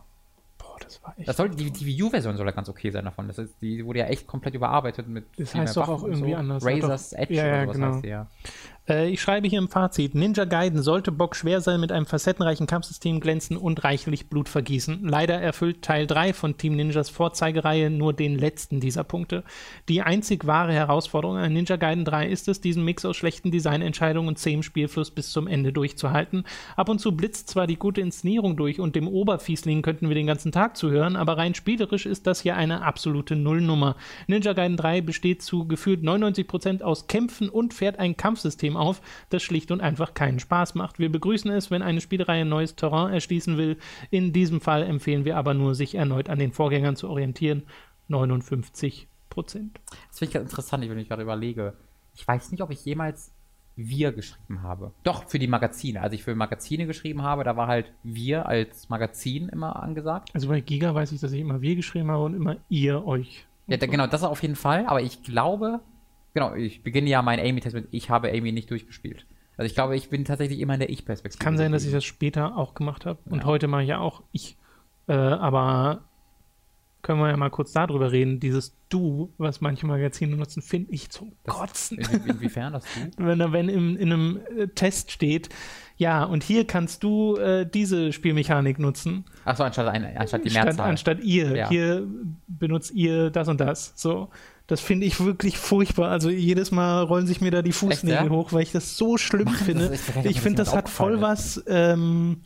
Boah, 0.58 0.76
das 0.80 1.02
war 1.02 1.14
echt. 1.18 1.26
Das 1.28 1.36
soll, 1.36 1.50
die, 1.50 1.70
die 1.70 1.86
Wii 1.86 2.02
U-Version 2.04 2.36
soll 2.36 2.46
ja 2.46 2.52
ganz 2.52 2.68
okay 2.68 2.90
sein 2.90 3.04
davon. 3.04 3.26
Das 3.26 3.38
ist, 3.38 3.54
die 3.60 3.84
wurde 3.84 4.00
ja 4.00 4.06
echt 4.06 4.26
komplett 4.26 4.54
überarbeitet 4.54 5.08
mit. 5.08 5.24
Das 5.36 5.54
heißt 5.54 5.76
doch 5.76 5.88
auch 5.88 6.04
irgendwie 6.04 6.32
so. 6.32 6.36
anders. 6.36 6.64
Razor's 6.64 7.12
Edge 7.14 7.34
Ja, 7.34 7.46
ja, 7.46 7.52
oder 7.62 7.68
was 7.68 7.76
genau. 7.76 7.92
heißt 7.94 8.04
die, 8.04 8.08
ja. 8.08 8.26
Äh, 8.88 9.10
ich 9.10 9.20
schreibe 9.20 9.48
hier 9.48 9.58
im 9.58 9.68
Fazit: 9.68 10.14
Ninja 10.14 10.44
Gaiden 10.44 10.82
sollte 10.82 11.12
Bock 11.12 11.36
schwer 11.36 11.60
sein 11.60 11.80
mit 11.80 11.92
einem 11.92 12.06
facettenreichen 12.06 12.66
Kampfsystem 12.66 13.20
glänzen 13.20 13.56
und 13.56 13.84
reichlich 13.84 14.28
Blut 14.28 14.48
vergießen. 14.48 15.00
Leider 15.04 15.40
erfüllt 15.40 15.82
Teil 15.82 16.06
3 16.06 16.32
von 16.32 16.56
Team 16.56 16.76
Ninjas 16.76 17.08
Vorzeigereihe 17.08 17.90
nur 17.90 18.12
den 18.12 18.36
letzten 18.36 18.80
dieser 18.80 19.04
Punkte. 19.04 19.44
Die 19.88 20.02
einzig 20.02 20.46
wahre 20.46 20.72
Herausforderung 20.72 21.36
an 21.36 21.52
Ninja 21.52 21.76
Gaiden 21.76 22.04
3 22.04 22.28
ist 22.28 22.48
es, 22.48 22.60
diesen 22.60 22.84
Mix 22.84 23.04
aus 23.04 23.16
schlechten 23.16 23.50
Designentscheidungen 23.50 24.28
und 24.28 24.38
zähem 24.38 24.62
Spielfluss 24.62 25.10
bis 25.10 25.30
zum 25.30 25.46
Ende 25.46 25.72
durchzuhalten. 25.72 26.44
Ab 26.76 26.88
und 26.88 27.00
zu 27.00 27.12
blitzt 27.12 27.48
zwar 27.48 27.66
die 27.66 27.76
gute 27.76 28.00
Inszenierung 28.00 28.56
durch 28.56 28.80
und 28.80 28.96
dem 28.96 29.06
Oberfiesling 29.06 29.82
könnten 29.82 30.08
wir 30.08 30.14
den 30.14 30.26
ganzen 30.26 30.52
Tag 30.52 30.76
zuhören, 30.76 31.16
aber 31.16 31.38
rein 31.38 31.54
spielerisch 31.54 32.06
ist 32.06 32.26
das 32.26 32.40
hier 32.40 32.56
eine 32.56 32.82
absolute 32.82 33.36
Nullnummer. 33.36 33.96
Ninja 34.26 34.52
Gaiden 34.52 34.76
3 34.76 35.00
besteht 35.02 35.42
zu 35.42 35.66
gefühlt 35.68 36.02
99% 36.02 36.82
aus 36.82 37.06
Kämpfen 37.06 37.48
und 37.48 37.74
fährt 37.74 37.98
ein 37.98 38.16
Kampfsystem 38.16 38.71
auf, 38.76 39.00
das 39.30 39.42
schlicht 39.42 39.70
und 39.70 39.80
einfach 39.80 40.14
keinen 40.14 40.40
Spaß 40.40 40.74
macht. 40.74 40.98
Wir 40.98 41.10
begrüßen 41.10 41.50
es, 41.50 41.70
wenn 41.70 41.82
eine 41.82 42.00
Spielreihe 42.00 42.44
neues 42.44 42.76
Terrain 42.76 43.12
erschließen 43.12 43.56
will. 43.56 43.78
In 44.10 44.32
diesem 44.32 44.60
Fall 44.60 44.82
empfehlen 44.82 45.24
wir 45.24 45.36
aber 45.36 45.54
nur, 45.54 45.74
sich 45.74 45.94
erneut 45.94 46.28
an 46.28 46.38
den 46.38 46.52
Vorgängern 46.52 46.96
zu 46.96 47.08
orientieren. 47.08 47.64
59%. 48.10 49.06
Das 49.34 49.48
finde 49.48 49.70
ich 50.20 50.30
ganz 50.32 50.50
interessant, 50.50 50.88
wenn 50.88 50.98
ich 50.98 51.08
gerade 51.08 51.22
überlege. 51.22 51.74
Ich 52.14 52.26
weiß 52.26 52.50
nicht, 52.50 52.62
ob 52.62 52.70
ich 52.70 52.84
jemals 52.84 53.32
wir 53.76 54.12
geschrieben 54.12 54.62
habe. 54.62 54.92
Doch, 55.02 55.28
für 55.28 55.38
die 55.38 55.46
Magazine. 55.46 56.02
Als 56.02 56.12
ich 56.12 56.22
für 56.22 56.34
Magazine 56.34 56.86
geschrieben 56.86 57.22
habe, 57.22 57.44
da 57.44 57.56
war 57.56 57.68
halt 57.68 57.92
wir 58.02 58.46
als 58.46 58.88
Magazin 58.88 59.48
immer 59.48 59.82
angesagt. 59.82 60.30
Also 60.34 60.48
bei 60.48 60.60
Giga 60.60 60.94
weiß 60.94 61.12
ich, 61.12 61.20
dass 61.20 61.32
ich 61.32 61.40
immer 61.40 61.62
wir 61.62 61.76
geschrieben 61.76 62.10
habe 62.10 62.24
und 62.24 62.34
immer 62.34 62.56
ihr 62.68 63.06
euch. 63.06 63.46
Ja, 63.66 63.76
da, 63.76 63.86
genau, 63.86 64.06
das 64.06 64.22
auf 64.22 64.42
jeden 64.42 64.56
Fall. 64.56 64.86
Aber 64.86 65.00
ich 65.00 65.22
glaube, 65.22 65.80
genau, 66.34 66.54
ich 66.54 66.82
beginne 66.82 67.08
ja 67.10 67.22
meinen 67.22 67.46
Amy-Test 67.46 67.74
mit, 67.74 67.88
ich 67.90 68.10
habe 68.10 68.30
Amy 68.30 68.52
nicht 68.52 68.70
durchgespielt. 68.70 69.26
Also 69.56 69.66
ich 69.66 69.74
glaube, 69.74 69.96
ich 69.96 70.08
bin 70.08 70.24
tatsächlich 70.24 70.60
immer 70.60 70.74
in 70.74 70.80
der 70.80 70.90
Ich-Perspektive. 70.90 71.42
Kann 71.44 71.58
sein, 71.58 71.72
dass 71.72 71.84
ich 71.84 71.92
das 71.92 72.04
später 72.04 72.56
auch 72.56 72.74
gemacht 72.74 73.04
habe. 73.06 73.18
Und 73.26 73.40
Ja. 73.40 73.44
heute 73.44 73.68
mache 73.68 73.82
ich 73.82 73.88
ja 73.90 73.98
auch 73.98 74.22
ich. 74.32 74.56
Äh, 75.08 75.12
aber 75.12 76.04
können 77.02 77.18
wir 77.20 77.28
ja 77.30 77.36
mal 77.36 77.50
kurz 77.50 77.72
darüber 77.72 78.12
reden. 78.12 78.38
Dieses 78.40 78.74
Du, 78.88 79.32
was 79.38 79.60
manche 79.60 79.86
Magazine 79.86 80.36
nutzen, 80.36 80.62
finde 80.62 80.92
ich 80.92 81.10
zum 81.10 81.32
Das- 81.44 81.54
Kotzen. 81.56 81.98
In, 81.98 82.26
inwiefern 82.26 82.72
das 82.74 82.84
du? 82.84 83.10
Wenn, 83.26 83.52
wenn 83.52 83.68
im, 83.68 83.96
in 83.96 84.12
einem 84.12 84.40
äh, 84.56 84.68
Test 84.68 85.10
steht, 85.10 85.48
ja, 85.96 86.24
und 86.24 86.42
hier 86.44 86.66
kannst 86.66 87.02
du 87.02 87.36
äh, 87.36 87.66
diese 87.68 88.12
Spielmechanik 88.12 88.78
nutzen. 88.78 89.24
Achso, 89.44 89.64
anstatt, 89.64 89.88
ein, 89.88 90.16
anstatt 90.16 90.44
die 90.44 90.50
Statt, 90.50 90.64
Mehrzahl. 90.64 90.90
anstatt 90.90 91.20
ihr. 91.20 91.56
Ja. 91.56 91.68
Hier 91.68 92.06
benutzt 92.48 92.92
ihr 92.92 93.30
das 93.30 93.48
und 93.48 93.60
das. 93.60 93.92
So. 93.96 94.28
Das 94.72 94.80
finde 94.80 95.06
ich 95.06 95.22
wirklich 95.22 95.58
furchtbar. 95.58 96.10
Also 96.10 96.30
jedes 96.30 96.70
Mal 96.70 97.02
rollen 97.02 97.26
sich 97.26 97.40
mir 97.42 97.50
da 97.50 97.60
die 97.60 97.72
Fußnägel 97.72 98.24
ja? 98.24 98.30
hoch, 98.30 98.52
weil 98.54 98.62
ich 98.62 98.72
das 98.72 98.96
so 98.96 99.18
schlimm 99.18 99.48
finde. 99.48 99.84
ist- 99.86 100.04
ich 100.24 100.40
finde, 100.40 100.56
das 100.58 100.68
das 100.68 100.76
hat 100.76 100.88
voll 100.88 101.20
was, 101.20 101.62
ähm, 101.66 102.40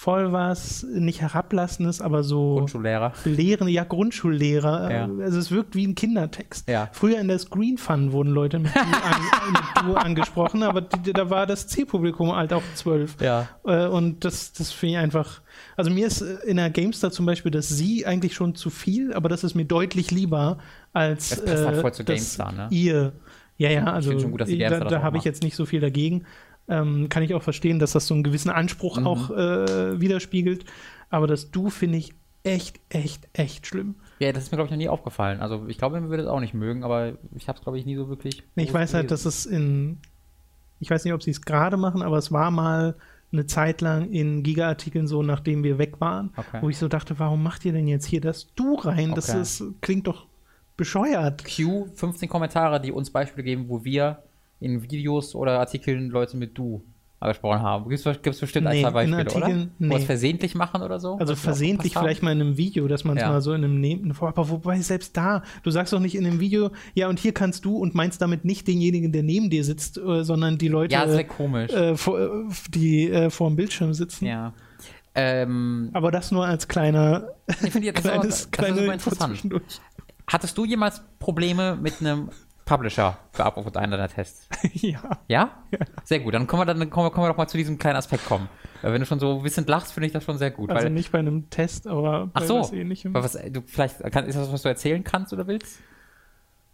voll 0.00 0.32
was 0.32 0.82
nicht 0.82 1.20
herablassendes, 1.20 2.00
aber 2.00 2.22
so 2.22 2.54
Grundschullehrer. 2.54 3.12
Lehren, 3.24 3.68
ja, 3.68 3.84
Grundschullehrer. 3.84 4.90
Ja. 4.90 5.10
Also 5.22 5.38
es 5.38 5.50
wirkt 5.50 5.74
wie 5.74 5.86
ein 5.86 5.94
Kindertext. 5.94 6.66
Ja. 6.70 6.88
Früher 6.92 7.20
in 7.20 7.28
der 7.28 7.38
Screen 7.38 7.76
Fun 7.76 8.10
wurden 8.10 8.30
Leute 8.30 8.58
mit 8.60 8.74
Du, 8.74 8.80
an, 8.80 8.86
mit 9.52 9.62
du 9.84 9.94
angesprochen, 9.96 10.62
aber 10.62 10.80
die, 10.80 11.12
da 11.12 11.28
war 11.28 11.46
das 11.46 11.66
Zielpublikum 11.66 12.34
halt 12.34 12.54
auch 12.54 12.62
zwölf. 12.74 13.20
Ja. 13.20 13.48
Äh, 13.66 13.88
und 13.88 14.24
das, 14.24 14.54
das 14.54 14.72
finde 14.72 14.94
ich 14.94 14.98
einfach. 15.00 15.42
Also 15.76 15.90
mir 15.90 16.06
ist 16.06 16.22
äh, 16.22 16.46
in 16.46 16.56
der 16.56 16.70
GameStar 16.70 17.10
zum 17.10 17.26
Beispiel 17.26 17.50
das 17.50 17.68
Sie 17.68 18.06
eigentlich 18.06 18.32
schon 18.32 18.54
zu 18.54 18.70
viel, 18.70 19.12
aber 19.12 19.28
das 19.28 19.44
ist 19.44 19.54
mir 19.54 19.66
deutlich 19.66 20.10
lieber 20.10 20.56
als 20.94 21.28
Das 21.28 21.44
passt 21.44 21.66
halt 21.66 21.76
äh, 21.76 21.80
voll 21.82 21.92
zu 21.92 22.04
GameStar, 22.04 22.52
ne? 22.52 22.68
Ihr. 22.70 23.12
Ja, 23.58 23.68
ja, 23.68 23.84
also 23.84 24.16
gut, 24.16 24.40
da, 24.40 24.80
da 24.80 25.02
habe 25.02 25.18
ich 25.18 25.24
jetzt 25.24 25.42
nicht 25.42 25.54
so 25.54 25.66
viel 25.66 25.80
dagegen. 25.80 26.24
Ähm, 26.70 27.08
kann 27.08 27.22
ich 27.22 27.34
auch 27.34 27.42
verstehen, 27.42 27.78
dass 27.78 27.92
das 27.92 28.06
so 28.06 28.14
einen 28.14 28.22
gewissen 28.22 28.48
Anspruch 28.50 28.98
Mhm. 29.00 29.06
auch 29.06 29.30
äh, 29.30 30.00
widerspiegelt. 30.00 30.64
Aber 31.10 31.26
das 31.26 31.50
Du 31.50 31.68
finde 31.68 31.98
ich 31.98 32.14
echt, 32.44 32.80
echt, 32.88 33.28
echt 33.34 33.66
schlimm. 33.66 33.96
Ja, 34.20 34.32
das 34.32 34.44
ist 34.44 34.52
mir, 34.52 34.56
glaube 34.56 34.66
ich, 34.68 34.70
noch 34.70 34.78
nie 34.78 34.88
aufgefallen. 34.88 35.40
Also 35.40 35.66
ich 35.68 35.76
glaube, 35.78 36.00
mir 36.00 36.08
würde 36.08 36.22
es 36.22 36.28
auch 36.28 36.40
nicht 36.40 36.54
mögen, 36.54 36.84
aber 36.84 37.14
ich 37.34 37.48
habe 37.48 37.58
es, 37.58 37.62
glaube 37.62 37.78
ich, 37.78 37.84
nie 37.86 37.96
so 37.96 38.08
wirklich. 38.08 38.42
Ich 38.54 38.72
weiß 38.72 38.94
halt, 38.94 39.10
dass 39.10 39.24
es 39.26 39.44
in, 39.46 39.98
ich 40.78 40.90
weiß 40.90 41.04
nicht, 41.04 41.12
ob 41.12 41.22
sie 41.22 41.32
es 41.32 41.42
gerade 41.42 41.76
machen, 41.76 42.02
aber 42.02 42.16
es 42.18 42.30
war 42.32 42.50
mal 42.50 42.94
eine 43.32 43.46
Zeit 43.46 43.80
lang 43.80 44.10
in 44.10 44.42
Giga-Artikeln 44.42 45.06
so, 45.06 45.22
nachdem 45.22 45.62
wir 45.64 45.78
weg 45.78 46.00
waren, 46.00 46.32
Okay. 46.36 46.58
wo 46.62 46.68
ich 46.68 46.78
so 46.78 46.88
dachte, 46.88 47.18
warum 47.18 47.42
macht 47.42 47.64
ihr 47.64 47.72
denn 47.72 47.86
jetzt 47.88 48.06
hier 48.06 48.20
das 48.20 48.54
Du 48.54 48.74
rein? 48.74 49.14
Das 49.14 49.28
Okay. 49.30 49.40
ist, 49.42 49.62
klingt 49.80 50.06
doch 50.06 50.26
bescheuert. 50.76 51.44
Q 51.44 51.88
15 51.94 52.28
Kommentare, 52.28 52.80
die 52.80 52.90
uns 52.92 53.10
Beispiele 53.10 53.44
geben, 53.44 53.68
wo 53.68 53.84
wir 53.84 54.22
in 54.60 54.82
Videos 54.82 55.34
oder 55.34 55.58
Artikeln 55.58 56.10
Leute 56.10 56.36
mit 56.36 56.56
du 56.56 56.84
gesprochen 57.22 57.60
haben. 57.60 57.86
Gibt 57.90 58.06
es 58.06 58.40
bestimmt 58.40 58.66
ein, 58.66 58.76
Nee, 58.76 58.80
zwei 58.82 58.88
in 58.88 58.94
Beispiele, 59.10 59.16
Artikeln- 59.18 59.62
oder? 59.62 59.70
Nee. 59.78 59.96
es 59.96 60.04
versehentlich 60.04 60.54
machen 60.54 60.80
oder 60.80 60.98
so? 60.98 61.18
Also 61.18 61.34
versehentlich 61.36 61.78
aufgepasst 61.78 61.96
haben? 61.96 62.04
vielleicht 62.04 62.22
mal 62.22 62.32
in 62.32 62.40
einem 62.40 62.56
Video, 62.56 62.88
dass 62.88 63.04
man 63.04 63.18
es 63.18 63.22
Ja. 63.22 63.28
mal 63.28 63.42
so 63.42 63.52
in 63.52 63.62
einem 63.62 63.78
vor, 64.14 64.28
aber 64.28 64.48
wobei 64.48 64.80
selbst 64.80 65.14
da, 65.18 65.42
du 65.62 65.70
sagst 65.70 65.92
doch 65.92 66.00
nicht 66.00 66.14
in 66.14 66.24
einem 66.24 66.40
Video, 66.40 66.70
ja 66.94 67.08
und 67.08 67.18
hier 67.18 67.32
kannst 67.34 67.66
du 67.66 67.76
und 67.76 67.94
meinst 67.94 68.22
damit 68.22 68.46
nicht 68.46 68.66
denjenigen, 68.66 69.12
der 69.12 69.22
neben 69.22 69.50
dir 69.50 69.64
sitzt, 69.64 69.98
äh, 69.98 70.24
sondern 70.24 70.56
die 70.56 70.68
Leute, 70.68 70.94
Ja, 70.94 71.04
das 71.04 71.14
komisch. 71.28 71.70
äh, 71.72 71.94
vor, 71.94 72.18
äh, 72.18 72.28
die 72.70 73.10
äh, 73.10 73.28
vor 73.28 73.50
dem 73.50 73.56
Bildschirm 73.56 73.92
sitzen. 73.92 74.24
ja. 74.24 74.54
Ähm, 75.14 75.90
Aber 75.92 76.10
das 76.12 76.30
nur 76.30 76.46
als 76.46 76.68
kleiner, 76.68 77.30
ich 77.64 77.74
jetzt 77.82 77.96
kleines, 78.02 78.26
das 78.28 78.40
ist 78.40 78.52
kleine 78.52 78.92
interessant. 78.92 79.42
Hattest 80.28 80.56
du 80.56 80.64
jemals 80.64 81.02
Probleme 81.18 81.76
mit 81.76 82.00
einem 82.00 82.30
Publisher 82.70 83.18
für 83.32 83.44
Abruf 83.44 83.66
und 83.66 83.76
einer 83.76 83.96
deiner 83.96 84.08
Tests? 84.08 84.48
ja. 84.72 85.02
Ja? 85.26 85.50
Sehr 86.04 86.20
gut. 86.20 86.34
Dann 86.34 86.46
kommen 86.46 86.62
wir, 86.62 86.66
dann 86.66 86.88
kommen 86.88 87.06
wir, 87.06 87.10
können 87.10 87.24
wir 87.24 87.30
doch 87.30 87.36
mal 87.36 87.48
zu 87.48 87.56
diesem 87.56 87.78
kleinen 87.78 87.96
Aspekt 87.96 88.24
kommen. 88.26 88.48
Wenn 88.82 89.00
du 89.00 89.06
schon 89.06 89.18
so 89.18 89.38
ein 89.38 89.42
bisschen 89.42 89.66
lachst, 89.66 89.92
finde 89.92 90.06
ich 90.06 90.12
das 90.12 90.22
schon 90.22 90.38
sehr 90.38 90.52
gut. 90.52 90.70
Also 90.70 90.84
weil, 90.84 90.90
nicht 90.92 91.10
bei 91.10 91.18
einem 91.18 91.50
Test, 91.50 91.88
aber 91.88 92.26
bei 92.26 92.30
ach 92.34 92.42
so. 92.44 92.60
was 92.60 92.72
ähnlichem. 92.72 93.12
Was, 93.12 93.32
du, 93.32 93.62
vielleicht 93.66 94.00
kann, 94.12 94.24
ist 94.26 94.36
das 94.36 94.52
was, 94.52 94.62
du 94.62 94.68
erzählen 94.68 95.02
kannst 95.02 95.32
oder 95.32 95.48
willst? 95.48 95.80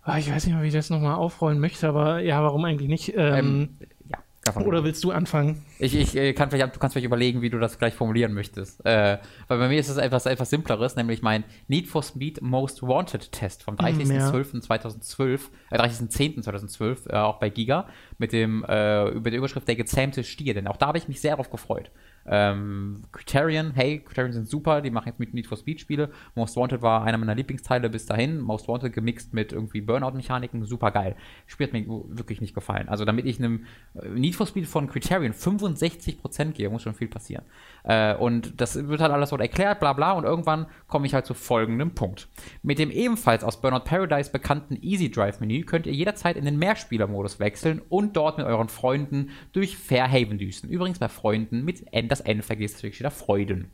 Ah, 0.03 0.19
ich 0.19 0.31
weiß 0.31 0.47
nicht, 0.47 0.55
ob 0.55 0.63
ich 0.63 0.73
das 0.73 0.91
nochmal 0.91 1.15
aufrollen 1.15 1.59
möchte, 1.59 1.89
aber 1.89 2.21
ja, 2.21 2.43
warum 2.43 2.65
eigentlich 2.67 2.91
nicht? 2.91 3.15
Ähm, 3.17 3.35
Ähm, 3.35 3.77
ja. 4.09 4.19
Davon- 4.47 4.65
oder 4.65 4.85
willst 4.85 5.03
du 5.05 5.11
anfangen? 5.11 5.63
Ich, 5.79 5.95
ich 5.95 6.17
äh, 6.17 6.33
kann 6.33 6.51
vielleicht, 6.51 6.75
du 6.75 6.79
kannst 6.79 6.95
vielleicht 6.95 7.07
überlegen, 7.07 7.43
wie 7.43 7.51
du 7.51 7.59
das 7.59 7.79
gleich 7.79 7.95
formulieren 7.95 8.33
möchtest. 8.33 8.85
Äh, 8.85 9.19
weil 9.49 9.59
bei 9.59 9.69
mir 9.69 9.79
ist 9.79 9.89
es 9.89 9.97
etwas, 9.97 10.27
etwas 10.27 10.51
Simpleres, 10.51 10.97
nämlich 10.97 11.23
mein 11.23 11.45
Need 11.69 11.89
for 11.89 12.03
Speed 12.03 12.43
Most 12.43 12.83
Wanted 12.83 13.33
Test 13.33 13.63
vom 13.63 13.77
30.12.2012, 13.77 15.41
äh, 15.71 15.79
30.10.2012, 15.79 17.11
äh, 17.11 17.17
auch 17.17 17.39
bei 17.39 17.51
Giga, 17.51 17.89
mit 18.19 18.33
dem, 18.33 18.65
äh, 18.65 19.09
über 19.11 19.31
die 19.31 19.37
Überschrift 19.37 19.69
Der 19.69 19.77
gezähmte 19.77 20.25
Stier, 20.25 20.55
denn 20.55 20.67
auch 20.67 20.77
da 20.77 20.89
habe 20.89 20.99
ich 20.99 21.09
mich 21.09 21.21
sehr 21.21 21.33
darauf 21.33 21.51
gefreut. 21.51 21.91
Ähm, 22.29 23.03
Criterion, 23.13 23.73
hey, 23.75 24.01
Criterion 24.01 24.33
sind 24.33 24.49
super, 24.49 24.81
die 24.81 24.91
machen 24.91 25.09
jetzt 25.09 25.21
mit 25.21 25.35
Need 25.35 25.47
for 25.47 25.57
Speed 25.57 25.81
Spiele. 25.81 26.11
Most 26.35 26.57
Wanted 26.57 26.83
war 26.83 27.05
einer 27.05 27.19
meiner 27.19 27.35
Lieblingsteile 27.35 27.89
bis 27.89 28.07
dahin. 28.07 28.41
Most 28.41 28.69
Wanted 28.69 28.93
gemixt 28.93 29.33
mit 29.33 29.53
irgendwie 29.53 29.81
Burnout-Mechaniken, 29.81 30.65
super 30.65 30.91
geil. 30.91 31.17
Spiel 31.47 31.67
hat 31.67 31.73
mir 31.73 31.85
wirklich 31.87 32.41
nicht 32.41 32.55
gefallen. 32.55 32.89
Also 32.89 33.05
damit 33.05 33.27
ich 33.27 33.39
einem 33.39 33.67
äh, 33.95 34.09
Need 34.09 34.35
for 34.35 34.47
Speed 34.47 34.67
von 34.67 34.89
Criterion 34.89 35.33
65% 35.33 36.53
gehe, 36.53 36.69
muss 36.69 36.83
schon 36.83 36.95
viel 36.95 37.09
passieren. 37.09 37.45
Äh, 37.85 38.15
und 38.15 38.61
das 38.61 38.89
wird 38.89 39.01
halt 39.01 39.13
alles 39.13 39.31
so 39.31 39.37
erklärt, 39.37 39.81
bla 39.81 39.93
bla, 39.93 40.13
und 40.13 40.25
irgendwann 40.25 40.67
komme 40.89 41.07
ich 41.07 41.15
halt 41.15 41.27
zu 41.27 41.35
folgendem 41.35 41.93
Punkt. 41.93 42.29
Mit 42.63 42.79
dem 42.79 42.91
ebenfalls 42.91 43.45
aus 43.45 43.61
Burnout 43.61 43.85
Paradise 43.85 44.31
bekannten 44.31 44.77
Easy 44.81 45.11
Drive 45.11 45.41
Menü 45.41 45.63
könnt 45.63 45.87
ihr 45.87 45.93
jederzeit 45.93 46.37
in 46.37 46.45
den 46.45 46.59
Mehrspieler-Modus 46.59 47.39
wechseln 47.39 47.81
und 47.89 48.17
dort 48.17 48.39
mit 48.39 48.47
euren 48.47 48.69
Freunden 48.69 49.31
durch 49.53 49.77
Fairhaven 49.77 50.39
düsen. 50.39 50.69
Übrigens 50.69 50.99
bei 50.99 51.09
Freunden 51.09 51.65
mit 51.65 51.93
N, 51.93 52.09
das 52.19 52.27
N 52.27 52.43
vergisst, 52.43 52.79
steht 52.79 53.05
da 53.05 53.11
Freuden. 53.11 53.71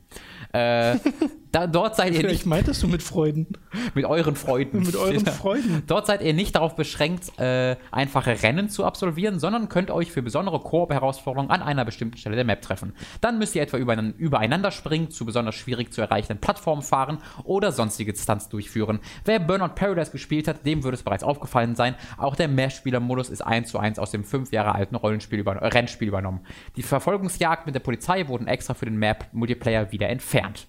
Äh, 0.53 0.97
da, 1.53 1.67
dort 1.67 1.95
seid 1.95 2.13
ihr 2.13 2.21
Vielleicht 2.21 2.33
nicht 2.33 2.45
meintest 2.47 2.81
du 2.81 2.87
mit 2.87 3.03
Freuden. 3.03 3.45
mit 3.93 4.05
euren 4.05 4.35
Freunden. 4.35 4.79
Mit 4.79 4.95
euren 4.95 5.23
Freuden. 5.23 5.83
Dort 5.85 6.07
seid 6.07 6.23
ihr 6.23 6.33
nicht 6.33 6.55
darauf 6.55 6.75
beschränkt, 6.75 7.39
äh, 7.39 7.75
einfache 7.91 8.41
Rennen 8.41 8.69
zu 8.69 8.83
absolvieren, 8.83 9.37
sondern 9.37 9.69
könnt 9.69 9.91
euch 9.91 10.11
für 10.11 10.23
besondere 10.23 10.59
Koop-Herausforderungen 10.59 11.51
an 11.51 11.61
einer 11.61 11.85
bestimmten 11.85 12.17
Stelle 12.17 12.35
der 12.35 12.43
Map 12.43 12.63
treffen. 12.63 12.93
Dann 13.21 13.37
müsst 13.37 13.55
ihr 13.55 13.61
etwa 13.61 13.77
über, 13.77 13.95
übereinander 14.17 14.71
springen, 14.71 15.11
zu 15.11 15.25
besonders 15.27 15.53
schwierig 15.53 15.93
zu 15.93 16.01
erreichenden 16.01 16.41
Plattformen 16.41 16.81
fahren 16.81 17.19
oder 17.43 17.71
sonstige 17.71 18.15
Stunts 18.15 18.49
durchführen. 18.49 18.99
Wer 19.23 19.37
Burnout 19.37 19.75
Paradise 19.75 20.09
gespielt 20.09 20.47
hat, 20.47 20.65
dem 20.65 20.83
würde 20.83 20.95
es 20.95 21.03
bereits 21.03 21.23
aufgefallen 21.23 21.75
sein, 21.75 21.93
auch 22.17 22.35
der 22.35 22.47
Mehrspieler-Modus 22.47 23.29
ist 23.29 23.41
eins 23.41 23.69
zu 23.69 23.77
eins 23.77 23.99
aus 23.99 24.09
dem 24.09 24.23
fünf 24.23 24.51
Jahre 24.51 24.73
alten 24.73 24.95
Rollenspiel 24.95 25.37
über, 25.37 25.55
äh, 25.57 25.67
Rennspiel 25.67 26.07
übernommen. 26.07 26.39
Die 26.77 26.83
Verfolgungsjagd 26.83 27.67
mit 27.67 27.75
der 27.75 27.79
Polizei 27.79 28.27
wurden 28.27 28.47
extra 28.47 28.73
für 28.73 28.85
den 28.85 28.97
Map-Multiplayer 28.97 29.91
wieder 29.91 30.09
entfernt. 30.09 30.67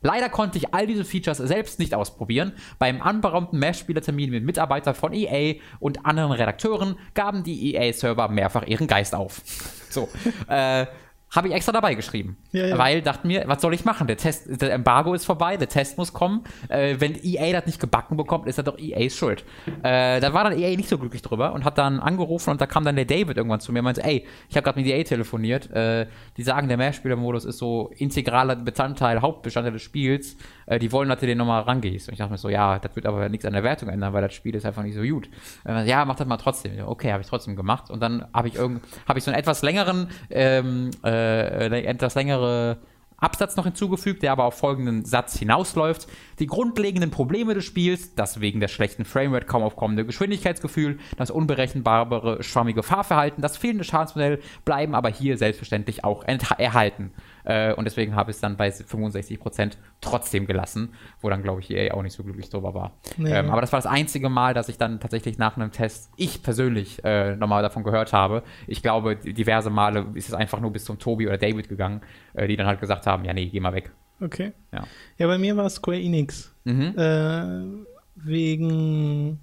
Leider 0.00 0.28
konnte 0.28 0.58
ich 0.58 0.74
all 0.74 0.86
diese 0.86 1.04
Features 1.04 1.38
selbst 1.38 1.78
nicht 1.78 1.94
ausprobieren. 1.94 2.52
Beim 2.78 3.02
anberaumten 3.02 3.58
Mehrspielertermin 3.58 4.30
mit 4.30 4.44
Mitarbeitern 4.44 4.94
von 4.94 5.12
EA 5.12 5.56
und 5.80 6.06
anderen 6.06 6.32
Redakteuren 6.32 6.96
gaben 7.14 7.42
die 7.42 7.74
EA-Server 7.74 8.28
mehrfach 8.28 8.66
ihren 8.66 8.86
Geist 8.86 9.14
auf. 9.14 9.42
So, 9.90 10.06
äh, 10.48 10.84
habe 11.30 11.48
ich 11.48 11.54
extra 11.54 11.72
dabei 11.72 11.94
geschrieben. 11.94 12.38
Ja, 12.52 12.66
ja. 12.66 12.78
Weil 12.78 13.02
dachte 13.02 13.26
mir, 13.26 13.44
was 13.46 13.60
soll 13.60 13.74
ich 13.74 13.84
machen? 13.84 14.06
Der 14.06 14.16
Test, 14.16 14.62
der 14.62 14.72
Embargo 14.72 15.12
ist 15.14 15.24
vorbei, 15.24 15.56
der 15.56 15.68
Test 15.68 15.98
muss 15.98 16.12
kommen. 16.12 16.44
Äh, 16.68 16.96
wenn 16.98 17.14
EA 17.22 17.52
das 17.52 17.66
nicht 17.66 17.80
gebacken 17.80 18.16
bekommt, 18.16 18.46
ist 18.46 18.58
das 18.58 18.64
doch 18.64 18.78
EAs 18.78 19.16
Schuld. 19.16 19.44
Äh, 19.82 20.20
da 20.20 20.32
war 20.32 20.44
dann 20.44 20.58
EA 20.58 20.74
nicht 20.76 20.88
so 20.88 20.98
glücklich 20.98 21.22
drüber 21.22 21.52
und 21.52 21.64
hat 21.64 21.76
dann 21.76 22.00
angerufen 22.00 22.50
und 22.50 22.60
da 22.60 22.66
kam 22.66 22.84
dann 22.84 22.96
der 22.96 23.04
David 23.04 23.36
irgendwann 23.36 23.60
zu 23.60 23.72
mir 23.72 23.80
und 23.80 23.84
meinte, 23.84 24.02
ey, 24.04 24.26
ich 24.48 24.56
habe 24.56 24.64
gerade 24.64 24.80
mit 24.80 24.88
EA 24.88 25.02
telefoniert. 25.04 25.70
Äh, 25.70 26.06
die 26.36 26.42
sagen, 26.42 26.68
der 26.68 26.78
Mehrspielermodus 26.78 27.44
ist 27.44 27.58
so 27.58 27.90
integraler 27.96 28.56
Bestandteil, 28.56 29.20
Hauptbestandteil 29.20 29.72
des 29.72 29.82
Spiels. 29.82 30.36
Äh, 30.68 30.78
die 30.78 30.92
wollen, 30.92 31.08
dass 31.08 31.20
du 31.20 31.26
den 31.26 31.38
nochmal 31.38 31.62
rangehst. 31.62 32.08
Und 32.08 32.12
ich 32.12 32.18
dachte 32.18 32.32
mir 32.32 32.38
so, 32.38 32.48
ja, 32.48 32.78
das 32.78 32.94
wird 32.94 33.06
aber 33.06 33.28
nichts 33.28 33.46
an 33.46 33.54
der 33.54 33.62
Wertung 33.62 33.88
ändern, 33.88 34.12
weil 34.12 34.22
das 34.22 34.34
Spiel 34.34 34.54
ist 34.54 34.66
einfach 34.66 34.82
nicht 34.82 34.94
so 34.94 35.02
gut. 35.02 35.28
Äh, 35.66 35.88
ja, 35.88 36.04
mach 36.04 36.16
das 36.16 36.26
mal 36.26 36.36
trotzdem. 36.36 36.86
Okay, 36.86 37.12
habe 37.12 37.22
ich 37.22 37.28
trotzdem 37.28 37.56
gemacht. 37.56 37.90
Und 37.90 38.00
dann 38.00 38.26
habe 38.34 38.48
ich 38.48 38.56
irgend, 38.56 38.82
ich 39.16 39.24
so 39.24 39.30
einen 39.30 39.40
etwas 39.40 39.62
längeren, 39.62 40.08
ähm, 40.30 40.90
äh, 41.04 41.84
etwas 41.84 42.14
längere 42.14 42.78
Absatz 43.16 43.56
noch 43.56 43.64
hinzugefügt, 43.64 44.22
der 44.22 44.30
aber 44.30 44.44
auf 44.44 44.54
folgenden 44.54 45.04
Satz 45.04 45.36
hinausläuft. 45.36 46.06
Die 46.38 46.46
grundlegenden 46.46 47.10
Probleme 47.10 47.54
des 47.54 47.64
Spiels, 47.64 48.14
das 48.14 48.40
wegen 48.40 48.60
der 48.60 48.68
schlechten 48.68 49.04
Framerate 49.04 49.46
kaum 49.46 49.62
aufkommende 49.62 50.06
Geschwindigkeitsgefühl, 50.06 50.98
das 51.16 51.32
unberechenbare, 51.32 52.42
schwammige 52.42 52.84
Fahrverhalten, 52.84 53.42
das 53.42 53.56
fehlende 53.56 53.84
Schadensmodell 53.84 54.40
bleiben 54.64 54.94
aber 54.94 55.08
hier 55.08 55.36
selbstverständlich 55.36 56.04
auch 56.04 56.24
erhalten. 56.24 57.12
Äh, 57.48 57.72
und 57.72 57.86
deswegen 57.86 58.14
habe 58.14 58.30
ich 58.30 58.36
es 58.36 58.40
dann 58.42 58.58
bei 58.58 58.68
65% 58.68 59.72
trotzdem 60.02 60.46
gelassen, 60.46 60.92
wo 61.22 61.30
dann, 61.30 61.42
glaube 61.42 61.62
ich, 61.62 61.70
EA 61.70 61.94
auch 61.94 62.02
nicht 62.02 62.12
so 62.12 62.22
glücklich 62.22 62.50
drüber 62.50 62.74
war. 62.74 62.92
Nee. 63.16 63.32
Ähm, 63.32 63.50
aber 63.50 63.62
das 63.62 63.72
war 63.72 63.78
das 63.78 63.86
einzige 63.86 64.28
Mal, 64.28 64.52
dass 64.52 64.68
ich 64.68 64.76
dann 64.76 65.00
tatsächlich 65.00 65.38
nach 65.38 65.56
einem 65.56 65.72
Test, 65.72 66.10
ich 66.16 66.42
persönlich, 66.42 67.02
äh, 67.04 67.36
nochmal 67.36 67.62
davon 67.62 67.84
gehört 67.84 68.12
habe. 68.12 68.42
Ich 68.66 68.82
glaube, 68.82 69.16
diverse 69.16 69.70
Male 69.70 70.06
ist 70.12 70.28
es 70.28 70.34
einfach 70.34 70.60
nur 70.60 70.70
bis 70.72 70.84
zum 70.84 70.98
Tobi 70.98 71.26
oder 71.26 71.38
David 71.38 71.70
gegangen, 71.70 72.02
äh, 72.34 72.46
die 72.46 72.56
dann 72.56 72.66
halt 72.66 72.80
gesagt 72.80 73.06
haben, 73.06 73.24
ja, 73.24 73.32
nee, 73.32 73.46
geh 73.46 73.60
mal 73.60 73.72
weg. 73.72 73.92
Okay. 74.20 74.52
Ja. 74.72 74.84
Ja, 75.16 75.26
bei 75.26 75.38
mir 75.38 75.56
war 75.56 75.66
es 75.66 75.76
Square 75.76 75.98
Enix. 76.00 76.52
Mhm. 76.64 76.98
Äh, 76.98 77.86
wegen 78.16 79.38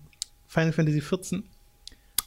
Final 0.46 0.74
Fantasy 0.74 1.00
XIV. 1.00 1.44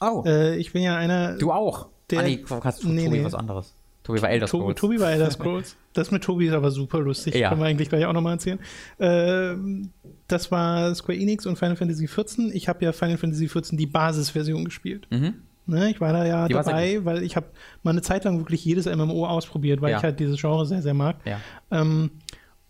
Oh. 0.00 0.24
Äh, 0.26 0.56
ich 0.56 0.72
bin 0.72 0.82
ja 0.82 0.96
einer. 0.96 1.36
du 1.36 1.52
auch. 1.52 1.88
der- 2.10 2.20
ah, 2.20 2.22
nee, 2.22 2.44
kannst 2.60 2.82
du 2.82 2.88
nee, 2.88 3.08
nee. 3.08 3.22
was 3.22 3.34
anderes. 3.34 3.74
Tobi 4.08 4.22
war 4.22 4.30
Elder 4.30 4.46
Scrolls. 4.46 4.80
Tobi 4.80 5.00
war 5.00 5.10
Elder 5.12 5.30
Scrolls. 5.30 5.76
Das 5.92 6.10
mit 6.10 6.24
Tobi 6.24 6.46
ist 6.46 6.54
aber 6.54 6.70
super 6.70 6.98
lustig. 7.00 7.34
Ja. 7.34 7.50
Können 7.50 7.60
wir 7.60 7.66
eigentlich 7.66 7.88
gleich 7.88 8.04
auch 8.06 8.12
nochmal 8.12 8.32
erzählen. 8.34 8.58
Ähm, 8.98 9.90
das 10.26 10.50
war 10.50 10.94
Square 10.94 11.18
Enix 11.18 11.46
und 11.46 11.56
Final 11.58 11.76
Fantasy 11.76 12.06
XIV. 12.06 12.50
Ich 12.52 12.68
habe 12.68 12.84
ja 12.84 12.92
Final 12.92 13.16
Fantasy 13.18 13.46
XIV 13.46 13.76
die 13.76 13.86
Basisversion 13.86 14.64
gespielt. 14.64 15.06
Mhm. 15.10 15.34
Ne, 15.66 15.90
ich 15.90 16.00
war 16.00 16.14
da 16.14 16.24
ja 16.24 16.48
Die 16.48 16.54
dabei, 16.54 17.04
weil 17.04 17.22
ich 17.22 17.36
habe 17.36 17.46
mal 17.82 17.90
eine 17.90 18.00
Zeit 18.00 18.24
lang 18.24 18.38
wirklich 18.38 18.64
jedes 18.64 18.86
MMO 18.86 19.26
ausprobiert, 19.26 19.82
weil 19.82 19.90
Ja. 19.90 19.98
ich 19.98 20.02
halt 20.02 20.18
dieses 20.18 20.40
Genre 20.40 20.64
sehr, 20.64 20.80
sehr 20.80 20.94
mag. 20.94 21.16
Ja. 21.26 21.40
Ähm, 21.70 22.10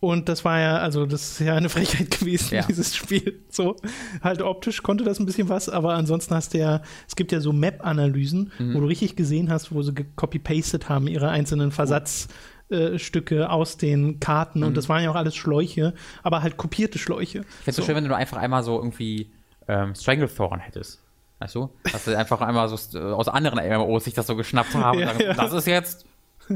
und 0.00 0.28
das 0.28 0.44
war 0.44 0.60
ja, 0.60 0.78
also 0.78 1.06
das 1.06 1.32
ist 1.32 1.40
ja 1.40 1.54
eine 1.54 1.68
Frechheit 1.70 2.10
gewesen, 2.10 2.54
Ja. 2.54 2.62
dieses 2.62 2.94
Spiel. 2.94 3.42
So, 3.50 3.76
halt 4.22 4.42
optisch 4.42 4.82
konnte 4.82 5.04
das 5.04 5.18
ein 5.18 5.26
bisschen 5.26 5.48
was, 5.48 5.68
aber 5.68 5.94
ansonsten 5.94 6.34
hast 6.34 6.54
du 6.54 6.58
ja, 6.58 6.82
es 7.08 7.16
gibt 7.16 7.32
ja 7.32 7.40
so 7.40 7.52
Map-Analysen, 7.52 8.52
Mhm. 8.58 8.74
wo 8.74 8.80
du 8.80 8.86
richtig 8.86 9.16
gesehen 9.16 9.50
hast, 9.50 9.72
wo 9.72 9.82
sie 9.82 9.92
gecopy-pasted 9.94 10.88
haben, 10.88 11.08
ihre 11.08 11.28
einzelnen 11.30 11.72
Versatzstücke 11.72 13.50
aus 13.50 13.76
den 13.76 14.20
Karten. 14.20 14.60
Mhm. 14.60 14.66
Und 14.66 14.76
das 14.76 14.88
waren 14.88 15.02
ja 15.02 15.10
auch 15.10 15.16
alles 15.16 15.34
Schläuche, 15.36 15.94
aber 16.22 16.42
halt 16.42 16.56
kopierte 16.56 16.98
Schläuche. 16.98 17.38
Ich 17.40 17.44
fände 17.64 17.70
es 17.70 17.76
so 17.76 17.82
schön, 17.82 17.96
wenn 17.96 18.04
du 18.08 18.14
einfach 18.16 18.36
einmal 18.36 18.62
so 18.62 18.76
irgendwie 18.76 19.30
ähm, 19.66 19.94
Stranglethorn 19.94 20.60
hättest. 20.60 21.02
Weißt 21.40 21.54
du? 21.54 21.70
Dass 21.92 22.04
sie 22.04 22.16
einfach 22.16 22.40
einmal 22.40 22.68
so 22.68 22.98
äh, 22.98 23.02
aus 23.12 23.28
anderen 23.28 23.58
MMOs 23.68 24.04
sich 24.04 24.14
das 24.14 24.26
so 24.26 24.34
geschnappt 24.36 24.74
haben 24.74 24.98
Ja, 24.98 25.10
und 25.12 25.18
sagen, 25.18 25.30
ja. 25.30 25.34
das 25.34 25.52
ist 25.52 25.66
jetzt 25.66 26.04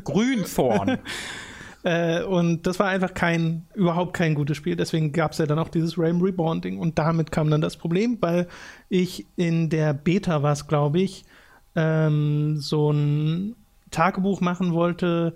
Grünthorn. 0.04 0.98
Äh, 1.84 2.22
und 2.22 2.66
das 2.66 2.78
war 2.78 2.88
einfach 2.88 3.14
kein, 3.14 3.66
überhaupt 3.74 4.14
kein 4.14 4.34
gutes 4.34 4.56
Spiel. 4.56 4.76
Deswegen 4.76 5.12
gab 5.12 5.32
es 5.32 5.38
ja 5.38 5.46
dann 5.46 5.58
auch 5.58 5.68
dieses 5.68 5.98
Realm 5.98 6.20
Reborn-Ding. 6.20 6.78
Und 6.78 6.98
damit 6.98 7.32
kam 7.32 7.50
dann 7.50 7.60
das 7.60 7.76
Problem, 7.76 8.18
weil 8.20 8.46
ich 8.88 9.26
in 9.36 9.68
der 9.68 9.92
Beta 9.92 10.42
war 10.42 10.52
es, 10.52 10.66
glaube 10.66 11.00
ich, 11.00 11.24
ähm, 11.74 12.58
so 12.58 12.92
ein 12.92 13.56
Tagebuch 13.90 14.40
machen 14.40 14.72
wollte 14.72 15.34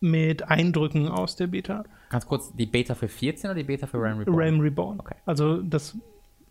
mit 0.00 0.48
Eindrücken 0.48 1.08
aus 1.08 1.36
der 1.36 1.48
Beta. 1.48 1.84
Ganz 2.10 2.26
kurz, 2.26 2.54
die 2.54 2.66
Beta 2.66 2.94
für 2.94 3.08
14 3.08 3.50
oder 3.50 3.58
die 3.58 3.64
Beta 3.64 3.86
für 3.86 4.00
Realm 4.00 4.18
Reborn? 4.18 4.36
Realm 4.36 4.60
Reborn. 4.60 5.00
Okay. 5.00 5.16
Also 5.26 5.60
das, 5.60 5.96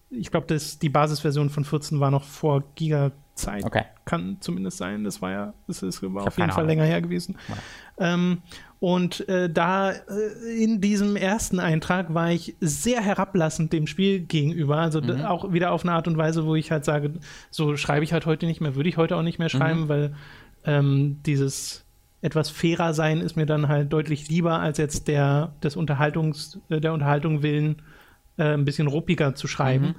ich 0.09 0.29
glaube, 0.29 0.47
das, 0.47 0.79
die 0.79 0.89
Basisversion 0.89 1.49
von 1.49 1.63
14 1.63 1.99
war 1.99 2.11
noch 2.11 2.23
vor 2.23 2.63
Giga-Zeit. 3.37 3.63
Okay. 3.65 3.83
Kann 4.05 4.37
zumindest 4.39 4.77
sein. 4.77 5.03
Das 5.03 5.21
war 5.21 5.31
ja, 5.31 5.53
das 5.67 5.83
ist 5.83 6.01
war 6.03 6.27
auf 6.27 6.37
jeden 6.37 6.49
Fall 6.51 6.63
Ahnung. 6.63 6.69
länger 6.69 6.83
her 6.85 7.01
gewesen. 7.01 7.37
Ähm, 7.99 8.39
und 8.79 9.27
äh, 9.27 9.49
da 9.49 9.91
äh, 9.91 10.63
in 10.63 10.81
diesem 10.81 11.15
ersten 11.15 11.59
Eintrag 11.59 12.13
war 12.13 12.31
ich 12.31 12.55
sehr 12.59 13.01
herablassend 13.01 13.73
dem 13.73 13.87
Spiel 13.87 14.19
gegenüber. 14.19 14.77
Also 14.77 15.01
Mhm. 15.01 15.21
auch 15.25 15.51
wieder 15.53 15.71
auf 15.71 15.83
eine 15.83 15.93
Art 15.93 16.07
und 16.07 16.17
Weise, 16.17 16.45
wo 16.45 16.55
ich 16.55 16.71
halt 16.71 16.85
sage, 16.85 17.13
so 17.49 17.75
schreibe 17.77 18.03
ich 18.03 18.13
halt 18.13 18.25
heute 18.25 18.45
nicht 18.45 18.61
mehr, 18.61 18.75
würde 18.75 18.89
ich 18.89 18.97
heute 18.97 19.15
auch 19.15 19.23
nicht 19.23 19.39
mehr 19.39 19.49
schreiben, 19.49 19.81
Mhm. 19.83 19.89
weil 19.89 20.15
ähm, 20.65 21.19
dieses 21.25 21.83
etwas 22.21 22.49
fairer 22.49 22.93
sein 22.93 23.21
ist 23.21 23.35
mir 23.35 23.45
dann 23.45 23.67
halt 23.67 23.93
deutlich 23.93 24.27
lieber, 24.27 24.59
als 24.59 24.77
jetzt 24.79 25.07
der, 25.07 25.53
des 25.63 25.75
Unterhaltungs, 25.75 26.59
äh, 26.69 26.81
der 26.81 26.93
Unterhaltung 26.93 27.41
willen 27.43 27.81
äh, 28.37 28.53
ein 28.53 28.65
bisschen 28.65 28.87
ruppiger 28.87 29.33
zu 29.35 29.47
schreiben. 29.47 29.85
Mhm. 29.87 29.95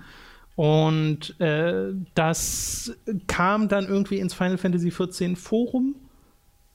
Und 0.58 1.38
äh, 1.38 1.92
das 2.16 2.92
kam 3.28 3.68
dann 3.68 3.86
irgendwie 3.86 4.18
ins 4.18 4.34
Final 4.34 4.58
Fantasy 4.58 4.88
XIV 4.90 5.38
Forum, 5.38 5.94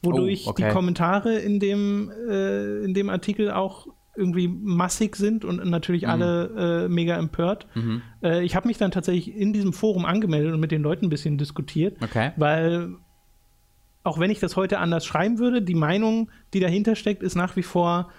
wodurch 0.01 0.45
Oh, 0.47 0.51
okay. 0.51 0.67
die 0.69 0.73
Kommentare 0.73 1.35
in 1.37 1.59
dem, 1.59 2.09
äh, 2.29 2.77
in 2.85 2.93
dem 2.93 3.09
Artikel 3.09 3.51
auch 3.51 3.87
irgendwie 4.15 4.47
massig 4.47 5.17
sind 5.17 5.43
und 5.43 5.65
natürlich 5.69 6.07
alle 6.07 6.85
äh, 6.85 6.87
mega 6.87 7.17
empört. 7.17 7.67
Mhm. 7.75 8.01
Äh, 8.23 8.45
ich 8.45 8.55
habe 8.55 8.69
mich 8.69 8.77
dann 8.77 8.91
tatsächlich 8.91 9.35
in 9.35 9.51
diesem 9.51 9.73
Forum 9.73 10.05
angemeldet 10.05 10.53
und 10.53 10.61
mit 10.61 10.71
den 10.71 10.81
Leuten 10.81 11.07
ein 11.07 11.09
bisschen 11.09 11.37
diskutiert, 11.37 11.97
Okay. 12.01 12.31
weil 12.37 12.95
auch 14.05 14.17
wenn 14.17 14.31
ich 14.31 14.39
das 14.39 14.55
heute 14.55 14.79
anders 14.79 15.05
schreiben 15.05 15.39
würde, 15.39 15.61
die 15.61 15.75
Meinung, 15.75 16.29
die 16.53 16.61
dahinter 16.61 16.95
steckt, 16.95 17.21
ist 17.21 17.35
nach 17.35 17.57
wie 17.57 17.63
vor 17.63 18.09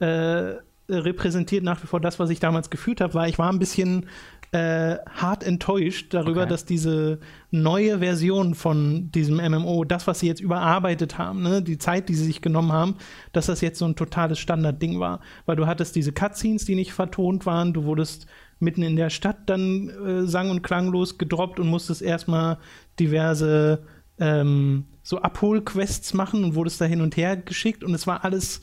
äh, 0.00 0.56
repräsentiert 0.88 1.64
nach 1.64 1.82
wie 1.82 1.86
vor 1.86 2.00
das, 2.00 2.18
was 2.18 2.30
ich 2.30 2.40
damals 2.40 2.70
gefühlt 2.70 3.00
habe, 3.00 3.14
weil 3.14 3.30
ich 3.30 3.38
war 3.38 3.50
ein 3.50 3.58
bisschen 3.58 4.06
äh, 4.52 4.98
hart 5.10 5.42
enttäuscht 5.42 6.14
darüber, 6.14 6.42
Okay. 6.42 6.50
dass 6.50 6.64
diese 6.64 7.18
neue 7.50 7.98
Version 7.98 8.54
von 8.54 9.10
diesem 9.10 9.36
MMO, 9.36 9.84
das, 9.84 10.06
was 10.06 10.20
sie 10.20 10.28
jetzt 10.28 10.40
überarbeitet 10.40 11.18
haben, 11.18 11.42
ne, 11.42 11.62
die 11.62 11.78
Zeit, 11.78 12.08
die 12.08 12.14
sie 12.14 12.26
sich 12.26 12.40
genommen 12.40 12.72
haben, 12.72 12.96
dass 13.32 13.46
das 13.46 13.60
jetzt 13.62 13.78
so 13.78 13.84
ein 13.84 13.96
totales 13.96 14.38
Standardding 14.38 15.00
war. 15.00 15.20
Weil 15.46 15.56
du 15.56 15.66
hattest 15.66 15.96
diese 15.96 16.12
Cutscenes, 16.12 16.66
die 16.66 16.76
nicht 16.76 16.92
vertont 16.92 17.46
waren, 17.46 17.72
du 17.72 17.84
wurdest 17.84 18.26
mitten 18.60 18.82
in 18.82 18.94
der 18.94 19.10
Stadt 19.10 19.38
dann 19.46 19.88
äh, 19.88 20.26
sang- 20.26 20.50
und 20.50 20.62
klanglos 20.62 21.18
gedroppt 21.18 21.58
und 21.58 21.66
musstest 21.66 22.02
erstmal 22.02 22.58
diverse 23.00 23.82
ähm, 24.20 24.84
so 25.02 25.20
Abholquests 25.20 26.14
machen 26.14 26.44
und 26.44 26.54
wurdest 26.54 26.80
da 26.80 26.84
hin 26.84 27.00
und 27.00 27.16
her 27.16 27.36
geschickt 27.36 27.82
und 27.82 27.92
es 27.92 28.06
war 28.06 28.24
alles 28.24 28.60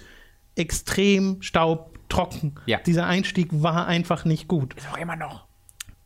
extrem 0.56 1.42
staubtrocken. 2.12 2.56
Ja. 2.66 2.80
Dieser 2.86 3.08
Einstieg 3.08 3.50
war 3.52 3.88
einfach 3.88 4.26
nicht 4.26 4.48
gut. 4.48 4.74
Ist 4.76 4.92
auch 4.92 4.98
immer 4.98 5.16
noch. 5.16 5.46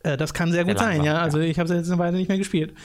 Äh, 0.02 0.16
das 0.16 0.32
kann 0.32 0.52
sehr 0.52 0.64
gut 0.64 0.78
sein, 0.78 1.02
ja. 1.04 1.18
Also 1.18 1.40
ich 1.40 1.58
habe 1.58 1.68
es 1.68 1.76
jetzt 1.76 1.90
eine 1.90 1.98
Weile 1.98 2.16
nicht 2.16 2.28
mehr 2.28 2.38
gespielt. 2.38 2.74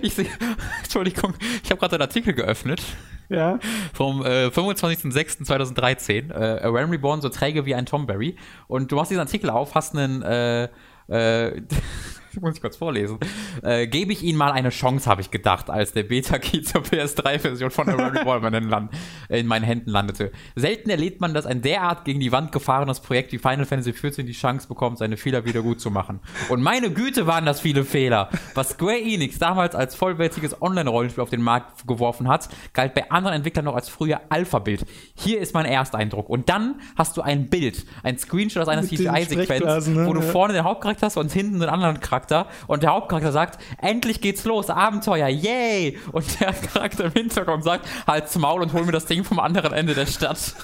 Ich 0.00 0.14
sehe, 0.14 0.26
Entschuldigung, 0.82 1.34
ich 1.62 1.70
habe 1.70 1.78
gerade 1.78 1.96
einen 1.96 2.02
Artikel 2.02 2.32
geöffnet 2.32 2.80
ja. 3.28 3.58
vom 3.92 4.24
äh, 4.24 4.46
25.06.2013. 4.46 6.30
Äh, 6.30 6.62
A 6.62 6.70
Realm 6.70 6.90
Reborn 6.90 7.20
so 7.20 7.28
träge 7.28 7.66
wie 7.66 7.74
ein 7.74 7.84
Tomberry. 7.84 8.36
Und 8.68 8.90
du 8.90 8.96
machst 8.96 9.10
diesen 9.10 9.20
Artikel 9.20 9.50
auf, 9.50 9.74
hast 9.74 9.94
einen, 9.94 10.22
äh, 10.22 10.68
äh, 11.08 11.60
muss 12.40 12.54
ich 12.54 12.60
kurz 12.60 12.76
vorlesen. 12.76 13.18
Äh, 13.62 13.86
Gebe 13.86 14.12
ich 14.12 14.22
ihnen 14.22 14.38
mal 14.38 14.52
eine 14.52 14.70
Chance, 14.70 15.08
habe 15.08 15.20
ich 15.20 15.30
gedacht, 15.30 15.70
als 15.70 15.92
der 15.92 16.04
Beta-Key 16.04 16.62
zur 16.62 16.82
PS3-Version 16.82 17.70
von 17.70 17.88
Realm 17.88 18.16
Reborn 18.16 18.44
in 18.44 18.52
meinen, 18.52 18.68
Land, 18.68 18.92
in 19.28 19.46
meinen 19.46 19.64
Händen 19.64 19.90
landete. 19.90 20.32
Selten 20.56 20.90
erlebt 20.90 21.20
man, 21.20 21.34
dass 21.34 21.46
ein 21.46 21.62
derart 21.62 22.04
gegen 22.04 22.20
die 22.20 22.32
Wand 22.32 22.52
gefahrenes 22.52 23.00
Projekt 23.00 23.32
wie 23.32 23.38
Final 23.38 23.64
Fantasy 23.64 23.92
XIV 23.92 24.26
die 24.26 24.32
Chance 24.32 24.68
bekommt, 24.68 24.98
seine 24.98 25.16
Fehler 25.16 25.44
wieder 25.44 25.62
gut 25.62 25.80
zu 25.80 25.90
machen. 25.90 26.20
Und 26.48 26.62
meine 26.62 26.90
Güte 26.90 27.26
waren 27.26 27.46
das 27.46 27.60
viele 27.60 27.84
Fehler. 27.84 28.30
Was 28.54 28.70
Square 28.70 29.00
Enix 29.00 29.38
damals 29.38 29.74
als 29.74 29.94
vollwertiges 29.94 30.60
Online-Rollenspiel 30.60 31.22
auf 31.22 31.30
den 31.30 31.42
Markt 31.42 31.86
geworfen 31.86 32.28
hat, 32.28 32.48
galt 32.72 32.94
bei 32.94 33.10
anderen 33.10 33.36
Entwicklern 33.36 33.64
noch 33.64 33.74
als 33.74 33.88
früher 33.88 34.20
Alpha-Bild. 34.28 34.84
Hier 35.14 35.40
ist 35.40 35.54
mein 35.54 35.66
Ersteindruck. 35.66 36.28
Und 36.28 36.48
dann 36.48 36.76
hast 36.96 37.16
du 37.16 37.22
ein 37.22 37.48
Bild, 37.48 37.84
ein 38.02 38.18
Screenshot 38.18 38.62
aus 38.62 38.68
einer 38.68 38.82
CGI-Sequenz, 38.82 39.88
ne? 39.88 40.06
wo 40.06 40.12
du 40.12 40.22
vorne 40.22 40.54
den 40.54 40.64
Hauptcharakter 40.64 41.06
hast 41.06 41.16
und 41.16 41.32
hinten 41.32 41.56
einen 41.56 41.70
anderen 41.70 42.00
Charakter. 42.00 42.21
Und 42.66 42.82
der 42.82 42.90
Hauptcharakter 42.90 43.32
sagt, 43.32 43.58
endlich 43.78 44.20
geht's 44.20 44.44
los, 44.44 44.70
Abenteuer, 44.70 45.28
yay! 45.28 45.98
Und 46.12 46.40
der 46.40 46.52
Charakter 46.72 47.04
im 47.06 47.12
Hintergrund 47.12 47.64
sagt, 47.64 47.86
halt's 48.06 48.36
Maul 48.36 48.62
und 48.62 48.72
hol 48.72 48.84
mir 48.84 48.92
das 48.92 49.06
Ding 49.06 49.24
vom 49.24 49.38
anderen 49.40 49.72
Ende 49.72 49.94
der 49.94 50.06
Stadt. 50.06 50.54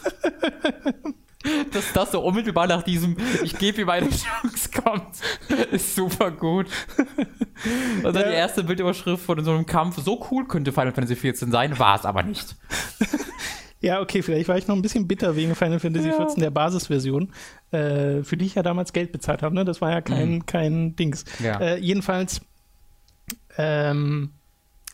Dass 1.73 1.93
das 1.93 2.13
so 2.13 2.21
unmittelbar 2.21 2.67
nach 2.67 2.83
diesem 2.83 3.17
Ich 3.43 3.57
gebe 3.59 3.83
ihm 3.83 3.89
eine 3.89 4.09
Chance 4.11 4.71
kommt, 4.83 5.17
ist 5.71 5.95
super 5.95 6.31
gut. 6.31 6.67
Und 8.03 8.05
dann 8.05 8.15
Ja. 8.17 8.29
die 8.29 8.35
erste 8.35 8.65
Bildüberschrift 8.65 9.25
von 9.25 9.43
so 9.45 9.53
einem 9.53 9.65
Kampf. 9.65 10.03
So 10.03 10.27
cool 10.31 10.47
könnte 10.47 10.73
Final 10.73 10.93
Fantasy 10.93 11.15
XIV 11.15 11.51
sein, 11.51 11.79
war 11.79 11.97
es 11.97 12.05
aber 12.05 12.23
nicht. 12.23 12.57
Ja, 13.81 14.01
okay, 14.01 14.23
vielleicht 14.23 14.49
war 14.49 14.59
ich 14.59 14.67
noch 14.67 14.75
ein 14.75 14.83
bisschen 14.83 15.07
bitter 15.07 15.37
wegen 15.37 15.55
Final 15.55 15.79
Fantasy 15.79 16.09
Ja. 16.09 16.17
XIV 16.25 16.35
der 16.41 16.51
Basisversion, 16.51 17.33
äh, 17.71 18.23
für 18.25 18.37
die 18.37 18.45
ich 18.47 18.57
ja 18.57 18.63
damals 18.63 18.93
Geld 18.93 19.13
bezahlt 19.13 19.43
habe. 19.43 19.55
Ne? 19.55 19.65
Das 19.65 19.81
war 19.81 19.91
ja 19.93 20.01
kein, 20.01 20.45
kein 20.47 20.97
Dings. 20.97 21.25
Ja. 21.39 21.61
Äh, 21.61 21.79
jedenfalls, 21.79 22.41
ähm, 23.57 24.31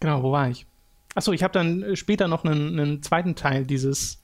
genau, 0.01 0.23
wo 0.23 0.33
war 0.33 0.49
ich? 0.49 0.67
Achso, 1.15 1.33
ich 1.33 1.43
habe 1.43 1.53
dann 1.53 1.95
später 1.97 2.27
noch 2.29 2.45
einen, 2.45 2.79
einen 2.79 3.03
zweiten 3.03 3.37
Teil 3.37 3.65
dieses, 3.65 4.23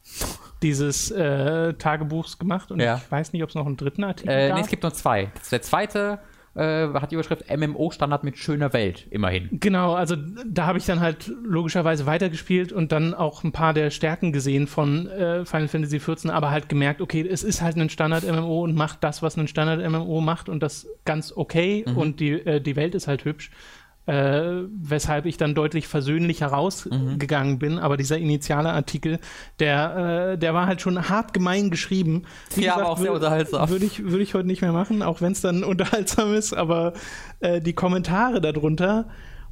dieses 0.63 1.11
äh, 1.13 1.75
Tagebuchs 1.75 2.39
gemacht 2.39 2.71
und 2.73 2.81
Ja. 2.81 2.97
ich 2.97 3.11
weiß 3.11 3.33
nicht, 3.33 3.43
ob 3.45 3.49
es 3.51 3.55
noch 3.55 3.67
einen 3.67 3.77
dritten 3.77 4.03
Artikel 4.05 4.31
Äh, 4.31 4.49
gab. 4.49 4.57
nee, 4.57 4.63
es 4.65 4.69
gibt 4.69 4.83
nur 4.83 4.93
zwei. 4.93 5.31
Der 5.53 5.63
zweite 5.63 6.19
äh, 6.55 6.89
hat 6.89 7.11
die 7.11 7.15
Überschrift 7.15 7.45
MMO-Standard 7.49 8.25
mit 8.25 8.37
schöner 8.37 8.73
Welt, 8.73 9.07
immerhin. 9.11 9.49
Genau, 9.53 9.95
also 9.95 10.17
da 10.47 10.67
habe 10.67 10.79
ich 10.79 10.87
dann 10.87 11.01
halt 11.01 11.33
logischerweise 11.45 12.07
weitergespielt 12.07 12.73
und 12.73 12.93
dann 12.93 13.15
auch 13.15 13.45
ein 13.45 13.53
paar 13.53 13.73
der 13.73 13.91
Stärken 13.91 14.33
gesehen 14.33 14.67
von 14.67 15.07
äh, 15.07 15.45
Final 15.45 15.69
Fantasy 15.69 15.99
XIV, 15.99 16.31
aber 16.31 16.51
halt 16.51 16.69
gemerkt, 16.69 17.01
okay, 17.01 17.27
es 17.29 17.45
ist 17.45 17.63
halt 17.63 17.77
ein 17.77 17.89
Standard-MMO 17.89 18.65
und 18.65 18.75
macht 18.75 19.05
das, 19.05 19.23
was 19.23 19.37
ein 19.37 19.49
Standard-MMO 19.49 20.21
macht 20.21 20.49
und 20.49 20.63
das 20.63 20.89
ganz 21.05 21.33
okay 21.35 21.85
und 21.95 22.21
die, 22.21 22.33
äh, 22.33 22.61
die 22.61 22.77
Welt 22.77 22.95
ist 22.95 23.07
halt 23.07 23.25
hübsch. 23.25 23.51
Äh, 24.07 24.65
weshalb 24.73 25.27
ich 25.27 25.37
dann 25.37 25.55
deutlich 25.55 25.87
versöhnlicher 25.87 26.49
rausgegangen 26.49 27.59
bin. 27.59 27.79
Aber 27.79 27.97
dieser 27.97 28.19
initiale 28.19 28.73
Artikel, 28.73 29.21
der, 29.61 30.33
äh, 30.33 30.39
der 30.39 30.53
war 30.53 30.67
halt 30.67 30.81
schon 30.81 31.09
hart 31.09 31.33
gemein 31.33 31.71
geschrieben. 31.71 32.23
Wie 32.57 32.65
Ja, 32.65 32.77
aber 32.77 32.89
auch 32.89 32.99
sehr 32.99 33.13
unterhaltsam. 33.13 33.69
Würde 33.69 33.85
ich, 33.85 34.03
würde 34.03 34.23
ich 34.23 34.35
heute 34.35 34.49
nicht 34.49 34.63
mehr 34.63 34.73
machen, 34.73 35.03
auch 35.03 35.21
wenn 35.21 35.33
es 35.33 35.43
dann 35.43 35.63
unterhaltsam 35.65 36.35
ist. 36.35 36.55
Aber 36.55 36.95
äh, 37.41 37.61
die 37.61 37.75
Kommentare 37.75 38.41
darunter, 38.41 39.07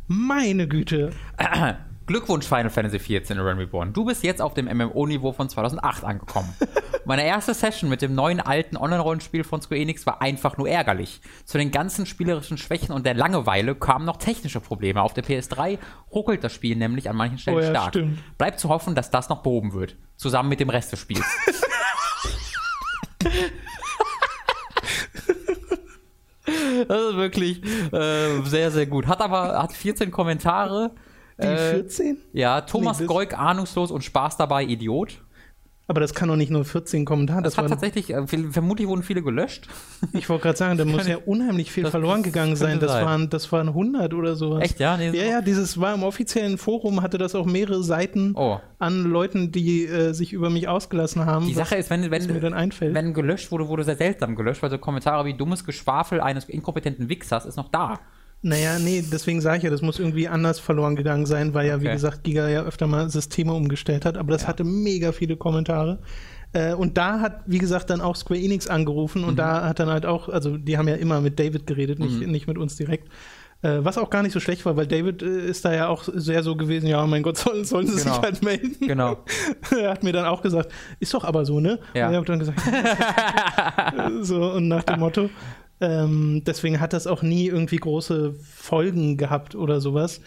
meine 0.09 0.66
Güte. 0.66 1.11
Glückwunsch 2.09 2.46
Final 2.46 2.70
Fantasy 2.70 2.98
XIV 2.98 3.30
in 3.30 3.38
Realm 3.38 3.59
Reborn. 3.59 3.92
Du 3.92 4.06
bist 4.06 4.24
jetzt 4.24 4.40
auf 4.40 4.54
dem 4.54 4.64
MMO-Niveau 4.64 5.32
von 5.32 5.50
2008 5.50 6.04
angekommen. 6.04 6.48
Meine 7.04 7.22
erste 7.24 7.52
Session 7.52 7.90
mit 7.90 8.00
dem 8.00 8.14
neuen 8.14 8.40
alten 8.40 8.78
Online-Rollenspiel 8.78 9.44
von 9.44 9.61
Square 9.61 9.80
Enix 9.80 10.06
war 10.06 10.22
einfach 10.22 10.56
nur 10.56 10.68
ärgerlich. 10.70 11.20
Zu 11.44 11.59
den 11.59 11.70
ganzen 11.70 12.06
spielerischen 12.06 12.56
Schwächen 12.56 12.92
und 12.92 13.04
der 13.04 13.12
Langeweile 13.12 13.74
kamen 13.74 14.06
noch 14.06 14.16
technische 14.16 14.59
Probleme. 14.61 15.02
Auf 15.02 15.12
der 15.12 15.22
PS3 15.22 15.78
ruckelt 16.11 16.42
das 16.42 16.54
Spiel 16.54 16.76
nämlich 16.76 17.11
an 17.11 17.16
manchen 17.16 17.36
Stellen 17.38 17.59
Oh 17.59 17.61
ja, 17.61 17.70
stark. 17.70 17.88
stimmt. 17.90 18.38
Bleibt 18.38 18.59
zu 18.59 18.70
hoffen, 18.70 18.94
dass 18.94 19.11
das 19.11 19.28
noch 19.28 19.42
behoben 19.42 19.74
wird. 19.74 19.94
Zusammen 20.16 20.48
mit 20.48 20.61
dem 20.61 20.70
Rest 20.70 20.90
des 20.92 21.00
Spiels. 21.00 21.24
Das 26.86 27.02
ist 27.11 27.16
wirklich 27.16 27.62
äh, 27.92 28.40
sehr, 28.44 28.70
sehr 28.70 28.86
gut. 28.86 29.06
Hat 29.06 29.20
aber 29.20 29.61
hat 29.61 29.72
14 29.72 30.11
Kommentare. 30.11 30.92
Die 31.41 31.47
Äh, 31.47 31.70
14? 31.74 32.16
ja, 32.32 32.61
Thomas 32.62 33.01
Nee, 33.01 33.07
Goik, 33.07 33.39
ahnungslos 33.39 33.91
und 33.91 34.03
Spaß 34.05 34.36
dabei, 34.36 34.64
Idiot. 34.64 35.22
Aber 35.91 36.01
das 36.01 36.12
kann 36.12 36.28
doch 36.28 36.36
nicht 36.36 36.51
nur 36.51 36.66
14 36.66 37.07
Kommentare. 37.07 37.41
Das 37.41 37.55
Das 37.55 37.64
hat 37.64 37.70
war, 37.70 37.70
tatsächlich, 37.70 38.11
äh, 38.12 38.26
vermutlich 38.51 38.86
wurden 38.89 39.03
viele 39.03 39.22
gelöscht. 39.22 39.68
ich 40.12 40.28
wollte 40.28 40.43
gerade 40.43 40.59
sagen, 40.59 40.76
da 40.76 40.84
muss 40.84 41.07
ja 41.09 41.16
unheimlich 41.24 41.72
viel 41.72 41.86
verloren 41.86 42.22
gegangen 42.22 42.57
sein. 42.57 42.78
Das 42.78 42.93
sein. 42.93 43.07
waren, 43.07 43.30
das 43.30 43.51
waren 43.53 43.68
100 43.68 44.12
oder 44.12 44.36
sowas. 44.36 44.62
Echt, 44.64 44.80
ja? 44.80 44.99
Nee, 44.99 45.16
Ja, 45.16 45.24
ja, 45.24 45.41
dieses 45.41 45.80
war 45.80 45.95
im 45.95 46.03
offiziellen 46.03 46.59
Forum, 46.59 47.01
hatte 47.01 47.16
das 47.16 47.34
auch 47.34 47.47
mehrere 47.47 47.82
Seiten 47.82 48.34
Oh. 48.36 48.59
an 48.78 49.05
Leuten, 49.05 49.51
die 49.51 49.86
äh, 49.86 50.12
sich 50.12 50.34
über 50.34 50.51
mich 50.51 50.68
ausgelassen 50.68 51.24
haben. 51.24 51.47
Die 51.47 51.57
was- 51.57 51.68
Sache 51.70 51.76
ist, 51.80 51.89
wenn, 51.89 52.03
was 52.11 52.26
mir 52.26 52.34
dann 52.34 52.43
wenn, 52.43 52.55
einfällt. 52.55 52.93
wenn 52.95 53.14
gelöscht 53.14 53.51
wurde, 53.51 53.68
wurde 53.68 53.84
sehr 53.84 53.97
seltsam 53.97 54.36
gelöscht, 54.36 54.62
weil 54.62 54.68
so 54.70 54.76
Kommentare 54.76 55.24
wie 55.24 55.32
dummes 55.39 55.64
Geschwafel 55.64 56.20
eines 56.20 56.45
inkompetenten 56.51 57.09
Wichsers 57.09 57.47
ist 57.47 57.57
noch 57.57 57.70
da. 57.70 57.99
Naja, 58.41 58.78
nee, 58.78 59.03
deswegen 59.11 59.41
sage 59.41 59.59
ich 59.59 59.62
ja, 59.64 59.70
das 59.70 59.82
muss 59.82 59.99
irgendwie 59.99 60.28
anders 60.28 60.61
verloren 60.61 60.95
gegangen 60.95 61.26
sein, 61.26 61.55
weil 61.55 61.66
ja, 61.66 61.80
wie 61.80 61.86
Okay. 61.86 61.95
gesagt, 61.95 62.22
Giga 62.24 62.49
ja 62.49 62.62
öfter 62.62 62.86
mal 62.86 63.11
Systeme 63.11 63.53
umgestellt 63.53 64.05
hat, 64.05 64.16
aber 64.16 64.30
das 64.32 64.47
hatte 64.47 64.62
mega 64.64 65.11
viele 65.12 65.36
Kommentare. 65.36 65.99
Äh, 66.53 66.72
und 66.74 66.97
da 66.97 67.20
hat, 67.20 67.41
wie 67.47 67.59
gesagt, 67.59 67.91
dann 67.91 68.01
auch 68.01 68.14
Square 68.16 68.41
Enix 68.41 68.68
angerufen 68.68 69.24
und 69.24 69.36
da 69.39 69.66
hat 69.68 69.80
dann 69.80 69.89
halt 69.91 70.07
auch, 70.07 70.28
also 70.28 70.57
die 70.57 70.78
haben 70.78 70.86
ja 70.89 70.95
immer 70.95 71.20
mit 71.20 71.39
David 71.39 71.66
geredet, 71.66 71.99
nicht, 71.99 72.26
nicht 72.26 72.47
mit 72.47 72.57
uns 72.59 72.76
direkt. 72.76 73.09
Äh, 73.61 73.78
was 73.84 73.99
auch 73.99 74.09
gar 74.09 74.22
nicht 74.22 74.32
so 74.32 74.39
schlecht 74.39 74.64
war, 74.66 74.76
weil 74.76 74.86
David 74.86 75.20
äh, 75.20 75.47
ist 75.49 75.64
da 75.64 75.74
ja 75.74 75.89
auch 75.89 76.05
sehr 76.07 76.45
so 76.45 76.55
gewesen, 76.55 76.86
ja, 76.86 77.05
mein 77.09 77.24
Gott, 77.24 77.39
sollen, 77.39 77.64
sollen 77.64 77.89
sie 77.89 78.01
Genau. 78.01 78.14
sich 78.14 78.22
halt 78.22 78.43
melden. 78.45 78.76
Genau. 78.86 79.18
er 79.76 79.91
hat 79.91 80.05
mir 80.05 80.12
dann 80.12 80.26
auch 80.26 80.43
gesagt, 80.43 80.70
ist 81.01 81.12
doch 81.12 81.24
aber 81.24 81.45
so, 81.45 81.59
ne? 81.59 81.80
Ja. 81.93 82.07
Und 82.07 82.12
ich 82.12 82.16
habe 82.18 82.26
dann 82.26 82.39
gesagt, 82.39 82.61
so 84.22 84.53
und 84.53 84.68
nach 84.68 84.84
dem 84.84 85.01
Motto. 85.01 85.28
Ähm, 85.80 86.42
deswegen 86.46 86.80
hat 86.80 86.92
das 86.92 87.06
auch 87.06 87.22
nie 87.22 87.46
irgendwie 87.46 87.76
große 87.76 88.34
Folgen 88.34 89.16
gehabt 89.16 89.54
oder 89.54 89.80
sowas. 89.80 90.20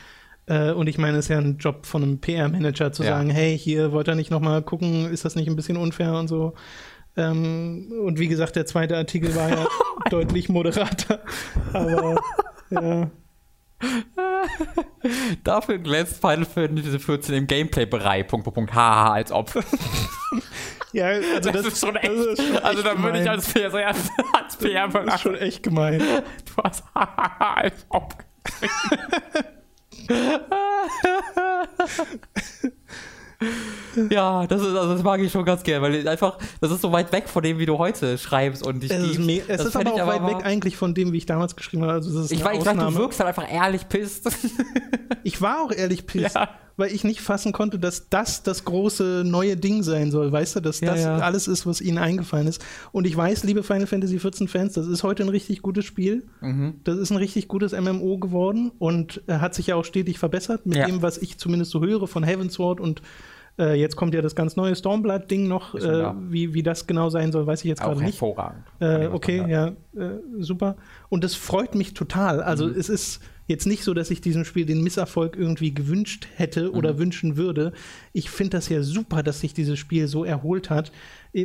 Äh, 0.47 0.71
und 0.71 0.87
ich 0.87 0.97
meine, 0.97 1.17
es 1.17 1.25
ist 1.25 1.29
ja 1.29 1.37
ein 1.39 1.57
Job 1.57 1.85
von 1.85 2.03
einem 2.03 2.19
PR-Manager 2.19 2.91
zu 2.91 3.03
Ja. 3.03 3.17
sagen, 3.17 3.29
hey, 3.29 3.57
hier 3.57 3.91
wollt 3.91 4.07
ihr 4.07 4.15
nicht 4.15 4.31
nochmal 4.31 4.61
gucken, 4.61 5.11
ist 5.11 5.25
das 5.25 5.35
nicht 5.35 5.47
ein 5.49 5.55
bisschen 5.55 5.77
unfair 5.77 6.13
und 6.15 6.27
so. 6.27 6.53
Ähm, 7.17 7.91
und 8.05 8.19
wie 8.19 8.27
gesagt, 8.29 8.55
der 8.55 8.65
zweite 8.65 8.95
Artikel 8.97 9.35
war 9.35 9.49
ja 9.49 9.67
deutlich 10.09 10.47
moderater. 10.49 11.19
Aber 11.73 12.15
ja. 12.69 13.11
Dafür 15.43 15.77
glänzt 15.79 16.19
Final 16.21 16.45
Fantasy 16.45 16.99
14 16.99 17.35
im 17.35 17.47
Gameplay-Bereich. 17.47 18.27
Punkt, 18.27 18.43
Punkt, 18.43 18.55
Punkt, 18.55 18.73
haha, 18.73 19.13
als 19.13 19.31
ob. 19.31 19.51
Ja, 20.93 21.05
also 21.05 21.39
das, 21.39 21.63
Das, 21.63 21.65
ist 21.67 21.79
schon 21.79 21.95
echt. 21.95 22.11
ist 22.11 22.45
schon 22.45 22.57
also 22.57 22.83
da 22.83 23.01
würde 23.01 23.21
ich 23.21 23.29
als 23.29 23.47
PR, 23.53 23.73
als, 23.73 24.09
als 24.33 24.57
PR 24.57 24.89
Das 24.89 25.15
ist 25.15 25.21
schon 25.21 25.35
echt 25.35 25.63
gemein. 25.63 25.99
Du 25.99 26.63
hast 26.63 26.83
haha, 26.93 27.53
als 27.53 27.85
ob. 27.87 28.13
ja, 34.09 34.45
das 34.47 34.61
ist, 34.61 34.67
also 34.75 34.93
das 34.93 35.03
mag 35.03 35.19
ich 35.19 35.31
schon 35.31 35.43
ganz 35.45 35.63
gerne, 35.63 35.81
weil 35.81 36.07
einfach, 36.07 36.37
das 36.59 36.71
ist 36.71 36.81
so 36.81 36.91
weit 36.91 37.11
weg 37.11 37.27
von 37.27 37.43
dem, 37.43 37.57
wie 37.59 37.65
du 37.65 37.77
heute 37.77 38.17
schreibst 38.17 38.65
und 38.65 38.81
dich 38.81 38.91
Es 38.91 38.97
ist, 39.01 39.11
gibst. 39.13 39.25
me- 39.27 39.41
es 39.47 39.57
Das 39.57 39.65
ist 39.67 39.75
aber 39.75 39.95
ich 39.95 40.01
auch 40.01 40.07
weit 40.07 40.25
weg 40.27 40.45
eigentlich 40.45 40.77
von 40.77 40.93
dem, 40.93 41.11
wie 41.11 41.17
ich 41.17 41.25
damals 41.25 41.55
geschrieben 41.55 41.83
habe. 41.83 41.93
Also 41.93 42.21
ist 42.21 42.31
Ich, 42.31 42.43
weiß, 42.43 42.59
ich 42.59 42.65
weiß, 42.65 42.77
du 42.77 42.95
wirkst 42.95 43.19
halt 43.19 43.27
einfach 43.29 43.51
ehrlich 43.51 43.87
pisst. 43.89 44.29
Ich 45.23 45.41
war 45.41 45.61
auch 45.63 45.71
ehrlich 45.71 46.05
pisst, 46.07 46.35
Ja. 46.35 46.49
Weil 46.81 46.91
ich 46.93 47.03
nicht 47.03 47.21
fassen 47.21 47.51
konnte, 47.53 47.79
dass 47.79 48.09
das 48.09 48.43
das 48.43 48.65
große 48.65 49.23
neue 49.25 49.55
Ding 49.55 49.83
sein 49.83 50.11
soll. 50.11 50.31
Weißt 50.31 50.55
du, 50.55 50.59
dass 50.59 50.79
Ja, 50.81 50.91
das 50.93 51.03
ja. 51.03 51.17
alles 51.19 51.47
ist, 51.47 51.65
was 51.65 51.79
ihnen 51.79 51.97
eingefallen 51.99 52.47
ist. 52.47 52.61
Und 52.91 53.07
ich 53.07 53.15
weiß, 53.15 53.43
liebe 53.43 53.63
Final 53.63 53.87
Fantasy 53.87 54.19
14 54.19 54.47
Fans, 54.47 54.73
das 54.73 54.87
ist 54.87 55.03
heute 55.03 55.23
ein 55.23 55.29
richtig 55.29 55.61
gutes 55.61 55.85
Spiel. 55.85 56.23
Mhm. 56.41 56.75
Das 56.83 56.97
ist 56.97 57.11
ein 57.11 57.17
richtig 57.17 57.47
gutes 57.47 57.71
MMO 57.71 58.17
geworden 58.17 58.71
und 58.79 59.21
äh, 59.27 59.35
hat 59.35 59.53
sich 59.55 59.67
ja 59.67 59.75
auch 59.75 59.85
stetig 59.85 60.19
verbessert 60.19 60.65
mit 60.65 60.75
Ja. 60.77 60.85
dem, 60.87 61.01
was 61.01 61.17
ich 61.19 61.37
zumindest 61.37 61.71
so 61.71 61.81
höre 61.81 62.07
von 62.07 62.23
Heavensward 62.23 62.79
und 62.81 63.01
äh, 63.59 63.73
jetzt 63.79 63.95
kommt 63.97 64.13
ja 64.13 64.21
das 64.21 64.33
ganz 64.33 64.55
neue 64.55 64.75
Stormblood-Ding 64.75 65.47
noch. 65.47 65.75
Äh, 65.75 66.13
wie, 66.29 66.53
wie 66.53 66.63
das 66.63 66.87
genau 66.87 67.09
sein 67.09 67.31
soll, 67.33 67.45
weiß 67.45 67.59
ich 67.63 67.69
jetzt 67.69 67.81
gerade 67.81 67.97
nicht. 67.99 68.13
hervorragend. 68.13 68.63
Äh, 68.79 69.07
okay, 69.07 69.45
ja, 69.47 69.67
äh, 69.67 70.19
super. 70.39 70.77
Und 71.09 71.23
das 71.23 71.35
freut 71.35 71.75
mich 71.75 71.93
total. 71.93 72.41
Also 72.41 72.65
Mhm. 72.67 72.75
es 72.79 72.87
ist 72.89 73.19
jetzt 73.47 73.65
nicht 73.67 73.83
so, 73.83 73.93
dass 73.93 74.11
ich 74.11 74.21
diesem 74.21 74.45
Spiel 74.45 74.65
den 74.65 74.81
Misserfolg 74.83 75.35
irgendwie 75.35 75.73
gewünscht 75.73 76.27
hätte 76.35 76.71
oder 76.71 76.93
Mhm. 76.93 76.97
wünschen 76.99 77.37
würde. 77.37 77.73
Ich 78.13 78.29
finde 78.29 78.51
das 78.57 78.69
ja 78.69 78.81
super, 78.83 79.23
dass 79.23 79.39
sich 79.41 79.53
dieses 79.53 79.77
Spiel 79.79 80.07
so 80.07 80.23
erholt 80.23 80.69
hat. 80.69 80.91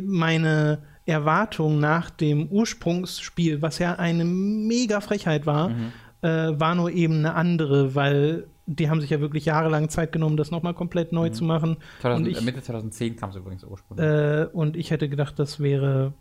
Meine 0.03 0.79
Erwartung 1.05 1.79
nach 1.79 2.09
dem 2.09 2.47
Ursprungsspiel, 2.47 3.61
was 3.61 3.79
ja 3.79 3.93
eine 3.95 4.25
mega 4.25 5.01
Frechheit 5.01 5.45
war, 5.45 5.69
Mhm. 5.69 5.91
äh, 6.21 6.59
war 6.59 6.75
nur 6.75 6.91
eben 6.91 7.15
eine 7.19 7.33
andere, 7.35 7.95
weil 7.95 8.47
die 8.65 8.89
haben 8.89 8.99
sich 8.99 9.09
ja 9.11 9.21
wirklich 9.21 9.45
jahrelang 9.45 9.87
Zeit 9.87 10.11
genommen, 10.11 10.35
das 10.35 10.51
nochmal 10.51 10.73
komplett 10.73 11.13
neu 11.13 11.29
zu 11.29 11.45
machen. 11.45 11.77
2000, 12.01 12.27
und 12.27 12.31
ich, 12.37 12.43
Mitte 12.43 12.61
2010 12.61 13.15
kam 13.15 13.29
es 13.29 13.37
übrigens 13.37 13.63
ursprünglich. 13.63 14.05
äh, 14.05 14.45
und 14.51 14.75
ich 14.75 14.91
hätte 14.91 15.07
gedacht, 15.07 15.39
das 15.39 15.61
wäre 15.61 16.13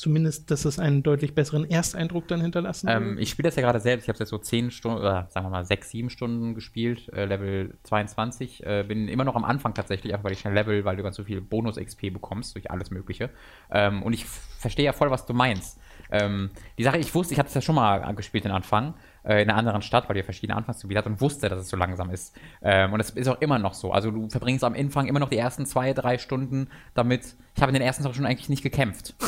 zumindest, 0.00 0.50
dass 0.50 0.64
es 0.64 0.78
einen 0.78 1.02
deutlich 1.02 1.34
besseren 1.34 1.70
Ersteindruck 1.70 2.26
dann 2.26 2.40
hinterlassen 2.40 2.88
Ähm, 2.88 3.18
ich 3.18 3.28
spiele 3.28 3.48
das 3.48 3.56
ja 3.56 3.62
gerade 3.62 3.80
selbst. 3.80 4.04
Ich 4.04 4.08
habe 4.08 4.14
es 4.14 4.20
jetzt 4.20 4.30
so 4.30 4.38
10 4.38 4.70
Stunden, 4.70 4.98
oder 4.98 5.28
sagen 5.28 5.46
wir 5.46 5.50
mal 5.50 5.64
6, 5.64 5.90
7 5.90 6.10
Stunden 6.10 6.54
gespielt, 6.54 7.10
äh, 7.12 7.26
Level 7.26 7.78
22. 7.82 8.64
Äh, 8.64 8.84
bin 8.88 9.08
immer 9.08 9.24
noch 9.24 9.36
am 9.36 9.44
Anfang 9.44 9.74
tatsächlich, 9.74 10.12
einfach 10.14 10.24
weil 10.24 10.32
ich 10.32 10.40
schnell 10.40 10.54
level, 10.54 10.84
weil 10.86 10.96
du 10.96 11.02
ganz 11.02 11.16
so 11.16 11.24
viel 11.24 11.42
Bonus-XP 11.42 12.10
bekommst 12.12 12.54
durch 12.54 12.70
alles 12.70 12.90
Mögliche. 12.90 13.28
Ähm, 13.70 14.02
und 14.02 14.14
ich 14.14 14.24
verstehe 14.24 14.86
ja 14.86 14.92
voll, 14.92 15.10
was 15.10 15.26
du 15.26 15.34
meinst. 15.34 15.78
Ähm, 16.10 16.50
die 16.78 16.82
Sache, 16.82 16.98
ich 16.98 17.14
wusste, 17.14 17.34
ich 17.34 17.38
hatte 17.38 17.48
es 17.48 17.54
ja 17.54 17.60
schon 17.60 17.74
mal 17.74 18.14
gespielt 18.14 18.44
den 18.44 18.52
Anfang, 18.52 18.94
äh, 19.22 19.42
in 19.42 19.50
einer 19.50 19.58
anderen 19.58 19.82
Stadt, 19.82 20.08
weil 20.08 20.14
die 20.14 20.20
ja 20.20 20.24
verschiedene 20.24 20.56
Anfangsgebiete 20.56 20.98
hat 20.98 21.06
und 21.06 21.20
wusste, 21.20 21.48
dass 21.48 21.60
es 21.60 21.68
so 21.68 21.76
langsam 21.76 22.10
ist. 22.10 22.36
Ähm, 22.62 22.92
und 22.92 22.98
das 22.98 23.10
ist 23.10 23.28
auch 23.28 23.40
immer 23.40 23.58
noch 23.58 23.74
so. 23.74 23.92
Also 23.92 24.10
du 24.10 24.28
verbringst 24.28 24.64
am 24.64 24.74
Anfang 24.74 25.06
immer 25.06 25.20
noch 25.20 25.28
die 25.28 25.36
ersten 25.36 25.66
zwei, 25.66 25.92
drei 25.92 26.18
Stunden 26.18 26.68
damit. 26.94 27.36
Ich 27.60 27.62
habe 27.62 27.72
in 27.72 27.74
den 27.74 27.82
ersten 27.82 28.02
zwei 28.02 28.12
Stunden 28.14 28.26
eigentlich 28.26 28.48
nicht 28.48 28.62
gekämpft. 28.62 29.14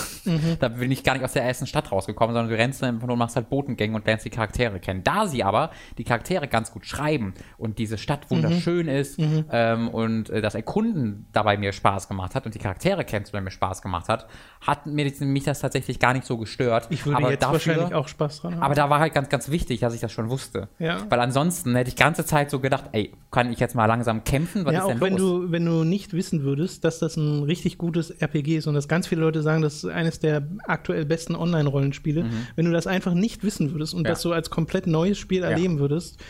Da 0.60 0.68
bin 0.68 0.92
ich 0.92 1.02
gar 1.02 1.14
nicht 1.14 1.24
aus 1.24 1.32
der 1.32 1.42
ersten 1.42 1.66
Stadt 1.66 1.90
rausgekommen, 1.90 2.32
sondern 2.32 2.48
du 2.48 2.56
rennst 2.56 2.80
dann 2.80 2.94
einfach 2.94 3.08
nur 3.08 3.14
und 3.14 3.18
machst 3.18 3.34
halt 3.34 3.50
Botengänge 3.50 3.96
und 3.96 4.06
lernst 4.06 4.24
die 4.24 4.30
Charaktere 4.30 4.78
kennen. 4.78 5.02
Da 5.02 5.26
sie 5.26 5.42
aber 5.42 5.72
die 5.98 6.04
Charaktere 6.04 6.46
ganz 6.46 6.70
gut 6.70 6.86
schreiben 6.86 7.34
und 7.58 7.78
diese 7.78 7.98
Stadt 7.98 8.30
wunderschön 8.30 8.86
ist 8.86 9.18
ähm, 9.18 9.88
und 9.88 10.30
äh, 10.30 10.40
das 10.40 10.54
Erkunden 10.54 11.26
dabei 11.32 11.56
mir 11.56 11.72
Spaß 11.72 12.06
gemacht 12.06 12.36
hat 12.36 12.46
und 12.46 12.54
die 12.54 12.60
Charaktere 12.60 13.04
kennenzulernen 13.04 13.46
mir 13.46 13.50
Spaß 13.50 13.82
gemacht 13.82 14.08
hat, 14.08 14.28
hat 14.60 14.86
mir, 14.86 15.10
mich 15.20 15.42
das 15.42 15.58
tatsächlich 15.58 15.98
gar 15.98 16.12
nicht 16.12 16.24
so 16.24 16.38
gestört. 16.38 16.86
ich 16.90 17.04
würde 17.04 17.18
aber 17.18 17.32
jetzt 17.32 17.42
dafür, 17.42 17.54
wahrscheinlich 17.54 17.94
auch 17.94 18.06
Spaß 18.06 18.42
dran 18.42 18.54
haben. 18.54 18.62
aber 18.62 18.76
da 18.76 18.88
war 18.88 19.00
halt 19.00 19.14
ganz, 19.14 19.28
ganz 19.28 19.50
wichtig, 19.50 19.80
dass 19.80 19.92
ich 19.92 20.00
das 20.00 20.12
schon 20.12 20.30
wusste. 20.30 20.68
Ja. 20.78 20.98
Weil 21.08 21.18
ansonsten 21.18 21.74
hätte 21.74 21.88
ich 21.88 21.96
ganze 21.96 22.24
Zeit 22.24 22.48
so 22.48 22.60
gedacht, 22.60 22.84
ey, 22.92 23.12
kann 23.32 23.50
ich 23.50 23.58
jetzt 23.58 23.74
mal 23.74 23.86
langsam 23.86 24.22
kämpfen? 24.22 24.64
Was 24.64 24.72
ja, 24.72 24.78
ist 24.78 24.84
auch 24.84 24.88
denn 24.90 25.00
wenn 25.00 25.16
los? 25.16 25.20
du, 25.20 25.50
wenn 25.50 25.64
du 25.64 25.82
nicht 25.82 26.12
wissen 26.12 26.44
würdest, 26.44 26.84
dass 26.84 27.00
das 27.00 27.16
ein 27.16 27.42
richtig 27.42 27.76
gutes 27.76 28.21
RPG 28.22 28.56
ist 28.58 28.66
und 28.66 28.74
dass 28.74 28.88
ganz 28.88 29.06
viele 29.06 29.20
Leute 29.20 29.42
sagen, 29.42 29.60
das 29.62 29.76
ist 29.76 29.84
eines 29.86 30.20
der 30.20 30.46
aktuell 30.66 31.04
besten 31.04 31.34
Online-Rollenspiele, 31.34 32.24
wenn 32.56 32.64
du 32.64 32.72
das 32.72 32.86
einfach 32.86 33.14
nicht 33.14 33.42
wissen 33.44 33.72
würdest 33.72 33.92
und 33.94 34.00
Mhm. 34.02 34.06
Ja. 34.06 34.10
das 34.12 34.22
so 34.22 34.32
als 34.32 34.48
komplett 34.50 34.86
neues 34.86 35.18
Spiel 35.18 35.42
erleben 35.42 35.78
würdest, 35.78 36.20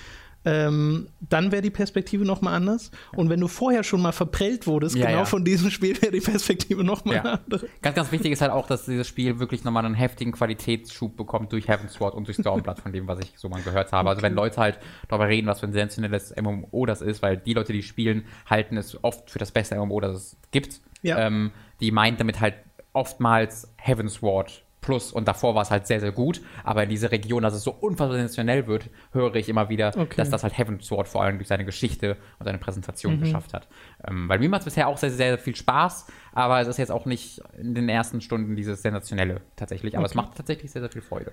ähm, 0.45 1.07
dann 1.20 1.53
wäre 1.53 1.62
die 1.62 1.70
Perspektive 1.70 2.24
nochmal 2.24 2.55
anders. 2.55 2.90
Und 3.14 3.30
wenn 3.30 3.38
du 3.38 3.47
vorher 3.47 3.84
schon 3.84 4.03
mal 4.03 4.11
verprellt 4.11 4.66
wurdest, 4.66 4.97
Ja, 4.97 5.07
genau 5.07 5.18
ja. 5.20 5.24
von 5.24 5.45
diesem 5.45 5.70
Spiel, 5.70 6.01
wäre 6.03 6.11
die 6.11 6.20
Perspektive 6.20 6.82
nochmal 6.82 7.18
eine 7.18 7.28
Ja. 7.28 7.34
andere. 7.47 7.68
Ganz, 7.80 7.95
ganz 7.95 8.11
wichtig 8.11 8.32
ist 8.32 8.40
halt 8.40 8.51
auch, 8.51 8.66
dass 8.66 8.84
dieses 8.86 9.07
Spiel 9.07 9.38
wirklich 9.38 9.62
nochmal 9.62 9.84
einen 9.86 9.95
heftigen 9.95 10.32
Qualitätsschub 10.32 11.16
bekommt 11.16 11.53
durch 11.53 11.68
Heavensward 11.68 12.14
und 12.14 12.26
durch 12.26 12.38
Stormblood, 12.38 12.80
von 12.80 12.93
dem, 12.93 13.07
was 13.07 13.20
ich 13.20 13.32
so 13.36 13.49
mal 13.49 13.62
gehört 13.62 13.93
habe. 13.93 14.09
Also 14.09 14.22
wenn 14.22 14.34
Leute 14.34 14.57
halt 14.61 14.80
darüber 15.09 15.28
reden, 15.28 15.47
was 15.47 15.61
für 15.61 15.66
ein 15.66 15.72
sensationelles 15.72 16.34
MMO 16.36 16.86
das 16.86 17.03
ist, 17.03 17.22
weil 17.22 17.36
die 17.36 17.55
Leute, 17.55 17.72
die 17.72 17.84
spielen, 17.84 18.24
halten 18.51 18.76
es 18.76 18.99
oft 19.05 19.30
für 19.30 19.38
das 19.38 19.53
beste 19.53 19.76
MMO, 19.76 20.01
das 20.01 20.16
es 20.16 20.36
gibt. 20.51 20.80
Ja. 21.03 21.18
Ähm, 21.18 21.53
die 21.83 21.91
meint 21.91 22.18
damit 22.20 22.41
halt 22.41 22.55
oftmals 22.95 23.72
Heavensward 23.76 24.64
Plus 24.80 25.12
und 25.12 25.28
davor 25.28 25.55
war 25.55 25.62
es 25.62 25.70
halt 25.70 25.87
sehr, 25.87 26.01
sehr 26.01 26.11
gut, 26.11 26.41
aber 26.64 26.83
in 26.83 26.89
dieser 26.89 27.12
Region, 27.12 27.45
dass 27.45 27.55
es 27.55 27.62
so 27.62 27.70
unfassbar 27.70 28.16
sensationell 28.16 28.66
wird, 28.66 28.91
höre 29.12 29.37
ich 29.37 29.49
immer 29.49 29.68
wieder, 29.68 29.93
Okay. 29.97 30.16
dass 30.16 30.28
das 30.28 30.43
halt 30.43 30.59
Heavensward 30.59 31.07
vor 31.07 31.22
allem 31.22 31.39
durch 31.39 31.47
seine 31.47 31.64
Geschichte 31.64 32.16
und 32.41 32.47
seine 32.47 32.59
Präsentation 32.59 33.14
Mhm. 33.14 33.20
geschafft 33.20 33.55
hat. 33.55 33.68
Ähm, 34.09 34.28
weil 34.28 34.41
mir 34.41 34.49
macht 34.49 34.62
es 34.62 34.64
bisher 34.64 34.89
auch 34.89 34.99
sehr, 34.99 35.11
sehr, 35.11 35.28
sehr 35.28 35.39
viel 35.39 35.55
Spaß, 35.55 36.09
aber 36.33 36.61
es 36.61 36.66
ist 36.66 36.78
jetzt 36.78 36.91
auch 36.91 37.07
nicht 37.07 37.41
in 37.57 37.76
den 37.76 37.89
ersten 37.89 38.20
Stunden 38.20 38.57
dieses 38.57 38.83
Sensationelle 38.83 39.43
tatsächlich, 39.55 39.97
aber 39.97 40.07
es 40.07 40.16
Okay. 40.16 40.26
macht 40.26 40.37
tatsächlich 40.37 40.72
sehr, 40.72 40.83
sehr 40.83 40.91
viel 40.91 41.01
Freude. 41.03 41.30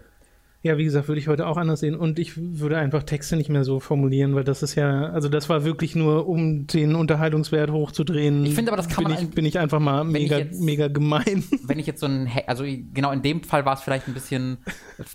Ja, 0.62 0.78
wie 0.78 0.84
gesagt, 0.84 1.08
würde 1.08 1.22
ich 1.22 1.30
heute 1.30 1.48
auch 1.48 1.56
anders 1.56 1.80
sehen. 1.80 1.96
Und 1.96 2.20
ich 2.20 2.34
würde 2.36 2.78
einfach 2.78 3.04
Texte 3.04 3.38
nicht 3.38 3.50
mehr 3.50 3.64
so 3.64 3.80
formulieren, 3.80 4.36
weil 4.36 4.44
das 4.44 4.62
ist 4.62 4.76
ja, 4.76 5.04
also 5.10 5.30
das 5.30 5.48
war 5.48 5.64
wirklich 5.64 5.96
nur, 5.96 6.28
um 6.28 6.68
den 6.68 6.96
Unterhaltungswert 6.96 7.72
hochzudrehen. 7.72 8.44
Ich 8.46 8.56
finde 8.56 8.74
aber, 8.74 8.76
das 8.82 8.90
kann 8.90 9.06
bin 9.06 9.14
man 9.14 9.24
ich, 9.24 9.30
bin 9.30 9.46
ich 9.46 9.58
einfach 9.58 9.80
mal 9.80 10.04
mega, 10.04 10.38
jetzt- 10.40 10.60
mega 10.60 10.90
gemein. 10.90 11.46
Wenn 11.64 11.80
ich 11.80 11.88
jetzt 11.88 12.02
so 12.02 12.08
ein, 12.08 12.30
also 12.46 12.66
genau 12.94 13.12
in 13.12 13.22
dem 13.22 13.42
Fall 13.44 13.64
war 13.66 13.76
es 13.76 13.82
vielleicht 13.82 14.10
ein 14.10 14.14
bisschen 14.14 14.58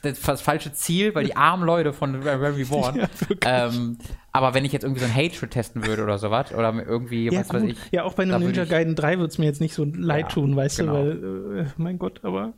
das, 0.03 0.23
das 0.23 0.41
falsche 0.41 0.73
Ziel, 0.73 1.15
weil 1.15 1.27
die 1.27 1.37
armen 1.37 1.67
Leute 1.67 1.93
von 1.93 2.23
Very 2.23 2.63
Reborn, 2.63 3.01
Ja, 3.45 3.67
ähm, 3.69 3.99
aber 4.33 4.55
wenn 4.55 4.65
ich 4.65 4.73
jetzt 4.73 4.85
irgendwie 4.85 5.01
so 5.01 5.07
ein 5.07 5.15
Hatred 5.15 5.51
testen 5.51 5.87
würde 5.87 6.05
oder 6.05 6.17
sowas, 6.17 6.55
oder 6.55 6.73
irgendwie, 6.89 7.27
Ja, 7.27 7.41
was 7.41 7.53
weiß 7.53 7.61
gut. 7.63 7.71
ich, 7.73 7.79
ja, 7.93 8.05
auch 8.05 8.15
bei 8.15 8.23
einem 8.23 8.33
würde 8.41 8.47
Ninja 8.47 8.65
Gaiden 8.65 8.95
3 8.95 9.19
wird 9.19 9.31
es 9.31 9.37
mir 9.37 9.45
jetzt 9.45 9.61
nicht 9.61 9.75
so 9.75 9.85
leid 9.85 10.23
Ja, 10.23 10.29
tun, 10.29 10.57
weißt 10.57 10.79
genau. 10.79 11.05
du, 11.05 11.23
weil, 11.53 11.59
äh, 11.61 11.67
mein 11.77 11.99
Gott, 11.99 12.21
aber 12.23 12.55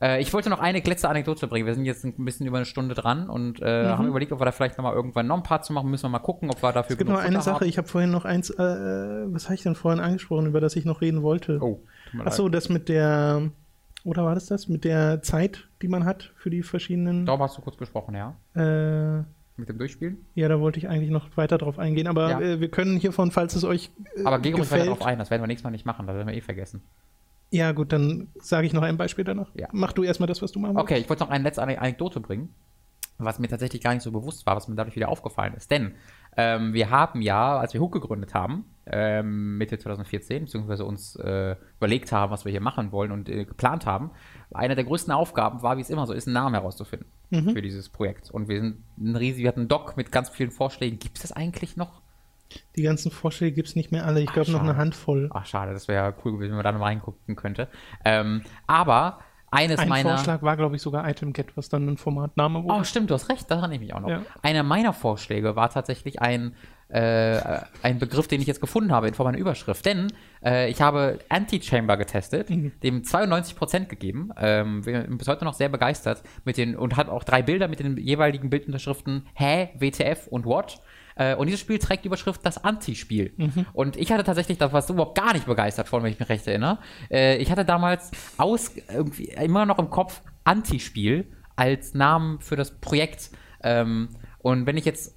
Äh, 0.00 0.20
ich 0.20 0.32
wollte 0.34 0.50
noch 0.50 0.60
eine 0.60 0.80
letzte 0.80 1.08
Anekdote 1.08 1.46
bringen. 1.46 1.66
Wir 1.66 1.74
sind 1.74 1.84
jetzt 1.86 2.04
ein 2.04 2.14
bisschen 2.24 2.46
über 2.46 2.58
eine 2.58 2.66
Stunde 2.66 2.94
dran 2.94 3.30
und 3.30 3.60
äh, 3.62 3.84
Mhm. 3.84 3.88
haben 3.98 4.08
überlegt, 4.08 4.30
ob 4.32 4.40
wir 4.40 4.44
da 4.44 4.52
vielleicht 4.52 4.76
noch 4.76 4.82
mal 4.84 4.92
irgendwann 4.92 5.26
noch 5.26 5.36
ein 5.38 5.42
paar 5.42 5.62
zu 5.62 5.72
machen. 5.72 5.90
Müssen 5.90 6.04
wir 6.04 6.10
mal 6.10 6.18
gucken, 6.18 6.50
ob 6.50 6.62
wir 6.62 6.72
dafür 6.72 6.92
es 6.92 6.98
gibt 6.98 7.08
noch 7.10 7.18
eine 7.18 7.38
Futter 7.38 7.42
Sache, 7.42 7.66
ich 7.66 7.78
habe 7.78 7.88
vorhin 7.88 8.10
noch 8.10 8.24
eins, 8.26 8.50
äh, 8.50 8.56
was 8.58 9.44
habe 9.46 9.54
ich 9.54 9.62
denn 9.62 9.74
vorhin 9.74 10.00
angesprochen, 10.00 10.46
über 10.46 10.60
das 10.60 10.76
ich 10.76 10.84
noch 10.84 11.00
reden 11.00 11.22
wollte? 11.22 11.54
haben. 11.54 11.62
Oh, 11.62 11.80
tut 12.10 12.14
mir 12.14 12.26
Ach 12.26 12.32
so, 12.32 12.44
leid. 12.44 12.54
das 12.54 12.68
mit 12.68 12.88
der, 12.90 13.50
oder 14.04 14.24
war 14.24 14.34
das 14.34 14.46
das, 14.46 14.68
mit 14.68 14.84
der 14.84 15.22
Zeit, 15.22 15.66
die 15.82 15.88
man 15.88 16.04
hat 16.04 16.32
für 16.36 16.50
die 16.50 16.62
verschiedenen, 16.62 17.24
Darüber 17.24 17.44
hast 17.44 17.56
du 17.56 17.62
kurz 17.62 17.78
gesprochen, 17.78 18.14
ja? 18.14 18.34
äh, 18.54 19.22
Mit 19.56 19.70
dem 19.70 19.78
Durchspielen. 19.78 20.18
ja, 20.34 20.48
da 20.48 20.60
wollte 20.60 20.78
ich 20.78 20.88
eigentlich 20.90 21.10
noch 21.10 21.34
weiter 21.38 21.56
drauf 21.56 21.78
eingehen, 21.78 22.06
aber 22.06 22.28
Ja. 22.30 22.40
äh, 22.40 22.60
wir 22.60 22.68
können 22.70 22.98
hiervon, 22.98 23.30
falls 23.30 23.54
es 23.56 23.64
euch 23.64 23.90
äh, 24.14 24.24
Aber 24.26 24.40
geh 24.40 24.52
ruhig 24.52 24.70
weiter 24.70 24.84
darauf 24.84 25.06
ein. 25.06 25.18
Das 25.18 25.30
werden 25.30 25.42
wir 25.42 25.46
nächstes 25.46 25.64
Mal 25.64 25.70
nicht 25.70 25.86
machen. 25.86 26.06
Das 26.06 26.14
werden 26.16 26.28
wir 26.28 26.34
eh 26.34 26.42
vergessen. 26.42 26.82
Ja 27.50 27.72
gut, 27.72 27.92
dann 27.92 28.28
sage 28.40 28.66
ich 28.66 28.72
noch 28.72 28.82
ein 28.82 28.96
Beispiel 28.96 29.24
danach. 29.24 29.50
Ja. 29.54 29.68
Mach 29.72 29.92
du 29.92 30.02
erstmal 30.02 30.26
das, 30.26 30.42
was 30.42 30.52
du 30.52 30.58
machen 30.58 30.76
willst. 30.76 30.82
Okay, 30.82 30.98
ich 30.98 31.08
wollte 31.08 31.22
noch 31.24 31.30
eine 31.30 31.44
letzte 31.44 31.62
Ane- 31.62 31.78
Anekdote 31.78 32.20
bringen, 32.20 32.50
was 33.18 33.38
mir 33.38 33.48
tatsächlich 33.48 33.82
gar 33.82 33.94
nicht 33.94 34.02
so 34.02 34.12
bewusst 34.12 34.46
war, 34.46 34.56
was 34.56 34.68
mir 34.68 34.74
dadurch 34.74 34.96
wieder 34.96 35.08
aufgefallen 35.08 35.54
ist. 35.54 35.70
Denn 35.70 35.92
ähm, 36.36 36.74
wir 36.74 36.90
haben 36.90 37.22
ja, 37.22 37.58
als 37.58 37.72
wir 37.72 37.80
Hook 37.80 37.92
gegründet 37.92 38.34
haben, 38.34 38.66
ähm, 38.86 39.56
Mitte 39.58 39.78
2014, 39.78 40.44
beziehungsweise 40.44 40.84
uns 40.84 41.16
äh, 41.16 41.56
überlegt 41.78 42.12
haben, 42.12 42.30
was 42.30 42.44
wir 42.44 42.52
hier 42.52 42.60
machen 42.60 42.92
wollen 42.92 43.10
und 43.10 43.28
äh, 43.28 43.44
geplant 43.44 43.86
haben, 43.86 44.10
eine 44.52 44.74
der 44.74 44.84
größten 44.84 45.12
Aufgaben 45.12 45.62
war, 45.62 45.76
wie 45.76 45.80
es 45.80 45.90
immer 45.90 46.06
so 46.06 46.12
ist, 46.12 46.26
einen 46.26 46.34
Namen 46.34 46.54
herauszufinden 46.54 47.08
für 47.52 47.62
dieses 47.62 47.88
Projekt. 47.88 48.30
Und 48.30 48.48
wir 48.48 48.60
sind 48.60 48.84
ein 48.98 49.16
riesig, 49.16 49.42
wir 49.42 49.48
hatten 49.48 49.60
einen 49.60 49.68
Doc 49.68 49.96
mit 49.96 50.12
ganz 50.12 50.28
vielen 50.28 50.52
Vorschlägen. 50.52 50.98
Gibt 51.00 51.16
es 51.16 51.22
das 51.22 51.32
eigentlich 51.32 51.76
noch? 51.76 52.00
Die 52.76 52.82
ganzen 52.82 53.10
Vorschläge 53.10 53.54
gibt 53.54 53.68
es 53.68 53.76
nicht 53.76 53.92
mehr 53.92 54.06
alle, 54.06 54.20
ich 54.20 54.32
glaube 54.32 54.50
noch 54.50 54.62
eine 54.62 54.76
Handvoll. 54.76 55.28
Ach, 55.32 55.46
schade, 55.46 55.72
das 55.72 55.88
wäre 55.88 56.14
cool 56.24 56.32
gewesen, 56.32 56.50
wenn 56.50 56.56
man 56.56 56.64
da 56.64 56.72
noch 56.72 56.80
mal 56.80 56.86
reingucken 56.86 57.36
könnte. 57.36 57.68
Ähm, 58.04 58.42
aber 58.66 59.18
eines 59.50 59.78
Ein 59.78 59.88
meiner. 59.88 60.10
Vorschlag 60.10 60.42
war, 60.42 60.56
glaube 60.56 60.76
ich, 60.76 60.82
sogar 60.82 61.08
Item 61.08 61.32
Get, 61.32 61.56
was 61.56 61.68
dann 61.68 61.88
ein 61.88 61.96
Formatname 61.96 62.64
wurde. 62.64 62.80
Oh, 62.80 62.84
stimmt, 62.84 63.10
du 63.10 63.14
hast 63.14 63.28
recht, 63.28 63.50
daran 63.50 63.70
nehme 63.70 63.84
ich 63.84 63.94
auch 63.94 64.00
noch. 64.00 64.10
Ja. 64.10 64.22
Einer 64.42 64.62
meiner 64.62 64.92
Vorschläge 64.92 65.56
war 65.56 65.70
tatsächlich 65.70 66.20
ein 66.20 66.54
äh, 66.88 67.60
ein 67.82 67.98
Begriff, 67.98 68.28
den 68.28 68.40
ich 68.40 68.46
jetzt 68.46 68.60
gefunden 68.60 68.92
habe 68.92 69.08
in 69.08 69.14
Form 69.14 69.28
einer 69.28 69.38
Überschrift. 69.38 69.84
Denn 69.84 70.12
äh, 70.44 70.70
ich 70.70 70.80
habe 70.80 71.18
Anti-Chamber 71.28 71.96
getestet, 71.96 72.48
mhm. 72.48 72.72
dem 72.82 73.02
92% 73.02 73.86
gegeben. 73.86 74.30
Ähm, 74.38 74.82
bin 74.82 75.18
bis 75.18 75.26
heute 75.26 75.44
noch 75.44 75.54
sehr 75.54 75.68
begeistert 75.68 76.22
mit 76.44 76.56
den 76.56 76.76
und 76.76 76.96
hat 76.96 77.08
auch 77.08 77.24
drei 77.24 77.42
Bilder 77.42 77.66
mit 77.66 77.80
den 77.80 77.96
jeweiligen 77.96 78.50
Bildunterschriften 78.50 79.26
Hä, 79.34 79.70
WTF 79.78 80.28
und 80.28 80.44
What. 80.44 80.80
Äh, 81.16 81.34
und 81.34 81.46
dieses 81.46 81.60
Spiel 81.60 81.78
trägt 81.78 82.04
die 82.04 82.08
Überschrift 82.08 82.44
das 82.44 82.62
Anti-Spiel. 82.62 83.32
Mhm. 83.36 83.66
Und 83.72 83.96
ich 83.96 84.12
hatte 84.12 84.24
tatsächlich, 84.24 84.58
das 84.58 84.72
warst 84.72 84.88
du 84.88 84.94
überhaupt 84.94 85.16
gar 85.16 85.32
nicht 85.32 85.46
begeistert 85.46 85.88
von, 85.88 86.02
wenn 86.02 86.12
ich 86.12 86.20
mich 86.20 86.28
recht 86.28 86.46
erinnere. 86.46 86.78
Äh, 87.10 87.38
ich 87.38 87.50
hatte 87.50 87.64
damals 87.64 88.10
aus, 88.36 88.70
irgendwie 88.92 89.24
immer 89.24 89.66
noch 89.66 89.78
im 89.78 89.90
Kopf 89.90 90.20
Anti-Spiel 90.44 91.26
als 91.56 91.94
Namen 91.94 92.40
für 92.40 92.56
das 92.56 92.78
Projekt. 92.78 93.30
Ähm, 93.62 94.10
und 94.38 94.66
wenn 94.66 94.76
ich 94.76 94.84
jetzt 94.84 95.16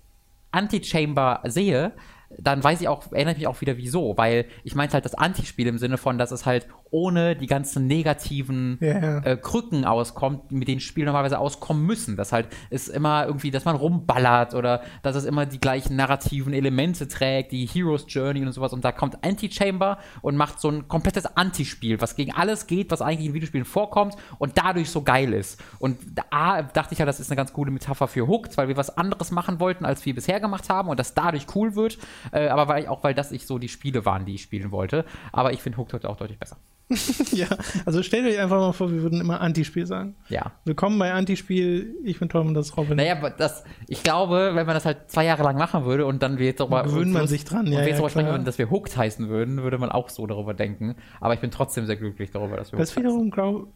Anti-Chamber 0.51 1.41
sehe, 1.45 1.93
dann 2.37 2.63
weiß 2.63 2.81
ich 2.81 2.87
auch, 2.87 3.11
erinnere 3.11 3.33
ich 3.33 3.39
mich 3.39 3.47
auch 3.47 3.61
wieder 3.61 3.77
wieso, 3.77 4.17
weil 4.17 4.45
ich 4.63 4.75
meinte 4.75 4.93
halt 4.93 5.05
das 5.05 5.15
Antispiel 5.15 5.67
im 5.67 5.77
Sinne 5.77 5.97
von, 5.97 6.17
dass 6.17 6.31
es 6.31 6.45
halt 6.45 6.67
ohne 6.91 7.35
die 7.35 7.47
ganzen 7.47 7.87
negativen 7.87 8.77
yeah. 8.81 9.19
äh, 9.25 9.37
Krücken 9.37 9.85
auskommt, 9.85 10.51
mit 10.51 10.67
denen 10.67 10.79
Spiele 10.79 11.07
normalerweise 11.07 11.39
auskommen 11.39 11.85
müssen. 11.85 12.15
Dass 12.15 12.31
halt 12.31 12.47
es 12.69 12.87
immer 12.87 13.25
irgendwie, 13.25 13.51
dass 13.51 13.65
man 13.65 13.75
rumballert 13.75 14.53
oder 14.53 14.81
dass 15.03 15.15
es 15.15 15.25
immer 15.25 15.45
die 15.45 15.59
gleichen 15.59 15.95
narrativen 15.95 16.53
Elemente 16.53 17.07
trägt, 17.07 17.51
die 17.51 17.65
Heroes 17.65 18.05
Journey 18.07 18.45
und 18.45 18.51
sowas. 18.51 18.73
Und 18.73 18.83
da 18.83 18.91
kommt 18.91 19.23
Anti-Chamber 19.23 19.99
und 20.21 20.35
macht 20.35 20.59
so 20.59 20.69
ein 20.69 20.87
komplettes 20.87 21.25
Antispiel, 21.37 22.01
was 22.01 22.15
gegen 22.15 22.33
alles 22.33 22.67
geht, 22.67 22.91
was 22.91 23.01
eigentlich 23.01 23.27
in 23.27 23.33
Videospielen 23.33 23.65
vorkommt 23.65 24.15
und 24.37 24.57
dadurch 24.57 24.89
so 24.89 25.01
geil 25.01 25.33
ist. 25.33 25.61
Und 25.79 25.97
da 26.15 26.61
dachte 26.61 26.93
ich 26.93 26.99
ja, 26.99 27.05
das 27.05 27.19
ist 27.19 27.29
eine 27.29 27.37
ganz 27.37 27.53
coole 27.53 27.71
Metapher 27.71 28.07
für 28.07 28.27
Hooked, 28.27 28.57
weil 28.57 28.67
wir 28.67 28.77
was 28.77 28.97
anderes 28.97 29.31
machen 29.31 29.59
wollten, 29.59 29.85
als 29.85 30.05
wir 30.05 30.15
bisher 30.15 30.39
gemacht 30.39 30.69
haben 30.69 30.89
und 30.89 30.99
das 30.99 31.13
dadurch 31.13 31.45
cool 31.55 31.75
wird. 31.75 31.97
Äh, 32.31 32.47
aber 32.47 32.67
weil, 32.67 32.87
auch 32.87 33.03
weil 33.03 33.13
das 33.13 33.31
ich 33.31 33.45
so 33.45 33.59
die 33.59 33.69
Spiele 33.69 34.05
waren, 34.05 34.25
die 34.25 34.35
ich 34.35 34.41
spielen 34.43 34.71
wollte. 34.71 35.05
Aber 35.31 35.53
ich 35.53 35.61
finde 35.61 35.77
Hooked 35.77 35.93
heute 35.93 36.09
auch 36.09 36.17
deutlich 36.17 36.39
besser. 36.39 36.57
ja, 37.33 37.47
also 37.85 38.01
stellt 38.01 38.25
euch 38.25 38.39
einfach 38.39 38.57
mal 38.57 38.71
vor, 38.71 38.91
wir 38.91 39.03
würden 39.03 39.21
immer 39.21 39.41
Antispiel 39.41 39.85
sagen. 39.85 40.15
Ja. 40.27 40.53
Willkommen 40.65 40.97
bei 40.97 41.13
Antispiel, 41.13 41.95
ich 42.03 42.17
bin 42.17 42.29
Tom 42.29 42.47
und 42.47 42.53
das 42.55 42.69
ist 42.69 42.77
Robin. 42.77 42.97
Naja, 42.97 43.29
das, 43.29 43.63
ich 43.87 44.01
glaube, 44.01 44.51
wenn 44.55 44.65
man 44.65 44.73
das 44.73 44.85
halt 44.85 45.11
zwei 45.11 45.25
Jahre 45.25 45.43
lang 45.43 45.55
machen 45.55 45.85
würde 45.85 46.07
und 46.07 46.23
dann 46.23 46.39
wir 46.39 46.47
jetzt 46.47 46.59
darüber. 46.59 46.81
Gewöhnt 46.81 47.13
man 47.13 47.27
sich 47.27 47.45
dran, 47.45 47.67
ja. 47.67 47.81
Wir 47.81 47.87
jetzt 47.87 47.97
darüber 47.97 48.09
sprechen 48.09 48.29
würden, 48.29 48.45
dass 48.45 48.57
wir 48.57 48.71
Hooked 48.71 48.97
heißen 48.97 49.29
würden, 49.29 49.61
würde 49.61 49.77
man 49.77 49.91
auch 49.91 50.09
so 50.09 50.25
darüber 50.25 50.55
denken. 50.55 50.95
Aber 51.21 51.35
ich 51.35 51.41
bin 51.41 51.51
trotzdem 51.51 51.85
sehr 51.85 51.95
glücklich 51.95 52.31
darüber, 52.31 52.57
dass 52.57 52.71
wir 52.71 52.79
Das 52.79 52.95
wiederum, 52.95 53.29
glaube 53.29 53.67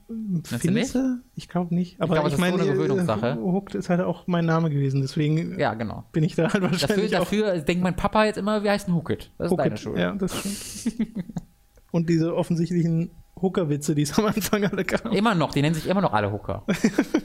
Findest 0.45 0.95
du? 0.95 1.21
Ich 1.35 1.49
glaube 1.49 1.75
nicht. 1.75 2.01
Aber 2.01 2.15
ich, 2.15 2.19
glaub, 2.19 2.33
ich 2.33 2.39
meine, 2.39 2.57
so 2.57 2.63
eine 2.63 2.71
Gewöhnungssache. 2.71 3.35
Hooked 3.35 3.75
ist 3.75 3.91
halt 3.91 4.01
auch 4.01 4.25
mein 4.25 4.45
Name 4.45 4.71
gewesen, 4.71 5.01
deswegen 5.01 5.59
ja, 5.59 5.75
genau. 5.75 6.05
bin 6.13 6.23
ich 6.23 6.33
da 6.33 6.51
halt 6.51 6.63
wahrscheinlich. 6.63 7.11
Dafür, 7.11 7.45
dafür 7.45 7.61
denkt 7.61 7.83
mein 7.83 7.95
Papa 7.95 8.25
jetzt 8.25 8.37
immer, 8.37 8.63
wir 8.63 8.71
heißen 8.71 8.91
Hooked. 8.91 9.31
Das 9.37 9.45
ist 9.45 9.51
Hooked, 9.51 9.65
deine 9.65 9.77
Schuld. 9.77 9.99
Ja, 9.99 10.13
das 10.13 10.35
stimmt. 10.79 11.13
und 11.93 12.09
diese 12.09 12.35
offensichtlichen 12.35 13.11
Hooker-Witze, 13.39 13.93
die 13.93 14.01
es 14.01 14.17
am 14.17 14.25
Anfang 14.25 14.65
alle 14.65 14.83
gab. 14.83 15.13
Immer 15.13 15.35
noch, 15.35 15.51
die 15.51 15.61
nennen 15.61 15.75
sich 15.75 15.87
immer 15.87 16.01
noch 16.01 16.11
alle 16.11 16.31
Hooker. 16.31 16.63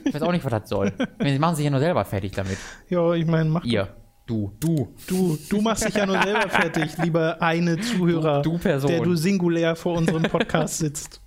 Ich 0.04 0.14
weiß 0.14 0.22
auch 0.22 0.32
nicht, 0.32 0.44
was 0.44 0.50
das 0.50 0.68
soll. 0.68 0.92
Sie 1.22 1.38
machen 1.38 1.56
sich 1.56 1.64
ja 1.64 1.70
nur 1.70 1.80
selber 1.80 2.04
fertig 2.04 2.32
damit. 2.32 2.58
Ja, 2.88 3.14
ich 3.14 3.26
meine, 3.26 3.48
mach. 3.48 3.64
Ihr. 3.64 3.88
Du, 4.26 4.52
du. 4.60 4.94
Du, 5.06 5.38
du 5.48 5.60
machst 5.62 5.86
dich 5.86 5.94
ja 5.94 6.04
nur 6.04 6.20
selber 6.22 6.50
fertig, 6.50 6.98
lieber 6.98 7.40
eine 7.40 7.80
Zuhörer, 7.80 8.42
du, 8.42 8.52
du 8.52 8.58
Person. 8.58 8.90
der 8.90 9.00
du 9.00 9.16
singulär 9.16 9.74
vor 9.74 9.96
unserem 9.96 10.22
Podcast 10.24 10.78
sitzt. 10.78 11.22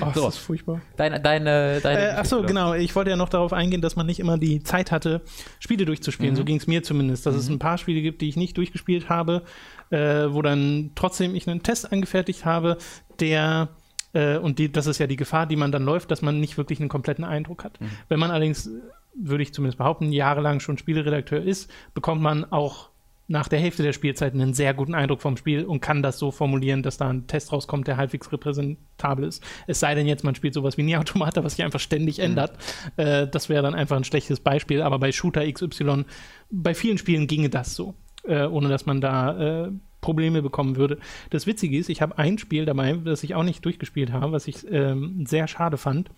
Ach, 0.00 0.14
so. 0.14 0.26
das 0.26 0.36
ist 0.36 0.40
furchtbar. 0.40 0.80
Deine, 0.96 1.20
deine, 1.20 1.80
deine 1.80 2.00
äh, 2.00 2.10
achso, 2.12 2.42
genau. 2.42 2.74
Ich 2.74 2.94
wollte 2.94 3.10
ja 3.10 3.16
noch 3.16 3.28
darauf 3.28 3.52
eingehen, 3.52 3.80
dass 3.80 3.96
man 3.96 4.06
nicht 4.06 4.20
immer 4.20 4.38
die 4.38 4.62
Zeit 4.62 4.92
hatte, 4.92 5.22
Spiele 5.58 5.84
durchzuspielen. 5.84 6.34
Mhm. 6.34 6.36
So 6.36 6.44
ging 6.44 6.56
es 6.56 6.66
mir 6.66 6.82
zumindest. 6.82 7.26
Dass 7.26 7.34
mhm. 7.34 7.40
es 7.40 7.48
ein 7.48 7.58
paar 7.58 7.78
Spiele 7.78 8.02
gibt, 8.02 8.20
die 8.20 8.28
ich 8.28 8.36
nicht 8.36 8.56
durchgespielt 8.56 9.08
habe, 9.08 9.42
äh, 9.90 10.26
wo 10.32 10.42
dann 10.42 10.92
trotzdem 10.94 11.34
ich 11.34 11.48
einen 11.48 11.62
Test 11.62 11.92
angefertigt 11.92 12.44
habe, 12.44 12.78
der 13.20 13.68
äh, 14.14 14.38
und 14.38 14.58
die, 14.58 14.72
das 14.72 14.86
ist 14.86 14.98
ja 14.98 15.06
die 15.06 15.16
Gefahr, 15.16 15.46
die 15.46 15.56
man 15.56 15.72
dann 15.72 15.84
läuft, 15.84 16.10
dass 16.10 16.22
man 16.22 16.40
nicht 16.40 16.56
wirklich 16.56 16.80
einen 16.80 16.88
kompletten 16.88 17.24
Eindruck 17.24 17.64
hat. 17.64 17.80
Mhm. 17.80 17.90
Wenn 18.08 18.20
man 18.20 18.30
allerdings, 18.30 18.70
würde 19.14 19.42
ich 19.42 19.52
zumindest 19.52 19.78
behaupten, 19.78 20.12
jahrelang 20.12 20.60
schon 20.60 20.78
Spieleredakteur 20.78 21.42
ist, 21.42 21.70
bekommt 21.94 22.22
man 22.22 22.44
auch 22.50 22.90
nach 23.26 23.48
der 23.48 23.58
Hälfte 23.58 23.82
der 23.82 23.94
Spielzeit 23.94 24.34
einen 24.34 24.52
sehr 24.52 24.74
guten 24.74 24.94
Eindruck 24.94 25.22
vom 25.22 25.38
Spiel 25.38 25.64
und 25.64 25.80
kann 25.80 26.02
das 26.02 26.18
so 26.18 26.30
formulieren, 26.30 26.82
dass 26.82 26.98
da 26.98 27.08
ein 27.08 27.26
Test 27.26 27.52
rauskommt, 27.52 27.88
der 27.88 27.96
halbwegs 27.96 28.30
repräsentabel 28.30 29.26
ist. 29.26 29.42
Es 29.66 29.80
sei 29.80 29.94
denn 29.94 30.06
jetzt, 30.06 30.24
man 30.24 30.34
spielt 30.34 30.52
sowas 30.52 30.76
wie 30.76 30.82
Nie 30.82 30.96
Automata, 30.98 31.42
was 31.42 31.56
sich 31.56 31.64
einfach 31.64 31.80
ständig 31.80 32.18
mhm. 32.18 32.24
ändert. 32.24 32.58
Äh, 32.96 33.26
das 33.26 33.48
wäre 33.48 33.62
dann 33.62 33.74
einfach 33.74 33.96
ein 33.96 34.04
schlechtes 34.04 34.40
Beispiel, 34.40 34.82
aber 34.82 34.98
bei 34.98 35.10
Shooter 35.10 35.50
XY, 35.50 36.04
bei 36.50 36.74
vielen 36.74 36.98
Spielen 36.98 37.26
ginge 37.26 37.48
das 37.48 37.74
so, 37.74 37.94
äh, 38.26 38.46
ohne 38.46 38.68
dass 38.68 38.86
man 38.86 39.00
da 39.00 39.66
äh, 39.66 39.70
Probleme 40.00 40.42
bekommen 40.42 40.76
würde. 40.76 40.98
Das 41.30 41.46
Witzige 41.46 41.78
ist, 41.78 41.88
ich 41.88 42.02
habe 42.02 42.18
ein 42.18 42.36
Spiel 42.38 42.66
dabei, 42.66 42.92
das 42.92 43.24
ich 43.24 43.34
auch 43.34 43.42
nicht 43.42 43.64
durchgespielt 43.64 44.12
habe, 44.12 44.32
was 44.32 44.46
ich 44.46 44.70
ähm, 44.70 45.24
sehr 45.26 45.48
schade 45.48 45.78
fand. 45.78 46.10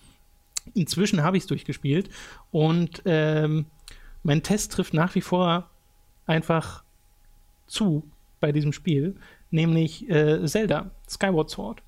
Inzwischen 0.74 1.22
habe 1.22 1.36
ich 1.36 1.44
es 1.44 1.46
durchgespielt 1.46 2.10
und 2.50 3.02
ähm, 3.04 3.66
mein 4.24 4.42
Test 4.42 4.72
trifft 4.72 4.92
nach 4.92 5.14
wie 5.14 5.20
vor 5.20 5.70
einfach 6.26 6.82
zu 7.68 8.02
bei 8.40 8.50
diesem 8.50 8.72
Spiel, 8.72 9.14
nämlich 9.50 10.10
äh, 10.10 10.44
Zelda, 10.46 10.90
Skyward 11.08 11.50
Sword. 11.50 11.82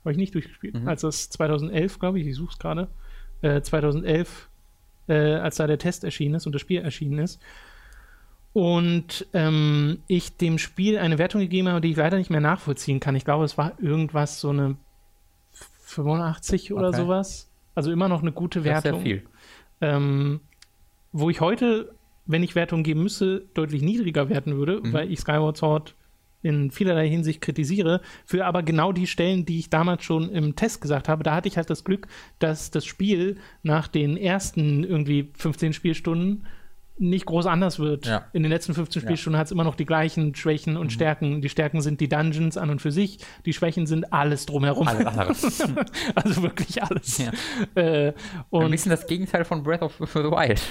Habe 0.00 0.12
ich 0.12 0.18
nicht 0.18 0.34
durchgespielt. 0.34 0.74
Mhm. 0.74 0.88
Als 0.88 1.02
das 1.02 1.28
2011, 1.30 1.98
glaube 1.98 2.18
ich, 2.18 2.26
ich 2.26 2.34
suche 2.34 2.52
es 2.52 2.58
gerade, 2.58 2.88
äh, 3.42 3.60
2011, 3.60 4.48
äh, 5.08 5.34
als 5.34 5.56
da 5.56 5.66
der 5.66 5.78
Test 5.78 6.02
erschienen 6.02 6.36
ist 6.36 6.46
und 6.46 6.54
das 6.54 6.62
Spiel 6.62 6.80
erschienen 6.80 7.18
ist, 7.18 7.40
und 8.52 9.26
ähm, 9.32 9.98
ich 10.08 10.36
dem 10.36 10.58
Spiel 10.58 10.98
eine 10.98 11.18
Wertung 11.18 11.40
gegeben 11.40 11.68
habe, 11.68 11.80
die 11.80 11.90
ich 11.90 11.96
leider 11.96 12.18
nicht 12.18 12.30
mehr 12.30 12.40
nachvollziehen 12.40 13.00
kann. 13.00 13.16
Ich 13.16 13.24
glaube, 13.24 13.44
es 13.44 13.56
war 13.56 13.72
irgendwas 13.80 14.40
so 14.40 14.50
eine 14.50 14.76
85 15.84 16.72
oder 16.72 16.88
okay. 16.88 16.96
sowas. 16.98 17.50
Also 17.74 17.90
immer 17.90 18.08
noch 18.08 18.20
eine 18.20 18.32
gute 18.32 18.64
Wertung. 18.64 18.82
Das 18.82 18.82
sehr 18.82 19.00
viel. 19.00 19.22
Ähm, 19.80 20.40
wo 21.12 21.30
ich 21.30 21.40
heute, 21.40 21.94
wenn 22.26 22.42
ich 22.42 22.54
Wertung 22.54 22.82
geben 22.82 23.02
müsste, 23.02 23.46
deutlich 23.54 23.82
niedriger 23.82 24.28
werten 24.28 24.56
würde, 24.56 24.80
mhm. 24.82 24.92
weil 24.92 25.10
ich 25.10 25.20
Skyward 25.20 25.56
Sword 25.56 25.94
in 26.42 26.70
vielerlei 26.70 27.08
Hinsicht 27.08 27.40
kritisiere, 27.40 28.00
für 28.26 28.44
aber 28.44 28.62
genau 28.62 28.92
die 28.92 29.06
Stellen, 29.06 29.46
die 29.46 29.60
ich 29.60 29.70
damals 29.70 30.02
schon 30.02 30.28
im 30.30 30.56
Test 30.56 30.80
gesagt 30.80 31.08
habe, 31.08 31.22
da 31.22 31.34
hatte 31.36 31.48
ich 31.48 31.56
halt 31.56 31.70
das 31.70 31.84
Glück, 31.84 32.08
dass 32.40 32.70
das 32.70 32.84
Spiel 32.84 33.36
nach 33.62 33.86
den 33.86 34.16
ersten 34.16 34.82
irgendwie 34.82 35.30
15 35.34 35.72
Spielstunden 35.72 36.44
nicht 36.98 37.26
groß 37.26 37.46
anders 37.46 37.78
wird. 37.78 38.06
Ja. 38.06 38.26
In 38.32 38.42
den 38.42 38.50
letzten 38.50 38.74
15 38.74 39.02
Spielstunden 39.02 39.34
ja. 39.34 39.40
hat 39.40 39.46
es 39.46 39.52
immer 39.52 39.64
noch 39.64 39.74
die 39.74 39.86
gleichen 39.86 40.34
Schwächen 40.34 40.76
und 40.76 40.86
mhm. 40.86 40.90
Stärken. 40.90 41.42
Die 41.42 41.48
Stärken 41.48 41.80
sind 41.80 42.00
die 42.00 42.08
Dungeons 42.08 42.56
an 42.56 42.70
und 42.70 42.80
für 42.80 42.92
sich, 42.92 43.18
die 43.44 43.52
Schwächen 43.52 43.86
sind 43.86 44.12
alles 44.12 44.46
drumherum. 44.46 44.86
Alles 44.88 45.62
also 46.14 46.42
wirklich 46.42 46.82
alles. 46.82 47.18
Ja. 47.18 47.32
Äh, 47.74 48.12
und 48.50 48.64
Ein 48.64 48.70
bisschen 48.70 48.90
das 48.90 49.06
Gegenteil 49.06 49.44
von 49.44 49.62
Breath 49.62 49.82
of 49.82 49.94
the 49.98 50.06
Wild. 50.14 50.62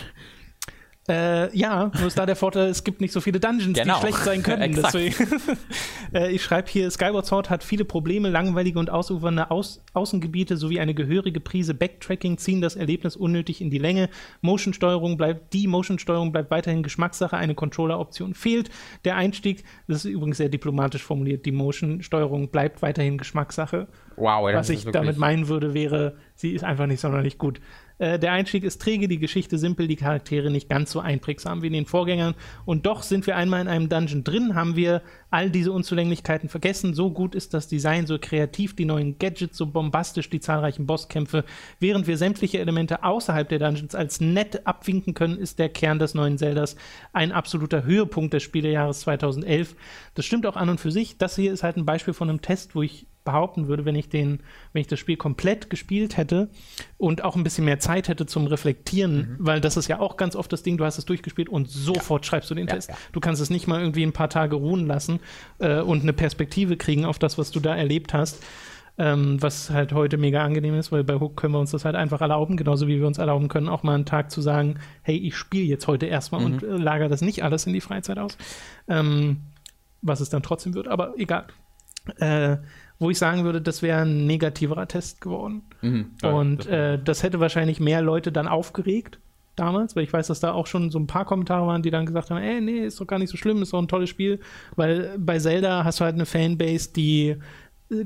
Äh, 1.11 1.57
ja, 1.57 1.91
nur 1.97 2.07
ist 2.07 2.17
da 2.17 2.25
der 2.25 2.37
Vorteil, 2.37 2.69
es 2.69 2.85
gibt 2.85 3.01
nicht 3.01 3.11
so 3.11 3.19
viele 3.19 3.39
Dungeons, 3.41 3.77
genau. 3.77 3.95
die 3.95 3.99
schlecht 3.99 4.19
sein 4.19 4.43
können. 4.43 4.81
äh, 6.13 6.31
ich 6.31 6.41
schreibe 6.41 6.69
hier, 6.69 6.89
Skyward 6.89 7.25
Sword 7.25 7.49
hat 7.49 7.65
viele 7.65 7.83
Probleme, 7.83 8.29
langweilige 8.29 8.79
und 8.79 8.89
ausufernde 8.89 9.51
Aus 9.51 9.83
Außengebiete 9.93 10.55
sowie 10.55 10.79
eine 10.79 10.93
gehörige 10.93 11.41
Prise 11.41 11.73
Backtracking 11.73 12.37
ziehen 12.37 12.61
das 12.61 12.77
Erlebnis 12.77 13.17
unnötig 13.17 13.59
in 13.59 13.69
die 13.69 13.77
Länge. 13.77 14.09
Motion-Steuerung 14.39 15.17
bleibt, 15.17 15.53
die 15.53 15.67
Motion-Steuerung 15.67 16.31
bleibt 16.31 16.49
weiterhin 16.49 16.81
Geschmackssache, 16.81 17.35
eine 17.35 17.55
Controller-Option 17.55 18.33
fehlt. 18.33 18.69
Der 19.03 19.17
Einstieg, 19.17 19.65
das 19.89 20.05
ist 20.05 20.11
übrigens 20.11 20.37
sehr 20.37 20.49
diplomatisch 20.49 21.03
formuliert, 21.03 21.45
die 21.45 21.51
Motion-Steuerung 21.51 22.51
bleibt 22.51 22.81
weiterhin 22.81 23.17
Geschmackssache. 23.17 23.87
Wow, 24.15 24.53
Was 24.53 24.69
ich 24.69 24.85
damit 24.85 25.17
meinen 25.17 25.47
würde, 25.47 25.73
wäre, 25.73 26.15
sie 26.35 26.51
ist 26.51 26.63
einfach 26.63 26.85
nicht 26.85 26.99
sonderlich 26.99 27.37
gut. 27.37 27.59
Äh, 28.01 28.17
der 28.17 28.31
Einstieg 28.31 28.63
ist 28.63 28.81
träge, 28.81 29.07
die 29.07 29.19
Geschichte 29.19 29.59
simpel, 29.59 29.87
die 29.87 29.95
Charaktere 29.95 30.49
nicht 30.49 30.67
ganz 30.67 30.91
so 30.91 30.99
einprägsam 30.99 31.61
wie 31.61 31.67
in 31.67 31.73
den 31.73 31.85
Vorgängern. 31.85 32.33
Und 32.65 32.87
doch 32.87 33.03
sind 33.03 33.27
wir 33.27 33.35
einmal 33.35 33.61
in 33.61 33.67
einem 33.67 33.89
Dungeon 33.89 34.23
drin, 34.23 34.55
haben 34.55 34.75
wir 34.75 35.03
all 35.29 35.51
diese 35.51 35.71
Unzulänglichkeiten 35.71 36.49
vergessen. 36.49 36.95
So 36.95 37.11
gut 37.11 37.35
ist 37.35 37.53
das 37.53 37.67
Design, 37.67 38.07
so 38.07 38.17
kreativ 38.19 38.75
die 38.75 38.85
neuen 38.85 39.19
Gadgets, 39.19 39.55
so 39.55 39.67
bombastisch 39.67 40.31
die 40.31 40.39
zahlreichen 40.39 40.87
Bosskämpfe. 40.87 41.45
Während 41.79 42.07
wir 42.07 42.17
sämtliche 42.17 42.57
Elemente 42.57 43.03
außerhalb 43.03 43.47
der 43.47 43.59
Dungeons 43.59 43.93
als 43.93 44.19
nett 44.19 44.65
abwinken 44.65 45.13
können, 45.13 45.37
ist 45.37 45.59
der 45.59 45.69
Kern 45.69 45.99
des 45.99 46.15
neuen 46.15 46.39
Zeldas 46.39 46.77
ein 47.13 47.31
absoluter 47.31 47.83
Höhepunkt 47.83 48.33
des 48.33 48.41
Spielejahres 48.41 49.01
2011. 49.01 49.75
Das 50.15 50.25
stimmt 50.25 50.47
auch 50.47 50.55
an 50.55 50.69
und 50.69 50.79
für 50.79 50.91
sich. 50.91 51.19
Das 51.19 51.35
hier 51.35 51.53
ist 51.53 51.61
halt 51.61 51.77
ein 51.77 51.85
Beispiel 51.85 52.15
von 52.15 52.29
einem 52.29 52.41
Test, 52.41 52.73
wo 52.73 52.81
ich 52.81 53.05
behaupten 53.23 53.67
würde, 53.67 53.85
wenn 53.85 53.95
ich 53.95 54.09
den, 54.09 54.41
wenn 54.73 54.81
ich 54.81 54.87
das 54.87 54.99
Spiel 54.99 55.17
komplett 55.17 55.69
gespielt 55.69 56.17
hätte 56.17 56.49
und 56.97 57.23
auch 57.23 57.35
ein 57.35 57.43
bisschen 57.43 57.65
mehr 57.65 57.79
Zeit 57.79 58.07
hätte 58.07 58.25
zum 58.25 58.47
Reflektieren, 58.47 59.17
mhm. 59.17 59.35
weil 59.39 59.61
das 59.61 59.77
ist 59.77 59.87
ja 59.87 59.99
auch 59.99 60.17
ganz 60.17 60.35
oft 60.35 60.51
das 60.51 60.63
Ding, 60.63 60.77
du 60.77 60.85
hast 60.85 60.97
es 60.97 61.05
durchgespielt 61.05 61.49
und 61.49 61.69
sofort 61.69 62.25
ja. 62.25 62.29
schreibst 62.29 62.49
du 62.49 62.55
den 62.55 62.67
ja, 62.67 62.73
Test. 62.73 62.89
Ja. 62.89 62.95
Du 63.11 63.19
kannst 63.19 63.41
es 63.41 63.49
nicht 63.49 63.67
mal 63.67 63.79
irgendwie 63.79 64.03
ein 64.03 64.13
paar 64.13 64.29
Tage 64.29 64.55
ruhen 64.55 64.87
lassen 64.87 65.19
äh, 65.59 65.81
und 65.81 66.01
eine 66.01 66.13
Perspektive 66.13 66.77
kriegen 66.77 67.05
auf 67.05 67.19
das, 67.19 67.37
was 67.37 67.51
du 67.51 67.59
da 67.59 67.75
erlebt 67.75 68.13
hast. 68.13 68.43
Ähm, 68.97 69.41
was 69.41 69.69
halt 69.69 69.93
heute 69.93 70.17
mega 70.17 70.43
angenehm 70.43 70.75
ist, 70.75 70.91
weil 70.91 71.05
bei 71.05 71.15
Hook 71.15 71.37
können 71.37 71.53
wir 71.53 71.59
uns 71.59 71.71
das 71.71 71.85
halt 71.85 71.95
einfach 71.95 72.19
erlauben, 72.19 72.57
genauso 72.57 72.87
wie 72.87 72.99
wir 72.99 73.07
uns 73.07 73.19
erlauben 73.19 73.47
können, 73.47 73.69
auch 73.69 73.83
mal 73.83 73.95
einen 73.95 74.05
Tag 74.05 74.29
zu 74.29 74.41
sagen, 74.41 74.79
hey, 75.01 75.15
ich 75.15 75.37
spiele 75.37 75.63
jetzt 75.63 75.87
heute 75.87 76.07
erstmal 76.07 76.41
mhm. 76.41 76.45
und 76.45 76.63
äh, 76.63 76.75
lager 76.75 77.07
das 77.07 77.21
nicht 77.21 77.41
alles 77.41 77.65
in 77.65 77.73
die 77.73 77.79
Freizeit 77.79 78.19
aus. 78.19 78.37
Ähm, 78.89 79.37
was 80.01 80.19
es 80.19 80.29
dann 80.29 80.43
trotzdem 80.43 80.73
wird, 80.73 80.89
aber 80.89 81.13
egal. 81.17 81.45
Äh, 82.17 82.57
wo 83.01 83.09
ich 83.09 83.17
sagen 83.17 83.43
würde, 83.43 83.61
das 83.61 83.81
wäre 83.81 84.01
ein 84.03 84.25
negativerer 84.27 84.87
Test 84.87 85.19
geworden. 85.21 85.63
Mhm. 85.81 86.11
Ja, 86.21 86.31
Und 86.31 86.59
das- 86.59 86.67
äh, 86.67 86.99
das 87.03 87.23
hätte 87.23 87.39
wahrscheinlich 87.39 87.79
mehr 87.79 88.01
Leute 88.01 88.31
dann 88.31 88.47
aufgeregt 88.47 89.19
damals, 89.55 89.95
weil 89.95 90.03
ich 90.03 90.13
weiß, 90.13 90.27
dass 90.27 90.39
da 90.39 90.53
auch 90.53 90.67
schon 90.67 90.91
so 90.91 90.99
ein 90.99 91.07
paar 91.07 91.25
Kommentare 91.25 91.67
waren, 91.67 91.81
die 91.81 91.91
dann 91.91 92.05
gesagt 92.05 92.29
haben, 92.29 92.37
ey, 92.41 92.61
nee, 92.61 92.85
ist 92.85 93.01
doch 93.01 93.07
gar 93.07 93.19
nicht 93.19 93.29
so 93.29 93.37
schlimm, 93.37 93.61
ist 93.61 93.73
doch 93.73 93.81
ein 93.81 93.87
tolles 93.87 94.09
Spiel, 94.09 94.39
weil 94.75 95.15
bei 95.17 95.37
Zelda 95.39 95.83
hast 95.83 95.99
du 95.99 96.05
halt 96.05 96.15
eine 96.15 96.25
Fanbase, 96.25 96.93
die 96.93 97.35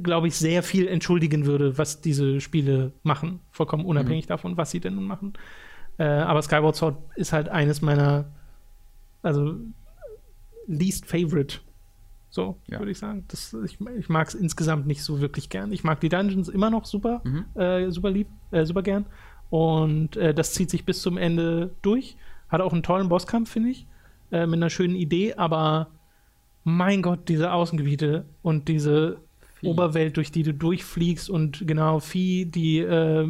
glaube 0.02 0.28
ich, 0.28 0.36
sehr 0.36 0.64
viel 0.64 0.88
entschuldigen 0.88 1.46
würde, 1.46 1.78
was 1.78 2.02
diese 2.02 2.42
Spiele 2.42 2.92
machen, 3.04 3.40
vollkommen 3.52 3.86
unabhängig 3.86 4.26
davon, 4.26 4.58
was 4.58 4.72
sie 4.72 4.80
denn 4.80 4.96
nun 4.96 5.04
machen. 5.06 5.34
Äh, 6.00 6.06
aber 6.06 6.42
Skyward 6.42 6.76
Sword 6.76 6.98
ist 7.16 7.32
halt 7.34 7.50
eines 7.50 7.84
meiner, 7.84 8.26
also 9.22 9.56
least 10.68 11.06
favorite, 11.06 11.60
so 12.36 12.58
Ja. 12.70 12.80
würde 12.80 12.92
ich 12.92 13.00
sagen. 13.00 13.24
Das, 13.30 13.56
ich 13.66 13.80
ich 13.98 14.10
mag 14.10 14.28
es 14.28 14.36
insgesamt 14.36 14.86
nicht 14.86 15.02
so 15.04 15.22
wirklich 15.22 15.50
gern. 15.50 15.72
Ich 15.72 15.84
mag 15.84 16.00
die 16.02 16.10
Dungeons 16.10 16.50
immer 16.50 16.70
noch 16.70 16.86
super, 16.86 17.22
äh, 17.56 17.90
super 17.90 18.12
lieb, 18.12 18.28
äh, 18.52 18.66
super 18.66 18.84
gern. 18.84 19.06
Und 19.50 20.18
äh, 20.18 20.34
das 20.34 20.54
zieht 20.54 20.70
sich 20.70 20.86
bis 20.86 21.02
zum 21.02 21.18
Ende 21.18 21.72
durch. 21.82 22.18
Hat 22.50 22.62
auch 22.62 22.74
einen 22.74 22.84
tollen 22.84 23.10
Bosskampf, 23.10 23.50
finde 23.50 23.70
ich, 23.70 23.88
äh, 24.32 24.46
mit 24.46 24.58
einer 24.58 24.70
schönen 24.70 24.96
Idee, 24.96 25.34
aber 25.36 25.88
mein 26.66 27.02
Gott, 27.02 27.30
diese 27.30 27.52
Außengebiete 27.54 28.26
und 28.42 28.68
diese 28.68 29.18
Vieh. 29.62 29.68
Oberwelt, 29.68 30.18
durch 30.18 30.32
die 30.32 30.44
du 30.44 30.54
durchfliegst 30.54 31.30
und 31.30 31.66
genau 31.66 32.00
Vieh, 32.00 32.46
die 32.46 32.80
äh, 32.80 33.28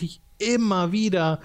dich 0.00 0.20
immer 0.38 0.90
wieder 0.90 1.40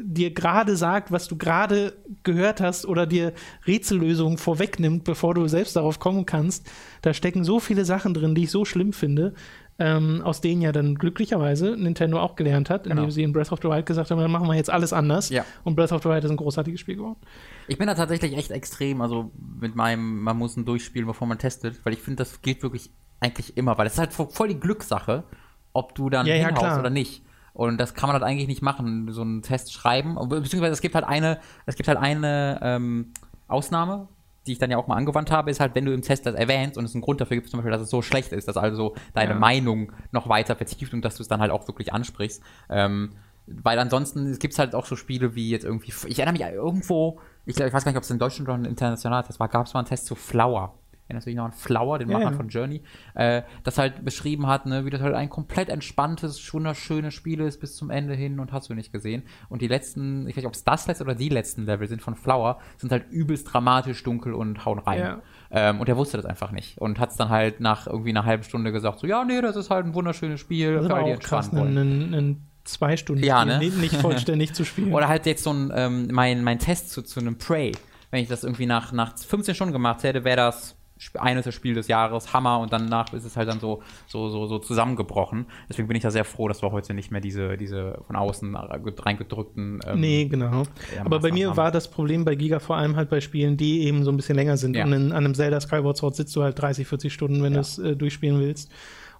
dir 0.00 0.32
gerade 0.34 0.76
sagt, 0.76 1.12
was 1.12 1.28
du 1.28 1.36
gerade 1.36 1.94
gehört 2.24 2.60
hast 2.60 2.84
oder 2.86 3.06
dir 3.06 3.32
Rätsellösungen 3.66 4.38
vorwegnimmt, 4.38 5.04
bevor 5.04 5.34
du 5.34 5.46
selbst 5.48 5.76
darauf 5.76 5.98
kommen 6.00 6.26
kannst. 6.26 6.70
Da 7.02 7.14
stecken 7.14 7.44
so 7.44 7.60
viele 7.60 7.84
Sachen 7.84 8.14
drin, 8.14 8.34
die 8.34 8.44
ich 8.44 8.50
so 8.50 8.64
schlimm 8.64 8.92
finde, 8.92 9.34
ähm, 9.78 10.22
aus 10.22 10.40
denen 10.40 10.62
ja 10.62 10.70
dann 10.70 10.94
glücklicherweise 10.94 11.76
Nintendo 11.76 12.20
auch 12.20 12.36
gelernt 12.36 12.70
hat, 12.70 12.86
indem 12.86 12.98
Genau. 12.98 13.10
sie 13.10 13.22
in 13.24 13.32
Breath 13.32 13.50
of 13.50 13.58
the 13.62 13.68
Wild 13.68 13.86
gesagt 13.86 14.10
haben, 14.10 14.20
dann 14.20 14.30
machen 14.30 14.46
wir 14.46 14.54
jetzt 14.54 14.70
alles 14.70 14.92
anders. 14.92 15.30
Ja. 15.30 15.44
Und 15.64 15.74
Breath 15.74 15.90
of 15.92 16.02
the 16.02 16.08
Wild 16.08 16.22
ist 16.24 16.30
ein 16.30 16.36
großartiges 16.36 16.78
Spiel 16.80 16.96
geworden. 16.96 17.18
Ich 17.66 17.76
bin 17.78 17.88
da 17.88 17.94
tatsächlich 17.94 18.36
echt 18.36 18.52
extrem, 18.52 19.00
also 19.00 19.32
mit 19.60 19.74
meinem, 19.74 20.20
man 20.22 20.36
muss 20.38 20.56
ihn 20.56 20.64
durchspielen, 20.64 21.06
bevor 21.08 21.26
man 21.26 21.38
testet, 21.38 21.84
weil 21.84 21.92
ich 21.92 22.00
finde, 22.00 22.18
das 22.18 22.40
gilt 22.42 22.62
wirklich 22.62 22.90
eigentlich 23.20 23.56
immer, 23.56 23.76
weil 23.76 23.86
es 23.88 23.94
ist 23.94 23.98
halt 23.98 24.12
vo- 24.12 24.30
voll 24.32 24.48
die 24.48 24.60
Glückssache, 24.60 25.24
ob 25.72 25.94
du 25.96 26.08
dann 26.08 26.26
Ja, 26.26 26.34
ja, 26.36 26.46
hinhaust 26.46 26.60
klar. 26.66 26.78
oder 26.80 26.90
nicht. 26.90 27.24
Und 27.54 27.78
das 27.78 27.94
kann 27.94 28.08
man 28.08 28.14
halt 28.14 28.24
eigentlich 28.24 28.48
nicht 28.48 28.62
machen, 28.62 29.10
so 29.12 29.22
einen 29.22 29.40
Test 29.40 29.72
schreiben. 29.72 30.16
Beziehungsweise 30.28 30.72
es 30.72 30.80
gibt 30.80 30.94
halt 30.96 31.04
eine, 31.04 31.38
es 31.66 31.76
gibt 31.76 31.88
halt 31.88 31.98
eine 31.98 32.58
ähm, 32.62 33.12
Ausnahme, 33.48 34.08
die 34.46 34.52
ich 34.52 34.58
dann 34.58 34.70
ja 34.70 34.76
auch 34.76 34.88
mal 34.88 34.96
angewandt 34.96 35.30
habe, 35.30 35.50
ist 35.50 35.60
halt, 35.60 35.74
wenn 35.74 35.86
du 35.86 35.94
im 35.94 36.02
Test 36.02 36.26
das 36.26 36.34
erwähnst 36.34 36.76
und 36.76 36.84
es 36.84 36.94
einen 36.94 37.00
Grund 37.00 37.20
dafür 37.20 37.36
gibt, 37.36 37.48
zum 37.48 37.58
Beispiel, 37.58 37.70
dass 37.70 37.80
es 37.80 37.90
so 37.90 38.02
schlecht 38.02 38.32
ist, 38.32 38.48
dass 38.48 38.56
also 38.56 38.94
deine 39.14 39.34
Ja. 39.34 39.38
Meinung 39.38 39.92
noch 40.10 40.28
weiter 40.28 40.56
vertieft 40.56 40.92
und 40.92 41.02
dass 41.04 41.16
du 41.16 41.22
es 41.22 41.28
dann 41.28 41.40
halt 41.40 41.50
auch 41.50 41.66
wirklich 41.68 41.92
ansprichst. 41.92 42.42
Ähm, 42.68 43.12
weil 43.46 43.78
ansonsten 43.78 44.26
es 44.26 44.38
gibt 44.38 44.58
halt 44.58 44.74
auch 44.74 44.86
so 44.86 44.96
Spiele 44.96 45.34
wie 45.34 45.50
jetzt 45.50 45.64
irgendwie, 45.64 45.92
ich 46.08 46.18
erinnere 46.18 46.32
mich 46.32 46.54
irgendwo, 46.54 47.20
ich, 47.46 47.54
glaub, 47.54 47.68
ich 47.68 47.74
weiß 47.74 47.84
gar 47.84 47.92
nicht, 47.92 47.98
ob 47.98 48.04
es 48.04 48.10
in 48.10 48.18
Deutschland 48.18 48.48
oder 48.48 48.58
ein 48.58 48.64
international 48.64 49.22
Test 49.22 49.38
war, 49.38 49.48
gab 49.48 49.66
es 49.66 49.74
mal 49.74 49.80
einen 49.80 49.88
Test 49.88 50.06
zu 50.06 50.14
Flower. 50.14 50.74
Erinnerst 51.06 51.26
du 51.26 51.30
dich 51.30 51.36
noch 51.36 51.44
an 51.44 51.52
Flower, 51.52 51.98
den 51.98 52.08
Ja, 52.08 52.18
Machern 52.18 52.32
ja. 52.32 52.36
von 52.38 52.48
Journey, 52.48 52.82
äh, 53.14 53.42
das 53.62 53.76
halt 53.76 54.04
beschrieben 54.04 54.46
hat, 54.46 54.64
ne, 54.64 54.84
wie 54.86 54.90
das 54.90 55.02
halt 55.02 55.14
ein 55.14 55.28
komplett 55.28 55.68
entspanntes, 55.68 56.52
wunderschönes 56.54 57.12
Spiel 57.12 57.40
ist 57.40 57.60
bis 57.60 57.76
zum 57.76 57.90
Ende 57.90 58.14
hin 58.14 58.40
und 58.40 58.52
hast 58.52 58.70
du 58.70 58.74
nicht 58.74 58.92
gesehen. 58.92 59.22
Und 59.50 59.60
die 59.60 59.68
letzten, 59.68 60.22
ich 60.26 60.34
weiß 60.34 60.36
nicht, 60.36 60.46
ob 60.46 60.54
es 60.54 60.64
das 60.64 60.86
letzte 60.86 61.04
oder 61.04 61.14
die 61.14 61.28
letzten 61.28 61.66
Level 61.66 61.86
sind 61.88 62.00
von 62.00 62.14
Flower, 62.16 62.58
sind 62.78 62.90
halt 62.90 63.10
übelst 63.10 63.52
dramatisch, 63.52 64.02
dunkel 64.02 64.32
und 64.34 64.64
hauen 64.64 64.78
rein. 64.78 64.98
Ja. 64.98 65.22
Ähm, 65.50 65.80
und 65.80 65.88
er 65.88 65.96
wusste 65.96 66.16
das 66.16 66.24
einfach 66.26 66.50
nicht. 66.52 66.78
Und 66.78 66.98
hat 66.98 67.10
es 67.10 67.16
dann 67.16 67.28
halt 67.28 67.60
nach 67.60 67.86
irgendwie 67.86 68.10
einer 68.10 68.24
halben 68.24 68.42
Stunde 68.42 68.72
gesagt, 68.72 69.00
so, 69.00 69.06
ja, 69.06 69.24
nee, 69.24 69.40
das 69.42 69.56
ist 69.56 69.70
halt 69.70 69.84
ein 69.86 69.94
wunderschönes 69.94 70.40
Spiel, 70.40 70.74
Das 70.76 70.86
für 70.86 70.88
die 70.88 70.94
auch 70.94 71.18
krass, 71.20 71.46
entspannen 71.48 71.76
wollen. 71.76 71.78
einen, 71.78 72.14
einen 72.14 72.48
zwei 72.64 72.96
Stunden 72.96 73.22
Ja, 73.22 73.44
ne? 73.44 73.58
nicht, 73.58 73.94
vollständig 73.96 74.54
zu 74.54 74.64
spielen. 74.64 74.92
Oder 74.94 75.08
halt 75.08 75.26
jetzt 75.26 75.44
so 75.44 75.52
ein, 75.52 75.70
ähm, 75.74 76.08
mein, 76.12 76.42
mein 76.42 76.58
Test 76.58 76.90
zu, 76.90 77.02
zu 77.02 77.20
einem 77.20 77.36
Prey. 77.36 77.72
Wenn 78.10 78.22
ich 78.22 78.28
das 78.28 78.42
irgendwie 78.42 78.66
nach, 78.66 78.92
nach 78.92 79.18
15 79.18 79.54
Stunden 79.54 79.72
gemacht 79.72 80.02
hätte, 80.02 80.24
wäre 80.24 80.36
das 80.38 80.76
eines 81.18 81.44
der 81.44 81.52
Spiel 81.52 81.74
des 81.74 81.88
Jahres, 81.88 82.32
Hammer, 82.32 82.60
und 82.60 82.72
danach 82.72 83.12
ist 83.12 83.24
es 83.24 83.36
halt 83.36 83.48
dann 83.48 83.60
so, 83.60 83.82
so, 84.06 84.28
so, 84.30 84.46
so 84.46 84.58
zusammengebrochen. 84.58 85.46
Deswegen 85.68 85.88
bin 85.88 85.96
ich 85.96 86.02
da 86.02 86.10
sehr 86.10 86.24
froh, 86.24 86.48
dass 86.48 86.62
wir 86.62 86.70
heute 86.72 86.94
nicht 86.94 87.10
mehr 87.10 87.20
diese, 87.20 87.56
diese 87.56 87.98
von 88.06 88.16
außen 88.16 88.54
reingedrückten. 88.56 89.80
Ähm, 89.86 90.00
Nee, 90.00 90.24
genau. 90.26 90.64
Aber 91.04 91.20
bei 91.20 91.32
mir 91.32 91.50
haben. 91.50 91.56
war 91.56 91.70
das 91.70 91.90
Problem 91.90 92.24
bei 92.24 92.34
Giga 92.34 92.58
vor 92.58 92.76
allem 92.76 92.96
halt 92.96 93.10
bei 93.10 93.20
Spielen, 93.20 93.56
die 93.56 93.82
eben 93.82 94.04
so 94.04 94.10
ein 94.10 94.16
bisschen 94.16 94.36
länger 94.36 94.56
sind. 94.56 94.76
Ja. 94.76 94.84
Und 94.84 94.92
in, 94.92 95.12
an 95.12 95.24
einem 95.24 95.34
Zelda 95.34 95.60
Skyward 95.60 95.96
Sword 95.96 96.16
sitzt 96.16 96.34
du 96.36 96.42
halt 96.42 96.60
30, 96.60 96.86
40 96.86 97.12
Stunden, 97.12 97.42
wenn 97.42 97.52
Ja. 97.52 97.58
du 97.58 97.60
es 97.62 97.78
äh, 97.78 97.96
durchspielen 97.96 98.38
willst. 98.40 98.70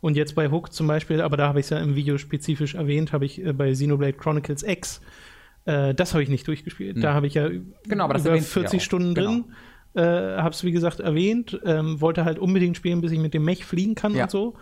Und 0.01 0.17
jetzt 0.17 0.35
bei 0.35 0.51
Hook 0.51 0.73
zum 0.73 0.87
Beispiel, 0.87 1.21
aber 1.23 1.37
da 1.37 1.49
habe 1.49 1.61
ich 1.61 1.67
es 1.67 1.71
ja 1.71 1.79
im 1.79 1.95
Video 1.97 2.19
spezifisch 2.19 2.75
erwähnt, 2.75 3.13
habe 3.13 3.25
ich 3.25 3.45
äh, 3.45 3.53
bei 3.53 3.73
Xenoblade 3.73 4.13
Chronicles 4.15 4.63
X, 4.63 5.01
äh, 5.65 5.95
das 5.95 6.13
habe 6.13 6.23
ich 6.23 6.29
nicht 6.29 6.47
durchgespielt. 6.47 7.03
Da 7.03 7.15
habe 7.15 7.27
ich 7.27 7.35
ja 7.35 7.49
Genau, 7.89 8.05
über 8.07 8.15
erwähnst 8.17 8.55
du 8.55 8.61
ja 8.61 8.69
40 8.69 8.81
auch. 8.81 8.85
Stunden 8.85 9.15
Genau. 9.15 9.45
Äh, 9.95 10.01
habe 10.03 10.51
es 10.51 10.65
wie 10.65 10.73
gesagt 10.73 11.01
erwähnt, 11.01 11.61
ähm, 11.65 12.01
wollte 12.01 12.25
halt 12.25 12.39
unbedingt 12.39 12.77
spielen, 12.77 13.01
bis 13.01 13.13
ich 13.13 13.19
mit 13.21 13.33
dem 13.35 13.45
Mech 13.45 13.65
fliegen 13.65 13.95
kann 13.95 14.15
Ja. 14.15 14.25
und 14.25 14.31
so. 14.31 14.55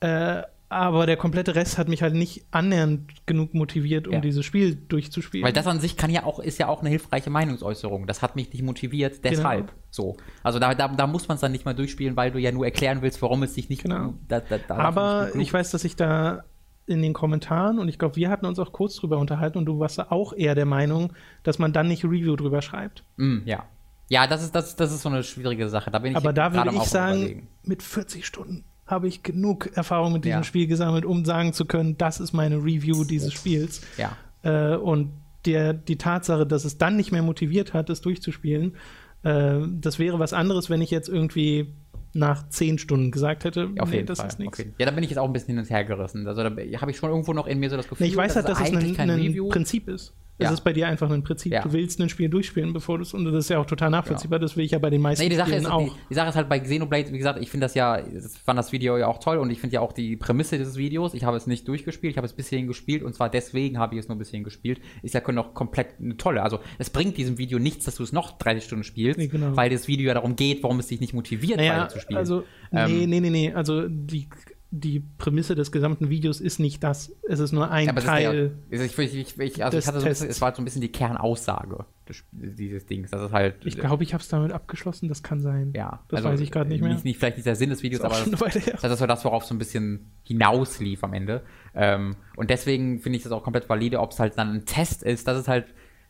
Äh, 0.00 0.42
aber 0.70 1.06
der 1.06 1.16
komplette 1.16 1.54
Rest 1.54 1.78
hat 1.78 1.88
mich 1.88 2.02
halt 2.02 2.12
nicht 2.14 2.44
annähernd 2.50 3.24
genug 3.24 3.54
motiviert, 3.54 4.06
um 4.06 4.12
Ja. 4.14 4.20
dieses 4.20 4.44
Spiel 4.44 4.74
durchzuspielen. 4.76 5.46
Weil 5.46 5.54
das 5.54 5.66
an 5.66 5.80
sich 5.80 5.96
kann 5.96 6.10
ja 6.10 6.24
auch, 6.24 6.38
ist 6.40 6.58
ja 6.58 6.68
auch 6.68 6.80
eine 6.80 6.90
hilfreiche 6.90 7.30
Meinungsäußerung. 7.30 8.06
Das 8.06 8.20
hat 8.20 8.36
mich 8.36 8.52
nicht 8.52 8.62
motiviert, 8.62 9.24
deshalb. 9.24 9.68
Genau. 9.68 9.78
So. 9.90 10.16
Also 10.42 10.58
da, 10.58 10.74
da, 10.74 10.88
da 10.88 11.06
muss 11.06 11.26
man 11.26 11.36
es 11.36 11.40
dann 11.40 11.52
nicht 11.52 11.64
mal 11.64 11.74
durchspielen, 11.74 12.16
weil 12.16 12.30
du 12.30 12.38
ja 12.38 12.52
nur 12.52 12.66
erklären 12.66 13.00
willst, 13.00 13.22
warum 13.22 13.42
es 13.44 13.54
sich 13.54 13.70
nicht. 13.70 13.82
Genau. 13.84 14.12
Da, 14.28 14.40
da, 14.40 14.74
Aber 14.76 15.30
nicht 15.32 15.48
ich 15.48 15.52
weiß, 15.54 15.70
dass 15.70 15.84
ich 15.84 15.96
da 15.96 16.44
in 16.84 17.00
den 17.00 17.14
Kommentaren, 17.14 17.78
und 17.78 17.88
ich 17.88 17.98
glaube, 17.98 18.16
wir 18.16 18.28
hatten 18.28 18.44
uns 18.44 18.58
auch 18.58 18.72
kurz 18.72 18.96
drüber 18.96 19.16
unterhalten, 19.18 19.56
und 19.58 19.64
du 19.66 19.78
warst 19.78 19.98
da 19.98 20.06
auch 20.10 20.34
eher 20.34 20.54
der 20.54 20.66
Meinung, 20.66 21.14
dass 21.44 21.58
man 21.58 21.72
dann 21.72 21.88
nicht 21.88 22.04
Review 22.04 22.36
drüber 22.36 22.60
schreibt. 22.60 23.04
Mm, 23.16 23.38
ja. 23.46 23.64
Ja, 24.08 24.26
das 24.26 24.42
ist, 24.42 24.54
das, 24.54 24.74
das 24.76 24.92
ist 24.92 25.02
so 25.02 25.08
eine 25.08 25.22
schwierige 25.22 25.68
Sache. 25.68 25.90
Da 25.90 25.98
bin 25.98 26.12
ich 26.12 26.16
Aber 26.16 26.32
da 26.32 26.52
würde 26.54 26.70
ich 26.74 26.82
sagen, 26.84 27.18
überlegen. 27.18 27.48
mit 27.64 27.82
40 27.82 28.26
Stunden 28.26 28.64
habe 28.86 29.06
ich 29.06 29.22
genug 29.22 29.70
Erfahrung 29.76 30.14
mit 30.14 30.24
diesem 30.24 30.38
Ja. 30.38 30.44
Spiel 30.44 30.66
gesammelt, 30.66 31.04
um 31.04 31.24
sagen 31.26 31.52
zu 31.52 31.66
können, 31.66 31.98
das 31.98 32.20
ist 32.20 32.32
meine 32.32 32.56
Review 32.56 33.04
dieses 33.04 33.34
Spiels. 33.34 33.82
Ja. 33.98 34.16
Äh, 34.42 34.76
und 34.76 35.12
der, 35.44 35.74
die 35.74 35.96
Tatsache, 35.96 36.46
dass 36.46 36.64
es 36.64 36.78
dann 36.78 36.96
nicht 36.96 37.12
mehr 37.12 37.22
motiviert 37.22 37.74
hat, 37.74 37.90
es 37.90 38.00
durchzuspielen, 38.00 38.76
äh, 39.24 39.58
das 39.80 39.98
wäre 39.98 40.18
was 40.18 40.32
anderes, 40.32 40.70
wenn 40.70 40.80
ich 40.80 40.90
jetzt 40.90 41.08
irgendwie 41.10 41.74
nach 42.14 42.48
10 42.48 42.78
Stunden 42.78 43.10
gesagt 43.10 43.44
hätte, 43.44 43.68
Auf 43.78 43.90
nee, 43.90 43.96
jeden 43.96 44.06
das 44.06 44.18
Fall. 44.20 44.28
ist 44.28 44.38
nichts. 44.38 44.58
Okay. 44.58 44.72
Ja, 44.78 44.86
da 44.86 44.92
bin 44.92 45.04
ich 45.04 45.10
jetzt 45.10 45.18
auch 45.18 45.26
ein 45.26 45.32
bisschen 45.34 45.48
hin 45.48 45.58
und 45.58 45.68
her 45.68 45.84
gerissen. 45.84 46.26
Also 46.26 46.42
da 46.42 46.48
habe 46.50 46.90
ich 46.90 46.96
schon 46.96 47.10
irgendwo 47.10 47.34
noch 47.34 47.46
in 47.46 47.58
mir 47.60 47.68
so 47.68 47.76
das 47.76 47.86
Gefühl, 47.88 48.06
Nee, 48.06 48.10
ich 48.12 48.16
weiß 48.16 48.36
halt, 48.36 48.48
dass 48.48 48.58
es 48.58 48.68
eigentlich 48.68 48.90
ein, 48.92 48.96
kein 48.96 49.10
ein 49.10 49.20
Review. 49.20 49.48
Prinzip 49.50 49.86
ist. 49.88 50.14
Es 50.40 50.44
Ja. 50.44 50.52
ist 50.52 50.60
bei 50.62 50.72
dir 50.72 50.86
einfach 50.86 51.10
ein 51.10 51.24
Prinzip. 51.24 51.52
Ja. 51.52 51.62
Du 51.62 51.72
willst 51.72 52.00
ein 52.00 52.08
Spiel 52.08 52.28
durchspielen, 52.28 52.72
bevor 52.72 52.98
du 52.98 53.02
es, 53.02 53.12
und 53.12 53.24
das 53.24 53.34
ist 53.34 53.50
ja 53.50 53.58
auch 53.58 53.66
total 53.66 53.90
nachvollziehbar, 53.90 54.38
das 54.38 54.56
will 54.56 54.64
ich 54.64 54.70
ja 54.70 54.78
bei 54.78 54.88
den 54.88 55.00
meisten 55.00 55.24
Nee, 55.24 55.28
die 55.30 55.34
Sache, 55.36 55.48
Spielen 55.48 55.64
ist, 55.64 55.70
auch. 55.70 55.82
die, 55.84 55.90
die 56.10 56.14
Sache 56.14 56.28
ist 56.28 56.36
halt 56.36 56.48
bei 56.48 56.60
Xenoblade, 56.60 57.12
wie 57.12 57.18
gesagt, 57.18 57.40
ich 57.42 57.50
finde 57.50 57.64
das 57.64 57.74
ja, 57.74 57.98
ich 57.98 58.22
fand 58.44 58.56
das 58.58 58.70
Video 58.70 58.96
ja 58.96 59.08
auch 59.08 59.18
toll 59.18 59.38
und 59.38 59.50
ich 59.50 59.60
finde 59.60 59.74
ja 59.74 59.80
auch 59.80 59.92
die 59.92 60.16
Prämisse 60.16 60.56
dieses 60.56 60.76
Videos, 60.76 61.14
ich 61.14 61.24
habe 61.24 61.36
es 61.36 61.46
nicht 61.48 61.66
durchgespielt, 61.66 62.12
ich 62.12 62.16
habe 62.16 62.26
es 62.26 62.32
bis 62.32 62.48
hierhin 62.48 62.68
gespielt 62.68 63.02
und 63.02 63.14
zwar 63.14 63.28
deswegen 63.28 63.78
habe 63.78 63.96
ich 63.96 64.00
es 64.00 64.08
nur 64.08 64.16
bis 64.16 64.28
hierhin 64.30 64.44
gespielt, 64.44 64.80
ist 65.02 65.14
ja 65.14 65.22
noch 65.32 65.54
komplett 65.54 65.98
eine 66.00 66.16
tolle, 66.16 66.42
also 66.42 66.60
es 66.78 66.88
bringt 66.90 67.16
diesem 67.16 67.36
Video 67.38 67.58
nichts, 67.58 67.84
dass 67.84 67.96
du 67.96 68.04
es 68.04 68.12
noch 68.12 68.38
30 68.38 68.62
Stunden 68.64 68.84
spielst, 68.84 69.18
Nee, 69.18 69.26
genau. 69.26 69.56
weil 69.56 69.70
das 69.70 69.88
Video 69.88 70.06
ja 70.06 70.14
darum 70.14 70.36
geht, 70.36 70.62
warum 70.62 70.78
es 70.78 70.86
dich 70.86 71.00
nicht 71.00 71.14
motiviert, 71.14 71.56
Naja, 71.58 71.72
weiter 71.78 71.88
zu 71.88 71.98
spielen. 72.00 72.18
also, 72.18 72.44
Ähm, 72.72 72.90
nee, 72.98 73.06
nee, 73.06 73.20
nee, 73.20 73.30
nee. 73.30 73.52
Also, 73.54 73.88
die, 73.88 74.28
die 74.70 75.00
Prämisse 75.00 75.54
des 75.54 75.72
gesamten 75.72 76.10
Videos 76.10 76.40
ist 76.40 76.58
nicht 76.58 76.84
das. 76.84 77.10
Es 77.26 77.40
ist 77.40 77.52
nur 77.52 77.70
ein 77.70 77.86
Ja, 77.86 77.92
aber 77.92 78.02
Teil. 78.02 78.58
der, 78.70 78.84
ich, 78.84 78.98
ich, 78.98 79.14
ich, 79.14 79.38
ich, 79.38 79.64
also 79.64 79.80
so 79.80 80.04
bisschen, 80.04 80.28
es 80.28 80.40
war 80.42 80.54
so 80.54 80.60
ein 80.60 80.66
bisschen 80.66 80.82
die 80.82 80.92
Kernaussage 80.92 81.86
des, 82.06 82.24
dieses 82.32 82.84
Dings. 82.84 83.10
Das 83.10 83.22
ist 83.22 83.32
halt. 83.32 83.64
ich 83.64 83.78
glaube, 83.78 84.02
ich 84.02 84.12
habe 84.12 84.22
es 84.22 84.28
damit 84.28 84.52
abgeschlossen. 84.52 85.08
Das 85.08 85.22
kann 85.22 85.40
sein. 85.40 85.72
ja, 85.74 86.04
Das 86.08 86.18
also, 86.18 86.28
weiß 86.30 86.40
ich 86.40 86.50
gerade 86.50 86.68
nicht 86.68 86.82
mehr. 86.82 86.92
Nicht, 86.92 87.04
nicht 87.04 87.18
vielleicht 87.18 87.38
nicht 87.38 87.46
der 87.46 87.56
Sinn 87.56 87.70
des 87.70 87.82
Videos, 87.82 88.02
aber 88.02 88.14
her. 88.16 88.78
das 88.82 88.92
ist 88.92 88.98
so 88.98 89.06
das, 89.06 89.24
worauf 89.24 89.44
so 89.44 89.54
ein 89.54 89.58
bisschen 89.58 90.10
hinauslief 90.24 91.02
am 91.02 91.14
Ende. 91.14 91.42
Ähm, 91.74 92.16
und 92.36 92.50
deswegen 92.50 93.00
finde 93.00 93.16
ich 93.16 93.22
das 93.22 93.32
auch 93.32 93.42
komplett 93.42 93.70
valide, 93.70 94.00
ob 94.00 94.10
es 94.12 94.20
halt 94.20 94.36
dann 94.36 94.52
ein 94.52 94.64
Test 94.66 95.02
ist. 95.02 95.26
Das 95.26 95.38
ist 95.38 95.48
halt. 95.48 95.66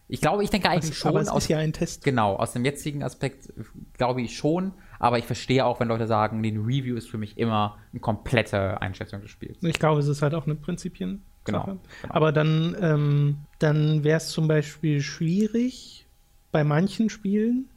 Ich 0.08 0.20
glaube, 0.22 0.42
ich 0.42 0.50
denke 0.50 0.70
eigentlich 0.70 0.96
schon 0.96 1.10
aber 1.10 1.20
es 1.20 1.28
aus 1.28 1.44
ist 1.44 1.48
ja 1.50 1.58
ein 1.58 1.72
Test. 1.74 2.02
Genau, 2.02 2.34
aus 2.34 2.54
dem 2.54 2.64
jetzigen 2.64 3.04
Aspekt 3.04 3.50
äh, 3.50 3.62
glaube 3.96 4.22
ich 4.22 4.36
schon, 4.36 4.72
aber 4.98 5.18
ich 5.18 5.24
verstehe 5.24 5.64
auch, 5.64 5.80
wenn 5.80 5.88
Leute 5.88 6.06
sagen, 6.06 6.42
den 6.42 6.64
Review 6.64 6.96
ist 6.96 7.08
für 7.08 7.18
mich 7.18 7.38
immer 7.38 7.78
eine 7.92 8.00
komplette 8.00 8.80
Einschätzung 8.80 9.20
des 9.20 9.30
Spiels. 9.30 9.58
Ich 9.62 9.78
glaube, 9.78 10.00
es 10.00 10.08
ist 10.08 10.22
halt 10.22 10.34
auch 10.34 10.46
eine 10.46 10.54
Prinzipien. 10.54 11.22
Genau, 11.44 11.64
genau. 11.64 11.80
Aber 12.08 12.32
dann, 12.32 12.76
ähm, 12.80 13.38
dann 13.58 14.04
wäre 14.04 14.18
es 14.18 14.28
zum 14.28 14.48
Beispiel 14.48 15.00
schwierig 15.00 16.06
bei 16.52 16.64
manchen 16.64 17.10
Spielen, 17.10 17.68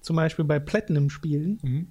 zum 0.00 0.16
Beispiel 0.16 0.44
bei 0.44 0.58
Platinum-Spielen, 0.58 1.88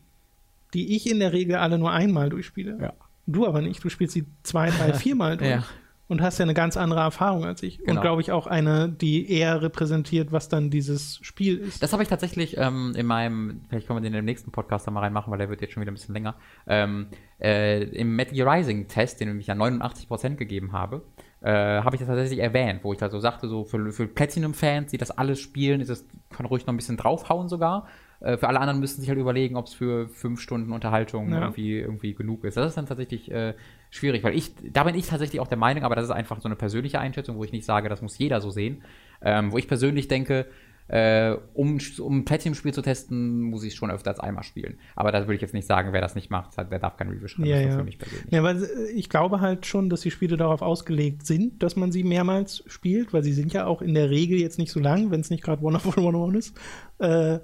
die 0.74 0.96
ich 0.96 1.10
in 1.10 1.20
der 1.20 1.34
Regel 1.34 1.56
alle 1.56 1.78
nur 1.78 1.92
einmal 1.92 2.30
durchspiele. 2.30 2.78
Ja. 2.80 2.94
Du 3.26 3.48
aber 3.48 3.62
nicht. 3.62 3.84
Du 3.84 3.90
spielst 3.90 4.14
sie 4.14 4.26
zwei, 4.44 4.70
drei, 4.70 4.94
viermal 4.94 5.38
durch. 5.38 5.50
Ja. 5.50 5.64
Und 6.08 6.22
hast 6.22 6.38
ja 6.38 6.44
eine 6.44 6.54
ganz 6.54 6.76
andere 6.78 7.00
Erfahrung 7.00 7.46
als 7.46 7.64
ich. 7.64 7.80
Genau. 7.80 7.92
Und 7.96 8.02
glaube 8.02 8.22
ich 8.22 8.32
auch 8.32 8.46
eine, 8.46 8.90
die 8.90 9.32
eher 9.32 9.62
repräsentiert, 9.62 10.32
was 10.32 10.50
dann 10.50 10.70
dieses 10.70 11.20
Spiel 11.22 11.58
ist. 11.58 11.82
Das 11.82 11.94
habe 11.94 12.04
ich 12.04 12.10
tatsächlich 12.10 12.58
ähm, 12.58 12.94
in 12.96 13.06
meinem, 13.06 13.62
vielleicht 13.70 13.88
können 13.88 14.04
wir 14.04 14.10
den 14.10 14.18
im 14.18 14.26
nächsten 14.26 14.52
Podcast 14.52 14.86
da 14.86 14.92
mal 14.92 15.00
reinmachen, 15.00 15.32
weil 15.32 15.40
der 15.40 15.50
wird 15.50 15.62
jetzt 15.62 15.74
schon 15.74 15.82
wieder 15.82 15.92
ein 15.92 15.96
bisschen 15.96 16.14
länger, 16.14 16.36
ähm, 16.68 17.08
äh, 17.42 17.84
im 17.84 18.16
Metal 18.16 18.34
Gear 18.34 18.54
Rising 18.54 18.88
Test, 18.88 19.22
den 19.22 19.40
ich 19.40 19.48
ja 19.48 19.56
89% 19.56 20.36
gegeben 20.36 20.74
habe, 20.74 21.04
äh, 21.42 21.52
habe 21.52 21.96
ich 21.96 22.00
das 22.00 22.08
tatsächlich 22.08 22.40
erwähnt, 22.40 22.82
wo 22.84 22.94
ich 22.94 23.00
da 23.00 23.10
so 23.10 23.20
sagte, 23.20 23.48
so 23.48 23.64
für, 23.64 23.92
für 23.92 24.08
Platinum-Fans, 24.08 24.92
die 24.92 24.98
das 24.98 25.12
alles 25.12 25.40
spielen, 25.40 25.82
ist 25.82 25.90
es, 25.90 26.06
kann 26.36 26.46
ruhig 26.46 26.66
noch 26.66 26.74
ein 26.74 26.78
bisschen 26.78 26.98
draufhauen 26.98 27.48
sogar. 27.50 27.88
Äh, 28.20 28.38
für 28.38 28.48
alle 28.48 28.60
anderen 28.60 28.80
müssen 28.80 29.02
sich 29.02 29.10
halt 29.10 29.20
überlegen, 29.20 29.58
ob 29.58 29.68
es 29.68 29.74
für 29.74 30.08
fünf 30.08 30.40
Stunden 30.40 30.72
Unterhaltung 30.72 31.32
Ja. 31.32 31.42
irgendwie, 31.42 31.80
irgendwie 31.80 32.14
genug 32.14 32.46
ist. 32.46 32.56
Das 32.56 32.68
ist 32.68 32.78
dann 32.78 32.86
tatsächlich 32.86 33.30
äh, 33.32 33.54
schwierig, 33.94 34.24
weil 34.24 34.36
ich, 34.36 34.52
da 34.72 34.84
bin 34.84 34.96
ich 34.96 35.08
tatsächlich 35.08 35.40
auch 35.40 35.48
der 35.48 35.58
Meinung, 35.58 35.84
aber 35.84 35.96
das 35.96 36.06
ist 36.06 36.12
einfach 36.12 36.42
so 36.42 36.48
eine 36.48 36.56
persönliche 36.56 37.00
Einschätzung, 37.00 37.38
wo 37.38 37.44
ich 37.44 37.52
nicht 37.52 37.66
sage, 37.66 37.90
das 37.90 38.02
muss 38.02 38.18
jeder 38.18 38.42
so 38.42 38.50
sehen. 38.50 38.84
Ähm, 39.22 39.52
wo 39.52 39.58
ich 39.58 39.68
persönlich 39.68 40.08
denke, 40.08 40.48
äh, 40.88 41.36
um, 41.54 41.80
um 42.00 42.18
ein 42.18 42.26
Platinum-Spiel 42.26 42.74
zu 42.74 42.82
testen, 42.82 43.42
muss 43.42 43.64
ich 43.64 43.74
es 43.74 43.76
schon 43.76 43.90
öfter 43.90 44.10
als 44.10 44.20
einmal 44.20 44.44
spielen. 44.44 44.78
Aber 44.96 45.12
da 45.12 45.22
würde 45.22 45.36
ich 45.36 45.42
jetzt 45.42 45.54
nicht 45.54 45.68
sagen, 45.68 45.94
wer 45.94 46.02
das 46.02 46.16
nicht 46.16 46.30
macht, 46.30 46.58
der 46.58 46.80
darf 46.80 46.98
kein 46.98 47.08
Review 47.08 47.28
schreiben. 47.28 47.48
Ja, 47.48 47.60
ja. 47.60 47.78
für 47.78 47.84
mich 47.84 48.00
persönlich. 48.00 48.32
Ja, 48.32 48.44
weil 48.44 48.64
äh, 48.64 48.92
ich 48.94 49.10
glaube 49.10 49.40
halt 49.40 49.66
schon, 49.66 49.90
dass 49.90 50.02
die 50.02 50.12
Spiele 50.12 50.38
darauf 50.38 50.62
ausgelegt 50.62 51.26
sind, 51.26 51.62
dass 51.62 51.76
man 51.76 51.92
sie 51.92 52.04
mehrmals 52.04 52.64
spielt, 52.68 53.14
weil 53.14 53.24
sie 53.24 53.34
sind 53.34 53.54
ja 53.54 53.66
auch 53.66 53.82
in 53.82 53.94
der 53.94 54.10
Regel 54.10 54.40
jetzt 54.40 54.58
nicht 54.58 54.72
so 54.72 54.80
lang, 54.80 55.12
wenn 55.12 55.22
es 55.22 55.30
nicht 55.30 55.44
gerade 55.44 55.62
Wonderful 55.62 55.94
101 55.96 56.48
ist. 56.48 56.58
Äh, 56.98 57.40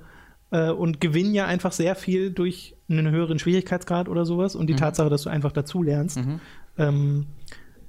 äh, 0.52 0.70
und 0.72 1.00
gewinnen 1.02 1.34
ja 1.34 1.46
einfach 1.46 1.72
sehr 1.72 1.96
viel 1.96 2.32
durch 2.32 2.76
einen 2.90 3.10
höheren 3.12 3.40
Schwierigkeitsgrad 3.40 4.10
oder 4.10 4.26
sowas 4.26 4.56
und 4.56 4.68
die 4.68 4.76
Tatsache, 4.76 5.10
dass 5.10 5.24
du 5.24 5.30
einfach 5.30 5.52
dazu 5.52 5.84
lernst. 5.84 6.18
Mhm. 6.26 6.40
Ähm, 6.78 7.26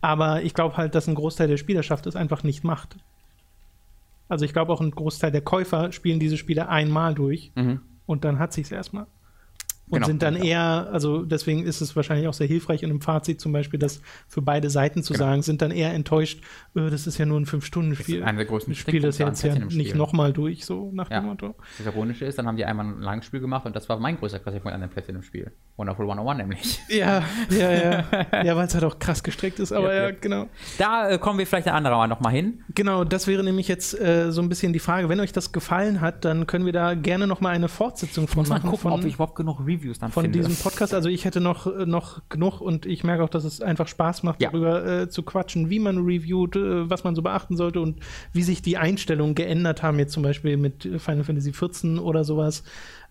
aber 0.00 0.42
ich 0.42 0.54
glaube 0.54 0.76
halt, 0.76 0.94
dass 0.94 1.06
ein 1.08 1.14
Großteil 1.14 1.48
der 1.48 1.56
Spielerschaft 1.56 2.06
es 2.06 2.16
einfach 2.16 2.42
nicht 2.42 2.64
macht. 2.64 2.96
Also 4.28 4.44
ich 4.44 4.52
glaube 4.52 4.72
auch 4.72 4.80
ein 4.80 4.90
Großteil 4.92 5.32
der 5.32 5.40
Käufer 5.42 5.92
spielen 5.92 6.20
diese 6.20 6.36
Spiele 6.36 6.68
einmal 6.68 7.14
durch 7.14 7.52
Mhm. 7.54 7.80
und 8.06 8.24
dann 8.24 8.38
hat 8.38 8.52
sich's 8.52 8.70
erstmal. 8.70 9.06
Und 9.90 9.96
Genau, 9.96 10.06
sind 10.06 10.22
dann 10.22 10.36
ich 10.36 10.44
eher, 10.44 10.88
also 10.92 11.24
deswegen 11.24 11.64
ist 11.64 11.80
es 11.80 11.96
wahrscheinlich 11.96 12.28
auch 12.28 12.32
sehr 12.32 12.46
hilfreich 12.46 12.82
in 12.84 12.90
einem 12.90 13.00
Fazit 13.00 13.40
zum 13.40 13.52
Beispiel, 13.52 13.78
das 13.80 14.00
für 14.28 14.40
beide 14.40 14.70
Seiten 14.70 15.02
zu 15.02 15.12
Genau. 15.14 15.24
sagen, 15.26 15.42
sind 15.42 15.62
dann 15.62 15.72
eher 15.72 15.92
enttäuscht, 15.92 16.40
äh, 16.76 16.88
das 16.90 17.06
ist 17.08 17.18
ja 17.18 17.26
nur 17.26 17.40
ein 17.40 17.46
Fünf-Stunden-Spiel. 17.46 18.22
einer 18.22 18.38
der 18.38 18.46
größten 18.46 18.72
Ich 18.72 18.80
spiele 18.80 19.08
das 19.08 19.18
jetzt 19.18 19.42
ja 19.42 19.54
nicht 19.56 19.94
nochmal 19.96 20.32
durch, 20.32 20.64
so 20.64 20.90
nach 20.94 21.10
Ja. 21.10 21.20
dem 21.20 21.26
Motto. 21.26 21.54
Das 21.78 21.86
Ironische 21.86 22.24
ist, 22.24 22.38
dann 22.38 22.46
haben 22.46 22.56
die 22.56 22.64
einmal 22.64 22.86
ein 22.86 23.00
langes 23.00 23.24
Spiel 23.26 23.40
gemacht 23.40 23.66
und 23.66 23.74
das 23.74 23.88
war 23.88 23.98
mein 23.98 24.16
größter 24.16 24.38
Kritikpunkt 24.38 24.74
an 24.74 24.80
dem 24.80 24.90
Platinum-Spiel. 24.90 25.50
Wonderful 25.76 26.04
101 26.08 26.38
nämlich. 26.38 26.80
Ja, 26.88 27.22
ja, 27.50 27.70
ja. 27.72 28.04
ja, 28.44 28.56
weil 28.56 28.66
es 28.66 28.74
halt 28.74 28.84
auch 28.84 28.98
krass 28.98 29.22
gestrickt 29.24 29.58
ist, 29.58 29.72
aber 29.72 29.92
Ja, 29.94 30.02
ja, 30.04 30.10
genau. 30.12 30.46
Da 30.78 31.10
äh, 31.10 31.18
kommen 31.18 31.38
wir 31.38 31.46
vielleicht 31.46 31.66
ein 31.66 31.74
anderer 31.74 31.96
Mal 31.96 32.06
nochmal 32.06 32.32
hin. 32.32 32.62
Genau, 32.74 33.02
das 33.04 33.26
wäre 33.26 33.42
nämlich 33.42 33.66
jetzt 33.66 33.98
äh, 34.00 34.30
so 34.30 34.40
ein 34.40 34.48
bisschen 34.48 34.72
die 34.72 34.78
Frage. 34.78 35.08
Wenn 35.08 35.18
euch 35.20 35.32
das 35.32 35.50
gefallen 35.52 36.00
hat, 36.00 36.24
dann 36.24 36.46
können 36.46 36.64
wir 36.66 36.72
da 36.72 36.94
gerne 36.94 37.26
nochmal 37.26 37.54
eine 37.54 37.68
Fortsetzung 37.68 38.28
von 38.28 38.40
Muss 38.42 38.48
mal 38.48 38.56
machen. 38.56 38.70
gucken, 38.70 38.82
von, 38.82 38.92
ob 38.92 39.04
ich 39.04 39.14
überhaupt 39.14 39.34
genug 39.36 39.60
Reviews 39.60 39.79
dann 39.98 40.10
von 40.12 40.24
finde. 40.24 40.38
diesem 40.38 40.54
Podcast. 40.56 40.94
Also 40.94 41.08
ich 41.08 41.24
hätte 41.24 41.40
noch, 41.40 41.66
äh, 41.66 41.86
noch 41.86 42.22
genug 42.28 42.60
und 42.60 42.86
ich 42.86 43.04
merke 43.04 43.22
auch, 43.24 43.28
dass 43.28 43.44
es 43.44 43.60
einfach 43.60 43.88
Spaß 43.88 44.22
macht, 44.22 44.40
Ja. 44.42 44.50
darüber 44.50 44.86
äh, 45.02 45.08
zu 45.08 45.22
quatschen, 45.22 45.70
wie 45.70 45.78
man 45.78 45.98
reviewt, 46.04 46.56
äh, 46.56 46.88
was 46.88 47.04
man 47.04 47.14
so 47.14 47.22
beachten 47.22 47.56
sollte 47.56 47.80
und 47.80 48.00
wie 48.32 48.42
sich 48.42 48.62
die 48.62 48.76
Einstellungen 48.76 49.34
geändert 49.34 49.82
haben, 49.82 49.98
jetzt 49.98 50.12
zum 50.12 50.22
Beispiel 50.22 50.56
mit 50.56 50.82
Final 50.98 51.24
Fantasy 51.24 51.52
XIV 51.52 52.00
oder 52.00 52.24
sowas. 52.24 52.62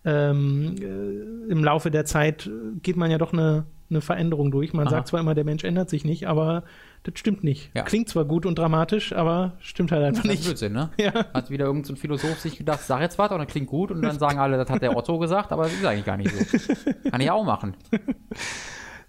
Ähm, 0.06 0.76
äh, 0.80 1.52
Im 1.52 1.64
Laufe 1.64 1.92
der 1.92 2.06
Zeit 2.06 2.50
geht 2.82 2.96
man 2.96 3.12
ja 3.12 3.18
doch 3.18 3.34
eine, 3.34 3.66
eine 3.90 4.02
Veränderung 4.02 4.52
durch. 4.52 4.74
Man 4.74 4.88
Aha. 4.88 4.92
sagt 4.96 5.08
zwar 5.10 5.20
immer, 5.20 5.36
der 5.36 5.44
Mensch 5.44 5.64
ändert 5.64 5.90
sich 5.90 6.06
nicht, 6.06 6.28
aber 6.28 6.64
das 7.04 7.18
stimmt 7.18 7.44
nicht. 7.44 7.72
Ja. 7.74 7.84
Klingt 7.84 8.10
zwar 8.10 8.26
gut 8.26 8.46
und 8.46 8.58
dramatisch, 8.60 9.14
aber 9.14 9.54
stimmt 9.60 9.92
halt 9.92 10.04
einfach 10.04 10.24
Das 10.24 10.32
ist 10.32 10.38
nicht. 10.40 10.46
Blödsinn, 10.46 10.74
ne? 10.74 10.90
Ja. 11.00 11.14
Hat 11.34 11.50
wieder 11.50 11.66
irgendein 11.66 11.96
so 11.96 11.96
Philosoph 11.96 12.40
sich 12.40 12.58
gedacht, 12.58 12.82
sag 12.82 13.02
jetzt 13.02 13.18
was 13.18 13.32
und 13.32 13.38
dann 13.38 13.48
klingt 13.48 13.68
gut 13.68 13.92
und 13.92 14.02
dann 14.02 14.20
sagen 14.20 14.40
alle, 14.40 14.58
das 14.58 14.70
hat 14.70 14.82
der 14.82 14.96
Otto 14.96 15.18
gesagt, 15.18 15.52
aber 15.52 15.64
das 15.64 15.74
ist 15.74 15.86
eigentlich 15.86 16.06
gar 16.06 16.18
nicht 16.18 16.32
so. 16.32 16.90
Kann 17.10 17.22
ich 17.22 17.32
auch 17.32 17.44
machen. 17.44 17.76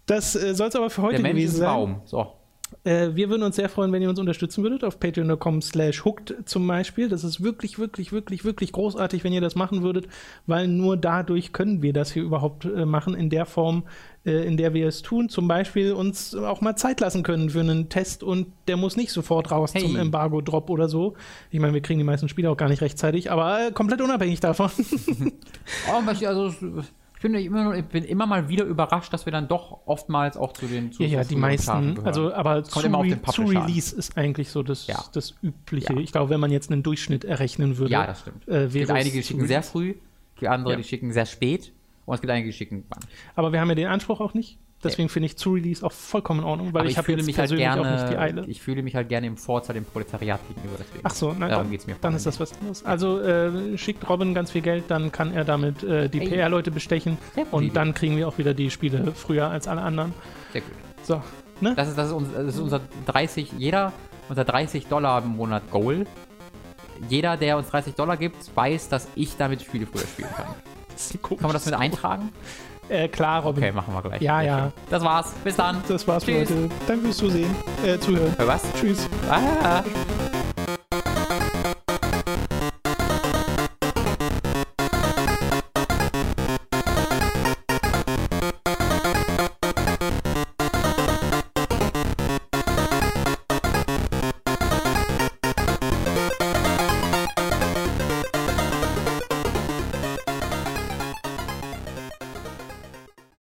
Das 0.07 0.35
äh, 0.35 0.55
soll 0.55 0.69
es 0.69 0.77
aber 0.77 0.91
für 0.91 1.03
heute 1.03 1.17
Der 1.17 1.23
Mensch 1.23 1.37
gewesen 1.37 1.55
ist 1.55 1.61
ein 1.61 1.67
sein. 1.67 1.75
Baum. 1.75 2.01
So. 2.05 2.33
Äh, 2.85 3.15
wir 3.15 3.29
würden 3.29 3.43
uns 3.43 3.57
sehr 3.57 3.69
freuen, 3.69 3.93
wenn 3.93 4.03
ihr 4.03 4.09
uns 4.09 4.19
unterstützen 4.19 4.63
würdet, 4.63 4.85
auf 4.85 5.01
patreon.com 5.01 5.61
slash 5.61 6.05
hooked 6.05 6.35
zum 6.45 6.67
Beispiel. 6.67 7.09
Das 7.09 7.25
ist 7.25 7.43
wirklich, 7.43 7.79
wirklich, 7.79 8.13
wirklich, 8.13 8.45
wirklich 8.45 8.73
großartig, 8.73 9.25
wenn 9.25 9.33
ihr 9.33 9.41
das 9.41 9.55
machen 9.57 9.83
würdet, 9.83 10.09
weil 10.47 10.69
nur 10.69 10.97
dadurch 10.97 11.53
können 11.53 11.83
wir 11.83 11.93
das 11.93 12.13
hier 12.13 12.23
überhaupt 12.23 12.65
äh, 12.65 12.85
machen, 12.87 13.15
in 13.15 13.31
der 13.31 13.47
Form, 13.47 13.85
in 14.25 14.57
der 14.59 14.75
wir 14.75 14.87
es 14.87 15.01
tun. 15.03 15.29
Zum 15.31 15.49
Beispiel 15.49 15.93
uns 15.93 16.35
auch 16.35 16.61
mal 16.61 16.77
Zeit 16.77 17.01
lassen 17.01 17.23
können 17.23 17.51
für 17.51 17.61
einen 17.61 17.89
Test 17.89 18.23
und 18.23 18.49
der 18.69 18.77
muss 18.77 18.97
nicht 18.97 19.13
sofort 19.13 19.51
raus 19.51 19.73
Hey. 19.73 19.83
zum 19.83 19.97
Embargo-Drop 19.97 20.69
oder 20.69 20.89
so. 20.89 21.15
Ich 21.51 21.59
meine, 21.61 21.73
wir 21.73 21.81
kriegen 21.81 21.99
die 21.99 22.05
meisten 22.05 22.29
Spiele 22.29 22.51
auch 22.51 22.57
gar 22.59 22.69
nicht 22.69 22.83
rechtzeitig, 22.83 23.31
aber 23.31 23.69
äh, 23.69 23.73
komplett 23.73 24.01
unabhängig 24.03 24.41
davon. 24.41 24.71
Oh, 25.89 26.03
also, 26.27 26.49
ich 27.17 27.23
bin, 27.23 27.35
immer, 27.35 27.65
nur- 27.65 27.75
ich 27.77 27.85
bin 27.85 28.05
immer 28.05 28.27
mal 28.27 28.49
wieder 28.49 28.65
überrascht, 28.65 29.13
dass 29.13 29.27
wir 29.27 29.33
dann 29.33 29.47
doch 29.49 29.81
oftmals 29.87 30.37
auch 30.37 30.53
zu 30.53 30.67
den 30.67 30.91
zu 30.93 31.03
ja, 31.03 31.09
ja, 31.21 31.25
die 31.25 31.37
meisten, 31.37 31.99
also 32.05 32.33
aber 32.33 32.65
zu, 32.65 32.79
Re 32.81 32.83
zu 32.83 33.17
Publisher 33.19 33.61
an. 33.61 33.67
Release 33.67 33.95
ist 33.95 34.17
eigentlich 34.17 34.49
so 34.51 34.63
das, 34.63 34.87
Ja. 34.87 35.05
das 35.13 35.35
Übliche. 35.43 35.93
Ja. 35.93 36.01
Ich 36.01 36.13
glaube, 36.13 36.31
wenn 36.31 36.41
man 36.41 36.51
jetzt 36.51 36.71
einen 36.71 36.83
Durchschnitt 36.83 37.25
errechnen 37.25 37.77
würde. 37.79 37.93
Ja, 37.93 38.07
das 38.07 38.21
stimmt. 38.21 38.49
Äh, 38.49 38.65
es 38.65 38.73
gibt 38.73 38.91
einige, 38.91 39.17
die 39.19 39.23
schicken 39.23 39.47
sehr 39.47 39.59
Release. 39.59 39.71
früh, 39.71 39.95
die 40.41 40.49
andere, 40.49 40.73
Ja. 40.73 40.77
die 40.79 40.85
schicken 40.85 41.13
sehr 41.13 41.27
spät 41.27 41.73
und 42.11 42.15
es 42.17 42.21
gibt 42.21 42.31
einige, 42.31 42.49
die 42.49 42.53
schicken 42.53 42.85
wann. 42.89 43.01
Aber 43.37 43.53
wir 43.53 43.61
haben 43.61 43.69
ja 43.69 43.77
den 43.77 43.87
Anspruch 43.87 44.21
auch 44.21 44.35
nicht. 44.35 44.59
Deswegen 44.83 45.09
finde 45.11 45.27
ich 45.27 45.37
zu 45.37 45.53
Release 45.53 45.85
auch 45.85 45.93
vollkommen 45.93 46.41
in 46.41 46.47
Ordnung, 46.47 46.73
weil 46.73 46.81
Aber 46.81 46.87
ich, 46.87 46.93
ich, 46.93 46.99
habe 46.99 47.05
fühle 47.05 47.23
mich 47.23 47.39
halt 47.39 47.51
persönlich 47.51 47.69
auch 47.69 47.85
nicht 47.85 48.09
die 48.09 48.17
gerne, 48.17 48.47
ich 48.47 48.63
fühle 48.63 48.83
mich 48.83 48.95
halt 48.95 49.09
gerne 49.11 49.27
im 49.27 49.37
Vorteil 49.37 49.75
dem 49.75 49.85
Proletariat 49.85 50.41
gegenüber. 50.49 50.77
Deswegen. 50.79 51.01
Ach 51.03 51.11
so, 51.11 51.37
na, 51.39 51.49
Darum 51.49 51.65
dann, 51.65 51.71
geht's 51.71 51.87
mir 51.87 51.97
dann 52.01 52.15
ist 52.15 52.25
das 52.25 52.41
was 52.41 52.53
anderes. 52.55 52.85
Also 52.85 53.21
äh, 53.21 53.77
schickt 53.77 54.09
Robin 54.09 54.33
ganz 54.33 54.51
viel 54.51 54.63
Geld, 54.63 54.85
dann 54.89 55.13
kann 55.13 55.33
er 55.33 55.45
damit 55.45 55.83
äh, 55.83 56.09
die. 56.09 56.21
PR-Leute 56.21 56.71
bestechen 56.71 57.19
und 57.51 57.77
dann 57.77 57.95
kriegen 57.95 58.17
wir 58.17 58.27
auch 58.29 58.39
wieder 58.39 58.55
die 58.55 58.71
Spiele 58.71 59.13
früher 59.13 59.49
als 59.49 59.69
alle 59.69 59.83
anderen. 59.83 60.15
Sehr 60.53 60.63
gut. 60.63 60.73
So, 61.03 61.23
ne? 61.61 61.75
Das 61.77 61.89
ist, 61.89 61.99
das 61.99 62.09
ist, 62.09 62.13
unser, 62.15 62.45
das 62.45 62.55
ist 62.55 62.61
unser 62.61 62.81
30, 63.07 63.53
jeder, 63.59 63.93
unser 64.29 64.45
30 64.45 64.87
Dollar 64.87 65.23
im 65.23 65.37
Monat 65.37 65.71
Goal. 65.71 66.07
Jeder, 67.09 67.37
der 67.37 67.57
uns 67.57 67.69
30 67.69 67.95
Dollar 67.95 68.17
gibt, 68.17 68.55
weiß, 68.55 68.89
dass 68.89 69.09
ich 69.15 69.37
damit 69.37 69.63
Spiele 69.63 69.87
früher 69.87 70.07
spielen 70.07 70.29
kann. 70.35 70.55
Kann 71.23 71.39
man 71.43 71.53
das 71.53 71.67
mit 71.67 71.75
eintragen? 71.75 72.33
Äh, 72.89 73.09
klar, 73.09 73.43
Robin. 73.43 73.63
Okay, 73.63 73.73
machen 73.73 73.95
wir 73.95 74.03
gleich. 74.03 74.21
Ja, 74.21 74.43
ja. 74.43 74.73
Das 74.91 75.05
war's. 75.05 75.33
Bis 75.45 75.57
dann. 75.57 75.83
Das 75.87 76.07
war's 76.09 76.25
für 76.25 76.33
Tschüss. 76.33 76.51
heute. 76.51 76.71
Danke 76.89 77.05
fürs 77.05 77.17
Zusehen, 77.19 77.55
äh, 77.85 77.99
Zuhören. 77.99 78.35
Für 78.35 78.47
was? 78.49 78.63
Tschüss. 78.79 79.09
Ah. 79.31 79.83